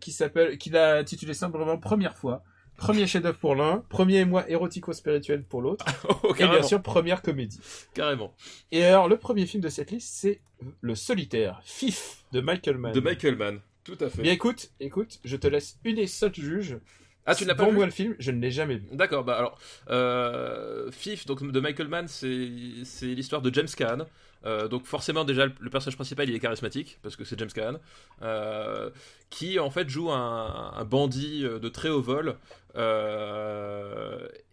qui 0.00 0.12
s'appelle, 0.12 0.58
qu'il 0.58 0.76
a 0.76 0.96
intitulée 0.96 1.34
simplement 1.34 1.76
Première 1.78 2.16
fois. 2.16 2.42
Premier 2.76 3.06
chef-d'œuvre 3.06 3.38
pour 3.38 3.54
l'un, 3.54 3.84
premier 3.90 4.18
émoi 4.20 4.48
érotico-spirituel 4.50 5.44
pour 5.44 5.62
l'autre, 5.62 5.84
Oh, 6.24 6.34
et 6.36 6.48
bien 6.48 6.62
sûr 6.62 6.82
première 6.82 7.22
comédie. 7.22 7.60
carrément. 7.94 8.34
Et 8.72 8.84
alors, 8.84 9.08
le 9.08 9.16
premier 9.18 9.46
film 9.46 9.62
de 9.62 9.68
cette 9.68 9.92
liste, 9.92 10.08
c'est 10.12 10.40
Le 10.80 10.96
Solitaire, 10.96 11.60
Fif, 11.62 12.24
de 12.32 12.40
Michael 12.40 12.78
Mann. 12.78 12.92
De 12.92 13.00
Michael 13.00 13.36
Mann, 13.36 13.60
tout 13.84 13.96
à 14.00 14.08
fait. 14.08 14.22
Bien 14.22 14.32
écoute, 14.32 14.70
écoute, 14.80 15.20
je 15.24 15.36
te 15.36 15.46
laisse 15.46 15.78
une 15.84 15.98
et 15.98 16.08
seule 16.08 16.34
juge. 16.34 16.78
Ah, 17.24 17.34
tu 17.34 17.46
n'as 17.46 17.54
pas 17.54 17.64
Vends 17.64 17.70
vu 17.70 17.76
moi 17.76 17.86
le 17.86 17.92
film, 17.92 18.16
je 18.18 18.30
ne 18.32 18.40
l'ai 18.40 18.50
jamais 18.50 18.76
vu. 18.76 18.84
D'accord, 18.92 19.24
bah 19.24 19.36
alors, 19.38 19.58
euh, 19.90 20.90
Fif, 20.90 21.24
donc 21.26 21.42
de 21.50 21.60
Michael 21.60 21.88
Mann, 21.88 22.08
c'est 22.08 22.50
c'est 22.84 23.06
l'histoire 23.06 23.42
de 23.42 23.52
James 23.54 23.68
Caan. 23.76 24.06
Euh, 24.44 24.66
donc 24.66 24.86
forcément 24.86 25.24
déjà 25.24 25.46
le, 25.46 25.70
personnage 25.70 25.94
principal 25.94 26.28
il 26.28 26.34
est 26.34 26.40
charismatique 26.40 26.98
parce 27.02 27.14
que 27.14 27.24
c'est 27.24 27.38
James 27.38 27.50
Caan 27.54 27.76
euh, 28.22 28.90
qui 29.30 29.60
en 29.60 29.70
fait 29.70 29.88
joue 29.88 30.10
un, 30.10 30.84
bandit 30.84 31.44
euh, 31.44 31.60
de 31.60 31.68
très 31.68 31.88
haut 31.88 32.02
vol 32.02 32.36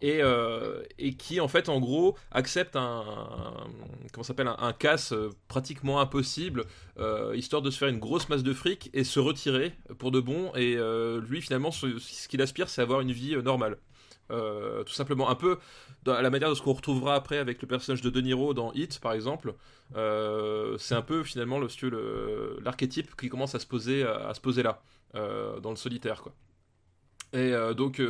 et, 0.01 0.21
qui 1.17 1.39
en 1.39 1.47
fait 1.47 1.69
en 1.69 1.79
gros 1.79 2.15
accepte 2.31 2.75
un, 2.75 3.03
comment 4.13 4.23
s'appelle 4.23 4.49
un, 4.55 4.73
casse 4.73 5.13
pratiquement 5.47 5.99
impossible 6.01 6.65
histoire 7.33 7.61
de 7.61 7.71
se 7.71 7.77
faire 7.77 7.87
une 7.87 7.99
grosse 7.99 8.29
masse 8.29 8.43
de 8.43 8.53
fric 8.53 8.89
et 8.93 9.03
se 9.03 9.19
retirer 9.19 9.73
pour 9.97 10.11
de 10.11 10.19
bon. 10.19 10.51
Et 10.55 10.77
lui 11.27 11.41
finalement 11.41 11.71
ce, 11.71 12.27
qu'il 12.27 12.41
aspire 12.41 12.69
c'est 12.69 12.81
avoir 12.81 13.01
une 13.01 13.13
vie 13.13 13.37
normale 13.37 13.77
Euh, 14.31 14.83
tout 14.83 14.93
simplement 14.93 15.29
un 15.29 15.35
peu 15.35 15.57
à 16.05 16.21
la 16.21 16.29
manière 16.29 16.49
de 16.49 16.53
ce 16.53 16.61
qu'on 16.61 16.73
retrouvera 16.73 17.15
après 17.15 17.39
avec 17.39 17.61
le 17.63 17.67
personnage 17.67 18.01
de 18.01 18.11
De 18.11 18.21
Niro 18.21 18.53
dans 18.53 18.71
Hit 18.73 18.99
par 18.99 19.13
exemple 19.13 19.53
Euh, 19.95 20.77
c'est 20.77 20.93
un 20.93 21.01
peu 21.01 21.23
finalement 21.23 21.59
l'archétype 21.59 23.15
qui 23.15 23.27
commence 23.27 23.55
à 23.55 23.59
se 23.59 23.65
poser 23.65 24.03
à, 24.03 24.31
se 24.35 24.39
poser 24.39 24.61
là 24.61 24.83
euh, 25.15 25.59
dans 25.59 25.71
le 25.71 25.75
solitaire 25.75 26.21
quoi 26.21 26.33
et 27.31 27.53
donc, 27.77 28.01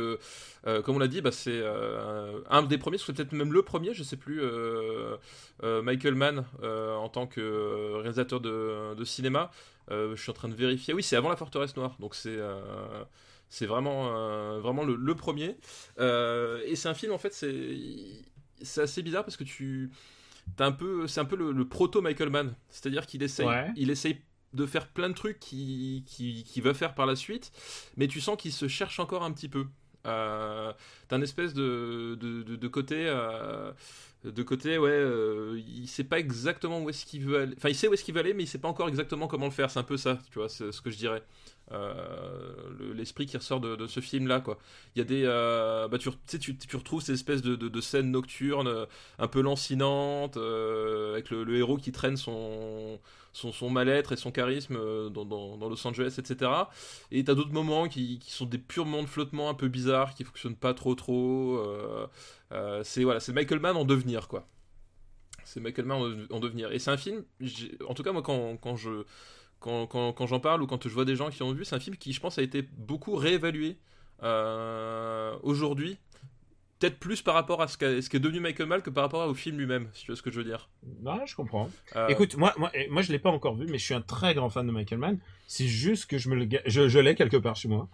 comme 0.64 0.96
on 0.96 0.98
l'a 0.98 1.06
dit, 1.06 1.20
bah, 1.20 1.30
c'est 1.30 1.62
un 2.48 2.62
des 2.62 2.78
premiers, 2.78 2.96
c'est 2.96 3.12
peut-être 3.12 3.32
même 3.32 3.52
le 3.52 3.62
premier, 3.62 3.92
je 3.92 4.02
sais 4.02 4.16
plus, 4.16 4.40
Michael 5.62 6.14
Mann 6.14 6.46
en 6.62 7.08
tant 7.10 7.26
que 7.26 7.96
réalisateur 7.96 8.40
de, 8.40 9.04
cinéma. 9.04 9.50
Je 9.90 10.14
suis 10.16 10.30
en 10.30 10.32
train 10.32 10.48
de 10.48 10.54
vérifier. 10.54 10.94
Oui, 10.94 11.02
c'est 11.02 11.16
avant 11.16 11.28
La 11.28 11.36
Forteresse 11.36 11.76
Noire, 11.76 11.96
donc 12.00 12.14
c'est 12.14 12.38
c'est 13.50 13.66
vraiment 13.66 14.16
euh, 14.16 14.58
vraiment 14.60 14.84
le, 14.84 14.94
le 14.96 15.14
premier. 15.14 15.56
Euh, 15.98 16.62
et 16.64 16.76
c'est 16.76 16.88
un 16.88 16.94
film 16.94 17.12
en 17.12 17.18
fait, 17.18 17.34
c'est 17.34 17.76
c'est 18.62 18.80
assez 18.82 19.02
bizarre 19.02 19.24
parce 19.24 19.36
que 19.36 19.44
tu 19.44 19.90
t'as 20.56 20.66
un 20.66 20.72
peu, 20.72 21.06
c'est 21.06 21.20
un 21.20 21.24
peu 21.26 21.36
le, 21.36 21.52
le 21.52 21.68
proto 21.68 22.00
Michael 22.00 22.30
Mann, 22.30 22.54
c'est-à-dire 22.70 23.06
qu'il 23.06 23.22
essaye, 23.22 23.46
Ouais. 23.46 23.70
il 23.76 23.90
essaye 23.90 24.20
de 24.52 24.66
faire 24.66 24.88
plein 24.88 25.08
de 25.08 25.14
trucs 25.14 25.38
qu'il 25.38 26.02
qui, 26.04 26.42
qui 26.44 26.60
veut 26.60 26.72
faire 26.72 26.94
par 26.94 27.06
la 27.06 27.14
suite, 27.16 27.52
mais 27.96 28.08
tu 28.08 28.20
sens 28.20 28.36
qu'il 28.36 28.52
se 28.52 28.66
cherche 28.68 28.98
encore 28.98 29.22
un 29.22 29.32
petit 29.32 29.48
peu. 29.48 29.66
Euh, 30.06 30.72
t'as 31.08 31.16
un 31.16 31.22
espèce 31.22 31.54
de, 31.54 32.16
de, 32.20 32.42
de, 32.42 32.68
côté, 32.68 33.04
euh, 33.06 33.72
de 34.24 34.42
côté, 34.42 34.78
ouais, 34.78 34.90
euh, 34.90 35.60
il 35.66 35.88
sait 35.88 36.04
pas 36.04 36.18
exactement 36.18 36.80
où 36.80 36.88
est-ce 36.88 37.04
qu'il 37.04 37.24
veut 37.24 37.40
aller. 37.40 37.54
Enfin, 37.56 37.68
il 37.68 37.74
sait 37.74 37.88
où 37.88 37.94
est-ce 37.94 38.04
qu'il 38.04 38.14
veut 38.14 38.20
aller, 38.20 38.34
mais 38.34 38.44
il 38.44 38.46
sait 38.46 38.58
pas 38.58 38.68
encore 38.68 38.88
exactement 38.88 39.26
comment 39.26 39.46
le 39.46 39.52
faire. 39.52 39.70
C'est 39.70 39.78
un 39.78 39.84
peu 39.84 39.96
ça, 39.96 40.18
tu 40.30 40.38
vois, 40.38 40.48
ce 40.48 40.80
que 40.80 40.90
je 40.90 40.96
dirais. 40.96 41.22
Le- 41.70 42.92
l'esprit 42.94 43.26
qui 43.26 43.36
ressort 43.36 43.60
de, 43.60 43.86
ce 43.86 44.00
film 44.00 44.26
là 44.26 44.40
quoi 44.40 44.58
il 44.96 44.98
y 44.98 45.02
a 45.02 45.04
des 45.04 45.22
bah 45.88 45.98
tu, 45.98 46.10
tu 46.40 46.56
tu, 46.56 46.76
retrouves 46.76 47.00
ces 47.00 47.12
espèces 47.12 47.42
de, 47.42 47.54
de, 47.54 47.80
scènes 47.80 48.10
nocturnes 48.10 48.88
un 49.20 49.28
peu 49.28 49.40
lancinantes 49.40 50.36
avec 50.36 51.30
le 51.30 51.56
héros 51.56 51.76
qui 51.76 51.92
traîne 51.92 52.16
son 52.16 52.98
son, 53.32 53.70
mal-être 53.70 54.12
et 54.12 54.16
son 54.16 54.30
charisme 54.30 54.76
euh, 54.76 55.08
dans, 55.08 55.68
Los 55.68 55.86
Angeles 55.86 56.16
etc 56.18 56.50
et 57.10 57.24
t'as 57.24 57.34
d'autres 57.34 57.52
moments 57.52 57.88
qui, 57.88 58.20
sont 58.26 58.46
des 58.46 58.58
purs 58.58 58.86
moments 58.86 59.02
de 59.02 59.08
flottement 59.08 59.48
un 59.48 59.54
peu 59.54 59.68
bizarres 59.68 60.14
qui 60.14 60.24
fonctionnent 60.24 60.56
pas 60.56 60.74
trop 60.74 60.94
trop 60.94 61.56
euh, 61.58 62.06
euh, 62.52 62.82
c'est 62.84 63.04
voilà 63.04 63.20
c'est 63.20 63.32
Michael 63.32 63.60
Mann 63.60 63.76
en 63.76 63.84
devenir 63.84 64.28
quoi 64.28 64.46
c'est 65.44 65.60
Michael 65.60 65.84
Mann 65.86 66.26
en, 66.30 66.36
en 66.36 66.40
devenir 66.40 66.72
et 66.72 66.78
c'est 66.78 66.90
un 66.90 66.96
film 66.96 67.24
en 67.88 67.94
tout 67.94 68.02
cas 68.02 68.12
moi 68.12 68.22
quand, 68.22 68.56
quand 68.56 68.76
je 68.76 69.04
quand, 69.60 69.86
quand, 69.86 70.26
j'en 70.26 70.40
parle 70.40 70.62
ou 70.62 70.66
quand 70.66 70.88
je 70.88 70.94
vois 70.94 71.04
des 71.04 71.16
gens 71.16 71.28
qui 71.28 71.42
ont 71.42 71.52
vu, 71.52 71.66
c'est 71.66 71.76
un 71.76 71.80
film 71.80 71.94
qui, 71.98 72.14
je 72.14 72.20
pense, 72.20 72.38
a 72.38 72.42
été 72.42 72.62
beaucoup 72.62 73.14
réévalué 73.14 73.76
aujourd'hui. 75.42 75.98
Peut-être 76.80 76.98
plus 76.98 77.20
par 77.20 77.34
rapport 77.34 77.60
à 77.60 77.68
ce 77.68 77.76
qu'est 77.76 78.08
qu'est 78.08 78.18
devenu 78.18 78.40
Michael 78.40 78.66
Mann 78.66 78.80
que 78.80 78.88
par 78.88 79.04
rapport 79.04 79.28
au 79.28 79.34
film 79.34 79.58
lui-même, 79.58 79.88
si 79.92 80.00
tu 80.04 80.06
vois 80.10 80.16
ce 80.16 80.22
que 80.22 80.30
je 80.30 80.38
veux 80.38 80.44
dire. 80.44 80.70
Ouais, 81.04 81.26
je 81.26 81.36
comprends. 81.36 81.70
Euh, 81.94 82.08
Écoute, 82.08 82.36
moi, 82.38 82.54
moi, 82.56 82.72
moi 82.88 83.02
je 83.02 83.12
l'ai 83.12 83.18
pas 83.18 83.28
encore 83.30 83.54
vu, 83.54 83.66
mais 83.68 83.76
je 83.76 83.84
suis 83.84 83.92
un 83.94 84.00
très 84.00 84.34
grand 84.34 84.48
fan 84.48 84.66
de 84.66 84.72
Michael 84.72 84.98
Mann. 84.98 85.18
C'est 85.46 85.68
juste 85.68 86.06
que 86.06 86.16
je 86.16 86.30
me 86.30 86.34
le, 86.36 86.48
je, 86.64 86.88
je 86.88 86.98
l'ai 86.98 87.14
quelque 87.14 87.36
part 87.36 87.54
chez 87.54 87.68
moi. 87.68 87.88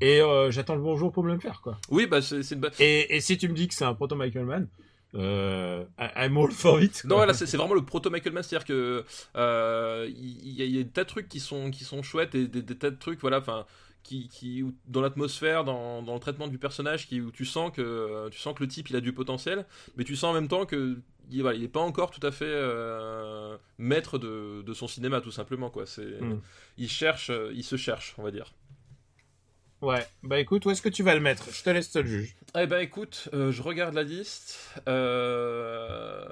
Et 0.00 0.22
euh, 0.22 0.50
j'attends 0.50 0.74
le 0.74 0.80
bonjour 0.80 1.12
pour 1.12 1.22
me 1.22 1.34
le 1.34 1.38
faire, 1.38 1.60
quoi. 1.60 1.78
Oui, 1.90 2.06
bah 2.06 2.22
c'est 2.22 2.40
une. 2.50 2.66
Et, 2.78 3.14
et 3.14 3.20
si 3.20 3.36
tu 3.36 3.46
me 3.46 3.52
dis 3.54 3.68
que 3.68 3.74
c'est 3.74 3.84
un 3.84 3.92
proto 3.92 4.16
Michael 4.16 4.46
Mann, 4.46 4.68
euh, 5.14 5.84
I'm 6.16 6.38
all 6.38 6.50
for 6.50 6.80
it. 6.82 7.04
Non, 7.04 7.08
quoi. 7.10 7.16
voilà, 7.18 7.34
c'est 7.34 7.44
c'est 7.44 7.58
vraiment 7.58 7.74
le 7.74 7.84
proto 7.84 8.08
Michael 8.08 8.32
Mann, 8.32 8.42
c'est-à-dire 8.42 8.66
que 8.66 9.04
euh, 9.36 10.08
il 10.08 10.48
y, 10.48 10.64
y 10.64 10.80
a 10.80 10.82
des 10.82 10.88
tas 10.88 11.04
de 11.04 11.08
trucs 11.08 11.28
qui 11.28 11.40
sont 11.40 11.70
qui 11.70 11.84
sont 11.84 12.02
chouettes 12.02 12.34
et 12.34 12.46
des, 12.46 12.62
des 12.62 12.76
tas 12.78 12.88
de 12.90 12.96
trucs, 12.96 13.20
voilà, 13.20 13.36
enfin. 13.38 13.66
Qui, 14.02 14.28
qui, 14.28 14.62
où- 14.62 14.74
dans 14.86 15.02
l'atmosphère, 15.02 15.62
dans, 15.64 16.02
dans 16.02 16.14
le 16.14 16.20
traitement 16.20 16.48
du 16.48 16.58
personnage, 16.58 17.06
qui, 17.06 17.20
où 17.20 17.30
tu 17.30 17.44
sens 17.44 17.70
que 17.70 18.28
tu 18.30 18.38
sens 18.38 18.54
que 18.56 18.62
le 18.62 18.68
type 18.68 18.88
il 18.90 18.96
a 18.96 19.00
du 19.00 19.12
potentiel, 19.12 19.66
mais 19.96 20.04
tu 20.04 20.16
sens 20.16 20.30
en 20.30 20.32
même 20.34 20.48
temps 20.48 20.64
que 20.66 20.98
il, 21.30 21.42
voilà, 21.42 21.56
il 21.58 21.62
est 21.62 21.68
pas 21.68 21.80
encore 21.80 22.10
tout 22.10 22.26
à 22.26 22.32
fait 22.32 22.44
euh, 22.46 23.56
maître 23.78 24.18
de, 24.18 24.62
de 24.62 24.74
son 24.74 24.88
cinéma 24.88 25.20
tout 25.20 25.30
simplement 25.30 25.70
quoi. 25.70 25.86
C'est 25.86 26.20
Mm. 26.20 26.40
il 26.78 26.88
cherche, 26.88 27.30
euh, 27.30 27.52
il 27.54 27.62
se 27.62 27.76
cherche, 27.76 28.14
on 28.18 28.22
va 28.22 28.30
dire. 28.30 28.52
Ouais, 29.82 30.06
bah 30.22 30.40
écoute, 30.40 30.64
où 30.66 30.70
est-ce 30.70 30.82
que 30.82 30.88
tu 30.90 31.02
vas 31.02 31.14
le 31.14 31.20
mettre? 31.20 31.50
Je 31.52 31.62
te 31.62 31.70
laisse 31.70 31.90
seul 31.90 32.06
juge. 32.06 32.34
Eh 32.58 32.66
ben 32.66 32.80
écoute, 32.80 33.28
euh, 33.32 33.50
je 33.52 33.62
regarde 33.62 33.94
la 33.94 34.02
liste. 34.02 34.58
Euh, 34.88 36.26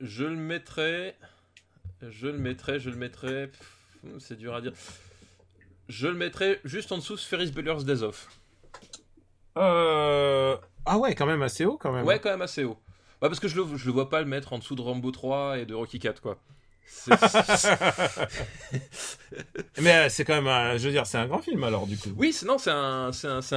je 0.00 0.24
le 0.24 0.36
mettrai. 0.36 1.14
Je 2.08 2.26
le 2.28 2.38
mettrai, 2.38 2.78
je 2.78 2.90
le 2.90 2.96
mettrai. 2.96 3.50
C'est 4.18 4.36
dur 4.36 4.54
à 4.54 4.60
dire. 4.60 4.72
Je 5.88 6.06
le 6.08 6.14
mettrai 6.14 6.60
juste 6.64 6.92
en 6.92 6.98
dessous 6.98 7.14
de 7.14 7.20
Ferris 7.20 7.50
Bueller's 7.50 7.84
Days 7.84 8.02
Off. 8.02 8.28
Euh... 9.56 10.56
Ah 10.86 10.98
ouais, 10.98 11.14
quand 11.14 11.26
même 11.26 11.42
assez 11.42 11.64
haut, 11.64 11.76
quand 11.78 11.92
même. 11.92 12.04
Ouais, 12.04 12.18
quand 12.18 12.30
même 12.30 12.42
assez 12.42 12.64
haut. 12.64 12.78
Bah, 13.20 13.28
parce 13.28 13.40
que 13.40 13.48
je 13.48 13.56
le, 13.56 13.76
je 13.76 13.86
le 13.86 13.92
vois 13.92 14.10
pas 14.10 14.20
le 14.20 14.26
mettre 14.26 14.52
en 14.52 14.58
dessous 14.58 14.74
de 14.74 14.82
Rambo 14.82 15.10
3 15.10 15.58
et 15.58 15.66
de 15.66 15.74
Rocky 15.74 15.98
4, 15.98 16.20
quoi. 16.20 16.36
Mais 19.80 19.94
euh, 19.94 20.08
c'est 20.08 20.24
quand 20.24 20.34
même, 20.34 20.46
un- 20.48 20.76
je 20.76 20.86
veux 20.86 20.92
dire, 20.92 21.06
c'est 21.06 21.18
un 21.18 21.26
grand 21.26 21.40
film 21.40 21.64
alors 21.64 21.86
du 21.86 21.96
coup. 21.96 22.10
Oui, 22.16 22.36
non, 22.44 22.58
c'est 22.58 22.70
un, 22.70 23.10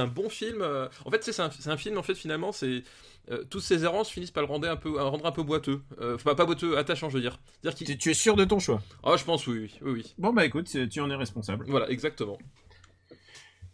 bon 0.06 0.28
film. 0.28 0.62
euh, 0.62 0.88
En 1.04 1.10
fait, 1.10 1.22
c'est 1.22 1.38
un, 1.40 1.50
c'est 1.50 1.70
un 1.70 1.76
film. 1.76 1.98
En 1.98 2.02
fait, 2.02 2.14
finalement, 2.14 2.52
c'est 2.52 2.82
euh, 3.30 3.44
toutes 3.50 3.62
ces 3.62 3.84
errances 3.84 4.08
finissent 4.10 4.30
par 4.30 4.42
le 4.42 4.48
rendre 4.48 4.68
un 4.68 4.76
peu, 4.76 4.90
le 4.90 5.02
rendre 5.02 5.26
un 5.26 5.32
peu 5.32 5.42
boiteux. 5.42 5.82
Euh, 6.00 6.14
Enfin, 6.14 6.34
pas 6.34 6.46
boiteux, 6.46 6.78
attachant, 6.78 7.08
je 7.10 7.16
veux 7.16 7.20
dire. 7.22 7.38
Tu, 7.76 7.98
tu 7.98 8.10
es 8.10 8.14
sûr 8.14 8.36
de 8.36 8.44
ton 8.44 8.58
choix 8.58 8.82
Ah, 9.02 9.16
je 9.16 9.24
pense 9.24 9.46
oui, 9.46 9.58
oui, 9.60 9.74
oui, 9.82 9.90
oui. 9.92 10.14
Bon 10.18 10.32
bah 10.32 10.44
écoute, 10.46 10.74
tu 10.90 11.00
en 11.00 11.10
es 11.10 11.14
responsable. 11.14 11.64
Voilà, 11.68 11.90
exactement. 11.90 12.38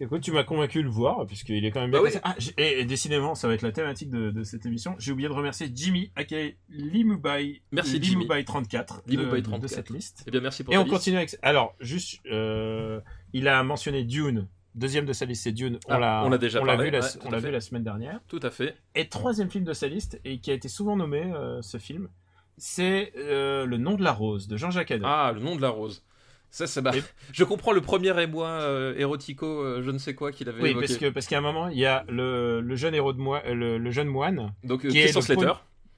Écoute, 0.00 0.22
tu 0.22 0.32
m'as 0.32 0.42
convaincu 0.42 0.78
de 0.78 0.82
le 0.84 0.90
voir, 0.90 1.24
puisqu'il 1.24 1.64
est 1.64 1.70
quand 1.70 1.80
même 1.80 1.92
bien 1.92 2.02
Bah 2.02 2.08
oui. 2.12 2.18
Ah, 2.24 2.34
et, 2.58 2.80
et 2.80 2.84
décidément, 2.84 3.36
ça 3.36 3.46
va 3.46 3.54
être 3.54 3.62
la 3.62 3.70
thématique 3.70 4.10
de, 4.10 4.30
de 4.32 4.42
cette 4.42 4.66
émission. 4.66 4.96
J'ai 4.98 5.12
oublié 5.12 5.28
de 5.28 5.32
remercier 5.34 5.70
Jimmy, 5.72 6.10
aka 6.16 6.36
Limubai, 6.68 7.62
Merci, 7.70 8.02
Jimmy. 8.02 8.22
Limubai 8.24 8.44
34, 8.44 9.02
Limubai 9.06 9.36
de, 9.40 9.46
de 9.46 9.50
34. 9.50 9.70
cette 9.70 9.90
liste. 9.90 10.24
Eh 10.26 10.32
bien, 10.32 10.40
merci 10.40 10.64
pour 10.64 10.74
Et 10.74 10.76
ta 10.76 10.80
on 10.80 10.84
liste. 10.84 10.96
continue 10.96 11.16
avec... 11.16 11.36
Alors, 11.42 11.76
juste, 11.78 12.20
euh, 12.26 13.00
il 13.32 13.46
a 13.46 13.62
mentionné 13.62 14.02
Dune. 14.02 14.48
Deuxième 14.74 15.04
de 15.06 15.12
sa 15.12 15.24
liste, 15.24 15.44
c'est 15.44 15.52
Dune. 15.52 15.78
On 15.88 15.92
Ah, 15.94 15.98
l'a 15.98 16.22
on 16.24 16.36
déjà 16.36 16.60
on 16.60 16.66
parlé, 16.66 16.86
vu, 16.86 16.90
la, 16.90 17.00
ouais, 17.00 17.06
on 17.24 17.30
l'a 17.30 17.38
vu 17.38 17.50
la 17.50 17.60
semaine 17.60 17.84
dernière. 17.84 18.20
Tout 18.28 18.40
à 18.42 18.50
fait. 18.50 18.74
Et 18.94 19.08
troisième 19.08 19.50
film 19.50 19.64
de 19.64 19.72
sa 19.72 19.86
liste, 19.86 20.20
et 20.24 20.38
qui 20.38 20.50
a 20.50 20.54
été 20.54 20.68
souvent 20.68 20.96
nommé, 20.96 21.22
euh, 21.32 21.62
ce 21.62 21.78
film, 21.78 22.08
c'est 22.56 23.12
euh, 23.16 23.66
Le 23.66 23.76
nom 23.76 23.94
de 23.94 24.02
la 24.02 24.12
rose, 24.12 24.48
de 24.48 24.56
Jean-Jacques 24.56 24.90
Haddad. 24.90 25.06
Ah, 25.08 25.32
le 25.34 25.40
nom 25.40 25.56
de 25.56 25.62
la 25.62 25.68
rose. 25.70 26.02
Ça, 26.50 26.66
c'est 26.68 26.82
bah, 26.82 26.92
Et- 26.96 27.02
Je 27.32 27.42
comprends 27.44 27.72
le 27.72 27.80
premier 27.80 28.20
émoi 28.22 28.46
euh, 28.48 28.94
érotico, 28.96 29.46
euh, 29.46 29.82
je 29.82 29.90
ne 29.90 29.98
sais 29.98 30.14
quoi 30.14 30.30
qu'il 30.32 30.48
avait 30.48 30.62
oui, 30.62 30.70
évoqué. 30.70 30.86
parce 30.86 30.98
que 30.98 31.08
parce 31.10 31.26
qu'à 31.26 31.38
un 31.38 31.40
moment, 31.40 31.68
il 31.68 31.78
y 31.78 31.86
a 31.86 32.04
le, 32.08 32.60
le 32.60 32.76
jeune 32.76 32.94
héros 32.94 33.12
de 33.12 33.18
moi, 33.20 33.42
le, 33.48 33.76
le 33.78 33.90
jeune 33.90 34.06
moine, 34.08 34.54
Donc, 34.62 34.86
qui 34.86 34.98
est 34.98 35.14
le 35.14 35.20
Slater. 35.20 35.52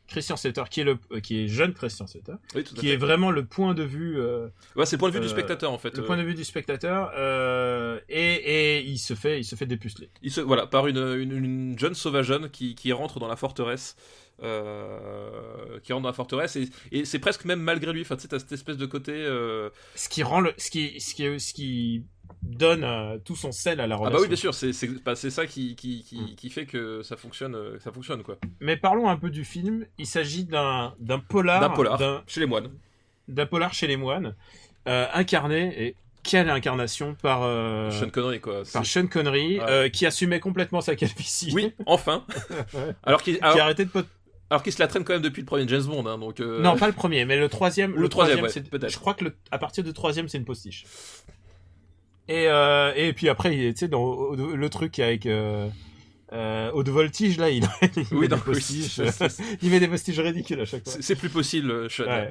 Christian 0.08 0.36
Slater, 0.36 0.64
qui 0.70 0.80
est 0.80 0.84
le, 0.84 0.98
euh, 1.12 1.20
qui 1.20 1.44
est 1.44 1.48
jeune 1.48 1.72
Christian 1.74 2.06
Slater, 2.06 2.34
Oui, 2.54 2.64
qui 2.64 2.76
fait. 2.86 2.92
est 2.92 2.96
vraiment 2.96 3.30
le 3.30 3.44
point 3.44 3.74
de 3.74 3.82
vue, 3.82 4.18
euh, 4.20 4.48
Ouais, 4.76 4.86
c'est 4.86 4.96
le 4.96 5.00
point 5.00 5.08
de 5.08 5.14
vue 5.14 5.20
du 5.20 5.26
euh, 5.26 5.30
spectateur, 5.30 5.72
en 5.72 5.78
fait. 5.78 5.96
le 5.96 6.04
point 6.04 6.16
de 6.16 6.22
vue 6.22 6.34
du 6.34 6.44
spectateur, 6.44 7.10
euh, 7.16 7.98
et, 8.08 8.34
et 8.34 8.82
il 8.84 8.98
se 8.98 9.14
fait, 9.14 9.40
il 9.40 9.44
se 9.44 9.54
fait 9.56 9.66
dépuceler. 9.66 10.10
Il 10.22 10.30
se, 10.30 10.40
voilà, 10.40 10.66
par 10.66 10.86
une, 10.86 10.98
une, 10.98 11.32
une 11.32 11.78
jeune 11.78 11.94
sauvageonne 11.94 12.50
qui, 12.50 12.74
qui 12.74 12.92
rentre 12.92 13.18
dans 13.20 13.28
la 13.28 13.36
forteresse. 13.36 13.96
euh, 14.42 15.80
qui 15.82 15.92
rentre 15.92 16.02
dans 16.02 16.08
la 16.10 16.14
forteresse 16.14 16.56
et, 16.56 16.68
et 16.92 17.04
c'est 17.04 17.18
presque 17.18 17.44
même 17.44 17.60
malgré 17.60 17.92
lui. 17.92 18.02
Enfin, 18.02 18.16
tu 18.16 18.22
sais, 18.22 18.28
t'as 18.28 18.38
cette 18.38 18.52
espèce 18.52 18.76
de 18.76 18.86
côté. 18.86 19.12
euh, 19.14 19.70
Ce 19.94 20.08
qui 20.08 20.22
rend 20.22 20.40
le, 20.40 20.52
ce 20.58 20.70
qui, 20.70 21.00
ce 21.00 21.14
qui, 21.14 21.40
ce 21.40 21.52
qui 21.54 22.04
donne 22.42 22.84
euh, 22.84 23.18
tout 23.24 23.36
son 23.36 23.52
sel 23.52 23.80
à 23.80 23.86
la 23.86 23.94
Ah 23.94 23.98
relation. 23.98 24.16
bah 24.18 24.22
oui, 24.22 24.28
bien 24.28 24.36
sûr, 24.36 24.54
c'est 24.54 24.70
bah, 25.04 25.14
ça 25.16 25.46
qui, 25.46 25.74
qui, 25.76 26.02
qui, 26.04 26.20
Mm. 26.20 26.34
qui 26.36 26.50
fait 26.50 26.66
que 26.66 27.02
ça 27.02 27.16
fonctionne, 27.16 27.54
euh, 27.54 27.76
que 27.76 27.82
ça 27.82 27.92
fonctionne 27.92 28.22
quoi. 28.22 28.36
Mais 28.60 28.76
parlons 28.76 29.08
un 29.08 29.16
peu 29.16 29.30
du 29.30 29.44
film. 29.44 29.84
Il 29.98 30.06
s'agit 30.06 30.44
d'un, 30.44 30.94
polar, 31.28 31.60
D'un 31.60 31.70
polar 31.70 31.98
d'un, 31.98 32.22
chez 32.26 32.40
les 32.40 32.46
moines. 32.46 32.70
d'un 33.28 33.46
polar 33.46 33.74
chez 33.74 33.86
les 33.86 33.96
moines, 33.96 34.34
euh, 34.88 35.06
incarné 35.14 35.74
et 35.86 35.96
quelle 36.22 36.50
incarnation 36.50 37.14
par 37.22 37.42
euh, 37.44 37.90
Sean 37.90 38.10
Connery 38.10 38.40
quoi. 38.40 38.62
par 38.72 38.84
Sean 38.86 39.06
Connery, 39.06 39.60
Ouais. 39.60 39.90
qui 39.92 40.06
assumait 40.06 40.40
complètement 40.40 40.80
sa 40.80 40.96
calvitie. 40.96 41.50
Oui, 41.54 41.72
enfin. 41.86 42.24
Alors 43.04 43.22
qu'il 43.22 43.36
qui 43.36 43.42
a 43.42 43.46
alors, 43.48 43.60
arrêté 43.62 43.84
de 43.84 43.90
pot- 43.90 44.06
alors 44.48 44.62
qu'il 44.62 44.72
se 44.72 44.78
la 44.78 44.86
traîne 44.86 45.02
quand 45.02 45.12
même 45.12 45.22
depuis 45.22 45.40
le 45.40 45.46
premier 45.46 45.66
James 45.66 45.82
Bond, 45.82 46.06
hein, 46.06 46.18
donc. 46.18 46.38
euh, 46.38 46.60
Non, 46.62 46.76
pas 46.76 46.86
le 46.86 46.92
premier, 46.92 47.24
mais 47.24 47.36
le 47.36 47.48
troisième. 47.48 47.96
Le 47.96 48.08
troisième, 48.08 48.40
ouais, 48.42 48.48
c'est- 48.48 48.68
peut-être. 48.70 48.92
Je 48.92 48.98
crois 48.98 49.14
que 49.14 49.24
le, 49.24 49.34
à 49.50 49.58
partir 49.58 49.82
du 49.82 49.92
troisième, 49.92 50.28
c'est 50.28 50.38
une 50.38 50.44
postiche. 50.44 50.84
Et, 52.28 52.48
euh, 52.48 52.92
et 52.96 53.12
puis 53.12 53.28
après, 53.28 53.50
tu 53.50 53.72
sais, 53.76 53.88
dans 53.88 54.30
le 54.34 54.68
truc 54.70 54.98
avec 54.98 55.26
euh, 55.26 55.68
euh, 56.32 56.70
haute 56.72 56.88
voltige, 56.88 57.38
là, 57.38 57.50
il, 57.50 57.62
il 57.96 58.04
Oui, 58.12 58.28
met 58.28 58.28
non, 58.28 58.40
des 58.52 58.60
c'est- 58.60 59.38
il 59.62 59.70
met 59.70 59.78
des 59.78 59.86
postiches 59.88 60.18
ridicules 60.18 60.60
à 60.60 60.64
chaque 60.64 60.82
fois. 60.88 60.94
C'est 61.00 61.14
plus 61.14 61.28
possible, 61.28 61.70
euh, 61.70 61.88
Sean. 61.88 62.04
Ouais. 62.06 62.30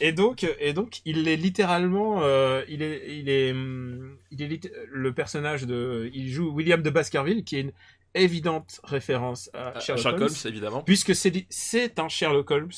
Et 0.00 0.10
donc, 0.12 0.44
et 0.58 0.72
donc, 0.72 1.00
il 1.04 1.28
est 1.28 1.36
littéralement, 1.36 2.20
euh, 2.22 2.62
il 2.68 2.82
est, 2.82 3.02
il 3.08 3.28
est, 3.28 3.52
hum, 3.52 4.16
il 4.32 4.42
est 4.42 4.70
le 4.90 5.12
personnage 5.12 5.62
de, 5.66 6.10
il 6.12 6.28
joue 6.30 6.50
William 6.50 6.82
de 6.82 6.90
Baskerville, 6.90 7.44
qui 7.44 7.56
est 7.56 7.60
une 7.60 7.72
évidente 8.14 8.80
référence 8.84 9.50
à 9.54 9.78
Sherlock, 9.78 10.02
Sherlock 10.02 10.20
Holmes, 10.22 10.30
Holmes, 10.30 10.52
évidemment. 10.52 10.82
puisque 10.82 11.14
c'est, 11.14 11.46
c'est 11.48 11.98
un 12.00 12.08
Sherlock 12.08 12.50
Holmes. 12.50 12.70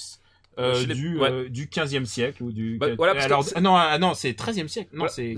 Euh, 0.58 0.84
du, 0.84 1.18
ouais. 1.18 1.30
euh, 1.30 1.48
du 1.48 1.66
15e 1.68 2.04
siècle 2.04 2.42
ou 2.42 2.50
du 2.52 2.76
Bah, 2.78 2.88
voilà, 2.96 3.14
parce 3.14 3.26
que 3.26 3.32
alors 3.32 3.44
c'est- 3.44 3.52
ah 3.56 3.60
non 3.60 3.76
ah 3.76 3.98
non 3.98 4.14
c'est 4.14 4.32
13e 4.32 4.68
siècle 4.68 4.90
non 4.92 5.06
Voilà, 5.06 5.12
c'est 5.12 5.36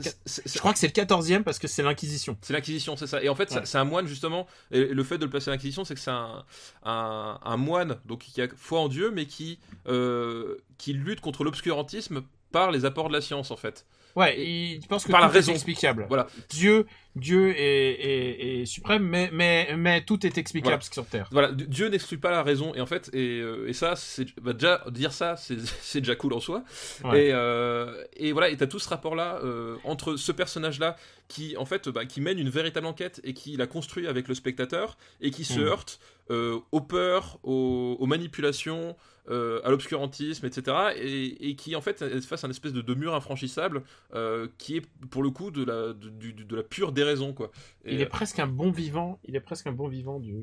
je 0.53 0.59
crois 0.59 0.73
que 0.73 0.79
c'est 0.79 0.87
le 0.87 0.93
14e 0.93 1.43
parce 1.43 1.59
que 1.59 1.69
c'est 1.69 1.83
l'inquisition 1.83 2.37
C'est 2.41 2.53
l'Inquisition, 2.55 2.97
c'est 2.97 3.07
ça. 3.07 3.23
Et 3.23 3.29
en 3.29 3.35
fait, 3.35 3.51
Ouais. 3.53 3.61
c'est 3.65 3.79
un 3.79 3.85
moine 3.85 4.07
justement. 4.07 4.47
Et 4.71 4.87
le 4.87 5.05
fait 5.05 5.19
de 5.19 5.25
le 5.25 5.31
placer 5.31 5.51
à 5.51 5.53
l'Inquisition, 5.53 5.85
c'est 5.85 5.95
que 5.95 6.01
c'est 6.01 6.11
un, 6.11 6.45
un, 6.85 7.39
un 7.45 7.57
moine 7.57 7.99
donc 8.07 8.21
qui 8.21 8.41
a 8.41 8.49
foi 8.57 8.81
en 8.81 8.89
Dieu, 8.89 9.11
mais 9.11 9.27
qui 9.27 9.59
euh, 9.87 10.57
qui 10.79 10.93
lutte 10.95 11.21
contre 11.21 11.45
l'obscurantisme 11.45 12.23
par 12.51 12.71
les 12.71 12.85
apports 12.85 13.09
de 13.09 13.13
la 13.15 13.21
science 13.21 13.51
en 13.51 13.57
fait. 13.57 13.87
Ouais 14.17 14.41
il 14.45 14.81
pense 14.89 15.05
que 15.05 15.11
Par 15.13 15.21
la 15.21 15.27
tout 15.29 15.33
est 15.35 15.37
raison. 15.39 15.53
explicable 15.53 16.07
Voilà. 16.09 16.27
Dieu 16.51 16.87
Dieu 17.15 17.51
est, 17.51 17.61
est, 17.61 18.63
est 18.63 18.67
suprême 18.67 19.03
mais 19.03 19.29
mais 19.33 19.75
mais 19.77 20.03
tout 20.03 20.25
est 20.27 20.39
explicable 20.39 20.77
Voilà. 20.81 20.93
sur 20.93 21.07
Terre 21.07 21.29
Voilà, 21.31 21.53
Dieu 21.53 21.89
n'exclut 21.89 22.17
pas 22.19 22.31
la 22.31 22.43
raison. 22.43 22.75
Et 22.75 22.81
en 22.81 22.87
fait, 22.87 23.11
et, 23.13 23.41
euh, 23.41 23.69
et 23.69 23.75
ça, 23.75 23.97
c'est 23.97 24.27
bah, 24.41 24.55
déjà 24.55 24.83
dire 24.91 25.13
ça, 25.13 25.37
c'est 25.83 26.01
déjà 26.01 26.15
cool 26.17 26.33
en 26.33 26.41
soi. 26.41 26.65
Ouais. 27.05 27.27
Et, 27.27 27.31
euh, 27.35 28.03
et 28.17 28.33
voilà, 28.33 28.49
et 28.49 28.57
t'as 28.57 28.67
tout 28.67 28.79
ce 28.79 28.89
rapport-là 28.89 29.41
euh, 29.45 29.77
entre 29.85 30.17
ce 30.17 30.33
personnage-là 30.33 30.97
qui, 31.29 31.55
en 31.59 31.67
fait, 31.67 31.89
bah, 31.91 32.07
qui 32.07 32.23
mène 32.23 32.39
une 32.39 32.49
véritable 32.49 32.87
enquête 32.87 33.21
et 33.25 33.35
qui 33.35 33.57
la 33.59 33.67
construit 33.67 34.07
avec 34.07 34.27
le 34.29 34.35
spectateur 34.35 34.97
et 35.21 35.31
qui 35.31 35.45
se 35.45 35.61
Mm. 35.61 35.65
heurte 35.65 36.01
euh, 36.31 36.59
aux 36.73 36.81
peurs, 36.81 37.39
aux, 37.43 37.97
aux 38.01 38.07
manipulations, 38.07 38.97
euh, 39.29 39.61
à 39.65 39.71
l'obscurantisme, 39.71 40.47
etc. 40.47 40.77
Et, 40.97 41.49
et 41.51 41.55
qui 41.57 41.77
en 41.77 41.81
fait 41.81 42.03
est 42.03 42.21
face 42.27 42.45
à 42.45 42.47
un 42.47 42.51
espèce 42.51 42.73
de, 42.73 42.83
de 42.83 42.95
mur 42.95 43.15
infranchissable 43.15 43.83
euh, 44.15 44.49
qui 44.59 44.77
est 44.79 44.83
pour 45.11 45.23
le 45.23 45.31
coup 45.31 45.51
de 45.51 45.65
la, 45.65 45.93
de, 45.93 46.09
du- 46.09 46.33
de 46.33 46.57
la 46.57 46.63
pure 46.63 46.93
déraison 46.93 47.33
quoi. 47.33 47.51
Et, 47.85 47.95
Il 47.95 48.01
est 48.01 48.07
presque 48.07 48.39
un 48.41 48.47
bon 48.49 48.71
vivant. 48.71 49.21
Il 49.25 49.37
est 49.37 49.41
presque 49.41 49.67
un 49.67 49.73
bon 49.73 49.89
vivant 49.89 50.19
du. 50.19 50.35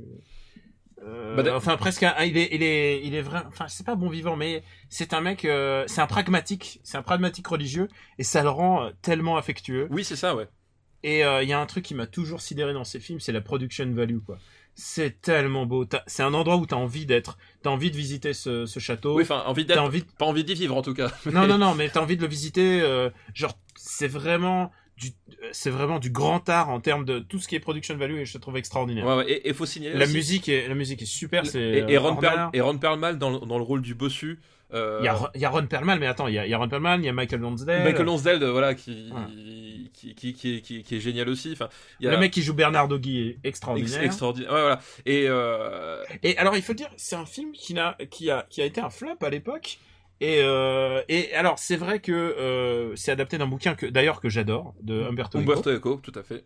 Euh, 1.06 1.36
Bah, 1.42 1.56
enfin 1.56 1.78
presque 1.78 2.04
un, 2.04 2.14
il 2.26 2.36
est 2.38 2.50
il 2.52 2.62
est 2.62 3.02
il 3.06 3.16
est 3.16 3.22
vrai 3.22 3.42
enfin 3.48 3.70
c'est 3.70 3.86
pas 3.86 3.96
bon 3.96 4.10
vivant 4.10 4.36
mais 4.36 4.64
c'est 4.90 5.14
un 5.14 5.22
mec 5.22 5.46
euh, 5.46 5.86
c'est 5.88 6.02
un 6.02 6.08
pragmatique 6.08 6.82
c'est 6.84 6.98
un 6.98 7.02
pragmatique 7.04 7.48
religieux 7.48 7.88
et 8.18 8.24
ça 8.24 8.44
le 8.44 8.50
rend 8.50 8.84
euh, 8.84 8.92
tellement 9.02 9.38
affectueux 9.38 9.88
Oui 9.92 10.04
c'est 10.04 10.18
ça 10.18 10.36
ouais. 10.36 10.50
et 11.04 11.24
euh, 11.24 11.42
il 11.42 11.48
y 11.48 11.54
a 11.54 11.60
un 11.62 11.66
truc 11.68 11.86
qui 11.86 11.96
m'a 11.96 12.06
toujours 12.06 12.42
sidéré 12.42 12.74
dans 12.74 12.84
ces 12.84 13.00
films 13.00 13.22
c'est 13.22 13.32
la 13.32 13.40
production 13.40 13.90
value 13.94 14.18
quoi 14.26 14.40
c'est 14.82 15.22
tellement 15.22 15.66
beau 15.66 15.86
c'est 16.08 16.24
un 16.24 16.34
endroit 16.34 16.56
où 16.58 16.66
t'as 16.66 16.78
envie 16.78 17.06
d'être 17.06 17.38
t'as 17.62 17.70
envie 17.70 17.92
de 17.92 17.98
visiter 17.98 18.34
ce, 18.34 18.66
ce 18.66 18.80
château 18.80 19.16
Oui 19.16 19.24
enfin 19.24 19.44
envie 19.46 19.66
d'être, 19.66 19.82
envie 19.82 20.04
pas 20.18 20.26
envie 20.26 20.44
d'y 20.46 20.54
vivre 20.54 20.76
en 20.78 20.82
tout 20.82 20.94
cas. 20.94 21.12
non 21.32 21.46
non 21.48 21.58
non 21.58 21.76
mais 21.78 21.90
t'as 21.90 22.02
envie 22.02 22.16
de 22.16 22.22
le 22.22 22.28
visiter 22.30 22.80
euh, 22.82 23.10
genre 23.34 23.58
c'est 23.76 24.08
vraiment 24.08 24.72
du 24.98 25.10
c'est 25.52 25.70
vraiment 25.70 26.00
du 26.00 26.10
grand 26.10 26.48
art 26.50 26.70
en 26.70 26.80
termes 26.80 27.04
de 27.06 27.20
tout 27.20 27.40
ce 27.40 27.48
qui 27.48 27.56
est 27.56 27.60
production 27.60 27.96
value 27.98 28.18
et 28.20 28.26
je 28.26 28.38
trouve 28.38 28.58
extraordinaire 28.58 29.06
Ouais, 29.06 29.16
ouais. 29.18 29.32
Et, 29.32 29.50
et 29.50 29.54
faut 29.54 29.66
signaler 29.66 29.98
la 29.98 30.06
aussi- 30.06 30.14
musique 30.14 30.50
est 30.50 30.68
la 30.68 30.76
musique 30.76 31.02
est 31.02 31.06
super 31.06 31.46
c'est 31.46 31.60
et, 31.62 31.78
et 31.92 31.98
euh, 31.98 32.00
Ron. 32.00 32.16
Perl, 32.16 32.50
et 32.54 32.62
Ron 32.62 32.78
Perlman 32.78 33.14
dans 33.18 33.30
le 33.58 33.64
rôle 33.64 33.82
du 33.82 33.96
bossu. 33.96 34.40
Euh, 34.74 35.00
il 35.02 35.06
y 35.06 35.08
a 35.08 35.14
Ron- 35.14 35.30
il 35.36 35.42
y 35.42 35.46
a 35.46 35.50
Ron 35.50 35.66
Perlman 35.66 35.98
mais 36.00 36.06
attends 36.08 36.28
il 36.28 36.36
y 36.36 36.40
a, 36.40 36.46
y 36.46 36.54
a 36.54 36.58
Ron 36.58 36.70
Perlman 36.70 37.00
il 37.02 37.06
y 37.06 37.10
a 37.10 37.14
Michael 37.14 37.40
Lonsdale 37.42 37.84
Michael 37.84 38.06
Lonsdale, 38.06 38.44
euh, 38.44 38.52
voilà, 38.52 38.76
qui, 38.76 39.10
Ouais. 39.12 39.90
qui, 39.94 40.14
qui, 40.16 40.34
qui, 40.34 40.56
est, 40.58 40.62
qui, 40.62 40.84
qui 40.84 40.96
est 40.96 41.00
génial 41.00 41.28
aussi. 41.30 41.52
Enfin, 41.54 41.70
y 42.00 42.08
a 42.08 42.12
le 42.12 42.18
mec 42.18 42.32
qui 42.32 42.42
joue 42.44 42.54
Bernard 42.54 42.88
Doggy 42.88 43.20
est 43.20 43.30
ex- 43.30 43.40
extraordinaire 43.44 44.04
extraordinaire. 44.04 44.52
Ouais, 44.54 44.62
voilà. 44.62 44.80
Et 45.06 45.26
euh, 45.28 46.04
Et 46.24 46.38
alors, 46.38 46.56
il 46.56 46.62
faut 46.62 46.74
dire, 46.74 46.90
c'est 46.98 47.16
un 47.16 47.26
film 47.26 47.52
qui 47.52 47.74
n'a, 47.74 47.98
qui 48.12 48.30
a, 48.30 48.46
qui 48.50 48.62
a 48.62 48.66
été 48.66 48.80
un 48.80 48.90
flop 48.90 49.18
à 49.22 49.30
l'époque. 49.30 49.80
Et, 50.22 50.42
euh, 50.44 51.02
et 51.10 51.34
alors, 51.34 51.58
c'est 51.60 51.76
vrai 51.78 52.00
que 52.00 52.94
c'est 52.96 53.12
adapté 53.12 53.38
d'un 53.38 53.48
bouquin 53.48 53.74
que, 53.76 53.86
d'ailleurs, 53.88 54.22
que 54.22 54.30
j'adore, 54.30 54.76
de 54.82 55.02
Umberto 55.04 55.40
Eco. 55.40 55.52
Umberto 55.52 55.72
Eco, 55.72 56.00
tout 56.04 56.14
à 56.16 56.24
fait. 56.24 56.44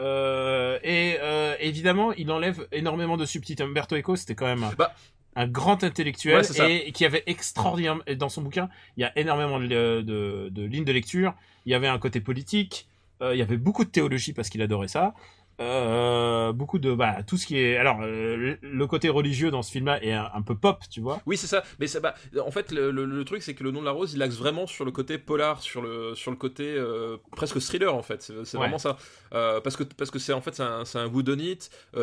Euh, 0.00 0.78
et 0.82 1.16
euh, 1.20 1.54
évidemment, 1.60 2.12
il 2.12 2.30
enlève 2.30 2.66
énormément 2.72 3.16
de 3.16 3.26
subtitres. 3.26 3.62
Umberto 3.64 3.96
Eco, 3.96 4.16
c'était 4.16 4.34
quand 4.36 4.46
même 4.46 4.64
Bah. 4.76 4.94
Un 5.42 5.46
grand 5.46 5.82
intellectuel 5.84 6.42
Ouais, 6.58 6.88
et, 6.88 6.92
qui 6.92 7.04
avait 7.04 7.22
extraordinaire. 7.26 7.98
et 8.06 8.16
Dans 8.16 8.28
son 8.28 8.42
bouquin, 8.42 8.68
il 8.96 9.00
y 9.02 9.04
a 9.04 9.12
énormément 9.18 9.58
de, 9.60 9.66
de, 10.02 10.48
de 10.50 10.62
lignes 10.64 10.84
de 10.84 10.92
lecture. 10.92 11.32
Il 11.66 11.72
y 11.72 11.74
avait 11.74 11.88
un 11.88 11.98
côté 11.98 12.20
politique. 12.20 12.86
euh, 13.22 13.34
il 13.34 13.38
y 13.38 13.42
avait 13.42 13.56
beaucoup 13.56 13.84
de 13.84 13.90
théologie 13.90 14.32
parce 14.32 14.48
qu'il 14.50 14.62
adorait 14.62 14.88
ça. 14.88 15.14
Euh, 15.60 16.52
beaucoup 16.52 16.78
de 16.78 16.94
bah 16.94 17.24
tout 17.26 17.36
ce 17.36 17.44
qui 17.44 17.58
est 17.58 17.76
alors 17.76 17.98
euh, 18.02 18.56
le- 18.62 18.86
côté 18.86 19.08
religieux 19.08 19.50
dans 19.50 19.62
ce 19.62 19.72
film-là 19.72 20.00
est 20.04 20.12
un, 20.12 20.30
un 20.32 20.40
peu 20.42 20.54
pop, 20.54 20.78
tu 20.88 21.00
vois. 21.00 21.20
Oui, 21.26 21.36
c'est 21.36 21.48
ça. 21.48 21.64
Mais 21.80 21.88
ça, 21.88 21.98
bah, 21.98 22.14
en 22.46 22.52
fait, 22.52 22.70
le, 22.70 22.92
le- 22.92 23.04
le 23.06 23.24
truc, 23.24 23.42
c'est 23.42 23.54
que 23.54 23.64
le 23.64 23.72
nom 23.72 23.80
de 23.80 23.84
la 23.84 23.90
rose, 23.90 24.14
il 24.14 24.22
axe 24.22 24.36
vraiment 24.36 24.68
sur 24.68 24.84
le 24.84 24.92
côté 24.92 25.18
polar, 25.18 25.60
sur 25.60 25.82
le, 25.82 26.14
sur 26.14 26.30
le 26.30 26.36
côté 26.36 26.62
euh, 26.76 27.16
presque 27.36 27.58
thriller, 27.60 27.92
en 27.94 28.02
fait. 28.02 28.22
C'est 28.22 28.34
Ouais. 28.34 28.44
vraiment 28.62 28.78
ça. 28.78 28.96
Parce 29.32 29.76
que 29.76 29.82
parce 29.82 30.10
que 30.12 30.20
c'est 30.20 30.32
en 30.32 30.40
fait 30.40 30.54
c'est 30.54 30.62
un, 30.62 30.84
un 30.94 31.06
whodunit. 31.08 31.58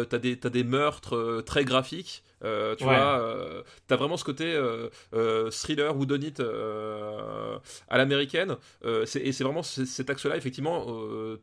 T'as 0.09 0.17
des 0.19 0.38
t'as 0.38 0.49
des 0.49 0.63
meurtres 0.65 1.41
très 1.45 1.63
graphiques. 1.63 2.23
Euh, 2.46 2.76
tu 2.76 2.84
Ouais. 2.86 2.96
vois, 2.96 3.20
euh, 3.20 3.64
t'as 3.88 3.96
vraiment 3.98 4.16
ce 4.18 4.24
côté 4.24 4.46
euh, 4.54 5.50
thriller 5.50 5.98
whodunit 5.98 6.34
euh, 6.39 7.58
à 7.88 7.98
l'américaine. 7.98 8.56
Et 8.86 9.32
c'est 9.32 9.43
vraiment 9.43 9.64
cet 9.64 10.10
axe-là, 10.10 10.38
effectivement, 10.38 10.86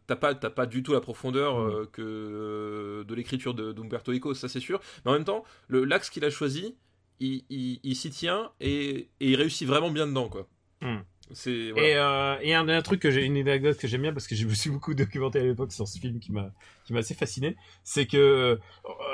t'as 0.07 0.17
pas 0.17 0.35
pas 0.35 0.67
du 0.67 0.83
tout 0.83 0.93
la 0.93 1.01
profondeur 1.01 1.59
Mm. 1.59 1.87
que 1.93 3.05
de 3.07 3.15
l'écriture 3.15 3.55
de 3.55 3.73
d'Umberto 3.73 4.13
Eco, 4.13 4.35
ça 4.35 4.49
c'est 4.49 4.61
sûr. 4.61 4.81
Mais 5.05 5.11
en 5.11 5.15
même 5.15 5.25
temps, 5.25 5.45
l'axe 5.69 6.09
qu'il 6.11 6.25
a 6.25 6.31
choisi, 6.31 6.77
il, 7.21 7.45
il- 7.51 7.81
il 7.83 7.97
s'y 7.97 8.11
tient 8.11 8.51
et, 8.61 9.09
et 9.21 9.31
il 9.31 9.37
réussit 9.37 9.67
vraiment 9.69 9.91
bien 9.91 10.07
dedans, 10.07 10.29
quoi. 10.29 10.47
Hmm. 10.81 10.99
Voilà. 11.35 11.89
Et, 11.89 11.95
euh, 11.97 12.37
et 12.43 12.55
un, 12.55 12.69
un 12.69 12.83
truc 12.83 13.01
que 13.01 13.11
j'ai 13.11 13.25
une 13.25 13.37
anecdote 13.37 13.77
que 13.77 13.89
j'aime 13.89 14.03
bien 14.03 14.13
parce 14.13 14.27
que 14.27 14.35
je 14.35 14.47
me 14.47 14.55
suis 14.55 14.71
beaucoup 14.71 14.95
documenté 14.95 15.41
à 15.41 15.43
l'époque 15.43 15.73
sur 15.73 15.89
ce 15.89 15.99
film 15.99 16.19
qui 16.19 16.33
m'a 16.33 16.51
qui 16.85 16.93
m'a 16.93 17.01
assez 17.01 17.15
fasciné, 17.15 17.57
c'est 17.85 18.07
que 18.07 18.59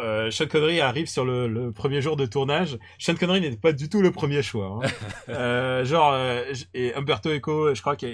euh, 0.02 0.30
Sean 0.30 0.46
Connery 0.46 0.80
arrive 0.80 1.06
sur 1.06 1.24
le, 1.24 1.48
le 1.48 1.72
premier 1.72 2.00
jour 2.00 2.16
de 2.16 2.26
tournage. 2.26 2.78
Sean 2.98 3.14
Connery 3.14 3.40
n'était 3.40 3.56
pas 3.56 3.72
du 3.72 3.88
tout 3.88 4.00
le 4.00 4.10
premier 4.10 4.42
choix. 4.42 4.80
Hein. 4.82 4.88
euh, 5.28 5.84
genre 5.84 6.12
euh, 6.12 6.52
et 6.74 6.94
Umberto 6.94 7.30
Eco, 7.30 7.74
je 7.74 7.80
crois 7.80 7.96
qu'à 7.96 8.06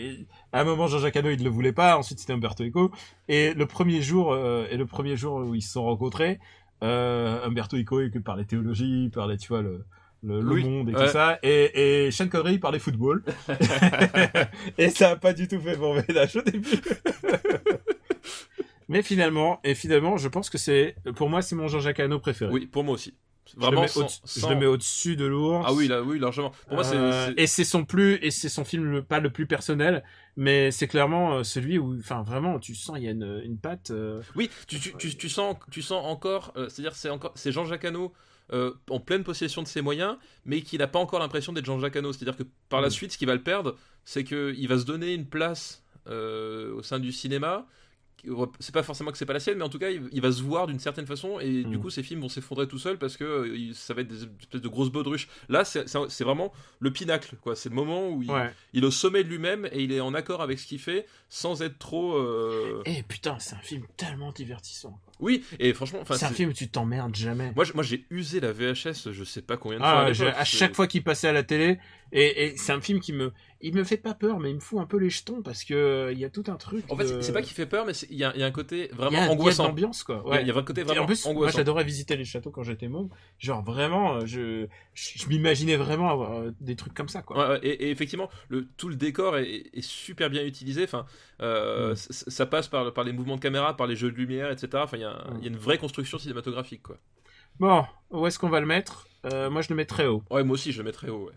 un 0.53 0.65
moment 0.65 0.87
Jean-Jacques 0.87 1.17
Hano 1.17 1.31
il 1.31 1.39
ne 1.39 1.45
le 1.45 1.51
voulait 1.51 1.73
pas, 1.73 1.97
ensuite 1.97 2.19
c'était 2.19 2.33
Umberto 2.33 2.65
Eco 2.65 2.91
et 3.29 3.55
le 3.55 3.67
premier 3.67 4.03
jour 4.03 4.37
et 4.37 4.77
le 4.77 4.87
premier 4.87 5.17
jour 5.17 5.37
où 5.37 5.55
ils 5.55 5.63
se 5.63 5.73
sont 5.73 5.85
rencontrés, 5.85 6.39
Umberto 6.83 7.77
Eco 7.77 8.01
il 8.01 8.23
parlait 8.23 8.45
théologie, 8.45 9.05
il 9.05 9.11
parlait 9.11 9.37
tu 9.37 9.49
vois 9.49 9.63
le 9.63 9.85
le, 10.25 10.41
le 10.41 10.53
Oui, 10.53 10.65
monde 10.65 10.89
et 10.91 10.95
ouais. 10.95 11.07
tout 11.07 11.13
ça 11.13 11.39
et, 11.43 12.07
et 12.07 12.11
Sean 12.11 12.29
Connery 12.29 12.55
il 12.55 12.61
parlait 12.61 12.79
football 12.79 13.23
et 14.79 14.89
ça 14.91 15.11
a 15.11 15.17
pas 15.17 15.33
du 15.33 15.47
tout 15.49 15.61
fait 15.61 15.77
bon 15.77 15.95
ménage 16.09 16.37
au 16.37 16.43
début. 16.43 16.69
Mais 18.89 19.03
finalement, 19.03 19.61
et 19.65 19.75
finalement, 19.75 20.19
je 20.19 20.29
pense 20.29 20.51
que 20.51 20.59
c'est, 20.59 20.95
pour 21.17 21.31
moi, 21.31 21.41
c'est 21.41 21.57
mon 21.57 21.69
Jean-Jacques 21.69 22.01
Hano 22.01 22.19
préféré. 22.19 22.53
Oui, 22.53 22.67
pour 22.67 22.85
moi 22.85 22.95
aussi. 22.95 23.15
Je 23.49 23.57
le 23.57 23.61
Vraiment, 23.63 23.81
mets 23.83 23.89
sans- 23.89 24.01
au-dessus- 24.03 24.41
je 24.41 24.47
le 24.47 24.57
mets 24.57 24.67
au-dessus 24.67 25.17
de 25.17 25.25
l'ours. 25.25 25.65
Ah 25.67 25.73
oui, 25.73 25.89
là, 25.89 26.03
oui, 26.03 26.19
largement. 26.19 26.51
Pour 26.69 26.77
moi, 26.77 26.87
Euh, 26.95 27.33
et 27.39 27.47
c'est 27.47 27.65
son 27.65 27.85
plus, 27.85 28.19
et 28.23 28.31
c'est 28.31 28.49
son 28.51 28.65
film 28.65 29.03
pas 29.03 29.21
le 29.21 29.31
plus 29.31 29.47
personnel, 29.47 30.03
mais 30.37 30.71
c'est 30.71 30.87
clairement 30.87 31.37
euh, 31.39 31.43
celui 31.45 31.79
où, 31.79 31.97
enfin, 31.99 32.23
vraiment, 32.23 32.59
tu 32.59 32.75
sens, 32.75 32.97
il 32.99 33.05
y 33.05 33.09
a 33.09 33.13
une, 33.13 33.41
une 33.45 33.57
patte, 33.59 33.91
euh, 33.91 34.21
Oui, 34.37 34.51
tu, 34.67 34.79
tu, 34.79 34.95
tu, 34.99 35.17
tu 35.17 35.29
sens, 35.31 35.57
tu 35.71 35.81
sens 35.83 36.05
encore, 36.05 36.53
euh, 36.57 36.69
c'est-à-dire 36.69 36.95
c'est 36.95 37.11
encore, 37.11 37.33
c'est 37.37 37.53
Jean-Jacques 37.53 37.85
Hano 37.87 38.13
euh, 38.53 38.73
en 38.91 39.01
pleine 39.01 39.25
possession 39.25 39.63
de 39.63 39.67
ses 39.69 39.81
moyens, 39.81 40.17
mais 40.45 40.61
qui 40.63 40.77
n'a 40.79 40.87
pas 40.87 40.99
encore 40.99 41.19
l'impression 41.21 41.53
d'être 41.53 41.65
Jean-Jacques 41.65 41.97
Hano. 41.97 42.13
C'est-à-dire 42.13 42.37
que 42.37 42.45
par 42.69 42.81
la 42.81 42.89
Mm. 42.89 42.91
suite, 42.91 43.13
ce 43.13 43.19
qui 43.19 43.25
va 43.27 43.35
le 43.35 43.43
perdre, 43.43 43.77
c'est 44.05 44.25
que 44.25 44.55
il 44.57 44.69
va 44.69 44.79
se 44.79 44.85
donner 44.85 45.15
une 45.15 45.27
place 45.27 45.83
euh, 46.09 46.75
au 46.75 46.83
sein 46.83 46.99
du 46.99 47.13
cinéma. 47.13 47.67
C'est 48.59 48.73
pas 48.73 48.83
forcément 48.83 49.11
que 49.13 49.19
c'est 49.19 49.27
pas 49.27 49.35
la 49.35 49.41
sienne, 49.41 49.59
mais 49.59 49.65
en 49.65 49.69
tout 49.69 49.79
cas, 49.79 49.91
il, 49.91 50.09
il 50.11 50.23
va 50.23 50.33
se 50.33 50.43
voir 50.43 50.67
d'une 50.67 50.79
certaine 50.79 51.05
façon, 51.07 51.41
et 51.41 51.63
du 51.63 51.77
Mm. 51.77 51.81
coup, 51.81 51.91
ses 51.91 52.03
films 52.03 52.21
vont 52.23 52.31
s'effondrer 52.31 52.67
tout 52.67 52.79
seuls 52.79 52.97
parce 52.99 53.19
que 53.19 53.25
euh, 53.25 53.73
ça 53.75 53.93
va 53.93 54.01
être 54.01 54.09
des 54.09 54.23
espèces 54.25 54.63
de 54.63 54.69
grosses 54.69 54.89
baudruches. 54.91 55.29
Là, 55.51 55.63
c'est 55.67 56.25
vraiment 56.25 56.51
le 56.79 56.91
pinacle, 56.91 57.37
quoi. 57.43 57.55
C'est 57.55 57.69
le 57.69 57.75
moment 57.75 58.09
où 58.09 58.23
il, 58.23 58.31
ouais. 58.31 58.51
il 58.73 58.83
est 58.83 58.87
au 58.87 58.91
sommet 58.91 59.25
de 59.25 59.29
lui-même 59.29 59.67
et 59.73 59.83
il 59.83 59.93
est 59.93 60.01
en 60.01 60.15
accord 60.15 60.41
avec 60.41 60.59
ce 60.59 60.67
qu'il 60.67 60.79
fait, 60.79 61.07
sans 61.37 61.63
être 61.63 61.81
trop. 61.81 62.15
euh, 62.15 62.81
Et 62.87 63.03
putain, 63.03 63.37
c'est 63.41 63.57
un 63.57 63.61
film 63.61 63.83
tellement 63.97 64.31
divertissant. 64.31 65.01
Oui, 65.19 65.45
et 65.59 65.73
franchement, 65.75 66.01
c'est 66.09 66.25
un 66.25 66.31
film 66.31 66.51
où 66.51 66.53
tu 66.53 66.69
t'emmerdes 66.69 67.15
jamais. 67.17 67.53
Moi, 67.57 67.65
moi, 67.75 67.83
j'ai 67.83 68.05
usé 68.11 68.39
la 68.41 68.53
VHS, 68.53 69.11
je 69.11 69.25
sais 69.25 69.43
pas 69.43 69.57
combien 69.57 69.79
de 69.79 69.83
fois. 69.83 69.91
Ah, 69.93 70.01
à 70.07 70.11
l'époque, 70.11 70.33
à 70.37 70.45
c'est- 70.45 70.57
chaque 70.57 70.75
fois 70.77 70.87
qu'il 70.87 71.03
passait 71.03 71.29
à 71.29 71.33
la 71.33 71.43
télé, 71.43 71.79
et, 72.13 72.45
et 72.47 72.57
c'est 72.57 72.73
un 72.73 72.81
film 72.81 73.01
qui 73.01 73.13
me, 73.13 73.33
il 73.61 73.75
me 73.75 73.83
fait 73.85 73.97
pas 73.97 74.15
peur, 74.15 74.39
mais 74.39 74.51
il 74.51 74.57
me 74.57 74.61
fout 74.61 74.79
un 74.81 74.87
peu 74.87 74.97
les 74.99 75.11
jetons 75.11 75.41
parce 75.43 75.65
que 75.65 75.75
euh, 75.75 76.13
il 76.13 76.19
y 76.19 76.25
a 76.25 76.31
tout 76.31 76.45
un 76.49 76.57
truc. 76.57 76.85
En 76.91 76.97
fait, 76.97 77.05
de- 77.05 77.09
c'est- 77.09 77.23
c'est 77.23 77.33
pas 77.33 77.43
qu'il 77.43 77.55
fait 77.55 77.67
peur, 77.67 77.85
mais 77.87 77.93
il 78.11 78.17
y, 78.17 78.25
a 78.25 78.33
il 78.35 78.41
y 78.41 78.43
a 78.43 78.47
un 78.47 78.51
côté 78.51 78.77
il 78.77 78.89
y 78.91 78.93
a, 78.93 78.95
vraiment 78.97 79.19
il 79.19 79.25
y 79.25 79.29
a 79.29 79.31
angoissant. 79.31 79.65
l'ambiance 79.69 80.03
quoi. 80.05 80.23
Il 80.25 80.29
y 80.29 80.31
a- 80.31 80.35
Ouais. 80.37 80.43
il 80.43 80.49
y 80.49 80.51
a 80.51 80.57
un 80.57 80.63
côté 80.63 80.81
Et 80.83 80.85
vraiment 80.85 81.03
en 81.03 81.07
plus, 81.07 81.25
moi 81.25 81.33
angoissant. 81.33 81.59
j'adorais 81.59 81.85
visiter 81.85 82.17
les 82.17 82.25
châteaux 82.25 82.51
quand 82.51 82.63
j'étais 82.65 82.89
môme. 82.89 83.09
Genre 83.39 83.63
vraiment, 83.65 84.17
euh, 84.17 84.27
je, 84.27 84.67
je, 84.95 85.11
je 85.19 85.29
m'imaginais 85.29 85.77
vraiment 85.77 86.11
avoir 86.11 86.43
des 86.61 86.77
trucs 86.77 86.95
comme 86.95 87.09
ça 87.09 87.23
quoi. 87.23 87.51
Ouais, 87.53 87.61
et, 87.63 87.87
et 87.87 87.91
effectivement, 87.91 88.29
le, 88.49 88.67
tout 88.77 88.89
le 88.89 88.97
décor 88.97 89.39
est, 89.39 89.71
est 89.73 89.81
super 89.85 90.29
bien 90.29 90.45
utilisé. 90.45 90.85
Enfin, 90.85 91.07
euh, 91.41 91.93
Mm. 91.93 91.97
ça 91.97 92.47
passe 92.47 92.69
par, 92.69 92.93
par 92.93 93.05
les 93.05 93.13
mouvements 93.13 93.37
de 93.37 93.41
caméra, 93.41 93.77
par 93.77 93.87
les 93.87 93.97
jeux 93.97 94.11
de 94.11 94.17
lumière, 94.17 94.51
etc. 94.51 94.69
Enfin, 94.77 94.97
il 94.97 95.01
y, 95.01 95.05
a 95.05 95.11
un- 95.11 95.35
Mm. 95.35 95.39
il 95.39 95.45
y 95.45 95.47
a 95.47 95.51
une 95.51 95.57
vraie 95.59 95.79
construction 95.79 96.19
cinématographique, 96.19 96.83
quoi. 96.83 96.97
Bon, 97.61 97.85
où 98.11 98.27
est-ce 98.27 98.39
qu'on 98.39 98.49
va 98.49 98.61
le 98.61 98.67
mettre? 98.67 99.07
Euh, 99.27 99.49
Moi 99.51 99.63
je 99.63 99.69
le 99.71 99.77
mets 99.77 99.85
très 99.87 100.07
haut. 100.07 100.23
Ouais, 100.31 100.43
moi 100.45 100.55
aussi, 100.55 100.73
je 100.73 100.79
le 100.79 100.85
mettrais 100.85 101.09
haut. 101.09 101.27
Ouais. 101.27 101.33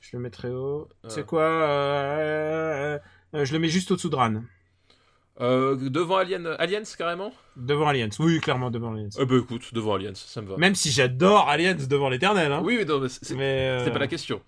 Je 0.00 0.16
le 0.16 0.22
mets 0.22 0.30
très 0.30 0.50
haut. 0.50 0.88
Ah. 1.04 1.08
C'est 1.10 1.26
quoi 1.26 1.42
euh, 1.42 2.98
euh, 3.34 3.44
Je 3.44 3.52
le 3.52 3.58
mets 3.58 3.68
juste 3.68 3.90
au-dessous 3.90 4.08
de 4.08 4.14
Ran. 4.16 4.42
Euh, 5.40 5.76
devant 5.90 6.16
Alien, 6.16 6.46
Aliens 6.58 6.82
carrément? 6.96 7.30
Devant 7.56 7.88
Aliens. 7.88 8.08
Oui, 8.20 8.40
clairement 8.40 8.70
devant 8.70 8.92
Aliens. 8.94 9.08
Euh, 9.18 9.26
Bah 9.26 9.36
écoute, 9.36 9.74
devant 9.74 9.94
Aliens, 9.94 10.14
ça 10.14 10.40
me 10.40 10.48
va. 10.48 10.56
Même 10.56 10.74
si 10.74 10.90
j'adore 10.90 11.48
Aliens 11.48 11.74
devant 11.74 12.08
l'éternel. 12.08 12.52
Hein. 12.52 12.62
Oui, 12.64 12.76
mais 12.78 12.84
non, 12.86 13.00
mais 13.00 13.08
c'est 13.10 13.34
mais, 13.34 13.68
euh, 13.68 13.84
c'est 13.84 13.90
pas 13.90 13.98
la 13.98 14.06
question. 14.06 14.40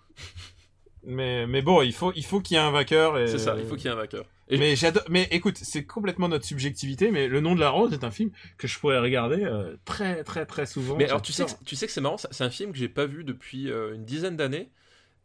Mais, 1.08 1.46
mais 1.46 1.62
bon, 1.62 1.82
il 1.82 1.92
faut, 1.92 2.12
il 2.14 2.24
faut 2.24 2.40
qu'il 2.40 2.56
y 2.56 2.60
ait 2.60 2.62
un 2.62 2.70
vainqueur. 2.70 3.18
et- 3.18 3.26
C'est 3.26 3.38
ça, 3.38 3.56
il 3.58 3.66
faut 3.66 3.74
qu'il 3.74 3.86
y 3.86 3.88
ait 3.88 3.92
un 3.92 3.96
vainqueur. 3.96 4.24
Et- 4.50 4.56
Mais. 4.58 4.74
Mais 5.10 5.26
écoute, 5.30 5.58
c'est 5.60 5.84
complètement 5.84 6.28
notre 6.28 6.44
subjectivité. 6.44 7.10
Mais 7.10 7.26
le 7.28 7.40
nom 7.40 7.54
de 7.54 7.60
la 7.60 7.70
rose 7.70 7.92
est 7.92 8.04
un 8.04 8.10
film 8.10 8.30
que 8.56 8.66
je 8.68 8.78
pourrais 8.78 8.98
regarder 9.00 9.42
euh, 9.44 9.76
très, 9.84 10.22
très, 10.24 10.46
très 10.46 10.64
souvent. 10.66 10.96
Mais 10.96 11.04
alors 11.08 11.20
tu 11.22 11.32
sais, 11.32 11.44
que, 11.44 11.50
tu 11.66 11.76
sais 11.76 11.86
que 11.86 11.92
c'est 11.92 12.00
marrant, 12.00 12.16
c'est 12.18 12.44
un 12.44 12.50
film 12.50 12.72
que 12.72 12.78
j'ai 12.78 12.88
pas 12.88 13.06
vu 13.06 13.24
depuis 13.24 13.70
euh, 13.70 13.94
une 13.94 14.04
dizaine 14.04 14.36
d'années. 14.36 14.70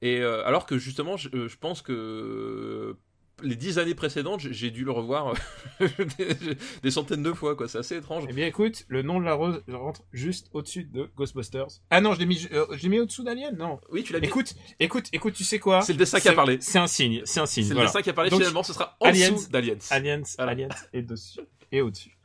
Et 0.02 0.20
euh, 0.20 0.46
alors 0.46 0.66
que 0.66 0.78
justement, 0.78 1.16
je, 1.16 1.30
je 1.48 1.56
pense 1.58 1.82
que 1.82 2.98
les 3.44 3.56
dix 3.56 3.78
années 3.80 3.94
précédentes, 3.96 4.40
j'ai- 4.40 4.72
dû 4.72 4.84
le 4.86 4.92
revoir 4.92 5.34
euh, 5.82 5.88
des, 6.18 6.30
des 6.84 6.92
centaines 6.92 7.22
de 7.24 7.32
fois, 7.34 7.56
quoi. 7.56 7.68
C'est 7.68 7.78
assez 7.78 7.98
étrange. 7.98 8.24
Eh 8.30 8.34
bien, 8.34 8.48
écoute, 8.48 8.86
le 8.88 9.02
nom 9.04 9.20
de 9.20 9.26
la 9.26 9.34
rose 9.34 9.62
rentre 9.72 10.02
juste 10.14 10.50
au-dessus 10.54 10.86
de 10.86 11.10
Ghostbusters. 11.16 11.68
Ah 11.92 12.02
non, 12.02 12.14
je 12.14 12.20
l'ai 12.20 12.26
mis, 12.26 12.48
euh, 12.52 12.66
je 12.72 12.88
mis 12.88 13.00
au-dessous 13.00 13.24
d'Alien. 13.24 13.56
Non. 13.58 13.80
Oui, 13.92 14.04
tu 14.04 14.14
l'as 14.14 14.20
dit. 14.20 14.26
Écoute, 14.28 14.56
écoute, 14.80 15.06
écoute, 15.14 15.34
tu 15.34 15.44
sais 15.44 15.60
quoi 15.60 15.82
C'est 15.82 15.94
le 15.94 16.00
dessin 16.00 16.20
qui 16.20 16.30
a 16.30 16.34
parlé. 16.34 16.58
C'est 16.62 16.80
un 16.80 16.88
signe, 16.88 17.22
c'est 17.26 17.40
un 17.40 17.46
signe. 17.46 17.64
C'est 17.64 17.70
le 17.70 17.76
voilà. 17.76 17.90
dessin 17.90 18.02
qui 18.02 18.10
a 18.10 18.14
parlé. 18.14 18.30
Donc, 18.30 18.40
finalement, 18.40 18.64
ce 18.64 18.74
sera 18.74 18.98
en 19.00 19.08
Aliens- 19.10 19.32
dessous 19.32 19.50
d'Aliens. 19.50 19.78
Aliens, 19.92 20.22
Voilà. 20.38 20.52
Aliens 20.54 20.70
et 20.94 21.02
dessus 21.02 21.40
et 21.72 21.82
au-dessus. 21.82 22.18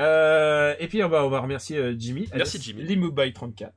Euh, 0.00 0.74
et 0.78 0.88
puis 0.88 1.02
on 1.04 1.08
va, 1.08 1.24
on 1.24 1.28
va 1.30 1.40
remercier 1.40 1.78
euh, 1.78 1.94
Jimmy. 1.98 2.28
Merci, 2.34 2.60
Jimmy. 2.60 2.82
Limoubaï34. 2.82 3.70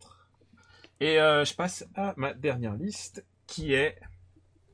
Et 1.01 1.19
euh, 1.19 1.45
je 1.45 1.53
passe 1.53 1.85
à 1.95 2.13
ma 2.17 2.33
dernière 2.33 2.73
liste 2.75 3.23
qui 3.47 3.73
est 3.73 3.95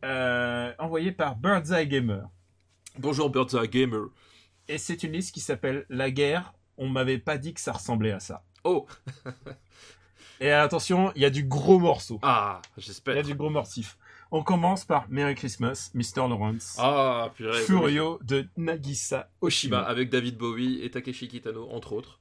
euh, 0.06 0.72
envoyée 0.80 1.12
par 1.12 1.36
Birdseye 1.36 1.88
Gamer. 1.88 2.30
Bonjour 3.00 3.30
Birdseye 3.30 3.68
Gamer. 3.68 4.06
Et 4.68 4.78
c'est 4.78 5.04
une 5.04 5.12
liste 5.14 5.34
qui 5.34 5.40
s'appelle 5.42 5.86
La 5.90 6.12
guerre. 6.12 6.54
On 6.78 6.88
m'avait 6.88 7.18
pas 7.18 7.38
dit 7.38 7.54
que 7.54 7.60
ça 7.62 7.74
ressemblait 7.74 8.12
à 8.12 8.20
ça. 8.20 8.44
Oh 8.64 8.88
Et 10.42 10.52
attention, 10.52 11.12
il 11.16 11.22
y 11.22 11.26
a 11.26 11.30
du 11.30 11.44
gros 11.44 11.80
morceau. 11.80 12.20
Ah, 12.22 12.62
Il 12.78 12.84
y 12.84 12.86
j'espère. 12.86 13.18
a 13.18 13.24
du 13.24 13.36
gros 13.36 13.50
morcif. 13.50 13.98
On 14.32 14.44
commence 14.44 14.84
par 14.84 15.06
Merry 15.10 15.34
Christmas, 15.36 15.92
Mr. 15.94 16.28
Lawrence. 16.28 16.76
Ah, 16.80 17.32
purée. 17.36 17.62
Furio 17.62 18.20
de 18.24 18.46
Nagisa 18.58 19.30
Oshima 19.40 19.78
Oshima. 19.78 19.90
avec 19.90 20.10
David 20.10 20.38
Bowie 20.38 20.82
et 20.84 20.92
Takeshi 20.92 21.28
Kitano 21.30 21.70
entre 21.72 21.94
autres. 21.94 22.20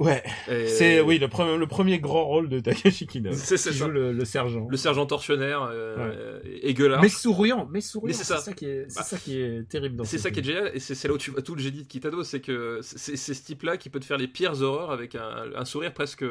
Ouais. 0.00 0.22
Et- 0.50 0.66
c'est 0.68 1.00
oui 1.00 1.18
le, 1.18 1.26
pre- 1.28 1.56
le 1.56 1.66
premier 1.66 1.98
grand 1.98 2.24
rôle 2.24 2.48
de 2.48 2.60
Takeshi 2.60 3.06
Kino. 3.06 3.32
C'est- 3.34 3.56
ça. 3.56 3.70
joue 3.70 3.88
le, 3.88 4.12
le 4.12 4.24
sergent. 4.24 4.66
Le 4.70 4.76
sergent 4.76 5.06
tortionnaire 5.06 5.68
euh, 5.70 6.40
et 6.62 6.74
gueulard. 6.74 7.02
Mais 7.02 7.08
souriant, 7.08 7.68
mais 7.70 7.80
souriant. 7.80 8.06
Mais 8.08 8.12
c'est 8.12 8.24
ça. 8.24 8.38
ça. 8.38 8.52
qui 8.52 8.66
est, 8.66 8.86
c'est 8.88 8.96
Bah, 8.98 9.02
ça 9.04 9.16
qui 9.18 9.40
est 9.40 9.68
terrible 9.68 9.96
dans 9.96 10.04
C'est 10.04 10.16
ce 10.18 10.24
ça 10.24 10.30
qui 10.30 10.40
est 10.40 10.44
génial, 10.44 10.70
et 10.74 10.80
c'est 10.80 11.08
là 11.08 11.14
où 11.14 11.18
tu 11.18 11.30
vois 11.30 11.42
tout 11.42 11.54
le 11.54 11.62
génie 11.62 11.82
de 11.82 11.88
Kitano, 11.88 12.22
c'est 12.24 12.40
que 12.40 12.80
c'est 12.82 13.16
ce 13.16 13.32
type-là 13.44 13.76
qui 13.76 13.90
peut 13.90 14.00
te 14.00 14.04
faire 14.04 14.18
les 14.18 14.28
pires 14.28 14.60
horreurs 14.62 14.90
avec 14.90 15.14
un, 15.14 15.46
un 15.54 15.64
sourire 15.64 15.92
presque, 15.92 16.22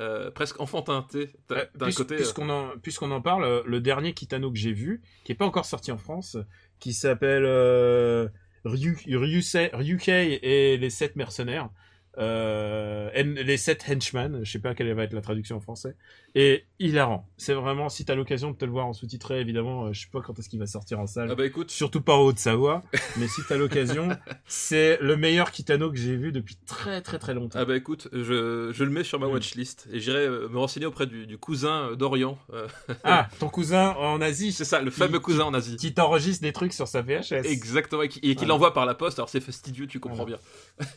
euh, 0.00 0.30
presque 0.34 0.60
enfantin. 0.60 1.06
Euh, 1.14 1.26
D'un 1.74 1.86
puis- 1.86 1.94
côté, 1.94 2.14
euh, 2.14 2.16
puisqu'on 2.18 2.48
en, 2.50 2.68
puisqu'on 2.82 3.10
en 3.10 3.20
parle, 3.20 3.44
euh, 3.44 3.62
le 3.66 3.80
dernier 3.80 4.12
Kitano 4.14 4.50
que 4.50 4.58
j'ai 4.58 4.72
vu, 4.72 5.02
qui 5.24 5.32
est 5.32 5.36
pas 5.36 5.46
encore 5.46 5.66
sorti 5.66 5.92
en 5.92 5.98
France, 5.98 6.36
qui 6.80 6.92
s'appelle 6.92 7.44
euh, 7.46 8.28
Ryu, 8.64 8.96
Ryusei- 9.06 9.70
Ryukei 9.74 10.38
et 10.42 10.76
les 10.76 10.90
sept 10.90 11.16
mercenaires, 11.16 11.66
euh, 11.66 11.68
les 12.16 13.56
sept 13.56 13.84
henchmen, 13.88 14.40
je 14.42 14.50
sais 14.52 14.58
pas 14.58 14.74
quelle 14.74 14.92
va 14.94 15.02
être 15.04 15.12
la 15.12 15.20
traduction 15.20 15.56
en 15.56 15.60
français, 15.60 15.96
et 16.34 16.64
hilarant. 16.78 17.28
C'est 17.36 17.54
vraiment, 17.54 17.88
si 17.88 18.04
t'as 18.04 18.14
l'occasion 18.14 18.50
de 18.50 18.56
te 18.56 18.64
le 18.64 18.70
voir 18.70 18.86
en 18.86 18.92
sous-titré, 18.92 19.40
évidemment, 19.40 19.86
euh, 19.86 19.92
je 19.92 20.00
sais 20.02 20.08
pas 20.12 20.20
quand 20.20 20.38
est-ce 20.38 20.48
qu'il 20.48 20.58
va 20.58 20.66
sortir 20.66 20.98
en 21.00 21.06
salle. 21.06 21.28
ah 21.30 21.34
bah 21.34 21.46
écoute, 21.46 21.70
Surtout 21.70 22.00
pas 22.00 22.14
en 22.14 22.20
Haute-Savoie, 22.22 22.82
mais 23.18 23.28
si 23.28 23.40
t'as 23.48 23.56
l'occasion, 23.56 24.08
c'est 24.46 24.98
le 25.00 25.16
meilleur 25.16 25.50
Kitano 25.50 25.90
que 25.90 25.96
j'ai 25.96 26.16
vu 26.16 26.32
depuis 26.32 26.56
très 26.66 27.00
très 27.02 27.18
très 27.18 27.34
longtemps. 27.34 27.58
ah 27.58 27.64
bah 27.64 27.76
écoute, 27.76 28.08
je, 28.12 28.70
je 28.72 28.84
le 28.84 28.90
mets 28.90 29.04
sur 29.04 29.18
ma 29.20 29.26
Mm. 29.26 29.32
watchlist 29.32 29.88
et 29.92 30.00
j'irai 30.00 30.26
euh, 30.26 30.48
me 30.48 30.58
renseigner 30.58 30.86
auprès 30.86 31.06
du, 31.06 31.26
du 31.26 31.38
cousin 31.38 31.90
euh, 31.90 31.96
d'Orient. 31.96 32.38
Euh, 32.52 32.66
Ah, 33.04 33.28
ton 33.38 33.48
cousin 33.48 33.90
en 33.98 34.20
Asie, 34.20 34.52
c'est 34.52 34.64
ça, 34.64 34.80
le 34.80 34.90
fameux 34.90 35.18
Qui- 35.18 35.24
cousin 35.24 35.44
en 35.44 35.54
Asie. 35.54 35.76
qui 35.76 35.92
t'enregistre 35.94 36.42
des 36.42 36.52
trucs 36.52 36.72
sur 36.72 36.88
sa 36.88 37.02
VHS. 37.02 37.44
Exactement, 37.46 38.02
et 38.02 38.08
qui, 38.08 38.18
et 38.20 38.22
qui 38.22 38.34
Voilà. 38.34 38.48
l'envoie 38.48 38.74
par 38.74 38.86
la 38.86 38.94
poste. 38.94 39.18
Alors 39.18 39.28
c'est 39.28 39.40
fastidieux, 39.40 39.86
tu 39.86 40.00
comprends 40.00 40.24
Voilà. 40.24 40.38
bien. 40.78 40.86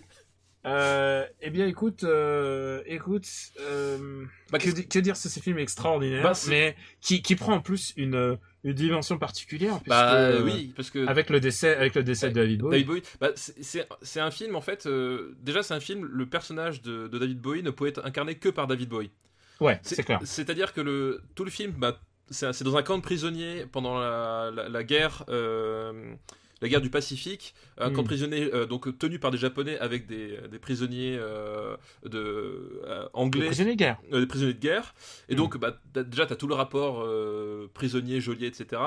Euh, 0.68 1.26
eh 1.42 1.50
bien, 1.50 1.66
écoute, 1.68 2.04
euh, 2.04 2.82
écoute, 2.86 3.28
euh, 3.62 4.26
Bah, 4.52 4.58
que, 4.60 4.66
qu'est-ce- 4.66 4.76
di- 4.76 4.88
que 4.88 5.00
dire 5.00 5.16
sur 5.16 5.30
ce 5.32 5.40
film 5.40 5.58
extraordinaire, 5.60 6.24
Bah, 6.24 6.34
mais 6.50 6.76
qui, 7.02 7.22
qui 7.22 7.36
prend 7.36 7.54
en 7.54 7.62
plus 7.62 7.94
une, 7.96 8.38
une 8.64 8.74
dimension 8.74 9.18
particulière, 9.18 9.80
Bah 9.88 10.14
euh, 10.16 10.44
oui, 10.44 10.74
parce 10.76 10.90
que 10.90 11.08
avec 11.08 11.30
le 11.30 11.40
décès, 11.40 11.76
avec 11.76 11.96
le 11.96 12.04
décès 12.04 12.30
de 12.30 12.34
David 12.36 12.60
Bowie. 12.62 12.72
David 12.72 12.88
Bowie, 12.88 13.04
bah, 13.22 13.32
c'est- 13.36 14.20
un 14.20 14.32
film 14.32 14.56
en 14.56 14.62
fait. 14.62 14.86
euh, 14.88 15.36
déjà, 15.42 15.64
c'est 15.64 15.74
un 15.74 15.80
film. 15.80 16.04
Le 16.06 16.26
personnage 16.26 16.82
de, 16.82 17.08
de 17.08 17.18
David 17.18 17.40
Bowie 17.40 17.64
ne 17.64 17.70
pouvait 17.72 17.92
être 17.92 18.06
incarné 18.06 18.36
que 18.36 18.50
par 18.50 18.68
David 18.68 18.90
Bowie. 18.90 19.12
Ouais, 19.62 19.80
C'est- 19.84 20.04
clair. 20.04 20.20
C'est-à-dire 20.24 20.74
que 20.74 20.82
le, 20.82 21.22
tout 21.36 21.44
le 21.46 21.50
film, 21.52 21.72
bah, 21.78 22.00
c'est 22.30 22.64
dans 22.64 22.76
un 22.76 22.84
camp 22.84 22.98
de 22.98 23.04
prisonniers 23.04 23.66
pendant 23.72 23.98
la, 24.00 24.52
la- 24.54 24.68
la 24.70 24.84
guerre, 24.84 25.24
euh, 25.30 26.14
la 26.62 26.70
guerre 26.70 26.82
du 26.82 26.90
Pacifique, 26.90 27.54
Mm. 27.80 27.94
de 27.96 28.02
prisonniers 28.02 28.54
euh, 28.54 28.66
donc 28.66 28.98
tenu 28.98 29.20
par 29.20 29.32
des 29.32 29.38
Japonais 29.38 29.78
avec 29.80 30.08
des, 30.08 30.38
des 30.50 30.60
prisonniers 30.60 31.16
euh, 31.20 31.76
de 32.06 32.82
euh, 32.86 33.08
anglais, 33.14 33.46
prisonnier 33.46 33.74
de 33.76 33.78
guerre. 33.80 33.98
euh, 34.14 34.20
des 34.22 34.26
prisonniers 34.28 34.54
de 34.54 34.60
guerre. 34.60 34.96
Et 35.30 35.34
Mm. 35.34 35.38
donc, 35.38 35.58
bah, 35.58 35.80
t'as- 35.94 36.04
déjà, 36.04 36.26
tu 36.26 36.34
as 36.34 36.36
tout 36.36 36.48
le 36.48 36.56
rapport 36.56 37.02
euh, 37.04 37.70
prisonnier, 37.74 38.20
geôlier, 38.22 38.48
etc. 38.48 38.82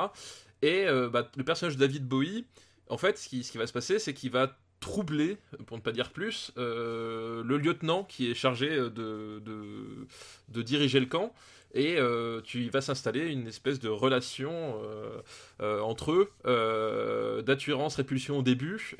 Et 0.62 0.87
euh, 0.87 1.09
bah, 1.09 1.31
le 1.37 1.45
personnage 1.45 1.77
de 1.77 1.81
David 1.81 2.07
Bowie, 2.07 2.45
en 2.89 2.99
fait, 2.99 3.16
ce 3.18 3.29
qui, 3.29 3.45
ce 3.45 3.53
qui 3.53 3.59
va 3.59 3.66
se 3.66 3.73
passer, 3.73 3.99
c'est 3.99 4.14
qu'il 4.14 4.31
va 4.31 4.59
troubler, 4.81 5.37
pour 5.66 5.77
ne 5.77 5.83
pas 5.83 5.93
dire 5.93 6.11
plus, 6.11 6.53
euh, 6.57 7.43
le 7.45 7.59
lieutenant 7.59 8.03
qui 8.05 8.31
est 8.31 8.35
chargé 8.35 8.71
euh, 8.71 8.89
de, 8.91 9.41
de, 9.45 10.07
de 10.49 10.62
diriger 10.62 10.99
le 11.01 11.07
camp. 11.07 11.33
Et 11.75 11.97
euh, 11.99 12.41
tu 12.43 12.62
il 12.62 12.71
va 12.71 12.81
s'installer 12.81 13.29
une 13.29 13.47
espèce 13.47 13.79
de 13.79 13.89
relation 13.89 14.51
euh, 14.53 15.21
euh, 15.62 15.81
entre 15.81 16.12
eux, 16.12 17.43
d'attirance, 17.43 17.97
répulsion 17.97 18.39
au 18.39 18.43
début, 18.43 18.97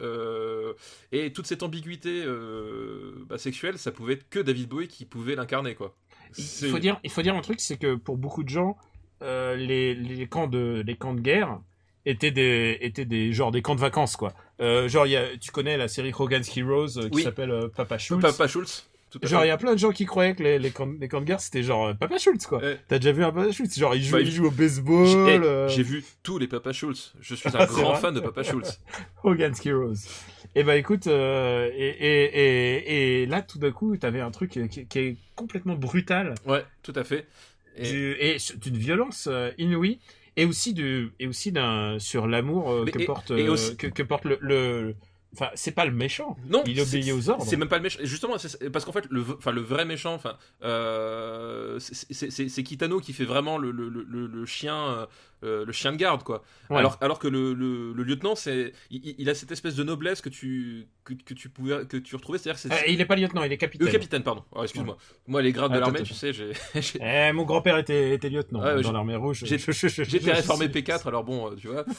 et 1.13 1.33
toute 1.33 1.47
cette 1.47 1.63
ambiguïté 1.63 2.25
bah, 3.29 3.39
sexuelle, 3.39 3.79
ça 3.79 3.91
pouvait 3.91 4.15
être 4.15 4.29
que 4.29 4.39
David 4.39 4.69
Bowie 4.69 4.89
qui 4.89 5.05
pouvait 5.05 5.35
l'incarner, 5.35 5.75
quoi. 5.75 5.95
Il 6.39 6.45
faut 6.45 6.79
dire, 6.79 7.01
il 7.03 7.11
faut 7.11 7.23
dire 7.23 7.35
un 7.35 7.41
truc, 7.41 7.61
c'est 7.61 7.77
que 7.77 7.97
pour 7.97 8.17
beaucoup 8.17 8.45
de 8.45 8.49
gens, 8.49 8.77
les, 9.21 9.95
les 9.95 10.27
camps 10.27 10.47
de, 10.47 10.83
les 10.87 10.97
camps 10.97 11.15
de 11.15 11.21
guerre 11.21 11.59
étaient 12.07 12.31
des, 12.31 12.79
étaient 12.81 13.05
des, 13.05 13.33
genre 13.33 13.51
des 13.51 13.63
camps 13.63 13.75
de 13.75 13.81
vacances, 13.81 14.17
quoi. 14.17 14.33
Genre, 14.61 15.07
y 15.07 15.17
a, 15.17 15.37
tu 15.39 15.51
connais 15.51 15.77
la 15.77 15.89
série 15.89 16.13
Hogan's 16.17 16.57
Heroes 16.57 16.89
qui 16.89 17.09
Oui. 17.13 17.23
s'appelle 17.25 17.69
Papa 17.75 17.99
Schultz? 17.99 18.23
Papa 18.23 18.47
Schultz. 18.47 18.89
Genre, 19.23 19.45
il 19.45 19.49
y 19.49 19.51
a 19.51 19.57
plein 19.57 19.73
de 19.75 19.79
gens 19.79 19.91
qui 19.91 20.05
croyaient 20.07 20.35
que 20.35 20.43
les, 20.43 20.59
les, 20.59 20.71
camps, 20.71 20.89
les 21.01 21.09
camps 21.09 21.21
de 21.21 21.27
guerre, 21.27 21.41
c'était 21.41 21.63
genre 21.63 21.87
euh, 21.89 21.95
Papa 21.95 22.19
Schultz, 22.19 22.47
quoi. 22.47 22.61
T'as 22.89 22.99
déjà 22.99 23.13
vu 23.13 23.25
un 23.25 23.33
Papa 23.33 23.51
Schultz? 23.53 23.79
Genre, 23.79 23.95
il 23.95 24.03
joue, 24.05 24.13
Bah, 24.17 24.21
il 24.21 24.31
joue 24.31 24.47
au 24.47 24.51
baseball, 24.51 25.07
J'ai 25.07 25.35
eh, 25.35 25.39
euh, 25.41 25.69
j'ai 25.69 25.83
vu 25.83 26.05
tous 26.23 26.39
les 26.39 26.47
Papa 26.47 26.73
Schultz. 26.73 27.13
Je 27.21 27.35
suis 27.35 27.49
un 27.57 27.67
grand 27.67 27.95
fan 27.97 28.15
de 28.15 28.21
Papa 28.21 28.43
Schultz. 28.43 28.81
Hogan's 29.25 29.65
Heroes. 29.67 29.95
Et 30.55 30.65
bah 30.65 30.77
écoute, 30.77 31.07
euh, 31.07 31.71
et, 31.75 31.89
et, 31.89 32.25
et, 32.25 33.23
et 33.23 33.27
là, 33.27 33.41
tout 33.43 33.59
d'un 33.59 33.71
coup, 33.71 33.97
t'avais 33.97 34.21
un 34.21 34.31
truc 34.31 34.51
qui, 34.71 34.87
qui 34.87 34.99
est 34.99 35.17
complètement 35.37 35.75
brutal, 35.77 36.35
Ouais, 36.47 36.65
tout 36.83 36.93
à 36.97 37.05
fait. 37.05 37.27
Et- 37.77 37.89
du- 37.91 38.17
et 38.19 38.37
d'une 38.57 38.77
violence 38.77 39.29
euh, 39.31 39.51
inouïe, 39.59 40.01
et 40.37 40.45
aussi, 40.45 40.75
du, 40.75 41.11
et 41.21 41.27
aussi 41.29 41.53
d'un, 41.53 41.99
sur 42.01 42.27
l'amour 42.27 42.71
euh, 42.73 42.85
que, 42.85 43.05
porte, 43.05 43.31
euh, 43.31 43.51
aussi- 43.51 43.77
que, 43.77 43.87
que 43.87 44.03
porte 44.03 44.25
le... 44.25 44.39
le- 44.41 44.95
Enfin, 45.33 45.49
c'est 45.55 45.71
pas 45.71 45.85
le 45.85 45.93
méchant. 45.93 46.37
Non, 46.49 46.65
Il 46.67 46.81
obéit 46.81 47.13
aux 47.13 47.31
ordres. 47.31 47.45
C'est 47.47 47.57
même 47.57 47.69
pas 47.69 47.77
le 47.77 47.85
méchant. 47.85 48.01
Justement, 48.03 48.35
parce 48.73 48.85
qu'en 48.85 48.91
fait, 48.93 49.07
le, 49.11 49.25
enfin, 49.39 49.53
le 49.53 49.61
vrai 49.61 49.85
méchant, 49.85 50.15
enfin, 50.15 50.37
euh, 50.65 51.79
c'est- 51.79 52.63
Kitano 52.65 52.99
qui 53.01 53.13
fait 53.13 53.25
vraiment 53.25 53.57
le, 53.59 53.71
le, 53.71 53.89
le, 53.89 54.27
le 54.27 54.47
chien, 54.47 55.07
euh, 55.43 55.65
le 55.65 55.73
chien 55.73 55.93
de 55.93 55.97
garde, 55.97 56.23
quoi. 56.23 56.43
Ouais. 56.69 56.79
Alors, 56.79 56.99
alors 57.01 57.19
que 57.19 57.29
le, 57.29 57.55
le, 57.55 57.93
le 57.93 58.03
lieutenant, 58.03 58.35
c'est, 58.35 58.73
il, 58.91 59.15
il 59.19 59.29
a 59.31 59.35
cette 59.35 59.53
espèce 59.53 59.75
de 59.75 59.83
noblesse 59.85 60.21
que 60.21 60.29
tu, 60.29 60.87
que, 61.05 61.15
que 61.15 61.35
tu 61.35 61.49
pouvais, 61.49 61.87
que 61.87 61.97
tu 61.97 62.15
retrouvais, 62.17 62.39
c'est-à-dire, 62.39 62.59
c'est 62.59 62.73
Euh, 62.73 62.77
il 62.89 63.01
est 63.01 63.05
pas 63.07 63.17
lieutenant, 63.17 63.43
il 63.45 63.53
est 63.53 63.57
capitaine. 63.59 63.87
le 63.87 63.93
capitaine, 63.93 64.23
pardon. 64.23 64.45
Oh, 64.53 64.63
excuse-moi. 64.63 64.97
Moi, 65.27 65.43
les 65.43 65.53
grades 65.53 65.71
de 65.73 65.77
Attends, 65.77 65.87
l'armée, 65.87 66.03
tu 66.03 66.15
sais, 66.15 66.33
j'ai, 66.33 66.53
Eh, 67.01 67.33
mon 67.33 67.45
grand-père 67.45 67.79
était, 67.79 68.15
était 68.15 68.29
lieutenant 68.29 68.63
ouais, 68.63 68.83
dans 68.83 68.93
l'armée 68.93 69.17
rouge. 69.17 69.45
J'étais 69.47 69.57
réformé 70.33 70.67
je- 70.67 70.79
P4, 70.79 71.07
alors 71.09 71.25
bon, 71.25 71.51
euh, 71.51 71.55
tu 71.57 71.69
vois. 71.69 71.85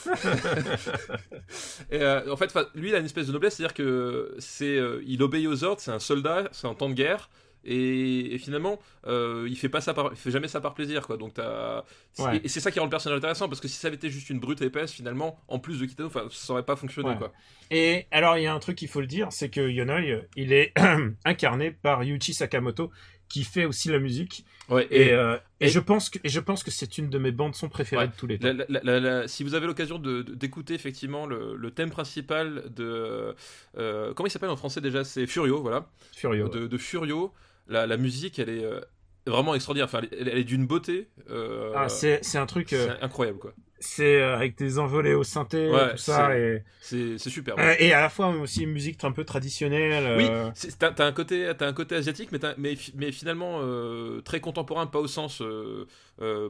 et, 1.92 2.02
euh, 2.02 2.32
en 2.32 2.38
fait, 2.38 2.54
lui, 2.76 2.90
il 2.90 2.96
a 2.96 3.00
une 3.00 3.06
espèce 3.06 3.28
de 3.28 3.32
noblesse, 3.32 3.56
c'est-à-dire 3.56 3.74
que 3.74 4.36
c'est, 4.40 4.80
il 5.06 5.22
obéit 5.24 5.48
aux 5.48 5.64
ordres, 5.64 5.82
c'est 5.82 5.92
un 5.92 6.00
soldat, 6.00 6.50
c'est 6.52 6.68
un 6.68 6.74
temps 6.76 6.90
de 6.90 6.94
guerre. 6.96 7.30
Et, 7.64 8.34
et 8.34 8.38
finalement, 8.40 8.80
euh, 9.08 9.46
il 9.50 9.56
fait 9.56 9.70
pas 9.70 9.82
ça 9.82 9.94
par, 9.94 10.10
il 10.12 10.18
fait 10.18 10.32
jamais 10.32 10.48
ça 10.48 10.62
par 10.62 10.74
plaisir, 10.74 11.06
quoi. 11.06 11.18
Donc 11.18 11.38
Ouais. 11.38 12.38
et, 12.38 12.46
et 12.46 12.48
c'est 12.48 12.60
ça 12.60 12.72
qui 12.72 12.80
rend 12.80 12.86
le 12.86 12.90
personnage 12.90 13.18
intéressant, 13.20 13.48
parce 13.48 13.62
que 13.62 13.68
si 13.68 13.76
ça 13.78 13.88
avait 13.88 13.96
été 13.98 14.10
juste 14.10 14.30
une 14.30 14.40
brute 14.40 14.62
épaisse, 14.62 14.92
finalement, 14.92 15.40
en 15.48 15.60
plus 15.60 15.80
de 15.80 15.86
Kitano, 15.86 16.10
ça 16.32 16.54
aurait 16.54 16.66
pas 16.66 16.76
fonctionné, 16.76 17.10
Ouais. 17.10 17.18
quoi. 17.18 17.32
Et 17.70 18.08
alors, 18.12 18.38
il 18.38 18.44
y 18.44 18.48
a 18.48 18.54
un 18.54 18.60
truc 18.60 18.78
qu'il 18.78 18.88
faut 18.88 19.02
le 19.02 19.08
dire, 19.08 19.28
c'est 19.32 19.50
que 19.50 19.62
Yonoi, 19.70 20.02
il 20.36 20.54
est 20.54 20.74
incarné 21.26 21.72
par 21.72 22.04
Yuichi 22.04 22.34
Sakamoto, 22.34 22.92
qui 23.30 23.46
fait 23.46 23.64
aussi 23.64 23.88
la 23.90 24.00
musique. 24.00 24.44
Ouais. 24.68 24.88
Et, 24.92 25.04
Et, 25.08 25.14
euh, 25.14 25.38
et, 25.62 25.66
et- 25.66 25.70
je 25.70 25.80
pense 25.80 26.10
que, 26.10 26.20
et 26.24 26.28
je 26.30 26.40
pense 26.42 26.64
que 26.66 26.72
c'est 26.72 26.98
une 26.98 27.10
de 27.10 27.18
mes 27.18 27.32
bandes 27.32 27.56
son 27.56 27.70
préférées 27.70 28.04
Ouais. 28.04 28.08
de 28.10 28.16
tous 28.16 28.28
les 28.28 28.38
temps. 28.40 28.48
la- 28.54 28.66
la- 28.68 28.82
la- 28.84 29.00
la- 29.00 29.28
si 29.30 29.44
vous 29.46 29.54
avez 29.56 29.68
l'occasion 29.68 30.00
de- 30.00 30.22
de- 30.22 30.34
d'écouter 30.36 30.74
effectivement 30.74 31.26
le, 31.26 31.56
le 31.56 31.72
thème 31.72 31.92
principal 31.92 32.64
de, 32.76 33.34
euh, 33.78 34.14
comment 34.14 34.28
il 34.28 34.32
s'appelle 34.32 34.50
en 34.50 34.58
français 34.58 34.82
déjà, 34.82 35.04
c'est 35.06 35.28
Furio, 35.28 35.62
voilà. 35.62 35.88
Furio. 36.14 36.50
de, 36.50 36.68
de 36.68 36.78
Furio, 36.78 37.32
la, 37.68 37.88
la 37.88 37.98
musique, 37.98 38.40
elle 38.40 38.50
est 38.50 38.64
euh, 38.64 38.80
vraiment 39.28 39.56
extraordinaire. 39.56 39.86
Enfin, 39.86 40.02
elle, 40.12 40.28
elle 40.30 40.38
est 40.38 40.44
d'une 40.44 40.66
beauté. 40.68 41.10
euh, 41.30 41.72
Ah, 41.76 41.90
c'est, 41.90 42.22
un 42.36 42.46
truc, 42.46 42.74
euh, 42.74 42.96
incroyable, 43.02 43.40
quoi. 43.40 43.54
C'est 43.84 44.22
euh, 44.22 44.36
avec 44.36 44.56
des 44.58 44.80
envolées 44.80 45.14
au 45.16 45.24
synthé, 45.24 45.70
Ouais, 45.70 45.92
tout 45.92 45.98
ça, 45.98 46.38
et, 46.38 46.64
C'est 46.82 47.18
super. 47.18 47.56
euh, 47.60 47.74
et 47.80 47.92
à 47.94 48.00
la 48.02 48.10
fois 48.10 48.30
aussi 48.30 48.64
une 48.64 48.72
musique 48.72 49.04
un 49.04 49.12
peu 49.12 49.24
traditionnelle. 49.26 50.18
Oui, 50.18 50.28
euh, 50.30 50.52
t'as 50.80 50.92
t'as 50.92 51.06
un 51.06 51.12
côté, 51.12 51.52
t'as 51.58 51.68
un 51.68 51.74
côté 51.74 51.96
asiatique, 51.96 52.30
mais, 52.32 52.40
mais, 52.58 52.78
mais 52.96 53.12
finalement 53.12 53.60
euh, 53.62 54.22
très 54.22 54.40
contemporain, 54.40 54.86
pas 54.88 55.00
au 55.00 55.08
sens, 55.08 55.42
euh, 55.42 55.88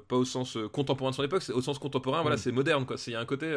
pas 0.07 0.15
au 0.17 0.25
sens 0.25 0.57
contemporain 0.71 1.11
de 1.11 1.15
son 1.15 1.23
époque, 1.23 1.41
c'est 1.41 1.53
au 1.53 1.61
sens 1.61 1.79
contemporain. 1.79 2.21
Voilà, 2.21 2.35
Mm. 2.35 2.39
c'est 2.39 2.51
moderne, 2.51 2.85
quoi. 2.85 2.97
C'est 2.97 3.11
il 3.11 3.13
y 3.13 3.17
a 3.17 3.21
un 3.21 3.25
côté, 3.25 3.55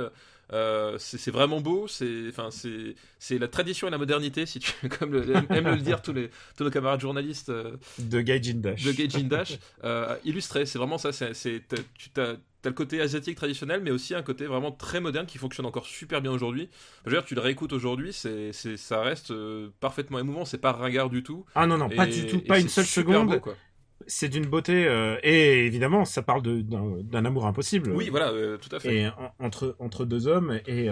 c'est 0.98 1.30
vraiment 1.30 1.60
beau. 1.60 1.88
C'est, 1.88 2.28
enfin, 2.28 2.50
c'est, 2.50 2.94
c'est 3.18 3.38
la 3.38 3.48
tradition 3.48 3.88
et 3.88 3.90
la 3.90 3.98
modernité, 3.98 4.46
si 4.46 4.60
tu, 4.60 4.72
comme 4.98 5.12
le, 5.12 5.24
aiment 5.52 5.68
le 5.74 5.78
dire 5.80 6.00
tous 6.00 6.12
les, 6.12 6.30
tous 6.56 6.64
nos 6.64 6.70
camarades 6.70 7.00
journalistes. 7.00 7.50
de 7.98 8.20
Gaijin 8.20 8.60
Dash. 8.60 8.84
de 8.84 8.92
Gaijin 8.92 9.24
Dash 9.28 9.58
illustré. 10.24 10.64
C'est 10.64 10.78
vraiment 10.78 10.98
ça. 10.98 11.12
C'est, 11.12 11.32
tu 11.98 12.10
t'as 12.64 12.70
le 12.70 12.74
côté 12.74 13.00
asiatique 13.00 13.36
traditionnel, 13.36 13.80
mais 13.84 13.90
aussi 13.92 14.14
un 14.14 14.22
côté 14.22 14.46
vraiment 14.46 14.72
très 14.72 14.98
moderne 15.00 15.26
qui 15.26 15.38
fonctionne 15.38 15.66
encore 15.66 15.86
super 15.86 16.20
bien 16.22 16.32
aujourd'hui. 16.32 16.68
Je 17.04 17.10
veux 17.10 17.16
dire, 17.16 17.24
tu 17.24 17.34
le 17.34 17.40
réécoutes 17.42 17.72
aujourd'hui, 17.74 18.12
c'est, 18.12 18.52
c'est, 18.52 18.76
ça 18.76 19.02
reste 19.02 19.30
euh, 19.30 19.68
parfaitement 19.80 20.18
émouvant, 20.18 20.44
c'est 20.44 20.58
pas 20.58 20.72
ringard 20.72 21.10
du 21.10 21.22
tout. 21.22 21.44
Ah 21.54 21.66
non, 21.66 21.76
non, 21.78 21.88
pas 21.90 22.06
du 22.06 22.26
tout, 22.26 22.40
pas 22.40 22.58
une 22.58 22.68
seule 22.68 22.86
seconde. 22.86 23.28
beau, 23.28 23.40
quoi. 23.40 23.54
C'est 24.06 24.28
d'une 24.28 24.46
beauté. 24.46 24.86
euh, 24.86 25.16
et 25.22 25.66
évidemment, 25.66 26.04
ça 26.04 26.22
parle 26.22 26.42
de- 26.42 26.60
d'un 26.62 26.96
d'un 27.02 27.24
amour 27.24 27.46
impossible. 27.46 27.92
Oui, 27.92 28.08
voilà, 28.10 28.30
euh, 28.30 28.56
tout 28.58 28.74
à 28.74 28.80
fait. 28.80 28.94
Et 28.96 29.06
en- 29.08 29.32
entre, 29.38 29.76
entre 29.78 30.04
deux 30.04 30.26
hommes, 30.26 30.58
et 30.66 30.88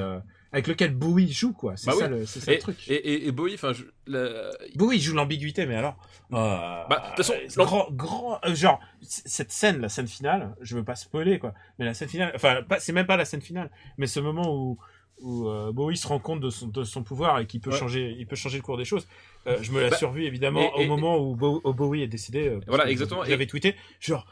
avec 0.52 0.66
lequel 0.66 0.94
Bowie 0.94 1.32
joue, 1.32 1.52
quoi. 1.52 1.76
C'est 1.76 1.86
Bah 1.86 1.92
ça, 1.98 2.04
oui. 2.08 2.18
le, 2.20 2.26
c'est 2.26 2.40
ça 2.40 2.52
Et, 2.52 2.56
le 2.56 2.60
truc. 2.60 2.76
et, 2.88 2.94
et, 2.94 3.26
et 3.28 3.32
Bowie, 3.32 3.54
enfin, 3.54 3.72
la- 4.06 4.50
Bowie 4.74 5.00
joue 5.00 5.14
l'ambiguïté, 5.14 5.64
mais 5.66 5.76
alors. 5.76 5.96
euh, 6.32 6.36
Bah, 6.36 6.88
de 6.90 7.06
toute 7.08 7.16
façon, 7.24 7.32
euh, 7.34 7.64
grand, 7.64 7.88
grand, 7.90 8.38
euh, 8.44 8.54
genre, 8.54 8.78
cette 9.00 9.50
scène, 9.52 9.80
la 9.80 9.88
scène 9.88 10.06
finale, 10.08 10.54
je 10.60 10.76
veux 10.76 10.84
pas 10.84 10.94
spoiler, 10.96 11.38
quoi. 11.38 11.54
Mais 11.78 11.84
la 11.86 11.94
scène 11.94 12.08
finale, 12.08 12.32
enfin, 12.34 12.60
c'est 12.78 12.92
même 12.92 13.06
pas 13.06 13.16
la 13.16 13.24
scène 13.24 13.40
finale, 13.42 13.70
mais 13.98 14.06
ce 14.06 14.20
moment 14.20 14.54
où, 14.54 14.78
où 15.20 15.48
Bowie 15.72 15.96
se 15.96 16.06
rend 16.08 16.18
compte 16.18 16.40
de 16.40 16.50
son, 16.50 16.66
de 16.66 16.82
son 16.84 17.02
pouvoir 17.04 17.38
et 17.38 17.46
qu'il 17.46 17.60
peut 17.60 17.70
Ouais. 17.70 17.78
changer, 17.78 18.14
il 18.18 18.26
peut 18.26 18.34
changer 18.36 18.56
le 18.58 18.62
cours 18.62 18.76
des 18.76 18.84
choses. 18.84 19.06
Je 19.46 19.70
me 19.72 19.80
la 19.80 19.90
Bah, 19.90 19.96
survu 19.96 20.24
évidemment 20.24 20.76
et- 20.76 20.84
au 20.84 20.88
moment 20.88 21.16
où, 21.18 21.36
Bo- 21.36 21.60
où 21.64 21.72
Bowie 21.72 22.02
est 22.02 22.08
décédé. 22.08 22.58
Voilà, 22.66 22.90
exactement, 22.90 23.24
J'avais 23.24 23.44
et- 23.44 23.46
tweeté, 23.46 23.76
genre, 24.00 24.26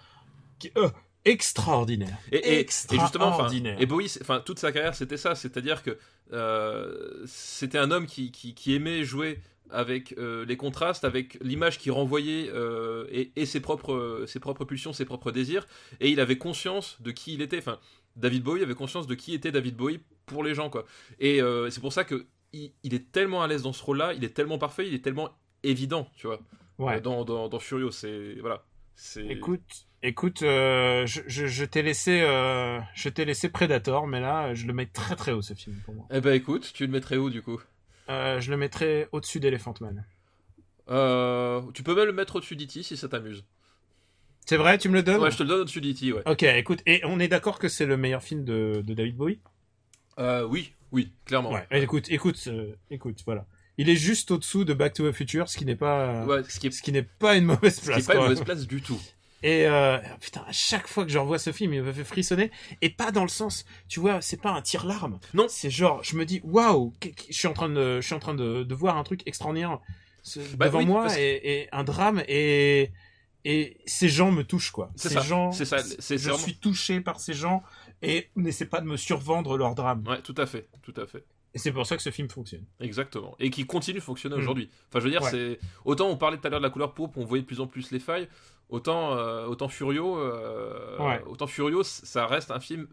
euh, 0.76 0.90
extraordinaire. 1.24 2.16
Et, 2.32 2.36
et, 2.36 2.60
et 2.60 2.66
justement, 2.68 2.98
enfin, 2.98 3.44
Extraordinaire. 3.44 3.80
et 3.80 3.86
Bowie, 3.86 4.12
enfin, 4.20 4.40
toute 4.44 4.58
sa 4.58 4.72
carrière, 4.72 4.94
c'était 4.94 5.16
ça, 5.16 5.34
c'est-à-dire 5.34 5.82
que 5.82 5.98
euh, 6.32 7.22
c'était 7.26 7.78
un 7.78 7.90
homme 7.90 8.06
qui, 8.06 8.30
qui, 8.32 8.54
qui 8.54 8.74
aimait 8.74 9.04
jouer 9.04 9.40
avec 9.70 10.14
euh, 10.18 10.44
les 10.46 10.56
contrastes, 10.56 11.04
avec 11.04 11.38
l'image 11.42 11.78
qui 11.78 11.90
renvoyait 11.90 12.50
euh, 12.52 13.06
et, 13.10 13.30
et 13.36 13.46
ses 13.46 13.60
propres, 13.60 14.24
ses 14.26 14.40
propres 14.40 14.64
pulsions, 14.64 14.92
ses 14.92 15.04
propres 15.04 15.30
désirs, 15.30 15.66
et 16.00 16.10
il 16.10 16.20
avait 16.20 16.38
conscience 16.38 17.00
de 17.00 17.10
qui 17.10 17.34
il 17.34 17.42
était. 17.42 17.58
Enfin, 17.58 17.78
David 18.16 18.42
Bowie 18.42 18.62
avait 18.62 18.74
conscience 18.74 19.06
de 19.06 19.14
qui 19.14 19.34
était 19.34 19.52
David 19.52 19.76
Bowie 19.76 20.00
pour 20.26 20.42
les 20.42 20.54
gens, 20.54 20.70
quoi. 20.70 20.84
Et 21.20 21.40
c'est 21.70 21.80
pour 21.80 21.92
ça 21.92 22.04
que 22.04 22.26
il, 22.52 22.72
il 22.82 22.94
est 22.94 23.12
tellement 23.12 23.42
à 23.42 23.46
l'aise 23.46 23.62
dans 23.62 23.72
ce 23.72 23.82
rôle-là, 23.84 24.12
il 24.14 24.24
est 24.24 24.34
tellement 24.34 24.58
parfait, 24.58 24.88
il 24.88 24.94
est 24.94 25.04
tellement 25.04 25.30
évident, 25.62 26.08
tu 26.16 26.26
vois. 26.26 26.40
Ouais. 26.78 27.00
Dans, 27.00 27.24
dans, 27.24 27.48
dans 27.48 27.58
Furio, 27.60 27.90
c'est 27.90 28.36
voilà. 28.40 28.64
C'est 28.96 29.26
Écoute, 29.26 29.86
écoute, 30.02 30.42
euh, 30.42 31.06
je, 31.06 31.20
je, 31.26 31.46
je 31.46 31.64
t'ai 31.64 31.82
laissé, 31.82 32.20
euh, 32.22 32.78
je 32.94 33.08
t'ai 33.08 33.24
laissé 33.24 33.48
Predator, 33.48 34.06
mais 34.06 34.20
là, 34.20 34.54
je 34.54 34.66
le 34.66 34.72
mets 34.72 34.86
très 34.86 35.16
très 35.16 35.32
haut 35.32 35.42
ce 35.42 35.54
film 35.54 35.76
pour 35.84 35.94
moi. 35.94 36.06
Eh 36.10 36.20
ben 36.20 36.32
écoute, 36.34 36.70
tu 36.74 36.86
le 36.86 36.92
mettrais 36.92 37.16
où 37.16 37.30
du 37.30 37.42
coup? 37.42 37.60
Euh, 38.08 38.40
je 38.40 38.50
le 38.50 38.56
mettrais 38.56 39.08
au-dessus 39.12 39.40
d'Elephant 39.40 39.74
Man. 39.80 40.04
Tu 41.74 41.82
peux 41.82 41.94
même 41.94 42.06
le 42.06 42.12
mettre 42.12 42.36
au-dessus 42.36 42.56
d'E.T. 42.56 42.82
si 42.82 42.96
ça 42.96 43.08
t'amuse. 43.08 43.44
C'est 44.46 44.56
vrai, 44.56 44.78
tu 44.78 44.88
me 44.88 44.94
le 44.94 45.02
donnes? 45.02 45.20
Ouais, 45.20 45.30
je 45.30 45.36
te 45.36 45.42
le 45.44 45.48
donne 45.50 45.60
au-dessus 45.60 45.80
d'E.T. 45.80 46.12
Ouais. 46.12 46.22
Ok, 46.26 46.42
écoute, 46.42 46.80
et 46.86 47.02
on 47.04 47.20
est 47.20 47.28
d'accord 47.28 47.58
que 47.58 47.68
c'est 47.68 47.86
le 47.86 47.96
meilleur 47.96 48.22
film 48.22 48.44
de, 48.44 48.82
de 48.84 48.94
David 48.94 49.16
Bowie? 49.16 49.38
Oui, 50.18 50.74
oui, 50.92 51.12
clairement. 51.24 51.52
Ouais. 51.52 51.66
Écoute, 51.70 52.10
écoute, 52.10 52.48
écoute, 52.90 53.22
voilà. 53.24 53.46
Il 53.78 53.88
est 53.88 53.96
juste 53.96 54.30
au-dessous 54.30 54.64
de 54.64 54.74
Back 54.74 54.92
to 54.94 55.08
the 55.10 55.14
Future, 55.14 55.48
ce 55.48 55.56
qui 55.56 55.64
n'est 55.64 55.76
pas, 55.76 56.26
Ouais, 56.26 56.42
ce 56.46 56.58
qui 56.60 56.66
est, 56.66 56.70
ce 56.70 56.82
qui 56.82 56.92
n'est 56.92 57.02
pas 57.04 57.36
une 57.36 57.44
mauvaise 57.44 57.76
ce 57.76 57.80
qui 57.80 57.86
place. 57.86 58.02
est 58.02 58.06
pas 58.06 58.14
une 58.16 58.22
mauvaise 58.22 58.42
place 58.42 58.66
du 58.66 58.82
tout. 58.82 59.00
Et 59.42 59.66
euh, 59.66 59.98
putain, 60.20 60.44
à 60.46 60.52
chaque 60.52 60.86
fois 60.86 61.04
que 61.04 61.10
je 61.10 61.18
revois 61.18 61.38
ce 61.38 61.50
film, 61.52 61.72
il 61.72 61.82
me 61.82 61.92
fait 61.92 62.04
frissonner. 62.04 62.50
Et 62.82 62.90
pas 62.90 63.10
dans 63.10 63.22
le 63.22 63.28
sens, 63.28 63.64
tu 63.88 63.98
vois, 64.00 64.20
c'est 64.20 64.40
pas 64.40 64.50
un 64.50 64.60
tire-larme. 64.62 65.18
Non. 65.34 65.46
C'est 65.48 65.70
genre, 65.70 66.04
je 66.04 66.16
me 66.16 66.24
dis, 66.26 66.40
waouh, 66.44 66.92
je 67.28 67.34
suis 67.34 67.48
en 67.48 67.52
train 67.54 67.68
de, 67.70 68.00
je 68.00 68.06
suis 68.06 68.14
en 68.14 68.18
train 68.18 68.34
de, 68.34 68.62
de 68.64 68.74
voir 68.74 68.96
un 68.98 69.02
truc 69.04 69.22
extraordinaire 69.26 69.78
ce- 70.22 70.40
Bah 70.56 70.66
devant 70.66 70.80
oui, 70.80 70.86
moi 70.86 71.02
parce 71.04 71.16
et, 71.16 71.60
et 71.62 71.68
un 71.72 71.82
drame 71.84 72.22
et 72.28 72.90
et 73.46 73.78
ces 73.86 74.10
gens 74.10 74.30
me 74.30 74.42
touchent 74.44 74.70
quoi. 74.70 74.90
C'est 74.96 75.08
Ces 75.08 75.14
ça, 75.14 75.20
gens, 75.22 75.50
c'est 75.52 75.64
ça, 75.64 75.78
c'est 75.78 76.18
je 76.18 76.24
vraiment- 76.28 76.36
suis 76.44 76.56
touché 76.58 77.00
par 77.00 77.18
ces 77.20 77.32
gens 77.32 77.62
et 78.02 78.28
n'essaie 78.36 78.66
pas 78.66 78.82
de 78.82 78.86
me 78.86 78.98
survendre 78.98 79.56
leur 79.56 79.74
drame. 79.74 80.04
Ouais, 80.06 80.20
tout 80.20 80.34
à 80.36 80.44
fait, 80.44 80.68
tout 80.82 80.92
à 80.98 81.06
fait. 81.06 81.24
Et 81.54 81.58
c'est 81.58 81.72
pour 81.72 81.86
ça 81.86 81.96
que 81.96 82.02
ce 82.02 82.10
film 82.10 82.28
fonctionne. 82.28 82.64
Exactement. 82.80 83.34
Et 83.40 83.48
qui 83.48 83.64
continue 83.64 83.98
de 83.98 84.04
fonctionner 84.04 84.36
Mm. 84.36 84.40
aujourd'hui. 84.40 84.70
Enfin, 84.90 85.00
je 85.00 85.04
veux 85.06 85.10
dire, 85.10 85.22
Ouais. 85.22 85.30
c'est. 85.30 85.58
Autant 85.86 86.08
on 86.10 86.18
parlait 86.18 86.36
tout 86.36 86.46
à 86.46 86.50
l'heure 86.50 86.60
de 86.60 86.64
la 86.66 86.70
couleur 86.70 86.92
pourpre, 86.92 87.16
on 87.18 87.24
voyait 87.24 87.40
de 87.42 87.46
plus 87.46 87.60
en 87.60 87.66
plus 87.66 87.90
les 87.90 87.98
failles. 87.98 88.28
Autant, 88.70 89.16
euh, 89.18 89.46
autant 89.46 89.68
Furio, 89.68 90.16
euh, 90.18 90.96
Ouais. 90.98 91.20
autant 91.26 91.48
Furio, 91.48 91.82
ça 91.82 92.26
reste 92.26 92.50
un 92.52 92.60
film. 92.60 92.86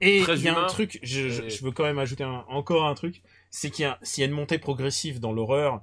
Et 0.00 0.20
Très 0.22 0.36
il 0.38 0.44
y 0.44 0.48
a 0.48 0.56
un 0.56 0.66
truc, 0.66 1.00
je, 1.02 1.28
je- 1.28 1.42
Et- 1.42 1.50
je 1.50 1.64
veux 1.64 1.72
quand 1.72 1.82
même 1.84 1.98
ajouter 1.98 2.22
un- 2.24 2.44
encore 2.48 2.84
un 2.86 2.94
truc, 2.94 3.20
c'est 3.50 3.70
qu'il 3.70 3.82
y 3.82 3.86
a, 3.86 3.98
s'il 4.02 4.22
y 4.22 4.24
a 4.24 4.28
une 4.28 4.34
montée 4.36 4.58
progressive 4.58 5.18
dans 5.18 5.32
l'horreur, 5.32 5.82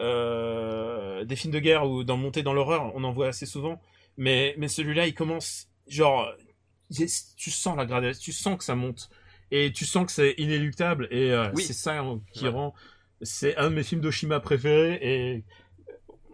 euh, 0.00 1.24
des 1.24 1.36
films 1.36 1.52
de 1.52 1.58
guerre 1.60 1.88
ou 1.88 2.04
dans 2.04 2.16
montée 2.16 2.42
dans 2.42 2.52
l'horreur, 2.52 2.92
on 2.94 3.04
en 3.04 3.12
voit 3.12 3.28
assez 3.28 3.46
souvent, 3.46 3.80
mais, 4.16 4.54
mais 4.58 4.68
celui-là, 4.68 5.06
il 5.06 5.14
commence, 5.14 5.68
genre, 5.86 6.30
tu 7.36 7.50
sens 7.50 7.76
la 7.76 7.86
gradation, 7.86 8.20
tu 8.22 8.32
sens 8.32 8.58
que 8.58 8.64
ça 8.64 8.74
monte, 8.74 9.08
et 9.50 9.72
tu 9.72 9.84
sens 9.84 10.06
que 10.06 10.12
c'est 10.12 10.34
inéluctable, 10.38 11.08
et 11.10 11.34
Oui. 11.54 11.62
c'est 11.62 11.72
ça 11.72 12.04
qui 12.32 12.44
Ouais. 12.44 12.50
rend, 12.50 12.74
c'est 13.22 13.56
un 13.56 13.70
de 13.70 13.74
mes 13.76 13.82
films 13.82 14.00
d'Oshima 14.00 14.40
préférés, 14.40 14.98
et 15.02 15.44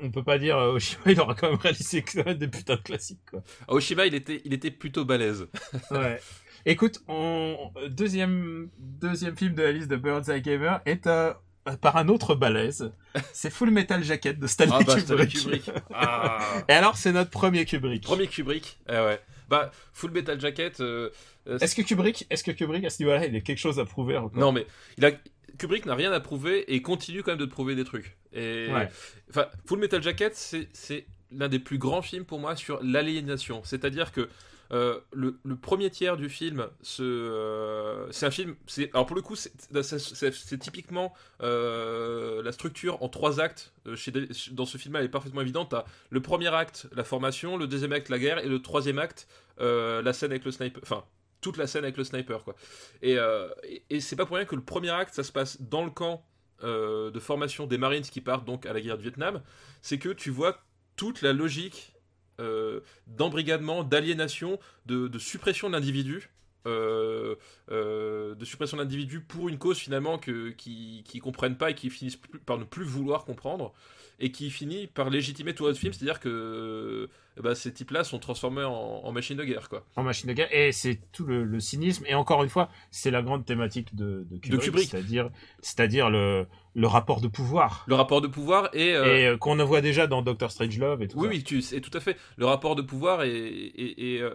on 0.00 0.10
peut 0.10 0.22
pas 0.22 0.38
dire, 0.38 0.56
euh, 0.58 0.72
Oshima, 0.72 1.02
il 1.06 1.20
aura 1.20 1.34
quand 1.34 1.48
même 1.50 1.58
réalisé 1.58 2.02
que 2.02 2.32
des 2.32 2.48
putains 2.48 2.76
de 2.76 2.80
classiques, 2.80 3.20
quoi. 3.30 3.42
À 3.68 3.72
Oshima, 3.74 4.06
il 4.06 4.14
était, 4.14 4.42
il 4.44 4.52
était 4.54 4.70
plutôt 4.70 5.04
balèze. 5.04 5.46
Ouais. 5.90 6.20
Écoute, 6.64 7.00
on... 7.06 7.70
deuxième, 7.88 8.68
deuxième 8.78 9.36
film 9.36 9.54
de 9.54 9.62
la 9.62 9.72
liste 9.72 9.88
de 9.88 9.96
Bird's 9.96 10.28
Eye 10.28 10.42
Gamer 10.42 10.80
est 10.84 11.06
euh, 11.06 11.32
par 11.80 11.96
un 11.96 12.08
autre 12.08 12.34
balèze. 12.34 12.92
C'est 13.32 13.50
Full 13.50 13.70
Metal 13.70 14.02
Jacket 14.02 14.38
de 14.38 14.46
Stanley 14.46 14.72
Ah 14.74 14.84
bah, 14.84 14.94
Kubrick. 15.00 15.30
Kubrick. 15.32 15.70
Ah. 15.94 16.38
Et 16.68 16.72
alors, 16.72 16.96
c'est 16.96 17.12
notre 17.12 17.30
premier 17.30 17.64
Kubrick. 17.64 18.02
Premier 18.02 18.26
Kubrick. 18.26 18.78
Eh 18.88 18.92
ouais. 18.92 19.20
Bah, 19.48 19.70
Full 19.92 20.10
Metal 20.10 20.40
Jacket. 20.40 20.80
euh, 20.80 21.10
euh, 21.48 21.58
Est-ce 21.58 21.76
que 21.76 21.82
Kubrick, 21.82 22.26
est-ce 22.30 22.42
que 22.42 22.50
Kubrick 22.50 22.84
à 22.84 22.90
ce 22.90 23.00
niveau-là, 23.02 23.26
il 23.26 23.36
a 23.36 23.40
quelque 23.40 23.58
chose 23.58 23.78
à 23.78 23.84
prouver 23.84 24.16
encore? 24.16 24.38
Non, 24.40 24.50
mais 24.52 24.66
il 24.98 25.06
a... 25.06 25.12
Kubrick 25.58 25.86
n'a 25.86 25.94
rien 25.94 26.12
à 26.12 26.20
prouver 26.20 26.74
et 26.74 26.82
continue 26.82 27.22
quand 27.22 27.32
même 27.32 27.38
de 27.38 27.46
prouver 27.46 27.74
des 27.74 27.84
trucs. 27.84 28.16
Et 28.32 28.68
Ouais. 28.72 28.88
enfin, 29.30 29.46
Full 29.66 29.78
Metal 29.78 30.02
Jacket, 30.02 30.34
c'est 30.34 31.06
l'un 31.32 31.48
des 31.48 31.58
plus 31.58 31.78
grands 31.78 32.02
films 32.02 32.24
pour 32.24 32.38
moi 32.38 32.56
sur 32.56 32.78
l'aliénation. 32.82 33.62
C'est-à-dire 33.64 34.12
que 34.12 34.28
euh, 34.72 34.98
le, 35.12 35.38
le 35.44 35.56
premier 35.56 35.90
tiers 35.90 36.16
du 36.16 36.28
film, 36.28 36.66
euh, 37.00 38.06
c'est 38.10 38.26
un 38.26 38.30
film. 38.30 38.56
Alors 38.92 39.06
pour 39.06 39.14
le 39.16 39.22
coup, 39.22 39.36
c'est 39.36 40.58
typiquement 40.58 41.14
euh, 41.42 42.42
la 42.42 42.52
structure 42.52 43.02
en 43.02 43.08
trois 43.08 43.40
actes. 43.40 43.72
chez, 43.94 44.12
dans 44.50 44.66
ce 44.66 44.76
film-là, 44.78 45.00
elle 45.00 45.06
est 45.06 45.10
parfaitement 45.10 45.40
évidente. 45.40 45.70
T'as 45.70 45.84
le 46.10 46.20
premier 46.20 46.52
acte, 46.54 46.88
la 46.94 47.04
formation, 47.04 47.56
le 47.56 47.66
deuxième 47.66 47.92
acte, 47.92 48.08
la 48.08 48.18
guerre, 48.18 48.44
et 48.44 48.48
le 48.48 48.60
troisième 48.60 48.98
acte, 48.98 49.28
la 49.58 50.12
scène 50.12 50.32
avec 50.32 50.44
le 50.44 50.50
sniper. 50.50 50.80
Enfin, 50.82 51.04
toute 51.46 51.58
la 51.58 51.68
scène 51.68 51.84
avec 51.84 51.96
le 51.96 52.02
sniper, 52.02 52.42
quoi. 52.42 52.56
Et, 53.02 53.16
euh, 53.18 53.48
et, 53.62 53.84
et 53.88 54.00
c'est 54.00 54.16
pas 54.16 54.26
pour 54.26 54.34
rien 54.34 54.46
que 54.46 54.56
le 54.56 54.62
premier 54.64 54.90
acte, 54.90 55.14
ça 55.14 55.22
se 55.22 55.30
passe 55.30 55.62
dans 55.62 55.84
le 55.84 55.90
camp 55.92 56.24
euh, 56.64 57.12
de 57.12 57.20
formation 57.20 57.68
des 57.68 57.78
Marines 57.78 58.02
qui 58.02 58.20
partent 58.20 58.44
donc 58.44 58.66
à 58.66 58.72
la 58.72 58.80
guerre 58.80 58.96
du 58.96 59.04
Vietnam. 59.04 59.42
C'est 59.80 59.98
que 59.98 60.08
tu 60.08 60.30
vois 60.30 60.58
toute 60.96 61.22
la 61.22 61.32
logique 61.32 61.92
euh, 62.40 62.80
d'embrigadement, 63.06 63.84
d'aliénation, 63.84 64.58
de, 64.86 65.18
suppression 65.18 65.68
de 65.68 65.74
l'individu. 65.74 66.30
euh, 66.66 67.36
euh, 67.70 68.34
de 68.34 68.44
suppression 68.44 68.76
de 68.76 68.82
l'individu 68.82 69.20
pour 69.20 69.48
une 69.48 69.56
cause 69.56 69.78
finalement 69.78 70.18
que, 70.18 70.50
qui, 70.50 71.04
comprennent 71.22 71.56
pas 71.56 71.70
et 71.70 71.74
qui 71.76 71.90
finissent 71.90 72.18
par 72.44 72.58
ne 72.58 72.64
plus 72.64 72.84
vouloir 72.84 73.24
comprendre 73.24 73.72
et 74.18 74.32
qui 74.32 74.50
finit 74.50 74.88
par 74.88 75.10
légitimer 75.10 75.54
tout 75.54 75.64
le 75.64 75.74
film, 75.74 75.92
c'est-à-dire 75.92 76.18
que 76.18 77.08
bah, 77.42 77.54
ces 77.54 77.72
types-là 77.72 78.04
sont 78.04 78.18
transformés 78.18 78.64
en, 78.64 78.72
en 78.72 79.12
machines 79.12 79.36
de 79.36 79.44
guerre 79.44 79.68
quoi. 79.68 79.84
En 79.96 80.02
machine 80.02 80.28
de 80.28 80.34
guerre. 80.34 80.48
Et 80.54 80.72
c'est 80.72 81.00
tout 81.12 81.24
le, 81.24 81.44
le 81.44 81.60
cynisme. 81.60 82.04
Et 82.06 82.14
encore 82.14 82.42
une 82.42 82.48
fois, 82.50 82.68
c'est 82.90 83.10
la 83.10 83.22
grande 83.22 83.44
thématique 83.44 83.94
de, 83.94 84.26
de 84.30 84.38
Kubrick. 84.38 84.62
Kubrick. 84.62 84.88
C'est-à-dire, 84.90 85.30
c'est-à-dire 85.60 86.08
le, 86.10 86.46
le 86.74 86.86
rapport 86.86 87.20
de 87.20 87.28
pouvoir. 87.28 87.84
Le 87.88 87.94
rapport 87.94 88.20
de 88.20 88.26
pouvoir 88.28 88.70
et, 88.74 88.94
euh, 88.94 89.04
Et 89.16 89.26
euh, 89.26 89.36
qu'on 89.36 89.56
voit 89.64 89.80
déjà 89.80 90.06
dans 90.06 90.22
Doctor 90.22 90.50
Strangelove 90.50 91.02
et 91.02 91.08
tout 91.08 91.18
Oui, 91.18 91.26
ça. 91.28 91.30
oui, 91.34 91.44
tu, 91.44 91.62
c'est 91.62 91.80
tout 91.80 91.96
à 91.96 92.00
fait. 92.00 92.16
Le 92.36 92.46
rapport 92.46 92.74
de 92.76 92.82
pouvoir 92.82 93.22
et, 93.24 93.30
et, 93.36 94.14
et, 94.16 94.22
euh, 94.22 94.34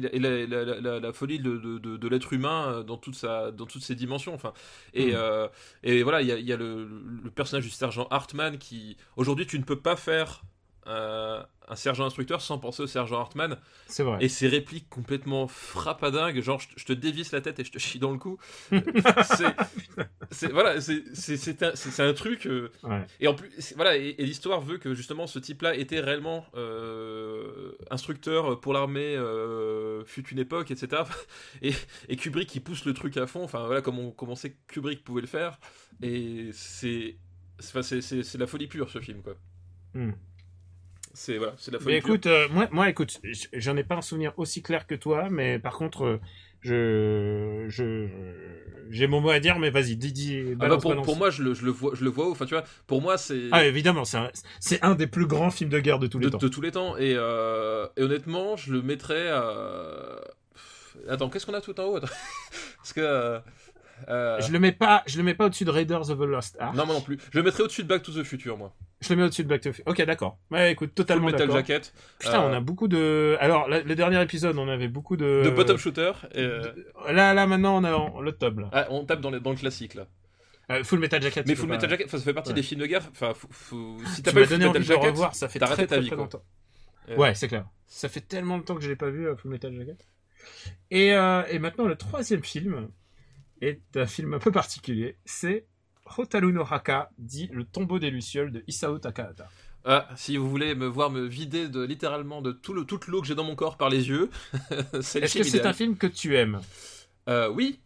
la, 0.00 1.00
la- 1.00 1.12
folie 1.12 1.38
de, 1.38 1.56
de- 1.78 2.08
l'être 2.08 2.32
humain 2.32 2.72
euh, 2.72 2.82
dans, 2.82 2.96
toute 2.96 3.14
sa, 3.14 3.50
dans 3.50 3.66
toutes 3.66 3.82
ses 3.82 3.94
dimensions. 3.94 4.34
Enfin, 4.34 4.52
et, 4.94 5.06
Mm. 5.12 5.14
euh, 5.14 5.48
et 5.82 6.02
voilà, 6.02 6.22
il 6.22 6.28
y 6.28 6.32
a, 6.32 6.38
il 6.38 6.46
y 6.46 6.52
a 6.52 6.56
le, 6.56 6.86
le 7.22 7.30
personnage 7.30 7.64
du 7.64 7.70
sergent 7.70 8.06
Hartman 8.10 8.58
qui. 8.58 8.96
Aujourd'hui, 9.16 9.46
tu 9.46 9.58
ne 9.58 9.64
peux 9.64 9.78
pas 9.80 9.96
faire 9.96 10.42
euh, 10.88 11.42
un 11.68 11.76
sergent 11.76 12.06
instructeur 12.06 12.40
sans 12.40 12.58
penser 12.58 12.82
au 12.82 12.86
sergent 12.86 13.20
Hartman. 13.20 13.58
C'est 13.86 14.02
vrai. 14.02 14.18
Et 14.24 14.28
ses 14.28 14.48
répliques 14.48 14.88
complètement 14.88 15.46
frappadingues, 15.48 16.40
genre 16.40 16.58
je, 16.60 16.68
je 16.76 16.84
te 16.86 16.92
dévisse 16.94 17.30
la 17.32 17.40
tête 17.42 17.58
et 17.60 17.64
je 17.64 17.70
te 17.72 17.78
chie 17.78 17.98
dans 17.98 18.10
le 18.12 18.18
cou. 18.18 18.38
c'est, 20.30 20.50
voilà, 20.52 20.80
c'est, 20.80 21.62
un, 21.62 21.72
un 22.08 22.12
truc. 22.14 22.46
euh, 22.46 22.70
Ouais. 22.82 23.04
et 23.20 23.28
en 23.28 23.34
plus, 23.34 23.50
voilà, 23.76 23.96
et, 23.96 24.14
et 24.18 24.24
l'histoire 24.24 24.60
veut 24.60 24.78
que 24.78 24.94
justement 24.94 25.26
ce 25.26 25.38
type-là 25.38 25.74
était 25.76 26.00
réellement 26.00 26.46
euh, 26.54 27.72
instructeur 27.90 28.60
pour 28.60 28.72
l'armée, 28.72 29.16
fut 30.06 30.26
une 30.28 30.38
époque, 30.38 30.70
etc. 30.70 31.02
Et, 31.62 31.72
et 32.08 32.16
Kubrick 32.16 32.48
qui 32.48 32.60
pousse 32.60 32.84
le 32.84 32.94
truc 32.94 33.16
à 33.16 33.26
fond. 33.26 33.42
Enfin 33.42 33.66
voilà, 33.66 33.82
comme 33.82 33.98
on, 33.98 34.10
comme 34.10 34.28
on 34.30 34.34
sait 34.36 34.50
que 34.52 34.56
Kubrick 34.74 35.02
pouvait 35.04 35.20
le 35.20 35.26
faire. 35.26 35.58
Et 36.02 36.50
c'est, 36.52 37.16
c'est, 37.58 37.70
enfin, 37.70 37.82
c'est, 37.82 38.00
c'est- 38.00 38.22
c'est 38.22 38.38
la 38.38 38.46
folie 38.46 38.68
pure 38.68 38.88
ce 38.90 39.00
film 39.00 39.22
quoi. 39.22 39.34
Hmm. 39.94 40.12
C'est 41.18 41.36
voilà, 41.36 41.54
c'est 41.56 41.72
la 41.72 41.80
folie 41.80 41.94
Mais 41.94 41.98
écoute, 41.98 42.26
euh, 42.26 42.46
moi, 42.48 42.68
moi, 42.70 42.88
écoute, 42.88 43.20
j'en 43.52 43.76
ai 43.76 43.82
pas 43.82 43.96
un 43.96 44.02
souvenir 44.02 44.32
aussi 44.36 44.62
clair 44.62 44.86
que 44.86 44.94
toi, 44.94 45.26
mais 45.28 45.58
par 45.58 45.76
contre, 45.76 46.04
euh, 46.04 46.20
je, 46.60 47.64
je, 47.66 48.06
j'ai 48.88 49.08
mon 49.08 49.20
mot 49.20 49.30
à 49.30 49.40
dire, 49.40 49.58
mais 49.58 49.70
vas-y, 49.70 49.96
Didi. 49.96 50.40
Ah 50.60 50.68
bah 50.68 50.76
pour, 50.76 50.90
balance. 50.90 51.04
pour 51.04 51.16
moi, 51.16 51.30
je 51.30 51.42
le, 51.42 51.54
je 51.54 51.64
le 51.64 51.72
vois, 51.72 51.90
je 51.94 52.04
le 52.04 52.10
vois. 52.10 52.30
Enfin, 52.30 52.46
tu 52.46 52.54
vois, 52.54 52.62
pour 52.86 53.02
moi, 53.02 53.18
c'est 53.18 53.48
Ah, 53.50 53.66
évidemment, 53.66 54.04
c'est 54.04 54.18
un, 54.18 54.30
c'est 54.60 54.80
un 54.84 54.94
des 54.94 55.08
plus 55.08 55.26
grands 55.26 55.50
films 55.50 55.70
de 55.70 55.80
guerre 55.80 55.98
de 55.98 56.06
tous 56.06 56.20
les 56.20 56.26
de, 56.26 56.30
temps. 56.30 56.38
de 56.38 56.46
tous 56.46 56.60
les 56.60 56.70
temps. 56.70 56.96
Et, 56.96 57.14
euh, 57.16 57.88
et 57.96 58.02
honnêtement, 58.02 58.56
je 58.56 58.72
le 58.72 58.82
mettrais. 58.82 59.28
à... 59.28 60.20
Attends, 61.08 61.30
qu'est-ce 61.30 61.46
qu'on 61.46 61.54
a 61.54 61.60
tout 61.60 61.80
en 61.80 61.84
haut. 61.86 61.98
Parce 62.76 62.92
que. 62.92 63.40
Euh, 64.08 64.36
euh, 64.36 64.40
Je 64.40 64.52
le 64.52 64.58
mets 64.58 64.72
pas, 64.72 65.02
je 65.06 65.16
le 65.18 65.22
mets 65.24 65.34
pas 65.34 65.46
au-dessus 65.46 65.64
de 65.64 65.70
Raiders 65.70 66.10
of 66.10 66.18
the 66.18 66.22
Lost 66.22 66.56
Ark. 66.60 66.74
Non, 66.76 66.86
moi 66.86 66.94
non 66.94 67.00
plus. 67.00 67.18
Je 67.32 67.38
le 67.38 67.44
mettrais 67.44 67.62
au-dessus 67.64 67.82
de 67.82 67.88
Back 67.88 68.02
to 68.02 68.12
the 68.12 68.22
Future, 68.24 68.56
moi. 68.56 68.74
Je 69.00 69.08
le 69.10 69.16
mets 69.16 69.22
au-dessus 69.24 69.44
de 69.44 69.48
Back 69.48 69.60
to 69.62 69.70
the 69.70 69.72
Future. 69.74 69.90
Ok, 69.90 70.02
d'accord. 70.02 70.38
Ouais, 70.50 70.72
écoute, 70.72 70.90
Full 70.90 70.94
totalement 70.94 71.26
Metal 71.26 71.40
d'accord. 71.48 71.56
Jacket. 71.56 71.92
Putain, 72.18 72.42
Euh, 72.44 72.50
on 72.50 72.52
a 72.52 72.60
beaucoup 72.60 72.88
de. 72.88 73.36
Alors, 73.40 73.68
la- 73.68 73.80
le 73.82 73.94
dernier 73.94 74.20
épisode, 74.22 74.56
on 74.58 74.68
avait 74.68 74.88
beaucoup 74.88 75.16
de. 75.16 75.42
De 75.44 75.50
Bottom 75.50 75.76
Shooter. 75.76 76.12
et, 76.34 76.42
euh, 76.42 76.62
Là, 77.10 77.34
là, 77.34 77.46
maintenant, 77.46 77.82
on 77.82 77.84
a 77.84 78.20
le 78.22 78.32
top 78.32 78.58
là. 78.60 78.70
ah, 78.72 78.86
on 78.90 79.04
tape 79.04 79.20
dans, 79.20 79.30
les- 79.30 79.40
dans 79.40 79.50
le 79.50 79.56
classique, 79.56 79.94
là. 79.94 80.06
Euh, 80.70 80.84
Full 80.84 80.98
Metal 80.98 81.22
Jacket. 81.22 81.46
Mais 81.46 81.54
Full 81.54 81.68
Metal 81.68 81.88
Jacket, 81.88 82.10
ça 82.10 82.18
fait 82.18 82.34
partie 82.34 82.50
Ouais. 82.50 82.54
des 82.54 82.62
films 82.62 82.82
de 82.82 82.86
guerre. 82.86 83.08
Enfin, 83.10 83.32
faut- 83.34 83.48
faut- 83.50 83.96
si 84.14 84.22
t'as 84.22 84.32
pas 84.32 84.40
Full 84.40 84.48
donné 84.50 84.66
Metal 84.66 84.68
envie 84.68 84.74
de 84.74 84.92
le 84.92 84.94
Jacket, 84.96 85.10
revoir. 85.12 85.34
Ça 85.34 85.48
fait 85.48 85.58
très 85.58 85.68
raté 85.70 85.82
ta 85.86 85.94
très, 85.96 86.00
vie, 86.00 86.06
très 86.08 86.16
longtemps. 86.16 86.42
Euh, 87.08 87.16
Ouais, 87.16 87.34
c'est 87.34 87.48
clair. 87.48 87.64
Ça 87.86 88.10
fait 88.10 88.20
tellement 88.20 88.58
de 88.58 88.64
temps 88.64 88.74
que 88.74 88.82
je 88.82 88.88
l'ai 88.90 88.96
pas 88.96 89.08
vu, 89.08 89.26
euh, 89.26 89.34
Full 89.36 89.50
Metal 89.50 89.72
Jacket. 89.74 90.06
Et, 90.90 91.14
euh, 91.14 91.42
et 91.50 91.58
maintenant, 91.58 91.86
le 91.86 91.96
troisième 91.96 92.42
film 92.44 92.88
est 93.60 93.80
un 93.96 94.06
film 94.06 94.34
un 94.34 94.38
peu 94.38 94.52
particulier. 94.52 95.16
C'est 95.24 95.66
Hotaru 96.16 96.52
no 96.52 96.64
Haka, 96.68 97.10
dit 97.18 97.48
Le 97.52 97.64
tombeau 97.64 97.98
des 97.98 98.10
Lucioles 98.10 98.52
de 98.52 98.64
Isao 98.66 98.98
Takahata. 98.98 99.48
Ah, 99.84 100.08
si 100.16 100.36
vous 100.36 100.48
voulez 100.50 100.74
me 100.74 100.86
voir 100.86 101.10
me 101.10 101.26
vider 101.26 101.68
de 101.68 101.82
littéralement 101.82 102.42
de 102.42 102.52
tout 102.52 102.74
le, 102.74 102.84
toute 102.84 103.06
l'eau 103.06 103.20
que 103.20 103.26
j'ai 103.26 103.34
dans 103.34 103.44
mon 103.44 103.54
corps 103.54 103.76
par 103.76 103.88
les 103.88 104.08
yeux, 104.08 104.30
c'est 105.00 105.20
le 105.20 105.24
Est-ce 105.24 105.38
que 105.38 105.44
c'est 105.44 105.66
un 105.66 105.72
film 105.72 105.96
que 105.96 106.06
tu 106.06 106.36
aimes? 106.36 106.60
Euh, 107.28 107.48
oui, 107.48 107.80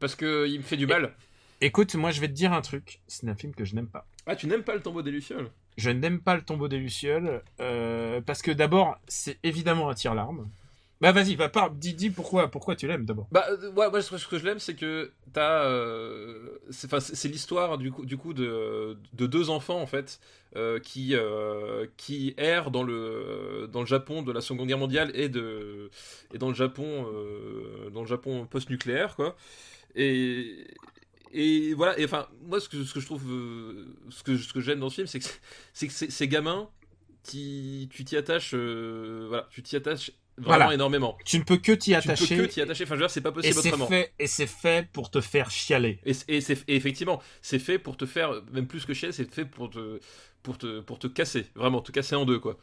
parce 0.00 0.14
que 0.14 0.46
il 0.48 0.58
me 0.58 0.62
fait 0.62 0.76
du 0.76 0.86
mal. 0.86 1.14
Écoute, 1.60 1.94
moi 1.94 2.10
je 2.10 2.20
vais 2.20 2.28
te 2.28 2.32
dire 2.32 2.52
un 2.52 2.60
truc. 2.60 3.00
C'est 3.06 3.28
un 3.28 3.34
film 3.34 3.54
que 3.54 3.64
je 3.64 3.74
n'aime 3.74 3.88
pas. 3.88 4.06
Ah, 4.26 4.36
tu 4.36 4.46
n'aimes 4.46 4.62
pas 4.62 4.74
le 4.74 4.82
tombeau 4.82 5.02
des 5.02 5.10
Lucioles? 5.10 5.50
Je 5.76 5.90
n'aime 5.90 6.20
pas 6.20 6.34
le 6.34 6.42
tombeau 6.42 6.68
des 6.68 6.78
Lucioles 6.78 7.42
euh, 7.60 8.20
parce 8.20 8.42
que 8.42 8.50
d'abord, 8.50 8.98
c'est 9.06 9.38
évidemment 9.42 9.88
un 9.88 9.94
tire-larme. 9.94 10.50
Bah 11.00 11.12
vas-y, 11.12 11.36
va 11.36 11.48
pas, 11.48 11.70
dis, 11.72 11.94
dis 11.94 12.10
pourquoi, 12.10 12.50
pourquoi 12.50 12.74
tu 12.74 12.88
l'aimes 12.88 13.04
d'abord. 13.04 13.28
Bah, 13.30 13.44
euh, 13.50 13.70
ouais, 13.72 13.88
moi, 13.88 14.02
ce 14.02 14.26
que 14.26 14.36
je 14.38 14.44
l'aime, 14.44 14.58
c'est 14.58 14.74
que 14.74 15.12
t'as. 15.32 15.64
Euh, 15.64 16.58
c'est 16.70 17.28
l'histoire 17.28 17.78
du 17.78 17.92
coup, 17.92 18.04
du 18.04 18.16
coup 18.16 18.34
de, 18.34 18.96
de 19.12 19.26
deux 19.28 19.48
enfants, 19.48 19.80
en 19.80 19.86
fait, 19.86 20.18
euh, 20.56 20.80
qui, 20.80 21.14
euh, 21.14 21.86
qui 21.96 22.34
errent 22.36 22.72
dans 22.72 22.82
le, 22.82 23.68
dans 23.72 23.80
le 23.80 23.86
Japon 23.86 24.22
de 24.22 24.32
la 24.32 24.40
Seconde 24.40 24.66
Guerre 24.66 24.78
mondiale 24.78 25.12
et, 25.14 25.28
de, 25.28 25.88
et 26.34 26.38
dans 26.38 26.48
le 26.48 26.54
Japon, 26.54 27.06
dans 27.92 28.00
le 28.00 28.06
Japon 28.08 28.46
post-nucléaire, 28.50 29.14
quoi. 29.14 29.36
Et. 29.94 30.66
Et 31.32 31.74
voilà, 31.74 31.98
et 31.98 32.04
enfin, 32.06 32.26
moi, 32.46 32.60
ce 32.60 32.68
que, 32.68 32.84
ce 32.84 32.94
que 32.94 33.00
je 33.00 33.06
trouve. 33.06 33.22
ce 34.10 34.22
que, 34.22 34.36
ce 34.36 34.52
que 34.52 34.60
j'aime 34.60 34.80
dans 34.80 34.88
ce 34.90 34.96
film, 34.96 35.06
c'est 35.06 35.20
que, 35.20 35.26
c'est- 35.74 35.86
que 35.88 35.92
ces- 35.92 36.28
gamins, 36.28 36.70
qui, 37.22 37.88
tu 37.92 38.04
t'y 38.04 38.16
attaches. 38.16 38.54
voilà, 38.54 39.46
tu 39.50 39.62
t'y 39.62 39.76
attaches 39.76 40.12
vraiment 40.38 40.56
Voilà. 40.64 40.74
énormément. 40.74 41.16
Tu 41.24 41.38
ne 41.38 41.44
peux 41.44 41.56
que 41.58 41.72
t'y 41.72 41.90
Tu 41.90 41.94
attacher. 41.94 42.34
ne 42.36 42.40
peux 42.42 42.46
que 42.46 42.52
t'y 42.52 42.60
attacher. 42.60 42.84
Enfin, 42.84 42.94
je 42.94 43.00
veux 43.00 43.06
dire, 43.06 43.10
c'est 43.10 43.20
pas 43.20 43.28
et 43.30 43.32
possible 43.32 43.54
c'est 43.54 43.68
autrement. 43.68 43.86
fait, 43.86 44.12
et 44.18 44.26
c'est 44.26 44.46
fait 44.46 44.88
pour 44.92 45.10
te 45.10 45.20
faire 45.20 45.50
chialer. 45.50 45.98
Et, 46.06 46.12
et 46.28 46.38
et 46.38 46.76
effectivement, 46.76 47.20
c'est 47.42 47.58
fait 47.58 47.78
pour 47.78 47.96
te 47.96 48.06
faire, 48.06 48.32
même 48.52 48.66
plus 48.66 48.84
que 48.86 48.94
chier, 48.94 49.12
c'est 49.12 49.32
fait 49.32 49.44
pour 49.44 49.70
te, 49.70 50.00
pour 50.42 50.58
te, 50.58 50.80
pour 50.80 50.98
te 50.98 51.06
casser, 51.06 51.46
vraiment, 51.54 51.80
te 51.80 51.92
casser 51.92 52.14
en 52.16 52.24
deux, 52.24 52.38
quoi. 52.38 52.56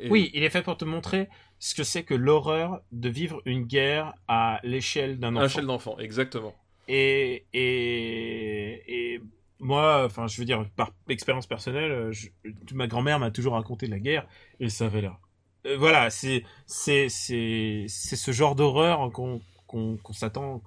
Et- 0.00 0.08
Oui, 0.10 0.30
il 0.34 0.42
est 0.44 0.50
fait 0.50 0.62
pour 0.62 0.76
te 0.76 0.84
montrer 0.84 1.28
ce 1.58 1.74
que 1.74 1.82
c'est 1.82 2.04
que 2.04 2.14
l'horreur 2.14 2.80
de 2.92 3.08
vivre 3.08 3.42
une 3.44 3.64
guerre 3.64 4.14
à 4.28 4.60
l'échelle 4.62 5.18
d'un 5.18 5.34
Un 5.36 5.44
enfant. 5.44 5.48
chef 5.56 5.64
d'enfant, 5.66 5.98
exactement. 5.98 6.54
Et, 6.86 7.44
et, 7.52 8.82
et 9.14 9.20
moi, 9.58 10.04
enfin, 10.06 10.26
je 10.28 10.38
veux 10.38 10.44
dire, 10.44 10.64
par 10.76 10.92
expérience 11.08 11.46
personnelle, 11.46 12.12
je- 12.12 12.28
ma 12.74 12.86
grand-mère 12.86 13.18
m'a 13.18 13.30
toujours 13.30 13.54
raconté 13.54 13.86
la 13.88 13.98
guerre 13.98 14.26
et 14.60 14.68
ça 14.68 14.86
avait 14.86 15.00
l'air. 15.02 15.18
Euh, 15.66 15.76
voilà, 15.76 16.10
c'est 16.10 16.44
c'est 16.66 17.08
c'est 17.08 17.86
c'est 17.88 18.16
ce 18.16 18.30
genre 18.32 18.54
d'horreur 18.54 19.10
qu'on 19.12 19.40
qu'on 19.66 20.12
s'attend, 20.14 20.62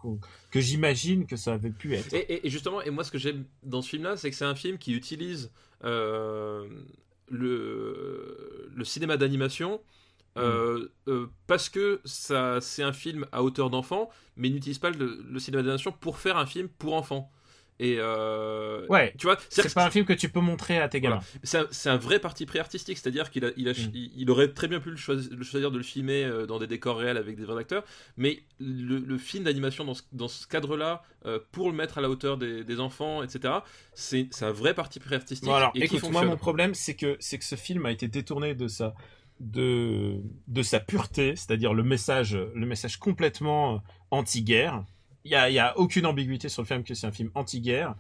que 0.51 0.59
j'imagine 0.61 1.25
que 1.25 1.35
ça 1.35 1.53
avait 1.53 1.71
pu 1.71 1.95
être. 1.95 2.13
Et, 2.13 2.19
et- 2.33 2.47
et 2.47 2.49
justement, 2.51 2.81
et 2.83 2.91
moi, 2.91 3.03
ce 3.03 3.09
que 3.11 3.17
j'aime 3.17 3.45
dans 3.63 3.81
ce 3.81 3.89
film-là, 3.89 4.15
c'est 4.15 4.29
que 4.29 4.35
c'est 4.35 4.45
un 4.45 4.53
film 4.53 4.77
qui 4.77 4.93
utilise 4.93 5.51
euh, 5.83 6.67
le, 7.29 8.69
le 8.73 8.83
cinéma 8.85 9.17
d'animation. 9.17 9.81
euh, 10.37 10.87
euh, 11.09 11.27
parce 11.47 11.67
que 11.67 11.99
ça 12.05 12.59
c'est 12.61 12.83
un 12.83 12.93
film 12.93 13.25
à 13.33 13.43
hauteur 13.43 13.69
d'enfant 13.69 14.09
mais 14.37 14.49
n'utilise 14.49 14.77
pas 14.79 14.89
le, 14.89 15.21
le 15.29 15.39
cinéma 15.39 15.61
d'animation 15.61 15.91
pour 15.91 16.19
faire 16.19 16.37
un 16.37 16.45
film 16.45 16.69
pour 16.69 16.93
enfants 16.93 17.29
et 17.81 17.95
euh, 17.97 18.85
Ouais, 18.89 19.11
tu 19.17 19.25
vois 19.25 19.37
c'est 19.49 19.73
pas 19.73 19.85
un 19.87 19.89
film 19.89 20.05
que 20.05 20.13
tu 20.13 20.29
peux 20.29 20.39
montrer 20.39 20.77
à 20.77 20.87
tes 20.87 21.01
gamins. 21.01 21.19
C'est 21.43 21.89
un, 21.89 21.97
vrai 21.97 22.19
parti 22.19 22.45
pris 22.45 22.59
artistique, 22.59 22.97
c'est-à-dire 22.97 23.31
qu'il 23.31 23.51
il, 23.57 23.67
Mm. 23.71 23.91
il, 23.93 24.11
il 24.15 24.31
aurait 24.31 24.49
très 24.49 24.67
bien 24.67 24.79
pu 24.79 24.91
le 24.91 24.97
choisir, 24.97 25.31
le 25.35 25.43
choisir 25.43 25.71
de 25.71 25.77
le 25.77 25.83
filmer 25.83 26.23
euh, 26.23 26.45
dans 26.45 26.59
des 26.59 26.67
décors 26.67 26.97
réels 26.97 27.17
avec 27.17 27.35
des 27.35 27.43
vrais 27.43 27.59
acteurs, 27.59 27.83
mais 28.17 28.43
le, 28.59 28.99
le 28.99 29.17
film 29.17 29.43
d'animation 29.45 29.83
dans 29.83 29.93
ce, 29.93 30.03
dans 30.11 30.27
ce 30.27 30.47
cadre-là, 30.47 31.01
euh, 31.25 31.39
pour 31.51 31.69
le 31.69 31.75
mettre 31.75 31.97
à 31.97 32.01
la 32.01 32.09
hauteur 32.09 32.37
des, 32.37 32.63
des 32.63 32.79
enfants, 32.79 33.23
etc., 33.23 33.55
c'est 33.93 34.29
un 34.41 34.51
vrai 34.51 34.73
parti 34.73 34.99
pris 34.99 35.15
artistique 35.15 35.47
Bon, 35.47 35.55
alors, 35.55 35.71
et 35.75 35.83
écoute, 35.83 36.09
moi, 36.11 36.23
mon 36.23 36.37
problème, 36.37 36.73
c'est 36.73 36.95
que, 36.95 37.17
ce 37.19 37.55
film 37.55 37.85
a 37.85 37.91
été 37.91 38.07
détourné 38.07 38.53
de 38.53 38.67
sa, 38.67 38.93
de, 39.39 40.21
de 40.47 40.61
sa 40.61 40.79
pureté, 40.79 41.35
c'est-à-dire 41.35 41.73
le 41.73 41.83
message, 41.83 42.35
le 42.35 42.65
message 42.65 42.97
complètement 42.97 43.81
anti-guerre. 44.11 44.83
Il 45.25 45.31
y 45.31 45.35
a, 45.35 45.67
a 45.67 45.77
aucune 45.77 46.05
ambiguïté 46.05 46.49
sur 46.49 46.61
le 46.61 46.67
fait 46.67 46.81
que 46.83 46.93
c'est 46.93 47.07
un 47.07 47.11
film 47.11 47.29
anti-guerre. 47.35 47.95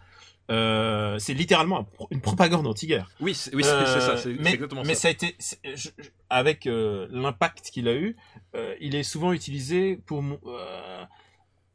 Euh, 0.49 1.17
c'est 1.19 1.33
littéralement 1.33 1.87
une 2.09 2.19
propagande 2.19 2.65
anti-guerre. 2.67 3.09
Oui, 3.21 3.33
c'est 3.35 3.55
oui, 3.55 3.63
c'est- 3.63 3.69
Euh, 3.69 3.85
c'est 4.17 4.23
ça, 4.23 4.29
exactement 4.51 4.81
mais 4.85 4.95
ça. 4.95 5.01
ça 5.01 5.07
a 5.07 5.11
été, 5.11 5.35
c'est- 5.39 5.59
je- 5.63 5.89
je- 5.97 6.09
avec 6.29 6.67
euh, 6.67 7.07
l'impact 7.11 7.69
qu'il 7.71 7.87
a 7.87 7.93
eu, 7.93 8.17
euh, 8.55 8.75
il 8.81 8.95
est 8.95 9.03
souvent 9.03 9.31
utilisé 9.33 9.97
pour. 10.05 10.21
mon- 10.23 10.39
euh, 10.47 11.03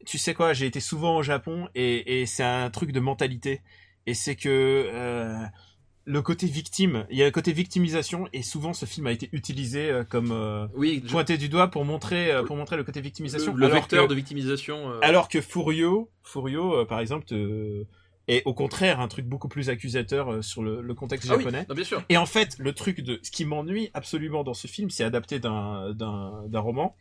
tu 0.05 0.17
sais 0.17 0.33
quoi, 0.33 0.53
j'ai 0.53 0.67
été 0.67 0.79
souvent 0.79 1.15
au 1.17 1.23
Japon 1.23 1.69
et, 1.75 2.21
et 2.21 2.25
c'est 2.25 2.43
un 2.43 2.69
truc 2.69 2.91
de 2.91 2.99
mentalité. 2.99 3.61
Et 4.05 4.13
c'est 4.13 4.35
que 4.35 4.49
euh, 4.93 5.43
le 6.09 6.21
côté 6.21 6.47
victime, 6.47 7.05
il 7.11 7.17
y 7.17 7.21
a 7.21 7.25
le 7.25 7.31
côté 7.31 7.51
victimisation 7.51 8.29
et 8.31 8.41
souvent 8.41 8.71
ce 8.73 8.85
film 8.85 9.07
a 9.07 9.11
été 9.11 9.27
utilisé 9.33 9.89
euh, 9.91 10.03
comme 10.05 10.31
euh, 10.31 10.65
Oui, 10.73 11.01
je- 11.05 11.11
pointé 11.11 11.37
du 11.37 11.49
doigt 11.49 11.67
pour 11.67 11.83
montrer 11.83 12.31
euh, 12.31 12.43
pour 12.43 12.55
montrer 12.55 12.77
le 12.77 12.83
côté 12.85 13.01
victimisation. 13.01 13.53
le, 13.53 13.59
le 13.59 13.65
alors 13.65 13.77
vecteur 13.77 14.05
que- 14.05 14.09
de 14.09 14.15
victimisation. 14.15 14.89
euh, 14.89 14.99
alors 15.01 15.27
que 15.27 15.41
Furio, 15.41 16.09
Furio 16.23 16.73
euh, 16.77 16.85
par 16.85 17.01
exemple, 17.01 17.25
est 18.29 18.41
au 18.45 18.53
contraire 18.53 18.99
un 18.99 19.07
truc 19.07 19.25
beaucoup 19.25 19.47
plus 19.49 19.69
accusateur 19.69 20.43
sur 20.43 20.61
le, 20.63 20.81
le 20.81 20.93
contexte 20.93 21.27
ah 21.29 21.35
oui, 21.35 21.43
japonais. 21.43 21.65
non, 21.69 21.75
bien 21.75 21.83
sûr. 21.85 22.01
Et 22.09 22.17
en 22.17 22.25
fait, 22.25 22.55
le 22.59 22.73
truc 22.73 23.01
de 23.01 23.19
ce 23.23 23.31
qui 23.31 23.45
m'ennuie 23.45 23.89
absolument 23.93 24.43
dans 24.43 24.53
ce 24.53 24.67
film, 24.67 24.89
c'est 24.89 25.03
adapté 25.03 25.39
d'un 25.39 25.93
d'un 25.93 26.43
d'un 26.47 26.59
roman. 26.59 26.95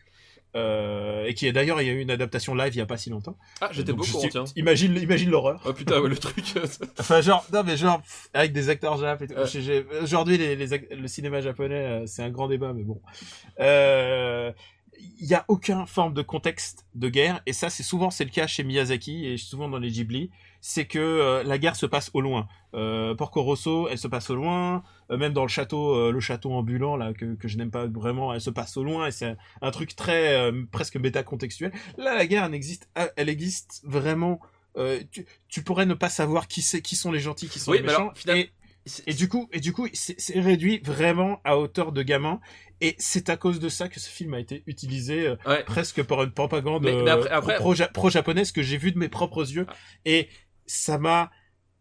Euh, 0.57 1.27
et 1.27 1.35
qui 1.35 1.47
est 1.47 1.53
d'ailleurs, 1.53 1.81
il 1.83 1.87
y 1.87 1.91
a 1.91 1.93
eu 1.93 2.01
une 2.01 2.11
adaptation 2.11 2.55
live 2.55 2.75
il 2.75 2.79
y 2.79 2.81
a 2.81 2.87
pas 2.87 2.97
si 2.97 3.11
longtemps. 3.11 3.37
Ah, 3.61 3.69
j'étais 3.73 3.93
beaucoup 3.93 4.17
en 4.17 4.29
tiens. 4.29 4.45
Imagine, 4.57 4.97
imagine 4.97 5.31
l'horreur. 5.31 5.61
Oh 5.67 5.73
putain, 5.73 6.01
ouais, 6.01 6.09
le 6.09 6.17
truc. 6.17 6.45
Enfin, 6.99 7.21
genre, 7.21 7.47
non, 7.53 7.63
mais 7.63 7.77
genre, 7.77 8.01
avec 8.33 8.53
des 8.53 8.69
acteurs 8.71 8.97
jap 8.99 9.21
et 9.23 9.27
tout. 9.29 9.35
Ouais. 9.35 9.47
J'ai- 9.47 9.61
j'ai- 9.63 9.85
Aujourd'hui, 10.03 10.39
les, 10.39 10.57
les 10.57 10.67
le 10.97 11.09
cinéma 11.09 11.41
japonais, 11.43 11.75
euh, 11.75 12.07
c'est 12.07 12.23
un 12.23 12.31
grand 12.31 12.49
débat, 12.49 12.73
mais 12.73 12.85
bon. 12.85 13.01
Euh, 13.61 14.51
Il 15.21 15.27
y 15.27 15.35
a 15.35 15.45
aucun 15.49 15.85
forme 15.85 16.15
de 16.15 16.23
contexte 16.23 16.87
de 16.95 17.09
guerre, 17.11 17.43
et 17.45 17.53
ça, 17.53 17.69
c'est 17.69 17.83
souvent, 17.83 18.11
c'est 18.11 18.25
le 18.25 18.31
cas 18.31 18.47
chez 18.47 18.65
Miyazaki 18.65 19.27
et 19.27 19.37
souvent 19.37 19.69
dans 19.69 19.79
les 19.79 19.91
Ghibli. 19.91 20.31
C'est 20.69 20.85
que 20.87 20.99
euh, 20.99 21.45
la 21.45 21.59
guerre 21.59 21.77
se 21.77 21.87
passe 21.87 22.11
au 22.13 22.21
loin. 22.21 22.49
Euh, 22.75 23.15
Porco 23.15 23.41
Rosso, 23.41 23.87
elle 23.89 23.99
se 23.99 24.09
passe 24.09 24.31
au 24.31 24.35
loin. 24.35 24.83
Euh, 25.13 25.17
même 25.17 25.33
dans 25.33 25.43
le 25.45 25.49
château, 25.49 25.95
euh, 25.95 26.11
le 26.11 26.19
château 26.19 26.51
ambulant 26.53 26.97
là 26.97 27.13
que, 27.13 27.37
que 27.37 27.47
je 27.47 27.57
n'aime 27.57 27.71
pas 27.71 27.87
vraiment, 27.87 28.35
elle 28.35 28.41
se 28.41 28.51
passe 28.51 28.77
au 28.77 28.83
loin 28.83 29.07
et 29.07 29.13
c'est 29.13 29.27
un, 29.27 29.37
un 29.63 29.71
truc 29.71 29.95
très 29.95 30.35
euh, 30.35 30.65
presque 30.73 30.97
méta-contextuel. 30.97 31.71
Là, 31.99 32.17
la 32.17 32.27
guerre, 32.27 32.45
elle 32.47 32.55
existe, 32.55 32.89
elle 33.15 33.29
existe 33.29 33.81
vraiment. 33.85 34.41
Euh, 34.77 35.01
tu, 35.13 35.25
tu 35.49 35.63
pourrais 35.63 35.87
ne 35.87 35.95
pas 35.95 36.09
savoir 36.09 36.49
qui 36.49 36.63
c'est, 36.63 36.83
qui 36.83 36.97
sont 36.97 37.13
les 37.13 37.21
gentils, 37.21 37.49
qui 37.49 37.61
sont 37.61 37.71
Oui, 37.71 37.77
les 37.79 37.85
méchants. 37.85 37.99
alors, 38.01 38.17
finalement- 38.19 38.43
et, 39.07 39.11
et 39.11 39.15
du 39.15 39.29
coup, 39.29 39.49
et 39.53 39.61
du 39.61 39.73
coup, 39.73 39.87
c'est 39.95 40.39
réduit 40.41 40.81
vraiment 40.85 41.41
à 41.45 41.59
hauteur 41.59 41.93
de 41.93 42.03
gamin. 42.03 42.41
Et 42.81 42.95
c'est 42.99 43.31
à 43.31 43.37
cause 43.39 43.59
de 43.59 43.69
ça 43.71 43.89
que 43.89 43.99
ce 43.99 44.09
film 44.11 44.35
a 44.35 44.39
été 44.41 44.63
utilisé 44.67 45.27
euh, 45.29 45.37
Ouais. 45.47 45.63
presque 45.65 46.03
par 46.03 46.23
une 46.25 46.31
propagande 46.33 46.85
euh, 46.87 47.41
pro- 47.41 47.73
pro-japonaise 47.95 48.53
que 48.53 48.63
j'ai 48.63 48.77
vu 48.77 48.93
de 48.93 48.99
mes 48.99 49.09
propres 49.09 49.51
yeux. 49.51 49.67
Ah. 49.69 49.75
Et 50.05 50.29
ça 50.67 50.99
m'a 50.99 51.31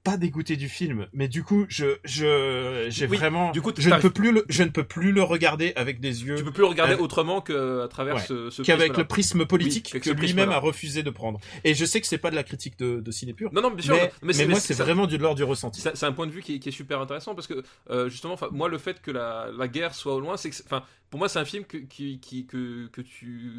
pas 0.04 0.18
dégoûté 0.18 0.56
du 0.56 0.70
film, 0.70 1.08
mais 1.14 1.28
du 1.28 1.42
coup, 1.44 1.66
je, 1.68 1.98
je, 2.04 2.86
j'ai 2.90 3.08
Oui, 3.08 3.18
vraiment, 3.18 3.52
du 3.52 3.60
coup, 3.64 3.72
je 3.76 3.90
ne 3.90 4.00
peux 4.00 4.12
plus 4.12 4.32
le, 4.32 4.46
je 4.50 4.62
ne 4.62 4.70
peux 4.70 4.84
plus 4.84 5.12
le 5.12 5.24
regarder 5.24 5.74
avec 5.76 6.00
des 6.00 6.24
yeux 6.24 6.36
Tu 6.36 6.44
peux 6.44 6.52
plus 6.52 6.62
le 6.62 6.68
regarder 6.68 6.94
Euh, 6.94 6.98
autrement 7.00 7.42
qu'à 7.42 7.88
travers 7.90 8.18
ouais. 8.18 8.22
ce, 8.22 8.52
ce 8.52 8.62
qu'avec 8.62 8.96
le 8.98 9.06
prisme 9.06 9.48
politique 9.48 9.90
Oui, 9.96 10.00
que 10.02 10.12
lui-même 10.12 10.52
a 10.52 10.60
refusé 10.60 11.02
de 11.02 11.10
prendre. 11.10 11.40
Et 11.64 11.74
je 11.74 11.86
sais 11.86 12.02
que 12.02 12.06
c'est 12.08 12.20
pas 12.20 12.30
de 12.30 12.36
la 12.36 12.44
critique 12.44 12.78
de, 12.78 13.00
de 13.00 13.12
ciné 13.12 13.34
pur, 13.34 13.52
Non, 13.52 13.64
non, 13.64 13.72
bien 13.72 13.82
sûr. 13.84 13.98
mais, 14.22 14.34
mais, 14.38 14.46
moi, 14.46 14.60
c'est 14.60 14.76
vraiment 14.76 15.08
du 15.08 15.18
l'ordre 15.18 15.38
du 15.38 15.44
ressenti. 15.44 15.82
C'est 15.82 16.04
un 16.06 16.12
point 16.12 16.28
de 16.28 16.32
vue 16.32 16.44
qui 16.44 16.56
est, 16.56 16.60
qui 16.60 16.70
est 16.70 16.72
super 16.72 17.02
intéressant 17.02 17.34
parce 17.34 17.48
que 17.48 17.64
euh, 17.90 18.08
justement, 18.08 18.38
moi, 18.52 18.70
le 18.70 18.78
fait 18.78 19.02
que 19.02 19.10
la, 19.10 19.50
la 19.58 19.68
guerre 19.68 19.96
soit 19.96 20.14
au 20.14 20.20
loin, 20.20 20.38
c'est 20.38 20.52
que, 20.52 20.56
enfin, 20.66 20.84
pour 21.10 21.18
moi, 21.18 21.30
c'est 21.30 21.40
un 21.40 21.46
film 21.46 21.64
que, 21.66 21.78
qui, 21.78 22.20
qui- 22.20 22.46
que, 22.46 22.88
que 22.88 23.02
tu 23.02 23.52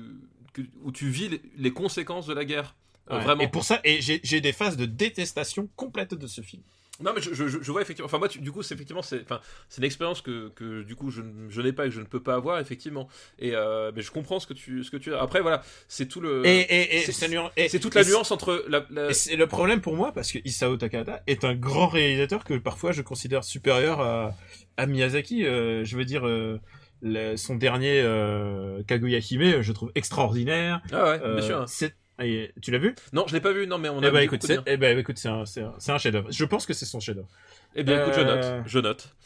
que- 0.52 0.62
où 0.84 0.92
tu 0.92 1.08
vis 1.08 1.28
les, 1.28 1.42
les 1.56 1.72
conséquences 1.72 2.26
de 2.26 2.34
la 2.34 2.44
guerre. 2.44 2.76
Euh, 3.10 3.16
Ouais. 3.18 3.22
vraiment. 3.24 3.42
Et 3.42 3.48
pour 3.48 3.64
ça, 3.64 3.80
et 3.84 4.00
j'ai 4.00 4.40
des 4.40 4.52
phases 4.52 4.76
de 4.76 4.86
détestation 4.86 5.68
complète 5.76 6.14
de 6.14 6.26
ce 6.26 6.40
film. 6.40 6.62
Non, 6.98 7.12
mais 7.14 7.20
je, 7.20 7.34
je- 7.34 7.46
je 7.46 7.72
vois 7.72 7.82
effectivement. 7.82 8.06
Enfin, 8.06 8.16
moi, 8.18 8.26
tu- 8.26 8.38
du 8.40 8.50
coup, 8.50 8.62
c'est 8.62 8.74
effectivement, 8.74 9.02
c'est, 9.02 9.20
enfin, 9.20 9.38
c'est 9.68 9.78
une 9.82 9.84
expérience 9.84 10.22
que, 10.22 10.48
que, 10.56 10.82
du 10.82 10.96
coup, 10.96 11.10
je, 11.10 11.20
n'ai 11.60 11.72
pas 11.74 11.84
et 11.84 11.88
que 11.90 11.94
je 11.94 12.00
ne 12.00 12.06
peux 12.06 12.22
pas 12.22 12.34
avoir, 12.34 12.58
effectivement. 12.58 13.06
Et 13.38 13.54
euh, 13.54 13.92
mais 13.94 14.00
je 14.00 14.10
comprends 14.10 14.40
ce 14.40 14.46
que 14.46 14.54
tu, 14.54 14.82
ce 14.82 14.90
que 14.90 14.96
tu. 14.96 15.14
Après, 15.14 15.42
voilà, 15.42 15.62
c'est 15.88 16.06
tout 16.08 16.22
le. 16.22 16.44
Et, 16.46 16.60
et, 16.60 16.96
et, 16.96 17.00
c'est- 17.02 17.78
toute 17.80 17.94
la 17.94 18.00
et 18.00 18.06
nuance 18.06 18.30
entre 18.30 18.64
la. 18.68 18.86
la- 18.90 19.10
Et 19.10 19.12
c'est 19.14 19.36
le 19.36 19.46
problème 19.46 19.82
pour 19.82 19.94
moi 19.94 20.12
parce 20.12 20.32
que 20.32 20.38
Isao 20.46 20.78
Takahata 20.78 21.22
est 21.26 21.44
un 21.44 21.54
grand 21.54 21.88
réalisateur 21.88 22.44
que 22.44 22.54
parfois 22.54 22.92
je 22.92 23.02
considère 23.02 23.44
supérieur 23.44 24.00
à, 24.00 24.34
à 24.78 24.86
Miyazaki. 24.86 25.44
Euh, 25.44 25.84
je 25.84 25.98
veux 25.98 26.06
dire, 26.06 26.26
euh, 26.26 26.58
le- 27.02 27.36
son 27.36 27.56
dernier 27.56 28.00
euh, 28.00 28.82
Kaguya 28.84 29.18
Hime, 29.18 29.60
je 29.60 29.72
trouve 29.72 29.92
extraordinaire. 29.94 30.80
Ah 30.92 31.04
ouais, 31.04 31.20
Euh, 31.22 31.34
bien 31.36 31.44
sûr. 31.46 31.64
c'est- 31.68 31.94
et 32.20 32.52
tu 32.62 32.70
l'as 32.70 32.78
vu? 32.78 32.94
Non, 33.12 33.26
je 33.26 33.34
l'ai 33.34 33.40
pas 33.40 33.52
vu. 33.52 33.66
Non, 33.66 33.78
mais 33.78 33.88
on 33.88 34.02
a. 34.02 34.08
Eh 34.08 34.10
ben 34.10 34.18
dit 34.18 34.24
écoute, 34.24 34.40
beaucoup 34.40 34.52
de 34.52 34.64
c'est 34.64 34.72
eh 34.72 34.76
ben, 34.76 34.98
écoute, 34.98 35.18
c'est 35.18 35.28
un, 35.28 35.44
c'est 35.44 35.92
un, 35.92 35.98
chef-d'œuvre. 35.98 36.28
Je 36.30 36.44
pense 36.44 36.66
que 36.66 36.72
c'est 36.72 36.86
son 36.86 37.00
chef-d'œuvre. 37.00 37.28
Eh 37.74 37.82
bien, 37.82 38.00
écoute, 38.02 38.14
je 38.14 38.20
Euh, 38.20 38.58
note. 38.58 38.66
Je 38.66 38.78
note. 38.78 39.16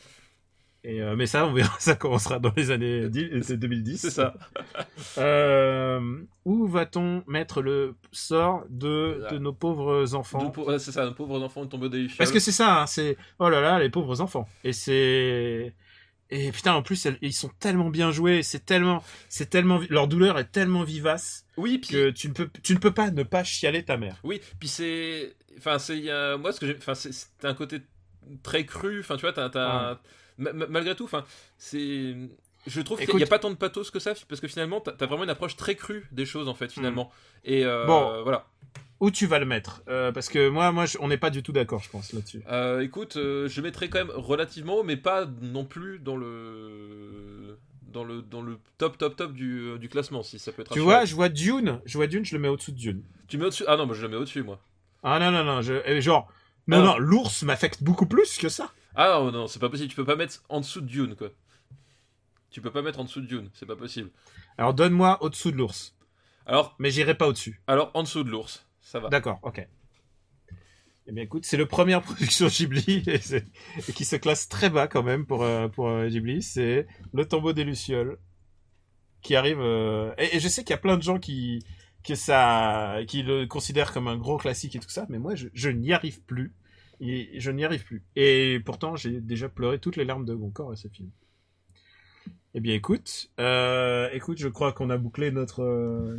Et 0.83 1.03
euh, 1.03 1.15
mais 1.15 1.27
ça, 1.27 1.47
on 1.47 1.53
verra, 1.53 1.75
ça 1.79 1.95
commencera 1.95 2.39
dans 2.39 2.53
les 2.57 2.71
années 2.71 3.09
10 3.09 3.43
c'est 3.43 3.57
2010. 3.57 3.99
C'est 3.99 4.11
ça. 4.11 4.35
Euh, 5.19 6.21
où 6.45 6.67
va-t-on 6.67 7.23
mettre 7.27 7.63
le 7.63 7.97
sort 8.13 8.65
de, 8.71 9.25
de 9.31 9.39
nos 9.39 9.53
pauvres 9.53 10.15
enfants? 10.15 10.53
C'est 10.79 10.93
ça, 10.93 11.05
nos 11.05 11.15
pauvres 11.15 11.43
enfants 11.43 11.67
tombés 11.67 11.89
des 11.89 12.07
Parce 12.17 12.31
que 12.31 12.39
c'est 12.39 12.53
ça, 12.53 12.83
hein, 12.83 12.87
c'est 12.87 13.17
oh 13.39 13.49
là 13.49 13.61
là, 13.61 13.79
les 13.79 13.91
pauvres 13.91 14.21
enfants. 14.21 14.47
Et 14.63 14.73
c'est 14.73 15.75
et 16.31 16.53
putain 16.53 16.75
en 16.75 16.83
plus 16.83 17.07
elles- 17.07 17.19
ils 17.23 17.33
sont 17.33 17.51
tellement 17.61 17.91
bien 17.91 18.11
joués, 18.13 18.43
c'est 18.43 18.65
tellement 18.65 19.03
c'est 19.29 19.51
tellement 19.51 19.81
leur 19.91 20.09
douleur 20.09 20.39
est 20.39 20.51
tellement 20.53 20.83
vivace 20.85 21.45
Oui, 21.57 21.79
puis. 21.79 21.91
que 21.93 22.11
tu 22.11 22.29
ne 22.29 22.33
peux 22.35 22.49
tu 22.63 22.75
ne 22.75 22.79
peux 22.79 22.93
pas 22.93 23.11
ne 23.11 23.23
pas 23.23 23.45
chialer 23.45 23.85
ta 23.85 23.97
mère. 23.97 24.17
Oui, 24.25 24.41
puis 24.59 24.69
c'est. 24.69 25.35
Enfin, 25.59 25.79
c'est. 25.79 26.01
Moi, 26.39 26.53
ce 26.53 26.61
que 26.61 26.67
j'ai. 26.67 26.77
Enfin, 26.77 26.95
c'est 26.95 27.13
un 27.45 27.55
côté 27.55 27.81
très 28.43 28.65
cru. 28.65 29.01
Enfin, 29.01 29.17
tu 29.17 29.23
vois, 29.23 29.33
t'as. 29.33 29.51
t'as- 29.51 30.01
ma- 30.39 30.53
ma- 30.53 30.67
Malgré 30.69 30.95
tout, 30.95 31.05
enfin, 31.05 31.25
c'est. 31.59 32.15
Je 32.67 32.81
trouve 32.83 32.99
qu'il 33.01 33.17
n'y 33.17 33.23
a 33.23 33.27
pas 33.27 33.39
tant 33.39 33.51
de 33.51 33.55
pathos 33.57 33.91
que 33.91 33.99
ça, 33.99 34.13
parce 34.29 34.41
que 34.41 34.49
finalement, 34.49 34.81
t'as 34.81 34.93
as 35.01 35.07
vraiment 35.07 35.25
une 35.25 35.31
approche 35.31 35.57
très 35.57 35.75
crue 35.77 36.07
des 36.13 36.27
choses, 36.27 36.49
en 36.49 36.55
fait, 36.55 36.71
finalement. 36.73 37.11
Et 37.45 37.65
euh. 37.65 37.87
Bon. 37.87 38.23
voilà. 38.23 38.47
Où 39.01 39.11
tu 39.11 39.27
vas 39.27 39.39
le 39.39 39.47
mettre? 39.47 39.83
Euh, 39.89 40.13
Parce 40.13 40.29
que 40.29 40.51
moi 40.51 40.71
moi 40.73 40.85
je- 40.85 40.99
on 41.01 41.09
n'est 41.09 41.17
pas 41.17 41.31
du 41.31 41.43
tout 41.43 41.53
d'accord 41.53 41.83
je 41.83 41.89
pense 41.89 42.13
là-dessus. 42.13 42.43
Euh, 42.51 42.81
écoute, 42.81 43.15
je 43.17 43.61
mettrais 43.63 43.89
quand 43.89 43.99
même 43.99 44.13
relativement 44.15 44.75
haut, 44.77 44.83
mais 44.83 44.99
pas 44.99 45.27
non 45.41 45.65
plus 45.65 45.99
dans 46.01 46.17
le. 46.17 47.59
Dans 47.93 48.05
le, 48.05 48.23
dans 48.23 48.41
le 48.41 48.59
top 48.79 48.99
top 48.99 49.17
top 49.17 49.33
du, 49.33 49.77
du 49.81 49.89
classement 49.89 50.23
si 50.23 50.39
ça 50.39 50.53
peut 50.53 50.63
être 50.63 50.73
Tu 50.73 50.79
vois, 50.79 51.05
je 51.07 51.15
vois 51.17 51.29
Dune, 51.29 51.81
je 51.87 51.99
vois 51.99 52.07
Dune, 52.07 52.25
je 52.25 52.37
le 52.37 52.41
mets 52.41 52.47
au-dessous 52.47 52.71
de 52.71 52.77
Dune. 52.77 53.03
tu 53.27 53.37
mets 53.37 53.47
au-dessus? 53.47 53.65
Ah 53.67 53.77
non 53.77 53.85
moi 53.87 53.97
je 53.97 54.03
le 54.03 54.09
mets 54.09 54.15
au-dessus 54.17 54.45
moi 54.45 54.61
Ah 55.03 55.19
non 55.19 55.33
non 55.33 55.43
non, 55.43 55.61
je 55.61 55.75
eh, 55.85 56.01
genre 56.01 56.29
non 56.69 56.77
Ah. 56.77 56.85
non, 56.85 56.99
l'ours 56.99 57.43
m'affecte 57.43 57.83
beaucoup 57.83 58.07
plus 58.07 58.39
que 58.39 58.49
ça. 58.49 58.71
ah 58.95 59.19
non 59.25 59.33
non 59.33 59.47
c'est 59.49 59.59
pas 59.59 59.69
possible 59.71 59.89
tu 59.89 59.97
peux 59.97 60.05
pas 60.05 60.15
mettre 60.15 60.41
en 60.49 60.61
dessous 60.61 60.81
de 60.83 60.87
Dune 60.87 61.17
quoi 61.17 61.31
tu 62.51 62.61
peux 62.61 62.71
pas 62.73 62.83
mettre 62.83 63.01
en 63.01 63.05
dessous 63.05 63.21
de 63.21 63.27
Dune 63.27 63.51
c'est 63.55 63.67
pas 63.67 63.77
possible 63.77 64.11
Alors 64.59 64.75
donne-moi 64.75 65.23
au-dessous 65.23 65.51
de 65.53 65.57
l'ours, 65.57 65.97
alors 66.47 66.75
mais 66.79 66.91
j'irai 66.91 67.15
pas 67.17 67.29
au-dessus. 67.29 67.61
alors 67.67 67.91
en 67.95 68.03
dessous 68.03 68.25
de 68.25 68.31
l'ours 68.31 68.67
ça 68.81 68.99
va 69.01 69.09
D'accord, 69.09 69.39
ok. 69.43 69.67
Eh 71.07 71.13
bien, 71.13 71.25
écoute, 71.25 71.45
c'est 71.45 71.57
le 71.57 71.67
première 71.67 72.03
production 72.09 72.47
Ghibli 72.47 73.03
et, 73.07 73.21
et 73.89 73.93
qui 73.93 74.05
se 74.05 74.17
classe 74.17 74.49
très 74.49 74.71
bas 74.71 74.87
quand 74.87 75.03
même 75.03 75.27
pour 75.27 75.43
euh, 75.43 75.69
pour 75.69 75.89
euh, 75.89 76.09
Ghibli. 76.09 76.43
C'est 76.43 76.87
Le 77.13 77.25
Tombeau 77.27 77.53
des 77.53 77.65
lucioles 77.65 78.19
qui 79.23 79.35
arrive. 79.37 79.61
euh, 79.61 80.13
Et, 80.19 80.37
et 80.37 80.41
je 80.41 80.49
sais 80.49 80.63
qu'il 80.65 80.71
y 80.71 80.75
a 80.75 80.79
plein 80.79 80.97
de 80.97 81.03
gens 81.03 81.19
qui 81.19 81.65
que 82.05 82.15
ça 82.15 82.99
qui 83.07 83.23
le 83.23 83.47
considèrent 83.47 83.93
comme 83.93 84.09
un 84.09 84.17
gros 84.17 84.39
classique 84.39 84.77
et 84.77 84.79
tout 84.81 84.89
ça, 84.89 85.07
mais 85.11 85.19
moi, 85.19 85.35
je, 85.35 85.49
je 85.53 85.69
n'y 85.71 85.93
arrive 85.93 86.23
plus. 86.23 86.55
Et 87.01 87.31
je 87.41 87.51
n'y 87.51 87.65
arrive 87.65 87.85
plus. 87.85 88.03
Et 88.17 88.61
pourtant, 88.65 88.97
j'ai 88.97 89.21
déjà 89.21 89.49
pleuré 89.49 89.79
toutes 89.79 89.97
les 89.97 90.05
larmes 90.05 90.25
de 90.27 90.35
mon 90.35 90.51
corps 90.51 90.71
à 90.73 90.77
ce 90.77 90.89
film. 90.89 91.11
Eh 92.55 92.61
bien, 92.61 92.75
écoute, 92.75 93.29
euh, 93.39 94.09
écoute, 94.13 94.39
je 94.39 94.49
crois 94.49 94.73
qu'on 94.73 94.91
a 94.91 94.97
bouclé 94.97 95.31
notre 95.31 95.63
euh, 95.63 96.19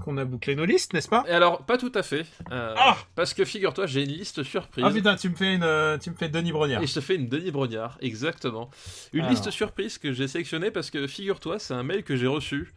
qu'on 0.00 0.16
a 0.18 0.24
bouclé 0.24 0.56
nos 0.56 0.64
listes, 0.64 0.92
n'est-ce 0.92 1.08
pas? 1.08 1.24
Et 1.28 1.32
alors 1.32 1.64
pas 1.64 1.78
tout 1.78 1.92
à 1.94 2.02
fait 2.02 2.26
euh, 2.50 2.74
Ah 2.76 2.96
parce 3.14 3.32
que 3.34 3.44
figure-toi 3.44 3.86
j'ai 3.86 4.02
une 4.02 4.10
liste 4.10 4.42
surprise 4.42 4.84
Ah 4.86 4.90
putain, 4.90 5.14
tu 5.14 5.28
me 5.28 5.36
fais 5.36 5.54
une, 5.54 5.98
tu 6.00 6.10
me 6.10 6.16
fais 6.16 6.28
Denis 6.28 6.50
Brognard. 6.50 6.82
Et 6.82 6.86
je 6.88 6.94
te 6.94 7.00
fais 7.00 7.14
une 7.14 7.28
Denis 7.28 7.52
Brognard, 7.52 7.96
exactement. 8.00 8.70
Une 9.12 9.20
Alors. 9.20 9.30
liste 9.30 9.50
surprise 9.50 9.98
que 9.98 10.12
j'ai 10.12 10.26
sélectionnée 10.26 10.72
parce 10.72 10.90
que 10.90 11.06
figure-toi, 11.06 11.60
c'est 11.60 11.74
un 11.74 11.84
mail 11.84 12.02
que 12.02 12.16
j'ai 12.16 12.26
reçu. 12.26 12.72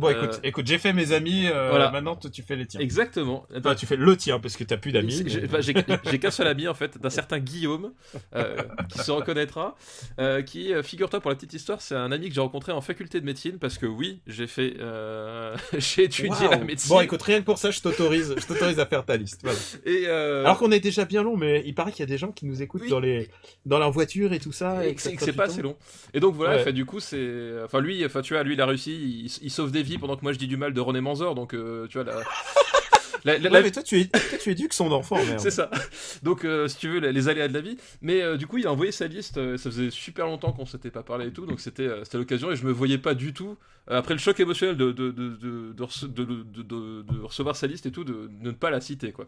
Bon, 0.00 0.08
Euh, 0.08 0.30
écoute, 0.42 0.66
j'ai 0.66 0.78
fait 0.78 0.92
mes 0.92 1.12
amis. 1.12 1.46
euh, 1.46 1.68
Voilà. 1.70 1.90
Maintenant, 1.90 2.16
toi, 2.16 2.30
tu 2.30 2.42
fais 2.42 2.56
les 2.56 2.66
tiens. 2.66 2.80
Exactement. 2.80 3.46
Enfin, 3.56 3.74
tu 3.74 3.86
fais 3.86 3.96
le 3.96 4.16
tien 4.16 4.40
parce 4.40 4.56
que 4.56 4.64
t'as 4.64 4.76
plus 4.76 4.92
d'amis. 4.92 5.22
Mais- 5.24 5.62
J'ai 6.10 6.18
qu'un 6.18 6.30
seul 6.30 6.46
ami 6.46 6.66
en 6.68 6.74
fait, 6.74 6.98
d'un 6.98 7.10
certain 7.10 7.38
Guillaume, 7.38 7.92
euh, 8.34 8.56
qui 8.88 8.98
se 8.98 9.10
reconnaîtra, 9.10 9.76
qui, 10.46 10.72
figure-toi 10.82 11.20
pour 11.20 11.30
la 11.30 11.34
petite 11.36 11.52
histoire, 11.54 11.80
c'est 11.80 11.94
un 11.94 12.10
ami 12.12 12.28
que 12.28 12.34
j'ai 12.34 12.40
rencontré 12.40 12.72
en 12.72 12.80
faculté 12.80 13.20
de 13.20 13.26
médecine 13.26 13.58
parce 13.58 13.78
que 13.78 13.86
oui, 13.86 14.20
j'ai 14.26 14.46
fait, 14.46 14.74
j'ai 15.78 16.04
étudié 16.04 16.48
la 16.50 16.58
médecine. 16.58 16.88
Bon, 16.94 17.00
écoute, 17.00 17.22
rien 17.22 17.40
que 17.40 17.44
pour 17.44 17.58
ça, 17.58 17.70
je 17.70 17.80
t'autorise, 17.80 18.34
je 18.38 18.46
t'autorise 18.46 18.78
à 18.80 18.86
faire 18.86 19.04
ta 19.04 19.16
liste. 19.16 19.40
Voilà. 19.42 19.58
et 19.84 20.06
Alors 20.06 20.58
qu'on 20.58 20.70
est 20.72 20.80
déjà 20.80 21.04
bien 21.04 21.22
long, 21.22 21.36
mais 21.36 21.62
il 21.66 21.74
paraît 21.74 21.90
qu'il 21.92 22.00
y 22.00 22.04
a 22.04 22.06
des 22.06 22.18
gens 22.18 22.32
qui 22.32 22.46
nous 22.46 22.62
écoutent 22.62 22.82
Oui. 22.82 22.90
dans 22.90 23.00
les, 23.00 23.28
dans 23.66 23.78
leur 23.78 23.90
voiture 23.90 24.32
et 24.32 24.38
tout 24.40 24.52
ça. 24.52 24.86
et 24.86 24.90
et 24.90 24.94
que 24.94 25.00
c'est 25.02 25.32
pas 25.32 25.44
assez 25.44 25.62
long. 25.62 25.76
Et 26.14 26.20
donc 26.20 26.34
voilà, 26.34 26.56
Ouais. 26.56 26.64
fait, 26.64 26.72
du 26.72 26.84
coup, 26.84 27.00
c'est. 27.00 27.50
Enfin, 27.64 27.80
lui, 27.80 28.04
enfin, 28.04 28.22
tu 28.22 28.34
vois, 28.34 28.42
lui, 28.42 28.54
il 28.54 28.60
a 28.60 28.66
réussi, 28.66 28.92
il, 28.92 29.30
il 29.42 29.50
sauve 29.50 29.70
des 29.72 29.82
vies 29.82 29.89
pendant 29.98 30.16
que 30.16 30.22
moi 30.22 30.32
je 30.32 30.38
dis 30.38 30.46
du 30.48 30.56
mal 30.56 30.72
de 30.72 30.80
René 30.80 31.00
Manzor, 31.00 31.34
donc 31.34 31.54
euh, 31.54 31.86
tu 31.88 31.98
vois, 31.98 32.04
la. 32.04 32.20
la- 33.24 33.38
la- 33.38 33.44
Ouais, 33.44 33.50
la- 33.50 33.62
mais 33.62 33.70
toi, 33.70 33.82
tu 33.82 34.00
es, 34.00 34.04
toi, 34.06 34.20
tu 34.40 34.50
éduques 34.50 34.72
son 34.72 34.90
enfant. 34.92 35.18
C'est 35.38 35.50
ça. 35.50 35.70
Donc, 36.22 36.44
euh, 36.44 36.68
si 36.68 36.76
tu 36.78 36.88
veux, 36.88 36.98
les- 37.00 37.28
aléas 37.28 37.48
de 37.48 37.52
la 37.54 37.60
vie. 37.60 37.76
Mais 38.00 38.22
euh, 38.22 38.36
du 38.38 38.46
coup, 38.46 38.56
il 38.58 38.66
a 38.66 38.72
envoyé 38.72 38.92
sa 38.92 39.06
liste. 39.08 39.36
euh, 39.36 39.56
ça 39.58 39.70
faisait 39.70 39.90
super 39.90 40.24
longtemps 40.26 40.52
qu'on 40.52 40.64
s'était 40.66 40.90
pas 40.90 41.02
parlé 41.02 41.26
et 41.26 41.32
tout. 41.32 41.44
Donc, 41.44 41.60
c'était 41.60 41.88
l'occasion. 42.14 42.50
Et 42.50 42.56
je 42.56 42.64
me 42.64 42.72
voyais 42.72 42.96
pas 42.98 43.14
du 43.14 43.32
tout, 43.34 43.56
après 43.88 44.14
le 44.14 44.20
choc 44.20 44.40
émotionnel 44.40 44.76
de, 44.76 44.90
de, 44.92 45.10
de, 45.10 45.28
de, 45.36 45.72
de 45.74 45.82
rece- 45.84 46.06
de- 46.12 46.24
de- 46.24 46.62
de- 46.62 47.02
de 47.02 47.20
recevoir 47.22 47.56
sa 47.56 47.66
liste 47.66 47.84
et 47.86 47.90
tout, 47.92 48.04
de, 48.04 48.12
de 48.12 48.30
ne 48.40 48.52
pas 48.52 48.70
la 48.70 48.80
citer. 48.80 49.12
quoi. 49.12 49.26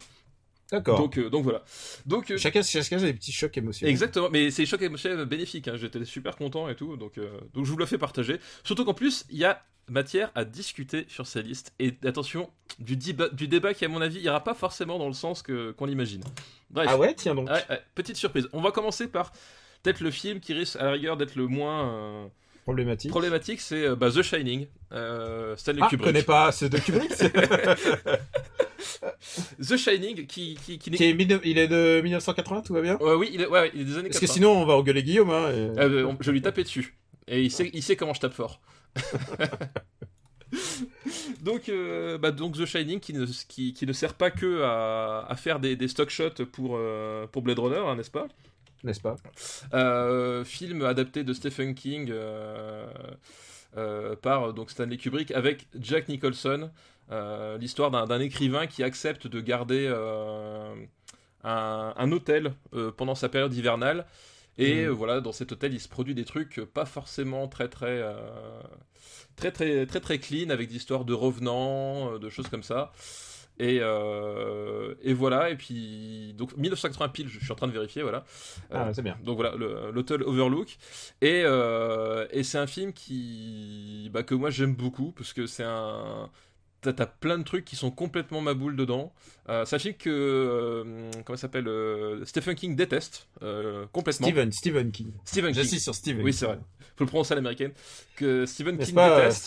D'accord. 0.73 0.99
Donc, 0.99 1.19
euh, 1.19 1.31
donc 1.31 1.44
voilà. 1.44 1.62
Donc, 2.07 2.31
euh, 2.31 2.39
Chacun, 2.39 2.62
chacun 2.62 2.97
a 2.97 3.01
des 3.03 3.12
petits 3.12 3.31
chocs 3.31 3.57
émotionnels. 3.57 3.90
Exactement, 3.93 4.28
mais 4.31 4.51
c'est 4.51 4.66
choc 4.66 4.82
émotionnel 4.82 5.24
bénéfique, 5.27 5.69
hein. 5.69 5.77
j'étais 5.77 6.05
super 6.05 6.36
content 6.36 6.69
et 6.69 6.74
tout, 6.74 6.97
donc, 6.97 7.19
euh, 7.19 7.31
donc 7.55 7.65
je 7.66 7.70
vous 7.70 7.77
le 7.77 7.86
fais 7.86 7.99
partager. 7.99 8.39
Surtout 8.65 8.85
qu'en 8.85 8.94
plus, 8.94 9.24
il 9.31 9.36
y 9.39 9.44
a 9.44 9.62
matière 9.90 10.31
à 10.35 10.44
discuter 10.44 11.05
sur 11.09 11.27
ces 11.27 11.43
listes, 11.43 11.73
et 11.78 11.93
attention, 12.05 12.49
du, 12.78 12.97
débat- 12.97 13.28
du 13.28 13.49
débat 13.49 13.74
qui 13.74 13.85
à 13.85 13.89
mon 13.89 14.01
avis 14.01 14.20
ira 14.20 14.43
pas 14.43 14.55
forcément 14.55 14.99
dans 14.99 15.09
le 15.09 15.12
sens 15.12 15.43
que- 15.43 15.73
qu'on 15.73 15.86
l'imagine. 15.86 16.23
Bref, 16.70 16.86
Ah 16.90 16.97
ouais, 16.97 17.15
tiens 17.15 17.35
donc. 17.35 17.49
Ouais, 17.51 17.62
ouais, 17.69 17.82
petite 17.94 18.16
surprise. 18.16 18.49
On 18.53 18.61
va 18.62 18.70
commencer 18.70 19.09
par 19.09 19.32
peut-être 19.82 20.01
le 20.01 20.11
film 20.11 20.40
qui 20.40 20.55
risque 20.55 20.77
à 20.77 20.85
la 20.85 20.93
rigueur 20.93 21.16
d'être 21.19 21.35
le 21.35 21.49
moins 21.49 22.31
Problématique. 22.62 23.10
problématique, 23.10 23.60
c'est 23.60 23.84
euh, 23.86 23.97
bah, 23.97 24.10
The 24.10 24.22
Shining, 24.22 24.66
euh, 24.93 25.56
Stanley 25.56 25.80
Ah, 25.82 25.86
je 25.90 25.97
Kubrick. 25.97 26.06
connais 26.12 26.22
pas, 26.22 26.52
c'est 26.52 26.68
de 26.68 26.78
Kubrick. 26.78 27.10
The 29.60 29.76
Shining 29.76 30.26
qui, 30.26 30.56
qui, 30.64 30.78
qui 30.78 30.90
est 30.90 31.10
il 31.44 31.59
est 31.59 31.68
de 31.68 32.01
1980, 32.02 32.62
tout 32.62 32.74
va 32.74 32.80
bien? 32.82 32.97
Ouais, 32.98 33.14
oui, 33.14 33.30
il 33.32 33.40
est, 33.40 33.47
ouais, 33.47 33.60
ouais, 33.62 33.70
il 33.74 33.80
est 33.80 33.84
des 33.84 33.94
années 33.98 34.09
Parce 34.09 34.20
que 34.20 34.26
80. 34.26 34.34
sinon, 34.34 34.51
on 34.52 34.64
va 34.64 34.74
engueuler 34.74 35.02
Guillaume. 35.02 35.30
Hein, 35.30 35.51
et- 35.51 35.78
Euh, 35.80 36.06
on- 36.06 36.16
je 36.20 36.30
lui 36.30 36.40
tapais 36.43 36.62
dessus. 36.62 36.94
Et 37.26 37.43
il 37.43 37.51
sait, 37.51 37.70
il 37.72 37.82
sait 37.82 37.97
comment 37.97 38.14
je 38.14 38.20
tape 38.20 38.32
fort. 38.34 38.60
donc, 41.43 41.68
euh, 41.68 42.18
bah, 42.18 42.30
donc 42.30 42.56
The 42.56 42.64
Shining 42.66 43.01
qui 43.01 43.12
ne, 43.12 43.26
qui, 43.48 43.72
qui 43.72 43.86
ne 43.86 43.93
sert 43.93 44.14
pas 44.14 44.30
que 44.30 44.62
à, 44.62 45.26
à 45.28 45.36
faire 45.36 45.60
des, 45.60 45.76
des 45.76 45.89
stock 45.89 46.10
shots 46.10 46.44
pour, 46.52 46.76
euh, 46.76 47.26
pour 47.26 47.43
Blade 47.43 47.59
Runner, 47.59 47.82
hein, 47.86 47.97
n'est-ce 47.97 48.10
pas? 48.10 48.26
N'est-ce 48.84 49.00
pas? 49.00 49.16
Euh, 49.74 50.44
Film 50.44 50.84
adapté 50.84 51.22
de 51.24 51.32
Stephen 51.32 51.74
King 51.74 52.09
euh, 52.10 52.86
euh, 53.76 54.16
par 54.16 54.52
donc 54.54 54.70
Stanley 54.70 54.96
Kubrick 54.96 55.30
avec 55.30 55.66
Jack 55.78 56.09
Nicholson. 56.09 56.70
L'histoire 57.60 57.90
d'un 57.90 58.20
écrivain 58.20 58.66
qui 58.66 58.82
accepte 58.82 59.26
de 59.26 59.40
garder 59.40 59.86
un, 61.44 61.94
un 61.96 62.12
hôtel 62.12 62.54
pendant 62.96 63.14
sa 63.14 63.28
période 63.28 63.54
hivernale. 63.54 64.06
Et 64.59 64.84
euh, 64.84 64.90
voilà, 64.90 65.20
dans 65.20 65.32
cet 65.32 65.52
hôtel, 65.52 65.74
il 65.74 65.80
se 65.80 65.88
produit 65.88 66.14
des 66.14 66.24
trucs 66.24 66.60
pas 66.60 66.86
forcément 66.86 67.48
très 67.48 67.68
très 67.68 68.02
très 69.36 69.52
très 69.52 69.86
très 69.86 70.00
très 70.00 70.18
clean 70.18 70.50
avec 70.50 70.68
des 70.68 70.76
histoires 70.76 71.04
de 71.04 71.12
revenants, 71.12 72.18
de 72.18 72.30
choses 72.30 72.48
comme 72.48 72.62
ça. 72.62 72.92
Et, 73.58 73.78
euh, 73.80 74.94
et 75.02 75.12
voilà, 75.14 75.50
et 75.50 75.56
puis 75.56 76.34
donc 76.36 76.56
1980 76.56 77.08
pile, 77.10 77.28
je 77.28 77.38
suis 77.38 77.52
en 77.52 77.54
train 77.54 77.66
de 77.68 77.72
vérifier, 77.72 78.02
voilà. 78.02 78.24
Euh, 78.72 78.84
Ah, 78.88 78.94
c'est 78.94 79.02
bien. 79.02 79.16
donc 79.22 79.36
voilà, 79.36 79.54
l'hôtel 79.56 80.22
Overlook. 80.22 80.78
Et, 81.20 81.42
euh, 81.44 82.26
et 82.30 82.42
c'est 82.42 82.58
un 82.58 82.66
film 82.66 82.92
qui, 82.92 84.10
bah, 84.12 84.22
que 84.22 84.34
moi 84.34 84.50
j'aime 84.50 84.74
beaucoup, 84.74 85.12
parce 85.12 85.32
que 85.32 85.46
c'est 85.46 85.64
un. 85.64 86.30
T'as 86.90 87.06
plein 87.06 87.38
de 87.38 87.44
trucs 87.44 87.64
qui 87.64 87.76
sont 87.76 87.90
complètement 87.90 88.40
ma 88.40 88.54
boule 88.54 88.76
dedans. 88.76 89.12
Euh, 89.48 89.64
film 89.64 89.94
que 89.94 90.09
euh, 90.10 91.10
comment 91.24 91.36
ça 91.36 91.42
s'appelle 91.42 91.66
euh, 91.68 92.24
Stephen 92.24 92.54
King 92.54 92.76
déteste 92.76 93.28
euh, 93.42 93.86
complètement. 93.92 94.26
Steven, 94.28 94.52
Stephen 94.52 94.90
King. 94.92 95.12
Stephen 95.24 95.52
King. 95.52 95.64
Sur 95.64 95.94
Steven. 95.94 96.22
Oui, 96.24 96.32
c'est 96.32 96.46
vrai. 96.46 96.59
Faut 96.96 97.04
le 97.04 97.09
prononcer 97.09 97.32
à 97.32 97.36
l'américaine. 97.36 97.72
Que 98.16 98.46
Stephen 98.46 98.78
King 98.78 98.94
pas 98.94 99.28
déteste. 99.30 99.42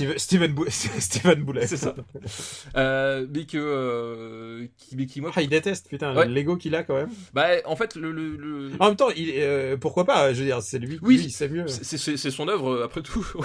Bou- 0.53 0.65
Steven 0.69 1.43
Boulet 1.43 1.67
C'est 1.67 1.77
ça. 1.77 1.95
Mais 2.75 3.45
que 3.45 4.67
qui, 4.77 4.95
mais 4.95 5.05
qui 5.05 5.21
moi 5.21 5.31
Ah, 5.35 5.41
il 5.41 5.49
déteste, 5.49 5.87
putain, 5.89 6.15
Ouais. 6.15 6.27
Lego 6.27 6.57
qu'il 6.57 6.75
a 6.75 6.83
quand 6.83 6.95
même. 6.95 7.09
bah 7.33 7.47
en 7.65 7.75
fait 7.75 7.95
le, 7.95 8.11
le, 8.11 8.35
le- 8.35 8.71
En 8.79 8.87
même 8.87 8.95
temps, 8.95 9.09
il, 9.15 9.77
pourquoi 9.79 10.05
pas 10.05 10.33
Je 10.33 10.39
veux 10.39 10.45
dire, 10.45 10.61
c'est 10.61 10.79
lui. 10.79 10.99
Oui. 11.01 11.29
c'est 11.29 11.47
mieux. 11.49 11.67
c'est- 11.67 11.97
son 12.31 12.47
œuvre 12.47 12.81
après 12.83 13.01
tout 13.01 13.25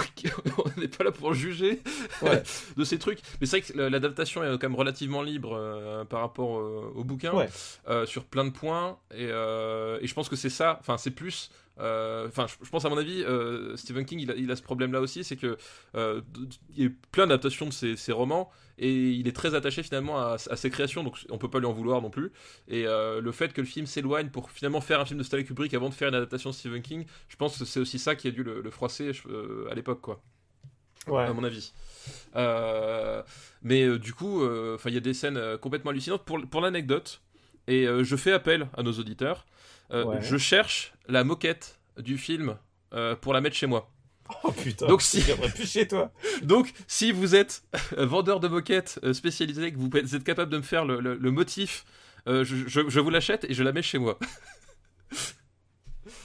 on 0.57 0.79
n'est 0.81 0.87
pas 0.87 1.03
là 1.03 1.11
pour 1.11 1.33
juger 1.33 1.81
Ouais. 2.21 2.43
de 2.77 2.83
ces 2.83 2.97
trucs 2.97 3.19
mais 3.39 3.47
c'est 3.47 3.59
vrai 3.59 3.73
que 3.73 3.80
l'adaptation 3.89 4.43
est 4.43 4.47
quand 4.59 4.63
même 4.69 4.75
relativement 4.75 5.21
libre 5.21 5.53
euh, 5.55 6.03
par 6.05 6.21
rapport 6.21 6.57
euh, 6.59 6.91
au 6.95 7.03
bouquin 7.03 7.33
Ouais. 7.33 7.49
euh, 7.87 8.05
sur 8.05 8.25
plein 8.25 8.45
de 8.45 8.49
points 8.51 8.97
et, 9.13 9.25
et 9.25 10.07
je 10.07 10.13
pense 10.13 10.29
que 10.29 10.35
c'est 10.35 10.49
ça 10.49 10.77
enfin 10.79 10.97
c'est 10.97 11.11
plus 11.11 11.49
Enfin, 11.83 12.45
je, 12.45 12.63
je 12.63 12.69
pense 12.69 12.85
à 12.85 12.89
mon 12.89 12.97
avis, 12.99 13.25
Stephen 13.75 14.05
King, 14.05 14.19
il 14.19 14.29
a, 14.29 14.35
il 14.35 14.51
a 14.51 14.55
ce 14.55 14.61
problème-là 14.61 15.01
aussi, 15.01 15.23
c'est 15.23 15.35
que 15.35 15.57
il 15.95 16.77
y 16.77 16.83
a 16.83 16.85
eu 16.85 16.97
plein 17.11 17.25
d'adaptations 17.25 17.65
de 17.65 17.71
ses, 17.73 17.95
ses 17.95 18.11
romans 18.11 18.51
et 18.77 18.91
il 19.09 19.27
est 19.27 19.35
très 19.35 19.55
attaché 19.55 19.81
finalement 19.81 20.19
à, 20.19 20.33
à 20.49 20.55
ses 20.57 20.69
créations, 20.69 21.03
donc 21.03 21.17
on 21.31 21.39
peut 21.39 21.49
pas 21.49 21.57
lui 21.57 21.65
en 21.65 21.73
vouloir 21.73 21.99
non 22.03 22.11
plus. 22.11 22.31
Et 22.67 22.83
le 22.83 23.31
fait 23.31 23.51
que 23.51 23.61
le 23.61 23.67
film 23.67 23.87
s'éloigne 23.87 24.29
pour 24.29 24.51
finalement 24.51 24.79
faire 24.81 24.99
un 24.99 25.05
film 25.05 25.17
de 25.17 25.23
Stanley 25.23 25.43
Kubrick 25.43 25.73
avant 25.73 25.89
de 25.89 25.95
faire 25.95 26.09
une 26.09 26.15
adaptation 26.15 26.51
de 26.51 26.55
Stephen 26.55 26.83
King, 26.83 27.05
je 27.29 27.35
pense 27.35 27.57
que 27.57 27.65
c'est 27.65 27.79
aussi 27.79 27.97
ça 27.97 28.15
qui 28.15 28.27
a 28.27 28.31
dû 28.31 28.43
le, 28.43 28.61
le 28.61 28.69
froisser 28.69 29.11
à 29.71 29.73
l'époque, 29.73 30.01
quoi 30.01 30.21
Ouais. 31.07 31.23
à 31.23 31.33
mon 31.33 31.43
avis. 31.43 31.73
Euh, 32.35 33.21
mais 33.61 33.83
euh, 33.83 33.99
du 33.99 34.13
coup, 34.13 34.41
euh, 34.43 34.75
enfin, 34.75 34.89
il 34.89 34.93
y 34.93 34.97
a 34.97 35.01
des 35.01 35.13
scènes 35.13 35.39
complètement 35.59 35.91
hallucinantes. 35.91 36.23
Pour, 36.25 36.39
pour 36.47 36.61
l'anecdote, 36.61 37.21
et 37.67 37.85
je 38.01 38.15
fais 38.15 38.31
appel 38.31 38.67
à 38.75 38.83
nos 38.83 38.93
auditeurs, 38.93 39.45
Ouais. 39.91 40.21
je 40.21 40.37
cherche 40.37 40.93
la 41.07 41.23
moquette 41.23 41.79
du 41.97 42.17
film 42.17 42.57
pour 43.21 43.33
la 43.33 43.41
mettre 43.41 43.55
chez 43.55 43.67
moi. 43.67 43.89
Oh 44.45 44.51
putain. 44.51 44.87
Donc 44.87 45.01
si- 45.01 45.21
plus 45.55 45.69
chez 45.69 45.87
toi. 45.87 46.11
Donc, 46.43 46.71
si 46.87 47.11
vous 47.11 47.35
êtes 47.35 47.63
vendeur 47.97 48.39
de 48.39 48.47
moquettes 48.47 48.99
spécialisé, 49.13 49.73
que 49.73 49.77
vous 49.77 49.89
êtes 50.15 50.23
capable 50.23 50.49
de 50.51 50.57
me 50.57 50.61
faire 50.63 50.85
le, 50.85 51.01
le- 51.01 51.15
le 51.17 51.31
motif, 51.31 51.83
euh, 52.27 52.43
je, 52.45 52.55
je- 52.67 52.87
je 52.87 52.99
vous 53.01 53.09
l'achète 53.09 53.43
et 53.49 53.53
je 53.53 53.61
la 53.63 53.73
mets 53.73 53.81
chez 53.81 53.97
moi. 53.97 54.17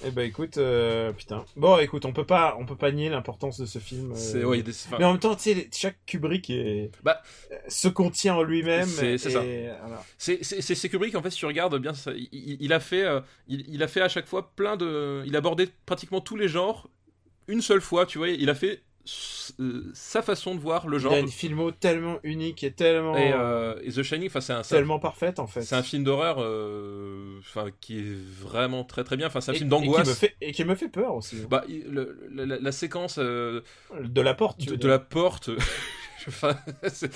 Eh 0.05 0.11
ben 0.11 0.23
écoute, 0.27 0.59
euh, 0.59 1.13
putain. 1.13 1.45
Bon, 1.57 1.79
écoute, 1.79 2.05
on 2.05 2.13
peut 2.13 2.27
pas, 2.27 2.57
on 2.59 2.67
peut 2.67 2.77
pas 2.77 2.93
nier 2.93 3.09
l'importance 3.09 3.59
de 3.61 3.67
ce 3.67 3.79
film. 3.79 4.13
euh, 4.13 4.15
C'est 4.17 4.45
ouais, 4.45 4.63
des- 4.63 4.71
enfin, 4.73 4.97
Mais 4.99 5.05
en 5.05 5.13
même 5.13 5.21
temps, 5.21 5.35
tu 5.35 5.43
sais, 5.55 5.69
chaque 5.73 5.97
Kubrick 6.07 6.51
est... 6.51 6.91
Bah. 7.03 7.23
euh, 7.51 7.57
se 7.69 7.89
contient 7.89 8.35
en 8.35 8.43
lui-même. 8.43 8.87
C'est- 8.87 9.19
ça. 9.19 9.31
voilà. 9.41 10.03
C'est 10.19 10.89
Kubrick 10.89 11.15
en 11.15 11.23
fait 11.23 11.31
si 11.31 11.39
tu 11.39 11.47
regardes 11.47 11.79
bien 11.79 11.95
ça, 11.95 12.13
il, 12.15 12.73
a 12.73 12.81
fait 12.81 13.05
euh, 13.05 13.21
il, 13.49 13.65
il 13.69 13.83
a 13.83 13.89
fait 13.89 14.01
à 14.01 14.09
chaque 14.09 14.27
fois 14.27 14.53
plein 14.55 14.77
de 14.77 15.23
il 15.27 15.35
a 15.35 15.39
abordé 15.39 15.69
pratiquement 15.87 16.21
tous 16.21 16.37
les 16.37 16.49
genres 16.49 16.89
une 17.49 17.61
seule 17.63 17.81
fois 17.81 18.07
tu 18.07 18.19
vois 18.19 18.29
il 18.29 18.49
a 18.51 18.55
fait 18.55 18.83
sa 19.07 20.21
façon 20.23 20.55
de 20.57 20.61
voir 20.61 20.89
le 20.89 20.97
Il 20.97 21.01
genre 21.01 21.13
a 21.13 21.19
une 21.21 21.29
filmo 21.29 21.71
tellement 21.71 22.19
unique 22.25 22.65
et 22.65 22.73
tellement, 22.73 23.17
et, 23.17 23.33
euh, 23.33 23.75
et 23.83 23.91
The 23.93 24.03
Shining 24.03 24.27
enfin 24.27 24.41
c'est 24.41 24.53
un 24.53 24.63
tellement 24.63 24.99
parfaite 24.99 25.39
en 25.39 25.47
fait. 25.47 25.63
c'est 25.63 25.77
un 25.77 25.83
film 25.85 26.03
d'horreur 26.03 26.37
euh, 26.41 27.39
enfin 27.41 27.67
qui 27.81 27.99
est 28.01 28.17
vraiment 28.43 28.83
très 28.85 29.05
très 29.05 29.17
bien 29.17 29.29
enfin 29.29 29.41
c'est 29.41 29.53
un 29.53 29.55
Et- 29.55 29.59
film 29.59 29.69
et 29.69 29.71
d'angoisse 29.71 30.13
fait- 30.19 30.35
Et 30.41 30.51
qui 30.53 30.65
me 30.65 30.75
fait 30.75 30.89
peur 30.89 31.15
aussi. 31.15 31.37
bah, 31.49 31.65
il- 31.69 31.85
le- 31.89 32.19
la, 32.61 32.73
séquence 32.73 33.19
euh, 33.19 33.61
De 34.03 34.21
la 34.21 34.35
porte, 34.35 34.59
tu 34.59 34.67
de, 34.67 34.75
de 34.77 34.89
la 34.89 34.99
porte 34.99 35.51
enfin, 36.29 36.57
c'est- 36.93 37.11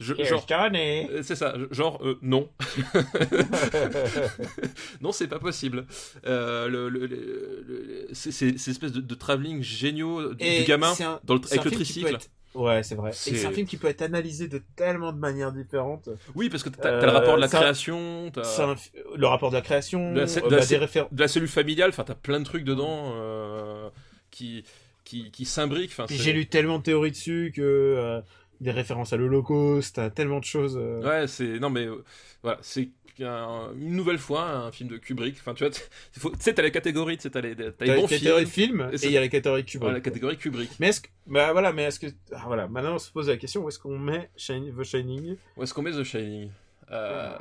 je- 0.00 0.14
genre 0.24 0.44
euh, 0.50 1.22
c'est 1.22 1.36
ça, 1.36 1.54
genre 1.70 2.00
euh, 2.04 2.18
non. 2.22 2.48
non, 5.00 5.12
c'est 5.12 5.28
pas 5.28 5.38
possible. 5.38 5.86
Euh, 6.26 6.68
le, 6.68 6.88
le- 6.88 8.08
c'est 8.12 8.32
c'est- 8.32 8.58
ces 8.58 8.70
espèces 8.72 8.92
de, 8.92 9.00
de 9.00 9.14
travelling 9.14 9.62
géniaux 9.62 10.34
du, 10.34 10.64
gamin 10.64 10.92
c'est 10.94 11.04
un- 11.04 11.20
dans 11.24 11.34
le, 11.34 11.40
c'est 11.44 11.54
avec 11.58 11.64
le 11.66 11.70
tricycle. 11.72 12.14
être- 12.14 12.28
Ouais, 12.52 12.82
c'est 12.82 12.96
vrai. 12.96 13.10
Et 13.10 13.14
C'est- 13.14 13.46
un 13.46 13.52
film 13.52 13.64
qui 13.66 13.76
peut 13.76 13.86
être 13.86 14.02
analysé 14.02 14.48
de 14.48 14.60
tellement 14.74 15.12
de 15.12 15.18
manières 15.18 15.52
différentes. 15.52 16.08
Oui, 16.34 16.48
parce 16.50 16.64
que 16.64 16.68
t'as 16.68 16.88
Euh, 16.94 17.00
t'as 17.00 17.06
le 17.06 17.12
rapport 17.12 17.36
de 17.36 17.40
la 17.40 17.46
ça- 17.48 17.58
création, 17.60 18.30
t'as 18.34 18.64
un 18.64 18.74
Le 19.16 19.26
rapport 19.28 19.50
de 19.50 19.54
la 19.56 19.62
création, 19.62 20.12
De 20.12 20.20
la 20.20 20.24
euh, 20.24 20.26
de 20.26 20.40
bah, 20.40 21.06
de 21.12 21.26
cellule 21.28 21.48
familiale, 21.48 21.90
enfin 21.90 22.02
t'as 22.02 22.16
plein 22.16 22.40
de 22.40 22.44
trucs 22.44 22.64
dedans 22.64 23.12
euh, 23.14 23.88
qui 24.32 24.64
qui, 25.04 25.30
qui 25.32 25.44
s'imbriquent. 25.44 25.90
Enfin, 25.92 26.06
Puis 26.06 26.16
c'est- 26.18 26.22
j'ai 26.24 26.32
lu 26.32 26.46
tellement 26.46 26.78
de 26.78 26.82
théories 26.84 27.10
dessus 27.12 27.52
que 27.54 27.62
euh, 27.62 28.20
des 28.60 28.70
références 28.70 29.12
à 29.12 29.16
l'Holocauste, 29.16 29.98
à 29.98 30.10
tellement 30.10 30.38
de 30.40 30.44
choses. 30.44 30.76
euh, 30.80 31.00
Ouais, 31.02 31.26
c'est 31.26 31.58
non 31.58 31.70
mais 31.70 31.86
euh, 31.86 32.04
voilà, 32.42 32.58
c'est 32.62 32.88
un- 33.22 33.70
une 33.78 33.96
nouvelle 33.96 34.16
fois 34.18 34.48
un 34.50 34.72
film 34.72 34.88
de 34.88 34.96
Kubrick. 34.96 35.36
Enfin, 35.40 35.52
tu 35.52 35.64
vois, 35.64 35.70
t- 35.70 35.80
faut- 36.18 36.30
tu 36.30 36.36
sais, 36.40 36.54
t'as 36.54 36.62
les 36.62 36.70
catégories, 36.70 37.16
tu 37.18 37.24
sais, 37.24 37.30
t'as 37.30 37.42
les, 37.42 37.54
t'as 37.54 37.64
les 37.64 37.72
T'as 37.72 37.84
les 37.86 37.94
bons 38.00 38.06
catégories 38.06 38.46
films, 38.46 38.88
Et 38.92 39.04
il 39.06 39.12
y 39.12 39.16
a 39.18 39.20
les 39.20 39.28
catégories 39.28 39.64
Kubrick. 39.64 39.92
la 39.92 40.00
catégorie 40.00 40.36
Kubrick. 40.38 40.70
Mais 40.80 40.88
est-ce 40.88 41.02
que, 41.02 41.08
bah 41.26 41.52
voilà, 41.52 41.72
mais 41.72 41.82
est-ce 41.84 42.00
que, 42.00 42.06
ah, 42.32 42.44
voilà, 42.46 42.66
maintenant 42.68 42.94
on 42.94 42.98
se 42.98 43.10
pose 43.10 43.28
la 43.28 43.36
question 43.36 43.62
où 43.62 43.68
est-ce 43.68 43.78
qu'on 43.78 43.98
met 43.98 44.30
Shining- 44.38 44.74
The 44.74 44.84
Shining? 44.84 45.36
Où 45.56 45.62
est-ce 45.62 45.74
qu'on 45.74 45.82
met 45.82 45.92
The 45.92 46.02
Shining? 46.04 46.50
Euh, 46.90 47.36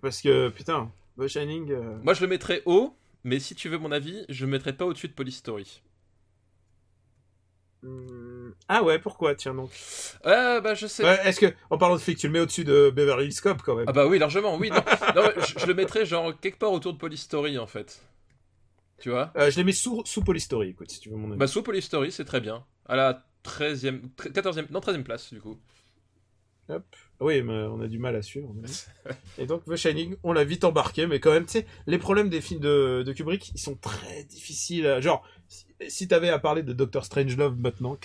Parce 0.00 0.20
que 0.22 0.50
putain, 0.50 0.90
The 1.18 1.26
Shining. 1.26 1.72
Moi, 2.04 2.14
je 2.14 2.20
le 2.20 2.28
mettrais 2.28 2.62
haut, 2.66 2.94
mais 3.24 3.40
si 3.40 3.54
tu 3.56 3.68
veux 3.68 3.78
mon 3.78 3.90
avis, 3.90 4.24
je 4.28 4.44
le 4.44 4.50
mettrais 4.52 4.72
pas 4.74 4.84
au-dessus 4.84 5.08
de 5.08 5.14
Polystory. 5.14 5.82
Ah 8.68 8.82
ouais, 8.82 8.98
pourquoi 8.98 9.34
Tiens 9.34 9.54
donc? 9.54 9.70
Euh, 10.26 10.60
bah, 10.60 10.74
je 10.74 10.86
sais. 10.86 11.04
Ouais, 11.04 11.18
est-ce 11.26 11.40
que, 11.40 11.52
en 11.70 11.76
parlant 11.78 11.96
de 11.96 12.00
flic, 12.00 12.18
tu 12.18 12.26
le 12.28 12.32
mets 12.32 12.40
au-dessus 12.40 12.64
de 12.64 12.90
Beverly 12.90 13.26
Hills 13.26 13.40
Cop 13.42 13.60
quand 13.62 13.76
même? 13.76 13.84
Ah 13.88 13.92
bah 13.92 14.06
oui, 14.06 14.18
largement, 14.18 14.56
oui. 14.56 14.70
Non, 14.70 15.24
je, 15.36 15.58
je 15.60 15.66
le 15.66 15.74
mettrais 15.74 16.06
genre 16.06 16.38
quelque 16.40 16.58
part 16.58 16.72
autour 16.72 16.92
de 16.94 16.98
Polystory, 16.98 17.58
en 17.58 17.66
fait. 17.66 18.00
Tu 19.00 19.10
vois? 19.10 19.32
Euh, 19.36 19.50
Je 19.50 19.56
les 19.58 19.64
mets 19.64 19.72
sous, 19.72 20.02
sous 20.06 20.22
Polystory, 20.22 20.70
écoute, 20.70 20.90
si 20.90 21.00
tu 21.00 21.10
veux 21.10 21.16
mon 21.16 21.28
avis. 21.30 21.38
Bah, 21.38 21.46
sous 21.46 21.62
Polystory, 21.62 22.10
c'est 22.12 22.24
très 22.24 22.40
bien. 22.40 22.64
À 22.86 22.96
la 22.96 23.26
13e, 23.44 24.00
14e, 24.18 24.70
non, 24.70 24.80
13e 24.80 25.02
place, 25.02 25.32
du 25.32 25.40
coup. 25.40 25.58
Oui, 27.20 27.42
mais 27.42 27.52
on 27.64 27.80
a 27.82 27.86
du 27.88 27.98
mal 27.98 28.16
à 28.16 28.22
suivre. 28.22 28.50
mais- 28.54 28.68
Et 29.38 29.46
donc, 29.46 29.64
The 29.66 29.76
Shining, 29.76 30.16
on 30.22 30.32
l'a 30.32 30.44
vite 30.44 30.64
embarqué, 30.64 31.06
mais 31.06 31.20
quand 31.20 31.30
même, 31.32 31.44
tu 31.44 31.52
sais, 31.52 31.66
les 31.86 31.98
problèmes 31.98 32.30
des 32.30 32.40
films 32.40 32.60
de, 32.60 33.02
de 33.06 33.12
Kubrick, 33.12 33.50
ils 33.54 33.60
sont 33.60 33.76
très 33.76 34.24
difficiles. 34.24 34.86
à- 34.86 35.00
Genre, 35.02 35.22
si, 35.88 36.08
t'avais 36.08 36.30
à 36.30 36.38
parler 36.38 36.62
de 36.62 36.72
Doctor 36.72 37.04
Strangelove 37.04 37.58
maintenant, 37.58 37.96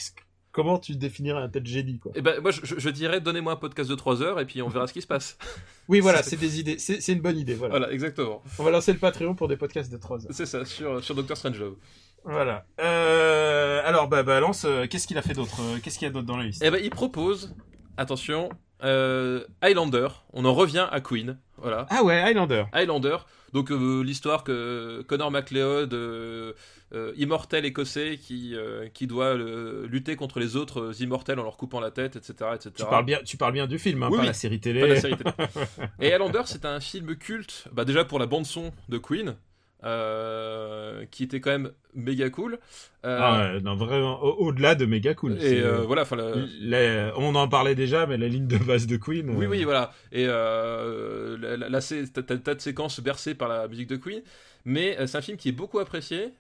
comment 0.52 0.78
tu 0.80 0.96
définirais 0.96 1.42
un 1.42 1.50
tel 1.50 1.66
génie, 1.66 2.00
quoi 2.00 2.12
Et 2.16 2.22
ben, 2.22 2.42
moi, 2.42 2.52
je, 2.52 2.90
dirais, 2.90 3.22
donnez-moi 3.22 3.54
un 3.54 3.58
podcast 3.58 3.90
de 3.90 3.96
3 3.96 4.22
heures, 4.22 4.40
et 4.40 4.46
puis 4.46 4.62
on 4.62 4.70
verra 4.70 4.88
ce 4.88 4.94
qui 4.94 5.02
se 5.02 5.08
passe. 5.08 5.38
Oui, 5.88 6.02
voilà, 6.02 6.22
c'est 6.22 6.38
des 6.38 6.60
idées, 6.60 6.78
c'est 6.78 7.12
une 7.12 7.22
bonne 7.22 7.38
idée, 7.38 7.56
voilà. 7.56 7.80
Voilà, 7.80 7.92
exactement. 7.92 8.44
On 8.60 8.64
va 8.64 8.70
lancer 8.70 8.94
le 8.94 9.00
Patreon 9.00 9.34
pour 9.34 9.48
des 9.48 9.58
podcasts 9.58 9.92
de 9.92 9.98
3 9.98 10.26
heures. 10.26 10.32
C'est 10.32 10.46
ça, 10.46 10.64
sur, 10.64 11.04
sur 11.04 11.16
Doctor 11.16 11.36
Strangelove. 11.36 11.78
Voilà. 12.24 12.66
Euh, 12.80 13.82
alors, 13.84 14.08
bah, 14.08 14.22
balance, 14.22 14.66
euh, 14.66 14.86
qu'est-ce 14.88 15.08
qu'il 15.08 15.18
a 15.18 15.24
fait 15.24 15.34
d'autre 15.34 15.60
euh, 15.62 15.80
Qu'est-ce 15.82 15.98
qu'il 15.98 16.08
y 16.08 16.10
a 16.10 16.14
d'autre 16.14 16.28
dans 16.28 16.38
la 16.38 16.44
liste? 16.44 16.62
Eh 16.64 16.70
ben, 16.70 16.80
il 16.84 16.92
propose, 16.92 17.56
attention, 17.98 18.50
euh, 18.84 19.44
Highlander. 19.62 20.08
On 20.34 20.46
en 20.46 20.54
revient 20.54 20.88
à 20.92 21.02
Queen. 21.02 21.38
Voilà. 21.58 21.86
Ah 21.90 22.04
ouais, 22.04 22.20
Highlander. 22.20 22.66
Highlander, 22.72 23.18
donc 23.54 23.72
euh, 23.72 24.04
l'histoire 24.04 24.44
que 24.44 25.02
Connor 25.08 25.32
MacLeod, 25.32 25.94
euh, 25.94 26.54
euh, 26.94 27.14
immortel 27.18 27.66
écossais, 27.66 28.18
qui, 28.18 28.56
qui 28.94 29.08
doit 29.08 29.36
lutter 29.36 30.16
contre 30.16 30.40
les 30.40 30.56
autres 30.56 31.02
immortels 31.02 31.40
en 31.40 31.44
leur 31.44 31.58
coupant 31.58 31.80
la 31.80 31.92
tête, 31.92 32.16
etc. 32.16 32.52
etc. 32.56 32.72
Tu 32.78 32.86
parles 32.86 33.06
bien, 33.06 33.20
tu 33.24 33.38
parles 33.38 33.54
bien 33.54 33.68
du 33.68 33.80
film, 33.80 34.04
hein, 34.04 34.10
Oui, 34.10 34.18
pas 34.18 34.22
oui. 34.22 34.28
la 34.28 34.34
série 34.34 34.60
télé. 34.60 34.82
Pas 34.82 34.88
la 34.88 35.02
série 35.02 35.18
télé. 35.18 35.32
Et 36.00 36.14
Highlander, 36.14 36.42
c'est 36.46 36.66
un 36.66 36.80
film 36.80 37.16
culte, 37.16 37.66
bah, 37.74 37.86
déjà 37.86 38.06
pour 38.06 38.20
la 38.20 38.26
bande-son 38.26 38.72
de 38.90 38.98
Queen, 38.98 39.36
euh, 39.84 41.06
qui 41.12 41.24
était 41.24 41.40
quand 41.42 41.52
même 41.52 41.72
méga 41.94 42.30
cool. 42.30 42.60
Euh, 43.06 43.18
Ah 43.22 43.54
ouais, 43.54 43.62
non, 43.62 43.76
vraiment, 43.76 44.22
au- 44.22 44.48
au-delà 44.48 44.76
de 44.76 44.86
méga 44.86 45.14
cool. 45.16 45.42
et 45.42 45.62
euh, 45.62 45.82
voilà, 45.82 46.02
enfin. 46.04 46.16
la- 46.16 46.34
les- 46.60 47.12
on 47.16 47.34
en 47.36 47.48
parlait 47.48 47.76
déjà, 47.76 48.06
mais 48.06 48.18
la 48.18 48.28
ligne 48.28 48.48
de 48.48 48.58
base 48.58 48.88
de 48.88 48.98
Queen. 48.98 49.30
Oui, 49.32 49.46
oui, 49.46 49.64
voilà. 49.64 49.92
Et 50.12 50.26
la- 50.28 51.82
sé- 51.82 52.06
t'as, 52.12 52.54
de 52.56 52.60
séquences 52.62 53.00
bercées 53.00 53.36
par 53.36 53.48
la 53.48 53.68
musique 53.68 53.90
de 53.90 53.96
Queen. 53.98 54.22
Mais 54.66 54.98
c'est 55.08 55.18
un 55.18 55.22
film 55.22 55.38
qui 55.38 55.50
est 55.50 55.54
beaucoup 55.54 55.80
apprécié. 55.80 56.34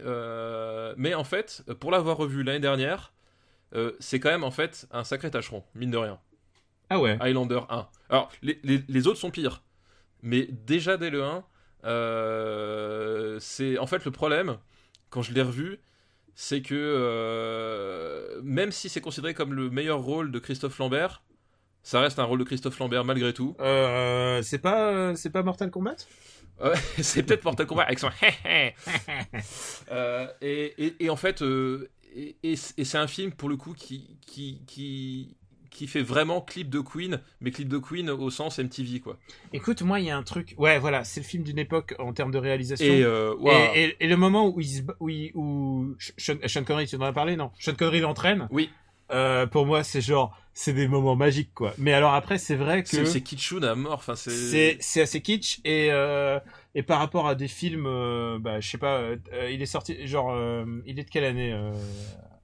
mais 0.97 1.13
en 1.13 1.23
fait, 1.23 1.63
pour 1.79 1.91
l'avoir 1.91 2.17
revu 2.17 2.43
l'année 2.43 2.59
dernière, 2.59 3.13
c'est 3.99 4.19
quand 4.19 4.29
même 4.29 4.43
en 4.43 4.51
fait 4.51 4.87
un 4.91 5.03
sacré 5.03 5.31
tâcheron, 5.31 5.63
mine 5.75 5.91
de 5.91 5.97
rien. 5.97 6.19
Ah 6.89 6.99
ouais. 6.99 7.17
Highlander 7.21 7.59
1. 7.69 7.87
Alors, 8.09 8.31
les, 8.41 8.59
les- 8.63 8.81
les 8.87 9.07
autres 9.07 9.19
sont 9.19 9.29
pires. 9.29 9.61
Mais 10.23 10.47
déjà 10.65 10.97
dès 10.97 11.11
le 11.11 11.23
1, 11.23 11.27
euh, 11.37 11.41
c'est 11.84 13.77
en 13.77 13.88
fait 13.88 14.06
le 14.06 14.11
problème, 14.11 14.57
quand 15.10 15.22
je 15.22 15.34
l'ai 15.34 15.41
revu, 15.41 15.80
c'est 16.35 16.61
que 16.61 16.76
euh, 16.76 18.39
même 18.43 18.72
si 18.72 18.89
c'est 18.89 19.01
considéré 19.01 19.34
comme 19.34 19.53
le 19.53 19.69
meilleur 19.69 19.99
rôle 19.99 20.31
de 20.31 20.39
Christophe 20.39 20.77
Lambert, 20.80 21.22
ça 21.84 22.01
reste 22.01 22.19
un 22.19 22.23
rôle 22.23 22.39
de 22.39 22.43
Christophe 22.43 22.77
Lambert 22.80 23.03
malgré 23.06 23.34
tout. 23.34 23.56
Euh, 23.60 24.41
c'est 24.41 24.60
pas, 24.60 24.89
euh, 24.91 25.15
c'est 25.15 25.30
pas 25.31 25.43
Mortal 25.43 25.69
Kombat? 25.72 25.95
C'est 27.01 27.23
peut-être 27.23 27.45
Mortal 27.45 27.65
Kombat 27.68 27.84
avec 27.84 27.99
son 27.99 28.10
Euh, 29.91 30.27
et, 30.41 30.73
et- 30.85 31.06
et 31.06 31.10
en 31.10 31.15
fait, 31.15 31.41
euh, 31.41 31.89
et 32.14 32.56
c'est 32.57 32.97
un 32.97 33.07
film 33.07 33.31
pour 33.31 33.47
le 33.49 33.56
coup 33.56 33.73
qui, 33.73 34.18
qui, 34.27 34.61
qui, 34.68 35.38
qui 35.80 35.88
fait 35.88 36.01
vraiment 36.01 36.41
clip 36.41 36.69
de 36.69 36.81
Queen, 36.81 37.22
mais 37.39 37.51
clip 37.51 37.69
de 37.69 37.77
Queen 37.77 38.10
au 38.10 38.30
sens 38.30 38.60
MTV 38.60 38.99
quoi. 38.99 39.18
Écoute, 39.53 39.81
moi, 39.81 40.01
il 40.01 40.07
y 40.07 40.10
a 40.10 40.18
un 40.18 40.23
truc. 40.23 40.53
Ouais, 40.57 40.77
voilà, 40.77 41.06
c'est 41.06 41.22
le 41.22 41.26
film 41.26 41.41
d'une 41.43 41.57
époque 41.57 41.95
en 41.99 42.11
termes 42.11 42.31
de 42.31 42.38
réalisation. 42.38 42.85
Et, 42.85 43.01
euh, 43.01 43.31
Et, 43.31 43.41
waouh. 43.41 43.72
et- 43.76 43.95
et 44.01 44.07
le 44.07 44.18
moment 44.18 44.49
où, 44.49 44.60
il 44.60 44.85
où, 44.99 45.07
il- 45.07 45.31
où 45.35 45.95
Sean, 46.18 46.35
Sean 46.47 46.65
Connery, 46.65 46.85
tu 46.88 46.97
en 46.97 47.01
as 47.01 47.14
parlé, 47.14 47.38
non? 47.38 47.51
Sean 47.60 47.76
Connery 47.76 48.01
l'entraîne. 48.01 48.49
Oui. 48.51 48.69
Euh, 49.11 49.47
pour 49.47 49.65
moi, 49.65 49.84
c'est 49.84 50.01
genre, 50.01 50.38
c'est 50.53 50.73
des 50.73 50.89
moments 50.89 51.15
magiques, 51.15 51.53
quoi. 51.56 51.73
Mais 51.77 51.93
alors 51.93 52.14
après, 52.14 52.38
c'est 52.38 52.56
vrai 52.57 52.84
que 52.84 53.06
C'est 53.06 53.22
Kitschoun 53.22 53.64
à 53.64 53.73
mort. 53.73 53.93
Enfin, 53.93 54.15
c'est. 54.18 54.76
c'est 54.81 55.01
assez 55.01 55.22
kitsch 55.22 55.60
et 55.64 55.88
euh, 55.91 56.39
et 56.76 56.84
par 56.84 56.99
rapport 56.99 57.26
à 57.27 57.35
des 57.35 57.47
films, 57.47 57.85
euh, 57.88 58.38
bah, 58.38 58.60
je 58.60 58.69
sais 58.69 58.77
pas, 58.77 59.01
il 59.49 59.61
est 59.61 59.65
sorti, 59.65 60.06
genre, 60.06 60.35
il 60.85 60.99
est 60.99 61.06
de 61.06 61.10
quelle 61.10 61.23
année 61.23 61.53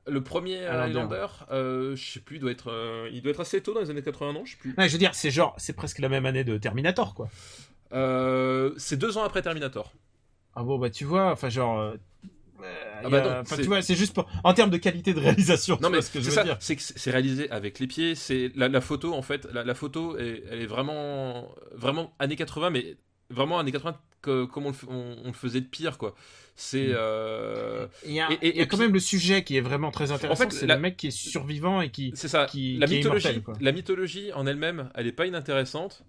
Le 0.08 0.22
premier 0.24 0.66
Highlander. 0.66 1.28
Euh, 1.52 1.96
je 1.96 2.12
sais 2.12 2.20
plus, 2.20 2.36
il 2.38 2.40
doit 2.40 2.52
être, 2.52 2.70
euh, 2.72 3.10
il 3.12 3.22
doit 3.22 3.32
être 3.32 3.40
assez 3.40 3.62
tôt 3.62 3.74
dans 3.74 3.80
les 3.82 3.90
années 3.90 4.04
80, 4.04 4.34
non 4.34 4.46
Je 4.46 4.52
sais 4.52 4.58
plus. 4.58 4.76
Ouais, 4.78 4.88
je 4.88 4.94
veux 4.94 5.00
dire, 5.00 5.16
c'est 5.16 5.32
genre, 5.32 5.56
c'est 5.58 5.74
presque 5.74 6.00
la 6.00 6.10
même 6.10 6.26
année 6.28 6.44
de 6.44 6.58
Terminator, 6.58 7.16
quoi. 7.16 7.28
Euh, 7.94 8.72
c'est 8.78 8.98
deux 8.98 9.18
ans 9.18 9.24
après 9.24 9.42
Terminator. 9.42 9.94
Ah 10.56 10.64
bon, 10.64 10.78
bah 10.78 10.90
tu 10.90 11.06
vois, 11.06 11.32
enfin 11.32 11.50
genre. 11.50 11.80
euh, 11.80 11.94
Ah 13.04 13.10
bah 13.10 13.18
a- 13.22 13.22
non, 13.36 13.40
enfin, 13.42 13.56
c'est- 13.56 13.62
tu 13.64 13.68
vois, 13.68 13.82
c'est 13.82 13.96
juste 13.96 14.14
pour, 14.14 14.28
en 14.44 14.54
termes 14.54 14.70
de 14.70 14.78
qualité 14.78 15.14
de 15.14 15.20
réalisation. 15.20 15.78
Non 15.82 15.90
mais 15.90 16.02
ce 16.02 16.10
que 16.12 16.20
je 16.20 16.26
c'est 16.26 16.30
veux 16.30 16.36
ça, 16.36 16.44
dire. 16.44 16.58
c'est 16.60 16.76
que 16.76 16.82
c'est 16.82 17.12
réalisé 17.12 17.50
avec 17.52 17.80
les 17.80 17.88
pieds. 17.88 18.16
C'est 18.16 18.52
la, 18.56 18.68
la 18.70 18.82
photo 18.82 19.14
en 19.14 19.22
fait, 19.22 19.48
la, 19.54 19.64
la 19.64 19.74
photo 19.76 20.18
est, 20.18 20.44
elle 20.50 20.62
est 20.62 20.66
vraiment, 20.66 21.50
vraiment 21.74 22.14
années 22.20 22.36
80, 22.38 22.70
mais 22.70 22.96
vraiment 23.30 23.60
années 23.60 23.72
80 23.72 24.00
que, 24.22 24.46
comme 24.46 24.66
on 24.68 24.70
le, 24.72 24.76
on 24.90 25.28
le 25.28 25.34
faisait 25.34 25.62
de 25.62 25.68
pire 25.68 25.98
quoi. 25.98 26.16
C'est 26.58 26.88
Mm. 26.88 26.96
euh, 26.96 27.88
Il 28.06 28.14
y 28.14 28.22
a, 28.22 28.32
Et- 28.32 28.36
et- 28.36 28.38
il 28.52 28.56
y 28.56 28.60
a 28.60 28.64
et 28.64 28.68
quand 28.68 28.78
puis- 28.78 28.86
même 28.86 28.94
le 28.94 29.00
sujet 29.02 29.44
qui 29.44 29.58
est 29.58 29.62
vraiment 29.62 29.92
très 29.92 30.12
intéressant. 30.12 30.44
fait, 30.50 30.54
c'est 30.56 30.66
la- 30.68 30.76
le 30.76 30.82
mec 30.82 30.96
qui 30.96 31.08
est 31.08 31.12
survivant 31.12 31.82
et 31.82 31.90
qui. 31.90 32.14
c'est 32.16 32.30
ça. 32.30 32.46
qui- 32.46 32.78
la 32.78 32.88
qui 32.88 32.94
est 32.94 32.98
mythologie, 32.98 33.26
immortel, 33.28 33.44
quoi. 33.44 33.54
la 33.60 33.72
mythologie 33.74 34.32
en 34.34 34.48
elle-même, 34.48 34.90
elle 34.96 35.06
est 35.08 35.12
pas 35.12 35.26
inintéressante. 35.26 36.04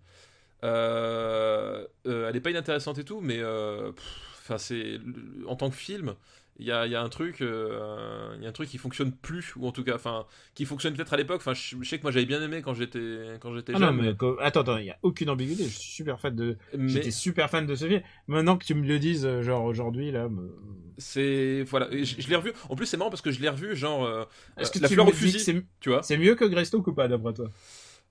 Euh, 0.65 1.85
euh, 2.07 2.29
elle 2.29 2.37
est 2.37 2.41
pas 2.41 2.51
inintéressante 2.51 2.99
et 2.99 3.05
tout, 3.05 3.21
mais 3.21 3.39
euh, 3.41 3.93
pff, 3.93 4.05
enfin 4.43 4.59
c'est 4.59 4.99
en 5.47 5.57
tant 5.57 5.71
que 5.71 5.77
film. 5.77 6.15
Il 6.59 6.67
y 6.67 6.73
a, 6.73 6.87
il 6.87 6.93
y 6.93 6.97
a 6.97 7.03
un 7.03 7.09
truc, 7.11 7.43
euh, 7.43 8.37
y 8.41 8.47
a 8.47 8.49
un 8.49 8.53
truc 8.53 8.69
qui 8.71 8.79
fonctionne 8.79 9.13
plus, 9.13 9.55
ou 9.57 9.67
en 9.67 9.73
tout 9.73 9.85
cas, 9.85 9.95
enfin, 9.95 10.27
qui 10.55 10.65
fonctionne 10.65 10.95
peut-être 10.95 11.13
à 11.13 11.17
l'époque. 11.19 11.39
Enfin, 11.43 11.55
je, 11.55 11.77
je 11.83 11.89
sais 11.89 11.99
que 11.99 12.03
moi 12.03 12.11
j'avais 12.13 12.25
bien 12.27 12.41
aimé 12.43 12.63
quand 12.63 12.75
j'étais, 12.75 13.39
quand 13.41 13.55
j'étais 13.55 13.75
Ah 13.75 13.79
jeune. 13.79 13.91
non, 13.93 13.93
mais 13.93 14.09
attends, 14.41 14.61
attends, 14.61 14.77
il 14.79 14.87
y 14.87 14.91
a 14.91 14.99
aucune 15.03 15.29
ambiguïté. 15.31 15.65
Je 15.65 15.77
suis 15.79 15.91
super 15.91 16.21
fan 16.21 16.35
de. 16.35 16.57
mais 16.73 16.89
J'étais 16.89 17.11
super 17.11 17.51
fan 17.51 17.67
de 17.67 17.75
ce 17.75 17.87
film. 17.87 18.03
Maintenant 18.27 18.57
que 18.57 18.65
tu 18.65 18.75
me 18.75 18.87
le 18.87 18.99
dises, 18.99 19.27
euh, 19.27 19.43
genre 19.43 19.65
aujourd'hui 19.65 20.11
là. 20.11 20.29
me- 20.29 20.51
c'est 20.99 21.63
voilà, 21.65 21.89
je, 21.91 22.05
je 22.21 22.29
l'ai 22.29 22.37
revu. 22.37 22.53
En 22.69 22.77
plus, 22.77 22.87
c'est 22.87 22.97
marrant 22.97 23.11
parce 23.11 23.23
que 23.23 23.31
je 23.31 23.41
l'ai 23.41 23.49
revu, 23.49 23.77
genre, 23.77 24.05
euh, 24.05 24.25
Est-ce 24.59 24.71
que 24.71 24.79
la 24.79 24.89
tu 24.89 24.95
fleur 24.95 25.07
au 25.09 25.13
fusil, 25.13 25.67
tu 25.81 25.91
vois. 25.91 26.03
c'est 26.03 26.17
mieux 26.17 26.35
que 26.35 26.45
Greystoke 26.45 26.87
ou 26.89 26.95
pas 26.95 27.09
d'après 27.09 27.35
toi? 27.35 27.51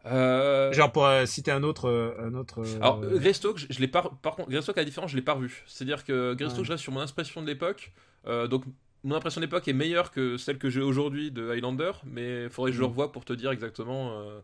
Euh, 0.05 0.71
Genre 0.71 0.91
pour 0.91 1.05
euh, 1.05 1.25
citer 1.25 1.51
un 1.51 1.63
autre, 1.63 1.89
euh, 1.89 2.13
un 2.19 2.33
autre. 2.35 2.61
euh, 2.61 2.77
Alors, 2.79 3.01
Greystoke, 3.01 3.57
je, 3.57 3.65
je 3.69 3.79
l'ai 3.79 3.87
pas. 3.87 4.03
Par 4.21 4.35
contre, 4.35 4.49
Greystoke, 4.49 4.77
à 4.77 4.81
la 4.81 4.85
différence, 4.85 5.11
je 5.11 5.15
l'ai 5.15 5.21
pas 5.21 5.33
revu. 5.33 5.63
C'est-à-dire 5.67 6.03
que 6.03 6.33
Greystoke, 6.35 6.59
Ouais. 6.59 6.65
je 6.65 6.71
reste 6.73 6.83
sur 6.83 6.93
mon 6.93 6.99
impression 7.01 7.41
de 7.41 7.47
l'époque. 7.47 7.91
Euh, 8.27 8.47
donc, 8.47 8.63
mon 9.03 9.15
impression 9.15 9.39
de 9.41 9.45
l'époque 9.45 9.67
est 9.67 9.73
meilleure 9.73 10.11
que 10.11 10.37
celle 10.37 10.57
que 10.57 10.69
j'ai 10.69 10.81
aujourd'hui 10.81 11.31
de 11.31 11.49
Highlander, 11.51 11.91
mais 12.05 12.43
il 12.43 12.49
faudrait 12.49 12.71
que 12.71 12.75
je 12.77 12.81
le 12.81 12.87
Mm. 12.87 12.89
revoie 12.91 13.11
pour 13.11 13.25
te 13.25 13.33
dire 13.33 13.51
exactement 13.51 14.19
euh, 14.19 14.39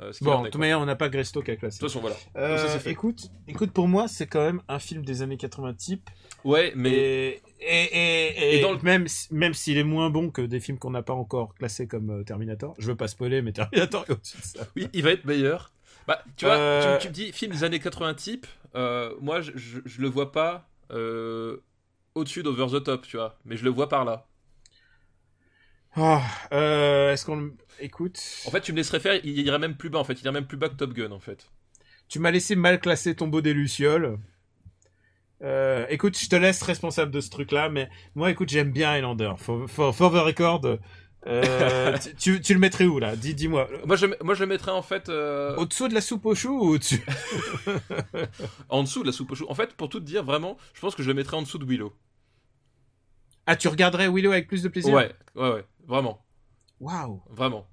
euh, 0.00 0.12
ce 0.12 0.22
Bon, 0.24 0.42
de 0.42 0.48
toute 0.48 0.60
manière, 0.60 0.80
on 0.80 0.86
n'a 0.86 0.96
pas 0.96 1.08
Greystoke 1.08 1.48
à 1.48 1.54
De 1.54 1.60
classer. 1.60 1.78
toute 1.78 1.88
façon, 1.88 2.00
voilà. 2.00 2.16
Euh, 2.36 2.78
ça, 2.78 2.90
écoute, 2.90 3.28
écoute, 3.46 3.70
pour 3.72 3.88
moi, 3.88 4.08
c'est 4.08 4.26
quand 4.26 4.40
même 4.44 4.62
un 4.68 4.78
film 4.78 5.04
des 5.04 5.22
années 5.22 5.36
80 5.36 5.74
type. 5.74 6.08
Ouais, 6.44 6.72
mais 6.76 6.90
Et, 6.90 7.42
et, 7.60 7.84
et, 7.84 8.54
et 8.56 8.58
Et 8.58 8.58
dans 8.58 8.72
le- 8.72 8.78
même, 8.82 9.06
même 9.30 9.54
s'il 9.54 9.76
est 9.78 9.84
moins 9.84 10.10
bon 10.10 10.30
que 10.30 10.42
des 10.42 10.60
films 10.60 10.78
qu'on 10.78 10.90
n'a 10.90 11.02
pas 11.02 11.12
encore 11.14 11.54
classés 11.54 11.86
comme 11.86 12.10
euh, 12.10 12.24
Terminator, 12.24 12.74
je 12.78 12.86
veux 12.88 12.96
pas 12.96 13.08
spoiler, 13.08 13.42
mais 13.42 13.52
Terminator 13.52 14.04
est 14.08 14.12
au-dessus 14.12 14.38
de 14.38 14.44
ça. 14.44 14.66
oui, 14.76 14.88
il 14.92 15.02
va 15.02 15.10
être 15.12 15.24
meilleur. 15.24 15.72
Bah, 16.06 16.22
tu 16.36 16.44
vois, 16.46 16.60
Euh, 16.60 16.68
tu, 16.78 16.96
tu 16.96 17.08
me 17.08 17.12
dis 17.12 17.32
film 17.32 17.52
des 17.52 17.64
années 17.64 17.80
80 17.80 18.14
type. 18.14 18.46
euh, 18.74 19.14
moi, 19.20 19.40
je, 19.40 19.52
je, 19.56 19.80
je 19.84 20.00
le 20.00 20.08
vois 20.08 20.32
pas 20.32 20.68
euh, 20.92 21.58
au-dessus 22.14 22.42
d'Over 22.42 22.66
the 22.80 22.84
Top, 22.84 23.06
tu 23.06 23.16
vois. 23.16 23.38
Mais 23.44 23.56
je 23.56 23.64
le 23.64 23.70
vois 23.70 23.88
par 23.88 24.04
là. 24.04 24.28
Ah, 25.96 26.22
euh, 26.52 27.12
Est-ce 27.12 27.24
qu'on 27.26 27.36
le- 27.36 27.56
écoute? 27.80 28.20
En 28.42 28.50
fait, 28.50 28.62
tu 28.62 28.72
me 28.72 28.78
laisserais 28.78 28.98
faire. 28.98 29.20
Il 29.24 29.38
irait 29.38 29.60
même 29.60 29.76
plus 29.76 29.90
bas. 29.90 30.00
En 30.00 30.04
fait, 30.04 30.14
il 30.14 30.22
irait 30.24 30.32
même 30.32 30.48
plus 30.48 30.56
bas 30.56 30.68
que 30.68 30.74
Top 30.74 30.92
Gun, 30.92 31.12
en 31.12 31.20
fait. 31.20 31.52
Tu 32.06 32.18
m'as 32.18 32.30
laissé 32.30 32.54
mal 32.54 32.80
classer 32.80 33.14
Tombeau 33.14 33.40
des 33.40 33.54
Lucioles. 33.54 34.18
Euh, 35.42 35.86
écoute, 35.88 36.18
je 36.18 36.28
te 36.28 36.36
laisse 36.36 36.62
responsable 36.62 37.12
de 37.12 37.20
ce 37.20 37.30
truc-là, 37.30 37.68
mais 37.68 37.88
moi, 38.14 38.30
écoute, 38.30 38.48
j'aime 38.48 38.72
bien 38.72 38.90
Highlander. 38.90 39.32
For, 39.38 39.68
for, 39.68 39.94
for 39.94 40.10
the 40.10 40.16
record, 40.16 40.62
euh, 41.26 41.96
tu, 42.18 42.40
le 42.54 42.58
mettrais 42.58 42.86
où 42.86 42.98
là? 42.98 43.14
Dis, 43.16 43.34
dis-moi. 43.34 43.68
Moi, 43.84 43.96
je, 43.96 44.06
moi, 44.22 44.34
je 44.34 44.40
le 44.40 44.46
mettrais 44.46 44.72
en 44.72 44.82
fait. 44.82 45.08
euh, 45.08 45.54
Au-dessous 45.56 45.88
de 45.88 45.94
la 45.94 46.00
soupe 46.00 46.26
aux 46.26 46.34
choux 46.34 46.58
ou 46.58 46.68
au-dessus? 46.74 47.04
En 48.68 48.82
dessous 48.82 49.02
de 49.02 49.06
la 49.06 49.12
soupe 49.12 49.30
au 49.32 49.34
chou. 49.34 49.46
En 49.48 49.54
fait, 49.54 49.74
pour 49.74 49.88
tout 49.88 50.00
te 50.00 50.04
dire, 50.04 50.24
vraiment, 50.24 50.56
je 50.74 50.80
pense 50.80 50.94
que 50.94 51.02
je 51.02 51.08
le 51.08 51.14
mettrais 51.14 51.36
en 51.36 51.42
dessous 51.42 51.58
de 51.58 51.64
Willow. 51.64 51.92
Ah, 53.46 53.56
tu 53.56 53.68
regarderais 53.68 54.08
Willow 54.08 54.32
avec 54.32 54.46
plus 54.48 54.62
de 54.62 54.68
plaisir? 54.68 54.92
Ouais, 54.92 55.12
ouais, 55.34 55.50
ouais. 55.50 55.64
Vraiment. 55.86 56.22
Waouh. 56.80 57.22
Vraiment. 57.30 57.66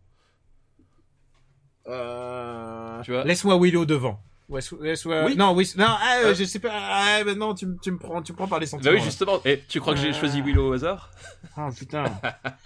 Euh... 1.88 3.24
Laisse-moi 3.26 3.60
Willow 3.60 3.86
devant. 3.86 4.22
Ouais, 4.48 4.62
sou- 4.62 4.80
laisse-moi- 4.82 5.26
Oui. 5.26 5.36
Non, 5.36 5.54
oui, 5.54 5.72
non, 5.76 5.86
ah, 5.88 6.18
euh, 6.26 6.36
je 6.36 6.44
sais 6.44 6.60
pas. 6.60 6.70
Ah, 6.72 7.24
mais 7.26 7.34
non, 7.34 7.56
tu, 7.56 7.66
me- 7.66 7.78
tu 7.82 7.92
me 7.92 7.98
prends, 7.98 8.22
tu 8.22 8.32
me 8.32 8.38
prends 8.38 8.48
par 8.48 8.60
les 8.60 8.68
sentiments. 8.68 8.92
Bah 8.92 8.98
oui, 9.00 9.04
justement. 9.04 9.42
Et 9.44 9.64
tu 9.68 9.80
crois 9.80 9.94
que 9.96 10.00
j'ai 10.00 10.10
Euh. 10.10 10.14
choisi 10.14 10.42
Willow 10.42 10.70
au 10.70 10.74
hasard? 10.74 11.10
Ah 11.58 11.70
putain. 11.78 12.04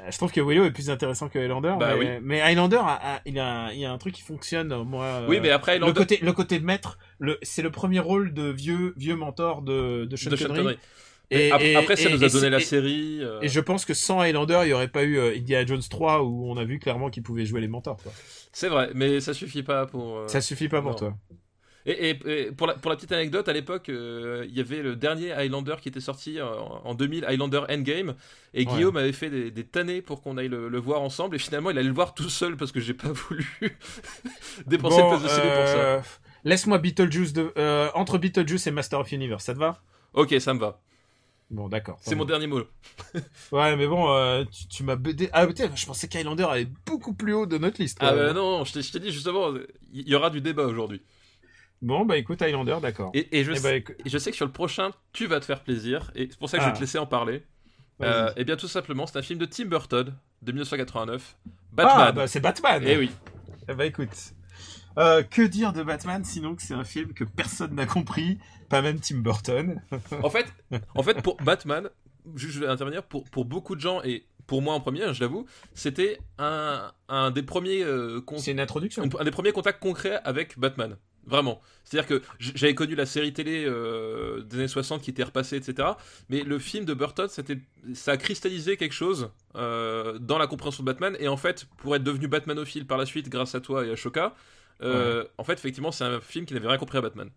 Euh, 0.00 0.10
je 0.10 0.16
trouve 0.16 0.32
que 0.32 0.40
Willow 0.40 0.64
est 0.64 0.72
plus 0.72 0.90
intéressant 0.90 1.28
que 1.28 1.38
Highlander. 1.38 1.74
Bah 1.78 1.94
mais, 1.96 2.16
oui. 2.16 2.20
mais 2.20 2.40
Highlander, 2.40 2.78
a, 2.80 3.14
a- 3.16 3.20
il, 3.24 3.38
a, 3.38 3.72
il 3.72 3.78
y 3.78 3.84
a 3.84 3.92
un 3.92 3.98
truc 3.98 4.14
qui 4.16 4.22
fonctionne, 4.22 4.72
euh, 4.72 4.82
moi. 4.82 5.20
Oui, 5.28 5.38
mais 5.40 5.50
après, 5.52 5.78
le 5.78 5.84
Highlander- 5.84 5.98
côté, 6.00 6.18
le 6.22 6.32
côté 6.32 6.58
maître, 6.58 6.98
le, 7.20 7.38
c'est 7.42 7.62
le 7.62 7.70
premier 7.70 8.00
rôle 8.00 8.34
de 8.34 8.48
vieux, 8.50 8.94
vieux 8.96 9.14
mentor 9.14 9.62
de, 9.62 10.04
de 10.04 10.16
Sean 10.16 10.30
de 10.30 10.34
Sean 10.36 10.46
Connery. 10.48 10.62
Connery. 10.64 10.78
Et, 11.30 11.50
Ap- 11.50 11.60
et- 11.62 11.76
après, 11.76 11.96
ça 11.96 12.08
nous 12.08 12.22
a 12.22 12.28
donné 12.28 12.50
la 12.50 12.60
série. 12.60 13.18
euh, 13.20 13.40
Et 13.42 13.48
je 13.48 13.60
pense 13.60 13.84
que 13.84 13.94
sans 13.94 14.20
Highlander, 14.20 14.60
il 14.62 14.66
n'y 14.68 14.72
aurait 14.72 14.88
pas 14.88 15.02
eu 15.04 15.18
euh, 15.18 15.34
Indiana 15.36 15.66
Jones 15.66 15.82
3 15.88 16.22
où 16.22 16.50
on 16.50 16.56
a 16.56 16.64
vu 16.64 16.78
clairement 16.78 17.10
qu'il 17.10 17.22
pouvait 17.22 17.44
jouer 17.44 17.60
les 17.60 17.68
mentors. 17.68 17.98
C'est 18.52 18.68
vrai, 18.68 18.90
mais 18.94 19.20
ça 19.20 19.34
suffit 19.34 19.62
pas 19.62 19.86
pour. 19.86 20.18
euh, 20.18 20.28
Ça 20.28 20.40
suffit 20.40 20.68
pas 20.68 20.80
pour 20.82 20.96
toi. 20.96 21.16
Et, 21.88 22.10
et- 22.10 22.40
et 22.48 22.52
pour, 22.52 22.66
la, 22.66 22.74
pour 22.74 22.90
la 22.90 22.96
petite 22.96 23.12
anecdote, 23.12 23.48
à 23.48 23.52
l'époque, 23.52 23.88
euh, 23.90 24.44
il 24.48 24.56
y 24.56 24.60
avait 24.60 24.82
le 24.82 24.96
dernier 24.96 25.32
Highlander 25.32 25.76
qui 25.80 25.88
était 25.88 26.00
sorti 26.00 26.40
en, 26.42 26.82
en 26.84 26.94
2000, 26.94 27.24
Highlander 27.24 27.60
Endgame, 27.70 28.16
et 28.54 28.64
Ouais. 28.64 28.72
Guillaume 28.72 28.96
avait 28.96 29.12
fait 29.12 29.30
des, 29.30 29.52
des 29.52 29.62
tannées 29.64 30.02
pour 30.02 30.20
qu'on 30.20 30.36
aille 30.36 30.48
le, 30.48 30.68
le 30.68 30.78
voir 30.78 31.00
ensemble, 31.00 31.36
et 31.36 31.38
finalement 31.38 31.70
il 31.70 31.78
allait 31.78 31.86
le 31.88 31.94
voir 31.94 32.14
tout 32.14 32.28
seul 32.28 32.56
parce 32.56 32.72
que 32.72 32.80
j'ai 32.80 32.94
pas 32.94 33.08
voulu 33.12 33.46
dépenser 34.66 34.96
Bon, 34.96 35.02
le 35.02 35.08
place 35.08 35.22
de 35.22 35.28
CD 35.28 35.50
pour 35.52 35.68
ça. 35.68 35.78
euh, 35.78 36.00
Laisse-moi 36.44 36.78
Beetlejuice 36.78 37.32
de, 37.32 37.52
euh, 37.56 37.88
entre 37.94 38.18
Beetlejuice 38.18 38.66
et 38.66 38.72
Master 38.72 39.00
of 39.00 39.12
Universe, 39.12 39.44
ça 39.44 39.54
te 39.54 39.58
va? 39.58 39.80
Ok, 40.12 40.34
ça 40.40 40.54
me 40.54 40.58
va. 40.60 40.80
Bon, 41.48 41.68
d'accord. 41.68 41.98
C'est 42.00 42.16
mon 42.16 42.24
dernier 42.24 42.48
mot. 42.48 42.62
Ouais, 43.52 43.76
mais 43.76 43.86
bon, 43.86 44.10
euh, 44.12 44.44
tu, 44.50 44.66
tu 44.66 44.82
m'as 44.82 44.96
BD. 44.96 45.28
Ah, 45.32 45.46
putain, 45.46 45.70
je 45.74 45.86
pensais 45.86 46.08
qu'Highlander 46.08 46.42
allait 46.44 46.68
beaucoup 46.84 47.14
plus 47.14 47.32
haut 47.34 47.46
de 47.46 47.56
notre 47.56 47.80
liste. 47.80 47.98
Ah 48.00 48.12
bah 48.14 48.32
non, 48.32 48.64
je 48.64 48.72
t'ai 48.90 48.98
dit 48.98 49.12
justement, 49.12 49.52
il 49.92 50.08
y 50.08 50.14
aura 50.16 50.30
du 50.30 50.40
débat 50.40 50.64
aujourd'hui. 50.64 51.02
Bon, 51.82 52.04
bah 52.04 52.16
écoute, 52.16 52.42
Highlander, 52.42 52.78
d'accord. 52.82 53.10
Et, 53.14 53.38
et 53.38 53.44
je, 53.44 53.52
Eh 53.52 53.56
sais, 53.56 53.62
bah, 53.62 53.74
écoute, 53.76 53.96
et 54.04 54.08
je 54.08 54.18
sais 54.18 54.30
que 54.30 54.36
sur 54.36 54.46
le 54.46 54.50
prochain, 54.52 54.90
tu 55.12 55.26
vas 55.26 55.38
te 55.38 55.44
faire 55.44 55.62
plaisir, 55.62 56.10
et 56.16 56.26
c'est 56.30 56.38
pour 56.38 56.48
ça 56.48 56.56
que 56.56 56.64
je 56.64 56.68
Ah. 56.68 56.70
vais 56.72 56.76
te 56.76 56.80
laisser 56.82 56.98
en 56.98 57.06
parler. 57.06 57.44
Euh, 58.02 58.30
et 58.36 58.44
bien 58.44 58.56
tout 58.56 58.68
simplement, 58.68 59.06
c'est 59.06 59.18
un 59.18 59.22
film 59.22 59.38
de 59.38 59.46
Tim 59.46 59.66
Burton 59.66 60.14
de 60.42 60.52
1989, 60.52 61.36
Batman. 61.72 61.94
Ah, 62.08 62.12
bah 62.12 62.26
c'est 62.26 62.40
Batman. 62.40 62.82
Eh 62.84 62.96
oui. 62.96 63.10
Eh 63.68 63.74
bah 63.74 63.86
écoute. 63.86 64.10
Euh, 64.98 65.22
que 65.22 65.42
dire 65.42 65.72
de 65.74 65.82
Batman 65.82 66.24
sinon 66.24 66.54
que 66.56 66.62
c'est 66.62 66.74
un 66.74 66.84
film 66.84 67.12
que 67.12 67.24
personne 67.24 67.74
n'a 67.74 67.84
compris, 67.86 68.38
pas 68.68 68.82
même 68.82 69.00
Tim 69.00 69.18
Burton. 69.18 69.80
En 70.22 70.30
fait, 70.30 70.46
en 70.94 71.02
fait, 71.02 71.22
pour 71.22 71.36
Batman, 71.38 71.88
je 72.34 72.60
vais 72.60 72.66
intervenir 72.66 73.02
pour, 73.02 73.24
pour 73.24 73.44
beaucoup 73.44 73.76
de 73.76 73.80
gens 73.80 74.02
et 74.02 74.24
pour 74.46 74.62
moi 74.62 74.74
en 74.74 74.80
premier, 74.80 75.02
hein, 75.02 75.12
je 75.12 75.20
l'avoue, 75.20 75.46
c'était 75.74 76.18
un, 76.38 76.90
un 77.08 77.30
des 77.30 77.42
premiers 77.42 77.82
euh, 77.82 78.20
C'est 78.38 78.52
une 78.52 78.60
introduction. 78.60 79.02
un, 79.02 79.20
un 79.20 79.24
des 79.24 79.30
premiers 79.30 79.52
contacts 79.52 79.80
concrets 79.80 80.20
avec 80.24 80.58
Batman. 80.58 80.96
Vraiment. 81.28 81.60
C'est-à-dire 81.82 82.06
que 82.08 82.22
j'avais 82.38 82.76
connu 82.76 82.94
la 82.94 83.04
série 83.04 83.32
télé 83.32 83.64
euh, 83.66 84.42
des 84.42 84.58
années 84.58 84.68
60 84.68 85.02
qui 85.02 85.10
était 85.10 85.24
repassée, 85.24 85.56
etc. 85.56 85.88
Mais 86.28 86.44
le 86.44 86.60
film 86.60 86.84
de 86.84 86.94
Burton, 86.94 87.28
ça 87.94 88.12
a 88.12 88.16
cristallisé 88.16 88.76
quelque 88.76 88.92
chose 88.92 89.30
euh, 89.56 90.20
dans 90.20 90.38
la 90.38 90.46
compréhension 90.46 90.84
de 90.84 90.86
Batman. 90.86 91.16
Et 91.18 91.26
en 91.26 91.36
fait, 91.36 91.66
pour 91.78 91.96
être 91.96 92.04
devenu 92.04 92.28
Batmanophile 92.28 92.86
par 92.86 92.96
la 92.96 93.06
suite, 93.06 93.28
grâce 93.28 93.56
à 93.56 93.60
toi 93.60 93.84
et 93.84 93.90
à 93.90 93.96
Shoka, 93.96 94.36
en 94.80 95.44
fait, 95.44 95.54
effectivement, 95.54 95.90
c'est 95.90 96.04
un 96.04 96.20
film 96.20 96.46
qui 96.46 96.54
n'avait 96.54 96.68
rien 96.68 96.78
compris 96.78 96.98
à 96.98 97.00
Batman. 97.00 97.28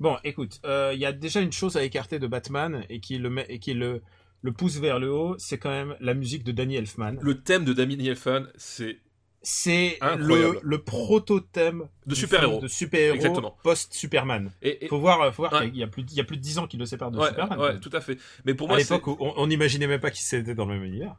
Bon, 0.00 0.16
écoute, 0.24 0.60
euh, 0.64 0.90
il 0.94 0.98
y 1.00 1.04
a 1.06 1.12
déjà 1.12 1.40
une 1.40 1.52
chose 1.52 1.76
à 1.76 1.84
écarter 1.84 2.18
de 2.18 2.26
Batman 2.26 2.84
et 2.88 3.00
qui 3.00 3.18
le 3.18 3.30
met 3.30 3.46
et 3.48 3.58
qui 3.58 3.74
le 3.74 4.02
le 4.42 4.52
pousse 4.52 4.78
vers 4.78 4.98
le 4.98 5.12
haut, 5.12 5.36
c'est 5.38 5.58
quand 5.58 5.68
même 5.68 5.94
la 6.00 6.14
musique 6.14 6.42
de 6.44 6.52
Danny 6.52 6.76
Elfman. 6.76 7.16
Le 7.20 7.42
thème 7.42 7.64
de 7.66 7.74
Damien 7.74 7.98
Elfman, 7.98 8.44
c'est 8.56 8.96
C'est 9.42 9.98
le, 10.16 10.58
le 10.62 10.78
proto-thème 10.82 11.84
De 12.06 12.14
super-héros. 12.14 12.60
De 12.60 12.66
super-héros 12.68 13.54
post-Superman. 13.62 14.50
et, 14.62 14.84
et- 14.84 14.88
Faut 14.88 14.98
voir, 14.98 15.34
faut 15.34 15.42
voir 15.42 15.52
Ouais. 15.60 15.68
qu'il 15.70 15.78
y 15.78 15.82
a 15.82 15.86
plus, 15.86 16.04
il 16.10 16.16
y 16.16 16.20
a 16.20 16.24
plus 16.24 16.36
de 16.38 16.42
10 16.42 16.58
ans 16.58 16.66
qui 16.66 16.78
le 16.78 16.86
séparent 16.86 17.10
de 17.10 17.18
ouais, 17.18 17.28
Superman. 17.28 17.58
ouais, 17.60 17.80
tout 17.80 17.90
à 17.92 18.00
fait. 18.00 18.16
Mais 18.46 18.54
pour 18.54 18.68
à 18.68 18.72
moi, 18.74 18.78
c'est 18.82 18.94
l'époque 18.94 19.20
où 19.20 19.32
on 19.36 19.46
n'imaginait 19.46 19.86
même 19.86 20.00
pas 20.00 20.10
qu'ils 20.10 20.38
étaient 20.38 20.54
dans 20.54 20.64
le 20.64 20.74
même 20.74 20.84
univers. 20.84 21.16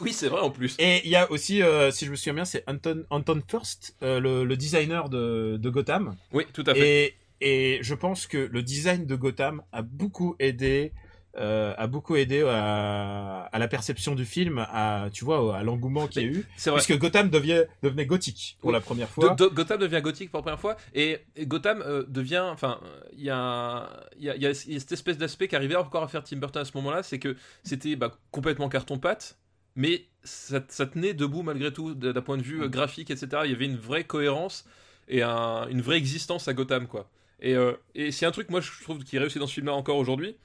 Oui, 0.00 0.12
c'est 0.12 0.28
vrai 0.28 0.40
en 0.40 0.50
plus. 0.50 0.74
Et 0.80 1.00
il 1.04 1.10
y 1.10 1.16
a 1.16 1.30
aussi, 1.30 1.62
euh, 1.62 1.92
si 1.92 2.06
je 2.06 2.10
me 2.10 2.16
souviens 2.16 2.34
bien, 2.34 2.44
c'est 2.44 2.64
Anton, 2.68 3.04
Anton 3.10 3.40
First, 3.48 3.96
euh, 4.02 4.18
le, 4.18 4.44
le 4.44 4.56
designer 4.56 5.08
de, 5.08 5.56
de 5.60 5.70
Gotham. 5.70 6.16
Oui, 6.32 6.44
tout 6.52 6.64
à 6.66 6.74
fait. 6.74 7.04
Et, 7.06 7.14
et 7.44 7.78
je 7.82 7.94
pense 7.94 8.26
que 8.26 8.38
le 8.38 8.62
design 8.62 9.04
de 9.06 9.14
Gotham 9.16 9.62
a 9.72 9.82
beaucoup 9.82 10.34
aidé, 10.38 10.92
euh, 11.36 11.74
a 11.76 11.86
beaucoup 11.88 12.14
aidé 12.16 12.42
à, 12.48 13.48
à 13.52 13.58
la 13.58 13.68
perception 13.68 14.14
du 14.14 14.24
film, 14.24 14.58
à 14.58 15.08
tu 15.12 15.24
vois, 15.24 15.56
à 15.58 15.62
l'engouement 15.62 16.06
qu'il 16.06 16.22
y 16.22 16.24
a 16.24 16.28
eu, 16.28 16.46
C'est 16.56 16.70
vrai. 16.70 16.78
puisque 16.80 16.98
Gotham 16.98 17.28
devient, 17.28 17.64
devenait 17.82 18.06
gothique 18.06 18.56
pour 18.60 18.68
Oui. 18.68 18.72
la 18.74 18.80
première 18.80 19.08
fois. 19.10 19.34
Gotham 19.36 19.78
devient 19.78 20.00
gothique 20.00 20.30
pour 20.30 20.38
la 20.38 20.42
première 20.42 20.60
fois 20.60 20.76
et, 20.94 21.18
et 21.36 21.44
Gotham 21.46 21.82
euh, 21.84 22.04
devient 22.08 22.44
enfin 22.52 22.80
il 23.12 23.24
y 23.24 23.30
a 23.30 23.36
un- 23.38 23.88
il 24.16 24.24
y 24.24 24.30
a, 24.30 24.36
il 24.36 24.42
y 24.42 24.46
a 24.46 24.54
cette 24.54 24.92
espèce 24.92 25.18
d'aspect 25.18 25.48
qui 25.48 25.56
arrivait 25.56 25.76
encore 25.76 26.02
à 26.04 26.08
faire 26.08 26.22
Tim 26.24 26.36
Burton 26.38 26.62
à 26.62 26.64
ce 26.64 26.72
moment-là 26.76 27.02
c'est 27.02 27.18
que 27.18 27.36
c'était 27.62 27.96
bah, 27.96 28.16
complètement 28.30 28.68
carton 28.68 28.98
pâte 28.98 29.36
mais 29.76 30.04
ça, 30.22 30.60
ça 30.68 30.86
tenait 30.86 31.14
debout 31.14 31.42
malgré 31.42 31.72
tout 31.72 31.94
d'un 31.94 32.22
point 32.22 32.36
de 32.38 32.42
vue 32.42 32.62
euh, 32.62 32.68
graphique 32.68 33.10
etc 33.10 33.42
il 33.44 33.50
y 33.50 33.54
avait 33.54 33.66
une 33.66 33.76
vraie 33.76 34.04
cohérence 34.04 34.64
et 35.08 35.22
un- 35.22 35.66
une 35.68 35.82
vraie 35.82 35.96
existence 35.98 36.46
à 36.48 36.54
Gotham 36.54 36.86
quoi 36.86 37.10
et, 37.44 37.54
euh, 37.54 37.74
et 37.94 38.10
c'est 38.10 38.26
un 38.26 38.32
truc 38.32 38.50
moi 38.50 38.60
je 38.60 38.70
trouve 38.82 39.04
qui 39.04 39.18
réussit 39.18 39.38
dans 39.38 39.46
ce 39.46 39.54
film 39.54 39.66
là 39.66 39.74
encore 39.74 39.96
aujourd'hui 39.96 40.36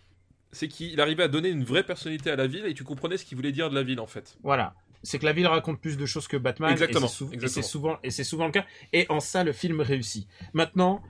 c'est 0.51 0.67
qu'il 0.67 0.99
arrivait 0.99 1.23
à 1.23 1.27
donner 1.27 1.49
une 1.49 1.63
vraie 1.63 1.83
personnalité 1.83 2.31
à 2.31 2.35
la 2.35 2.47
ville 2.47 2.65
et 2.65 2.73
tu 2.73 2.83
comprenais 2.83 3.17
ce 3.17 3.25
qu'il 3.25 3.35
voulait 3.35 3.51
dire 3.51 3.69
de 3.69 3.75
la 3.75 3.83
ville 3.83 3.99
en 3.99 4.07
fait 4.07 4.37
Voilà. 4.43 4.73
C'est 5.01 5.17
que 5.17 5.25
la 5.25 5.31
ville 5.31 5.47
raconte 5.47 5.79
plus 5.79 5.97
de 5.97 6.05
choses 6.05 6.27
que 6.27 6.35
Batman. 6.35 6.71
Exactement, 6.71 7.07
Et 7.31 7.47
c'est, 7.47 7.61
souvent, 7.61 7.97
et 8.03 8.11
c'est 8.11 8.25
souvent 8.25 8.47
le 8.47 8.51
cas. 8.51 8.65
Et 8.91 9.05
en 9.07 9.21
ça, 9.21 9.45
le 9.45 9.53
film 9.53 9.79
réussit. 9.79 10.27
Maintenant, 10.51 11.01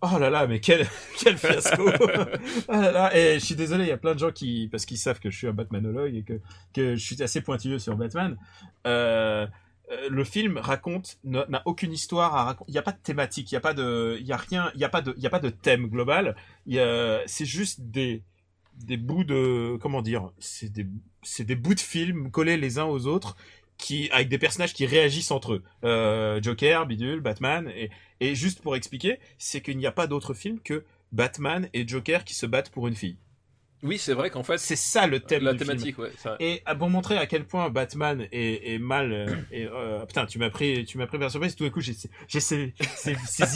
oh 0.00 0.18
là 0.18 0.30
là, 0.30 0.46
mais 0.46 0.58
quel, 0.58 0.86
quel 1.18 1.36
fiasco. 1.36 1.86
oh 2.68 2.72
là 2.72 2.92
là. 2.92 3.14
Et 3.14 3.38
je 3.38 3.44
suis 3.44 3.54
désolé, 3.54 3.84
il 3.84 3.88
y 3.88 3.92
a 3.92 3.98
plein 3.98 4.14
de 4.14 4.18
gens 4.18 4.32
qui, 4.32 4.68
parce 4.70 4.86
qu'ils 4.86 4.96
savent 4.96 5.20
que 5.20 5.30
je 5.30 5.36
suis 5.36 5.46
un 5.46 5.52
Batmanologue 5.52 6.14
et 6.14 6.22
que, 6.22 6.40
que 6.72 6.96
je 6.96 7.04
suis 7.04 7.22
assez 7.22 7.42
pointilleux 7.42 7.78
sur 7.78 7.94
Batman. 7.94 8.38
Euh, 8.86 9.46
euh, 9.90 10.08
le 10.08 10.24
film 10.24 10.58
raconte 10.58 11.18
n'a 11.24 11.62
aucune 11.64 11.92
histoire 11.92 12.34
à 12.34 12.44
raconter. 12.44 12.70
Il 12.70 12.72
n'y 12.72 12.78
a 12.78 12.82
pas 12.82 12.92
de 12.92 12.98
thématique, 13.02 13.50
il 13.52 13.54
n'y 13.54 13.58
a 13.58 13.60
pas 13.60 13.74
de, 13.74 14.16
il 14.20 14.26
y 14.26 14.32
a 14.32 14.36
rien, 14.36 14.70
il 14.74 14.80
y 14.80 14.84
a 14.84 14.88
pas 14.88 15.02
de, 15.02 15.14
il 15.16 15.26
a 15.26 15.30
pas 15.30 15.38
de 15.38 15.50
thème 15.50 15.86
global. 15.86 16.36
C'est 17.26 17.44
juste 17.44 17.80
des 17.82 18.22
des 18.74 18.96
bouts 18.96 19.24
de 19.24 19.78
comment 19.80 20.02
dire, 20.02 20.30
c'est 20.38 20.72
des 20.72 20.86
des 21.38 21.54
bouts 21.54 21.74
de 21.74 21.80
films 21.80 22.30
collés 22.30 22.56
les 22.56 22.78
uns 22.78 22.84
aux 22.84 23.06
autres 23.06 23.36
qui 23.78 24.10
avec 24.10 24.28
des 24.28 24.38
personnages 24.38 24.74
qui 24.74 24.86
réagissent 24.86 25.30
entre 25.30 25.54
eux. 25.54 25.62
Euh, 25.84 26.40
Joker, 26.42 26.86
Bidule, 26.86 27.20
Batman 27.20 27.68
et 27.76 27.90
et 28.20 28.34
juste 28.34 28.62
pour 28.62 28.76
expliquer, 28.76 29.20
c'est 29.38 29.60
qu'il 29.60 29.78
n'y 29.78 29.86
a 29.86 29.92
pas 29.92 30.06
d'autre 30.06 30.34
film 30.34 30.60
que 30.60 30.84
Batman 31.12 31.68
et 31.74 31.86
Joker 31.86 32.24
qui 32.24 32.34
se 32.34 32.46
battent 32.46 32.70
pour 32.70 32.88
une 32.88 32.96
fille. 32.96 33.16
Oui 33.82 33.98
c'est 33.98 34.14
vrai 34.14 34.30
qu'en 34.30 34.42
fait 34.42 34.58
C'est 34.58 34.76
ça 34.76 35.06
le 35.06 35.20
thème 35.20 35.44
la 35.44 35.52
du 35.52 35.58
film. 35.58 35.70
thématique 35.70 35.98
ouais 35.98 36.10
Et 36.40 36.62
à- 36.66 36.74
pour 36.74 36.88
montrer 36.90 37.16
à 37.18 37.26
quel 37.26 37.44
point 37.44 37.68
Batman 37.70 38.26
est, 38.32 38.74
est 38.74 38.78
mal, 38.78 39.12
euh, 39.12 39.26
et, 39.52 39.66
euh, 39.66 40.04
putain, 40.06 40.26
tu 40.26 40.38
m'as 40.38 40.50
pris, 40.50 40.84
tu 40.84 40.98
m'as 40.98 41.06
pris 41.06 41.18
par 41.18 41.30
surprise. 41.30 41.54
Tout 41.56 41.64
d'un 41.64 41.70
coup, 41.70 41.80
j'ai, 41.80 41.92
ces- 42.40 42.72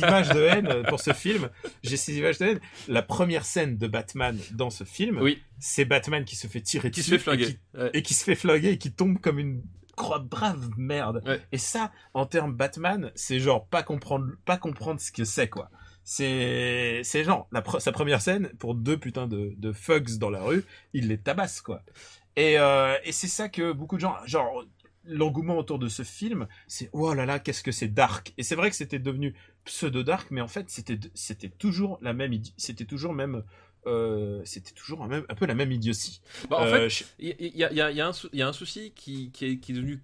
images 0.02 0.28
de 0.28 0.40
haine 0.42 0.82
pour 0.88 1.01
ce 1.01 1.12
film. 1.12 1.48
J'ai 1.82 1.97
ces 1.97 2.16
images 2.18 2.38
de 2.38 2.47
haine. 2.47 2.60
La 2.88 3.02
première 3.02 3.44
scène 3.44 3.76
de 3.78 3.86
Batman 3.86 4.38
dans 4.52 4.70
ce 4.70 4.84
film, 4.84 5.18
oui 5.20 5.42
c'est 5.59 5.84
Batman 5.84 6.24
qui 6.24 6.36
se 6.36 6.47
fait 6.47 6.60
tirer 6.62 6.90
qui 6.90 7.02
se 7.02 7.10
fait 7.10 7.18
flinguer 7.18 7.44
et 7.44 7.47
qui, 7.52 7.59
Ouais. 7.78 7.90
et 7.94 8.02
qui 8.02 8.14
se 8.14 8.24
fait 8.24 8.34
flinguer 8.34 8.70
et 8.70 8.78
qui 8.78 8.92
tombe 8.92 9.18
comme 9.20 9.38
une 9.38 9.62
croix 9.97 10.18
brave 10.18 10.70
merde. 10.78 11.22
Ouais. 11.26 11.40
Et 11.52 11.59
ça, 11.59 11.92
en 12.14 12.24
termes 12.24 12.55
Batman, 12.55 13.10
c'est 13.14 13.38
genre 13.40 13.66
pas 13.66 13.82
comprendre, 13.82 14.28
pas 14.47 14.56
comprendre 14.56 14.98
ce 15.01 15.12
que 15.12 15.24
c'est 15.24 15.48
quoi. 15.48 15.70
C'est, 16.12 17.02
c'est 17.04 17.22
genre 17.24 17.46
la 17.52 17.60
pre- 17.60 17.78
sa 17.80 17.92
première 17.92 18.20
scène 18.20 18.48
pour 18.58 18.74
deux 18.74 18.98
putains 18.98 19.28
de, 19.28 19.54
de 19.56 19.72
thugs 19.72 20.18
dans 20.18 20.30
la 20.30 20.42
rue, 20.42 20.64
il 20.92 21.06
les 21.08 21.18
tabasse 21.18 21.60
quoi. 21.60 21.82
Et, 22.36 22.58
euh, 22.58 22.96
et 23.04 23.12
c'est 23.12 23.28
ça 23.28 23.48
que 23.48 23.72
beaucoup 23.72 23.96
de 23.96 24.00
gens, 24.00 24.16
genre 24.26 24.64
l'engouement 25.04 25.56
autour 25.56 25.78
de 25.78 25.88
ce 25.88 26.02
film, 26.02 26.48
c'est 26.66 26.90
oh 26.92 27.14
là 27.14 27.26
là, 27.26 27.38
qu'est-ce 27.38 27.62
que 27.62 27.72
c'est 27.72 27.88
dark. 27.88 28.32
Et 28.38 28.42
c'est 28.42 28.56
vrai 28.56 28.70
que 28.70 28.76
c'était 28.76 28.98
devenu 28.98 29.34
pseudo 29.64 30.02
dark, 30.02 30.30
mais 30.32 30.40
en 30.40 30.48
fait 30.48 30.68
c'était 30.70 30.98
c'était 31.14 31.48
toujours 31.48 31.98
la 32.02 32.12
même, 32.12 32.32
c'était 32.56 32.84
toujours 32.86 33.12
même, 33.14 33.44
euh, 33.86 34.42
c'était 34.44 34.72
toujours 34.72 35.02
un, 35.04 35.08
même, 35.08 35.24
un 35.28 35.34
peu 35.34 35.46
la 35.46 35.54
même 35.54 35.72
idiotie. 35.72 36.20
Bah, 36.48 36.58
en 36.60 36.66
Euh, 36.66 36.88
fait, 36.88 37.04
il 37.18 37.28
y, 37.38 37.58
y 37.58 37.64
a, 37.64 37.90
y 37.90 37.96
y 37.96 38.00
un 38.00 38.12
sou- 38.12 38.28
y 38.32 38.42
a 38.42 38.48
un 38.48 38.52
souci 38.52 38.92
qui, 38.94 39.30
qui, 39.32 39.44
est, 39.46 39.58
qui 39.58 39.72
est 39.72 39.74
devenu 39.74 40.02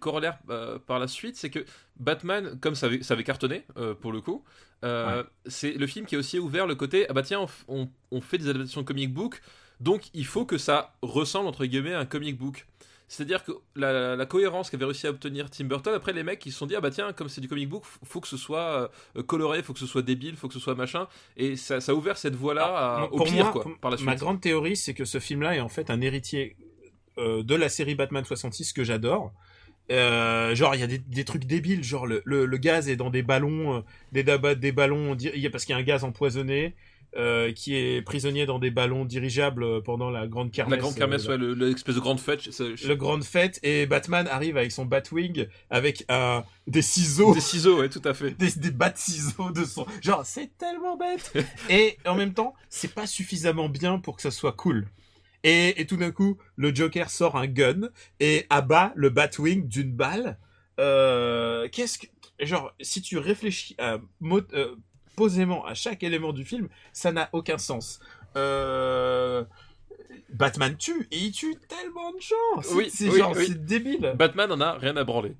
corollaire 0.00 0.38
euh, 0.50 0.78
par 0.78 0.98
la 0.98 1.06
suite, 1.08 1.36
c'est 1.36 1.50
que 1.50 1.64
Batman, 1.98 2.58
comme 2.60 2.74
ça 2.74 2.86
avait, 2.86 3.02
ça 3.02 3.14
avait 3.14 3.24
cartonné 3.24 3.64
euh, 3.76 3.94
pour 3.94 4.12
le 4.12 4.20
coup, 4.20 4.44
euh, 4.84 5.22
c'est 5.46 5.72
le 5.72 5.86
film 5.86 6.06
qui 6.06 6.16
a 6.16 6.18
aussi 6.18 6.38
ouvert 6.38 6.66
le 6.66 6.74
côté 6.74 7.06
ah 7.08 7.12
bah 7.12 7.22
tiens, 7.22 7.40
on, 7.40 7.46
f- 7.46 7.64
on, 7.68 7.88
on 8.10 8.20
fait 8.20 8.38
des 8.38 8.48
adaptations 8.48 8.82
de 8.82 8.86
comic 8.86 9.12
book, 9.12 9.40
donc 9.80 10.02
il 10.14 10.26
faut 10.26 10.44
que 10.44 10.58
ça 10.58 10.94
ressemble 11.02 11.48
entre 11.48 11.64
guillemets 11.66 11.94
à 11.94 12.00
un 12.00 12.06
comic 12.06 12.36
book. 12.38 12.66
C'est-à-dire 13.10 13.42
que 13.42 13.52
la, 13.74 14.16
la 14.16 14.26
cohérence 14.26 14.68
qu'avait 14.68 14.84
réussi 14.84 15.06
à 15.06 15.10
obtenir 15.10 15.48
Tim 15.50 15.64
Burton, 15.64 15.94
après 15.94 16.12
les 16.12 16.22
mecs 16.22 16.44
ils 16.44 16.52
se 16.52 16.58
sont 16.58 16.66
dit 16.66 16.76
ah 16.76 16.80
bah 16.82 16.90
tiens 16.90 17.12
comme 17.14 17.28
c'est 17.30 17.40
du 17.40 17.48
comic 17.48 17.66
book, 17.68 17.84
faut 18.04 18.20
que 18.20 18.28
ce 18.28 18.36
soit 18.36 18.90
euh, 19.16 19.22
coloré, 19.22 19.62
faut 19.62 19.72
que 19.72 19.78
ce 19.78 19.86
soit 19.86 20.02
débile, 20.02 20.36
faut 20.36 20.46
que 20.46 20.54
ce 20.54 20.60
soit 20.60 20.74
machin, 20.74 21.08
et 21.36 21.56
ça, 21.56 21.80
ça 21.80 21.92
a 21.92 21.94
ouvert 21.94 22.18
cette 22.18 22.34
voie-là 22.36 22.66
Ah, 22.68 23.08
au 23.10 23.24
pire 23.24 23.44
moi, 23.44 23.52
quoi 23.52 23.62
pour- 23.62 23.78
par 23.78 23.90
la 23.90 23.96
Ma 24.02 24.14
grande 24.14 24.40
théorie, 24.42 24.76
c'est 24.76 24.92
que 24.92 25.04
ce 25.06 25.18
film-là 25.20 25.56
est 25.56 25.60
en 25.60 25.68
fait 25.70 25.88
un 25.90 26.00
héritier 26.02 26.56
de 27.16 27.54
la 27.56 27.68
série 27.68 27.96
Batman 27.96 28.24
66 28.24 28.72
que 28.72 28.84
j'adore. 28.84 29.32
Euh, 29.90 30.54
genre 30.54 30.74
il 30.74 30.80
y 30.80 30.84
a 30.84 30.86
des, 30.86 30.98
des 30.98 31.24
trucs 31.24 31.46
débiles, 31.46 31.82
genre 31.82 32.06
le, 32.06 32.20
le, 32.24 32.44
le 32.44 32.56
gaz 32.58 32.88
est 32.88 32.96
dans 32.96 33.08
des 33.10 33.22
ballons, 33.22 33.76
euh, 33.78 33.80
des, 34.12 34.22
des 34.56 34.72
ballons, 34.72 35.16
il 35.18 35.38
y 35.40 35.46
a- 35.46 35.50
parce 35.50 35.64
qu'il 35.64 35.72
y 35.72 35.76
a 35.76 35.80
un 35.80 35.84
gaz 35.84 36.04
empoisonné 36.04 36.74
euh, 37.16 37.52
qui 37.52 37.74
est 37.74 38.02
prisonnier 38.02 38.44
dans 38.44 38.58
des 38.58 38.70
ballons 38.70 39.06
dirigeables 39.06 39.62
euh, 39.64 39.80
pendant 39.80 40.10
la 40.10 40.26
grande 40.26 40.50
kermesse. 40.50 40.76
La 40.76 40.82
grande 40.82 40.94
kermesse, 40.94 41.24
euh, 41.24 41.30
ouais, 41.30 41.38
le- 41.38 41.54
l'espèce 41.54 41.94
de 41.94 42.00
grande 42.00 42.20
fête. 42.20 42.44
le 42.60 42.94
grande 42.96 43.24
fête 43.24 43.58
et 43.62 43.86
Batman 43.86 44.28
arrive 44.30 44.58
avec 44.58 44.72
son 44.72 44.84
Batwing 44.84 45.46
avec 45.70 46.04
un 46.10 46.44
des 46.66 46.82
ciseaux 46.82 47.32
Des 47.34 47.40
ciseaux, 47.40 47.78
ouais, 47.80 47.88
tout 47.88 48.02
à 48.04 48.12
fait. 48.12 48.32
des, 48.32 48.50
des 48.56 48.70
bas 48.70 48.90
de 48.90 48.98
ciseaux 48.98 49.50
de 49.52 49.64
son. 49.64 49.86
Genre, 50.02 50.20
c'est 50.26 50.50
tellement 50.58 50.98
bête. 50.98 51.32
et 51.70 51.96
en 52.04 52.14
même 52.14 52.34
temps, 52.34 52.52
c'est 52.68 52.92
pas 52.92 53.06
suffisamment 53.06 53.70
bien 53.70 53.98
pour 53.98 54.16
que 54.16 54.22
ça 54.22 54.30
soit 54.30 54.52
cool. 54.52 54.86
Et, 55.48 55.80
et 55.80 55.86
tout 55.86 55.96
d'un 55.96 56.10
coup, 56.10 56.36
le 56.56 56.74
Joker 56.74 57.08
sort 57.10 57.36
un 57.36 57.46
gun 57.46 57.88
et 58.20 58.46
abat 58.50 58.92
le 58.96 59.08
Batwing 59.08 59.66
d'une 59.66 59.92
balle. 59.92 60.38
Euh, 60.78 61.68
qu'est-ce 61.72 61.98
que, 61.98 62.06
genre, 62.40 62.72
si 62.80 63.00
tu 63.00 63.16
réfléchis 63.18 63.74
à, 63.78 63.98
euh, 64.22 64.74
posément 65.16 65.64
à 65.64 65.74
chaque 65.74 66.02
élément 66.02 66.32
du 66.32 66.44
film, 66.44 66.68
ça 66.92 67.12
n'a 67.12 67.30
aucun 67.32 67.56
sens. 67.58 67.98
Euh, 68.36 69.44
Batman 70.30 70.76
tue 70.76 71.08
et 71.10 71.16
il 71.18 71.32
tue 71.32 71.56
tellement 71.68 72.12
de 72.12 72.20
gens. 72.20 72.62
C'est, 72.62 72.74
Oui, 72.74 72.90
c'est 72.92 73.08
oui, 73.08 73.22
oui. 73.36 73.50
débile. 73.56 74.12
Batman 74.16 74.52
en 74.52 74.60
a 74.60 74.72
rien 74.74 74.96
à 74.96 75.04
branler. 75.04 75.34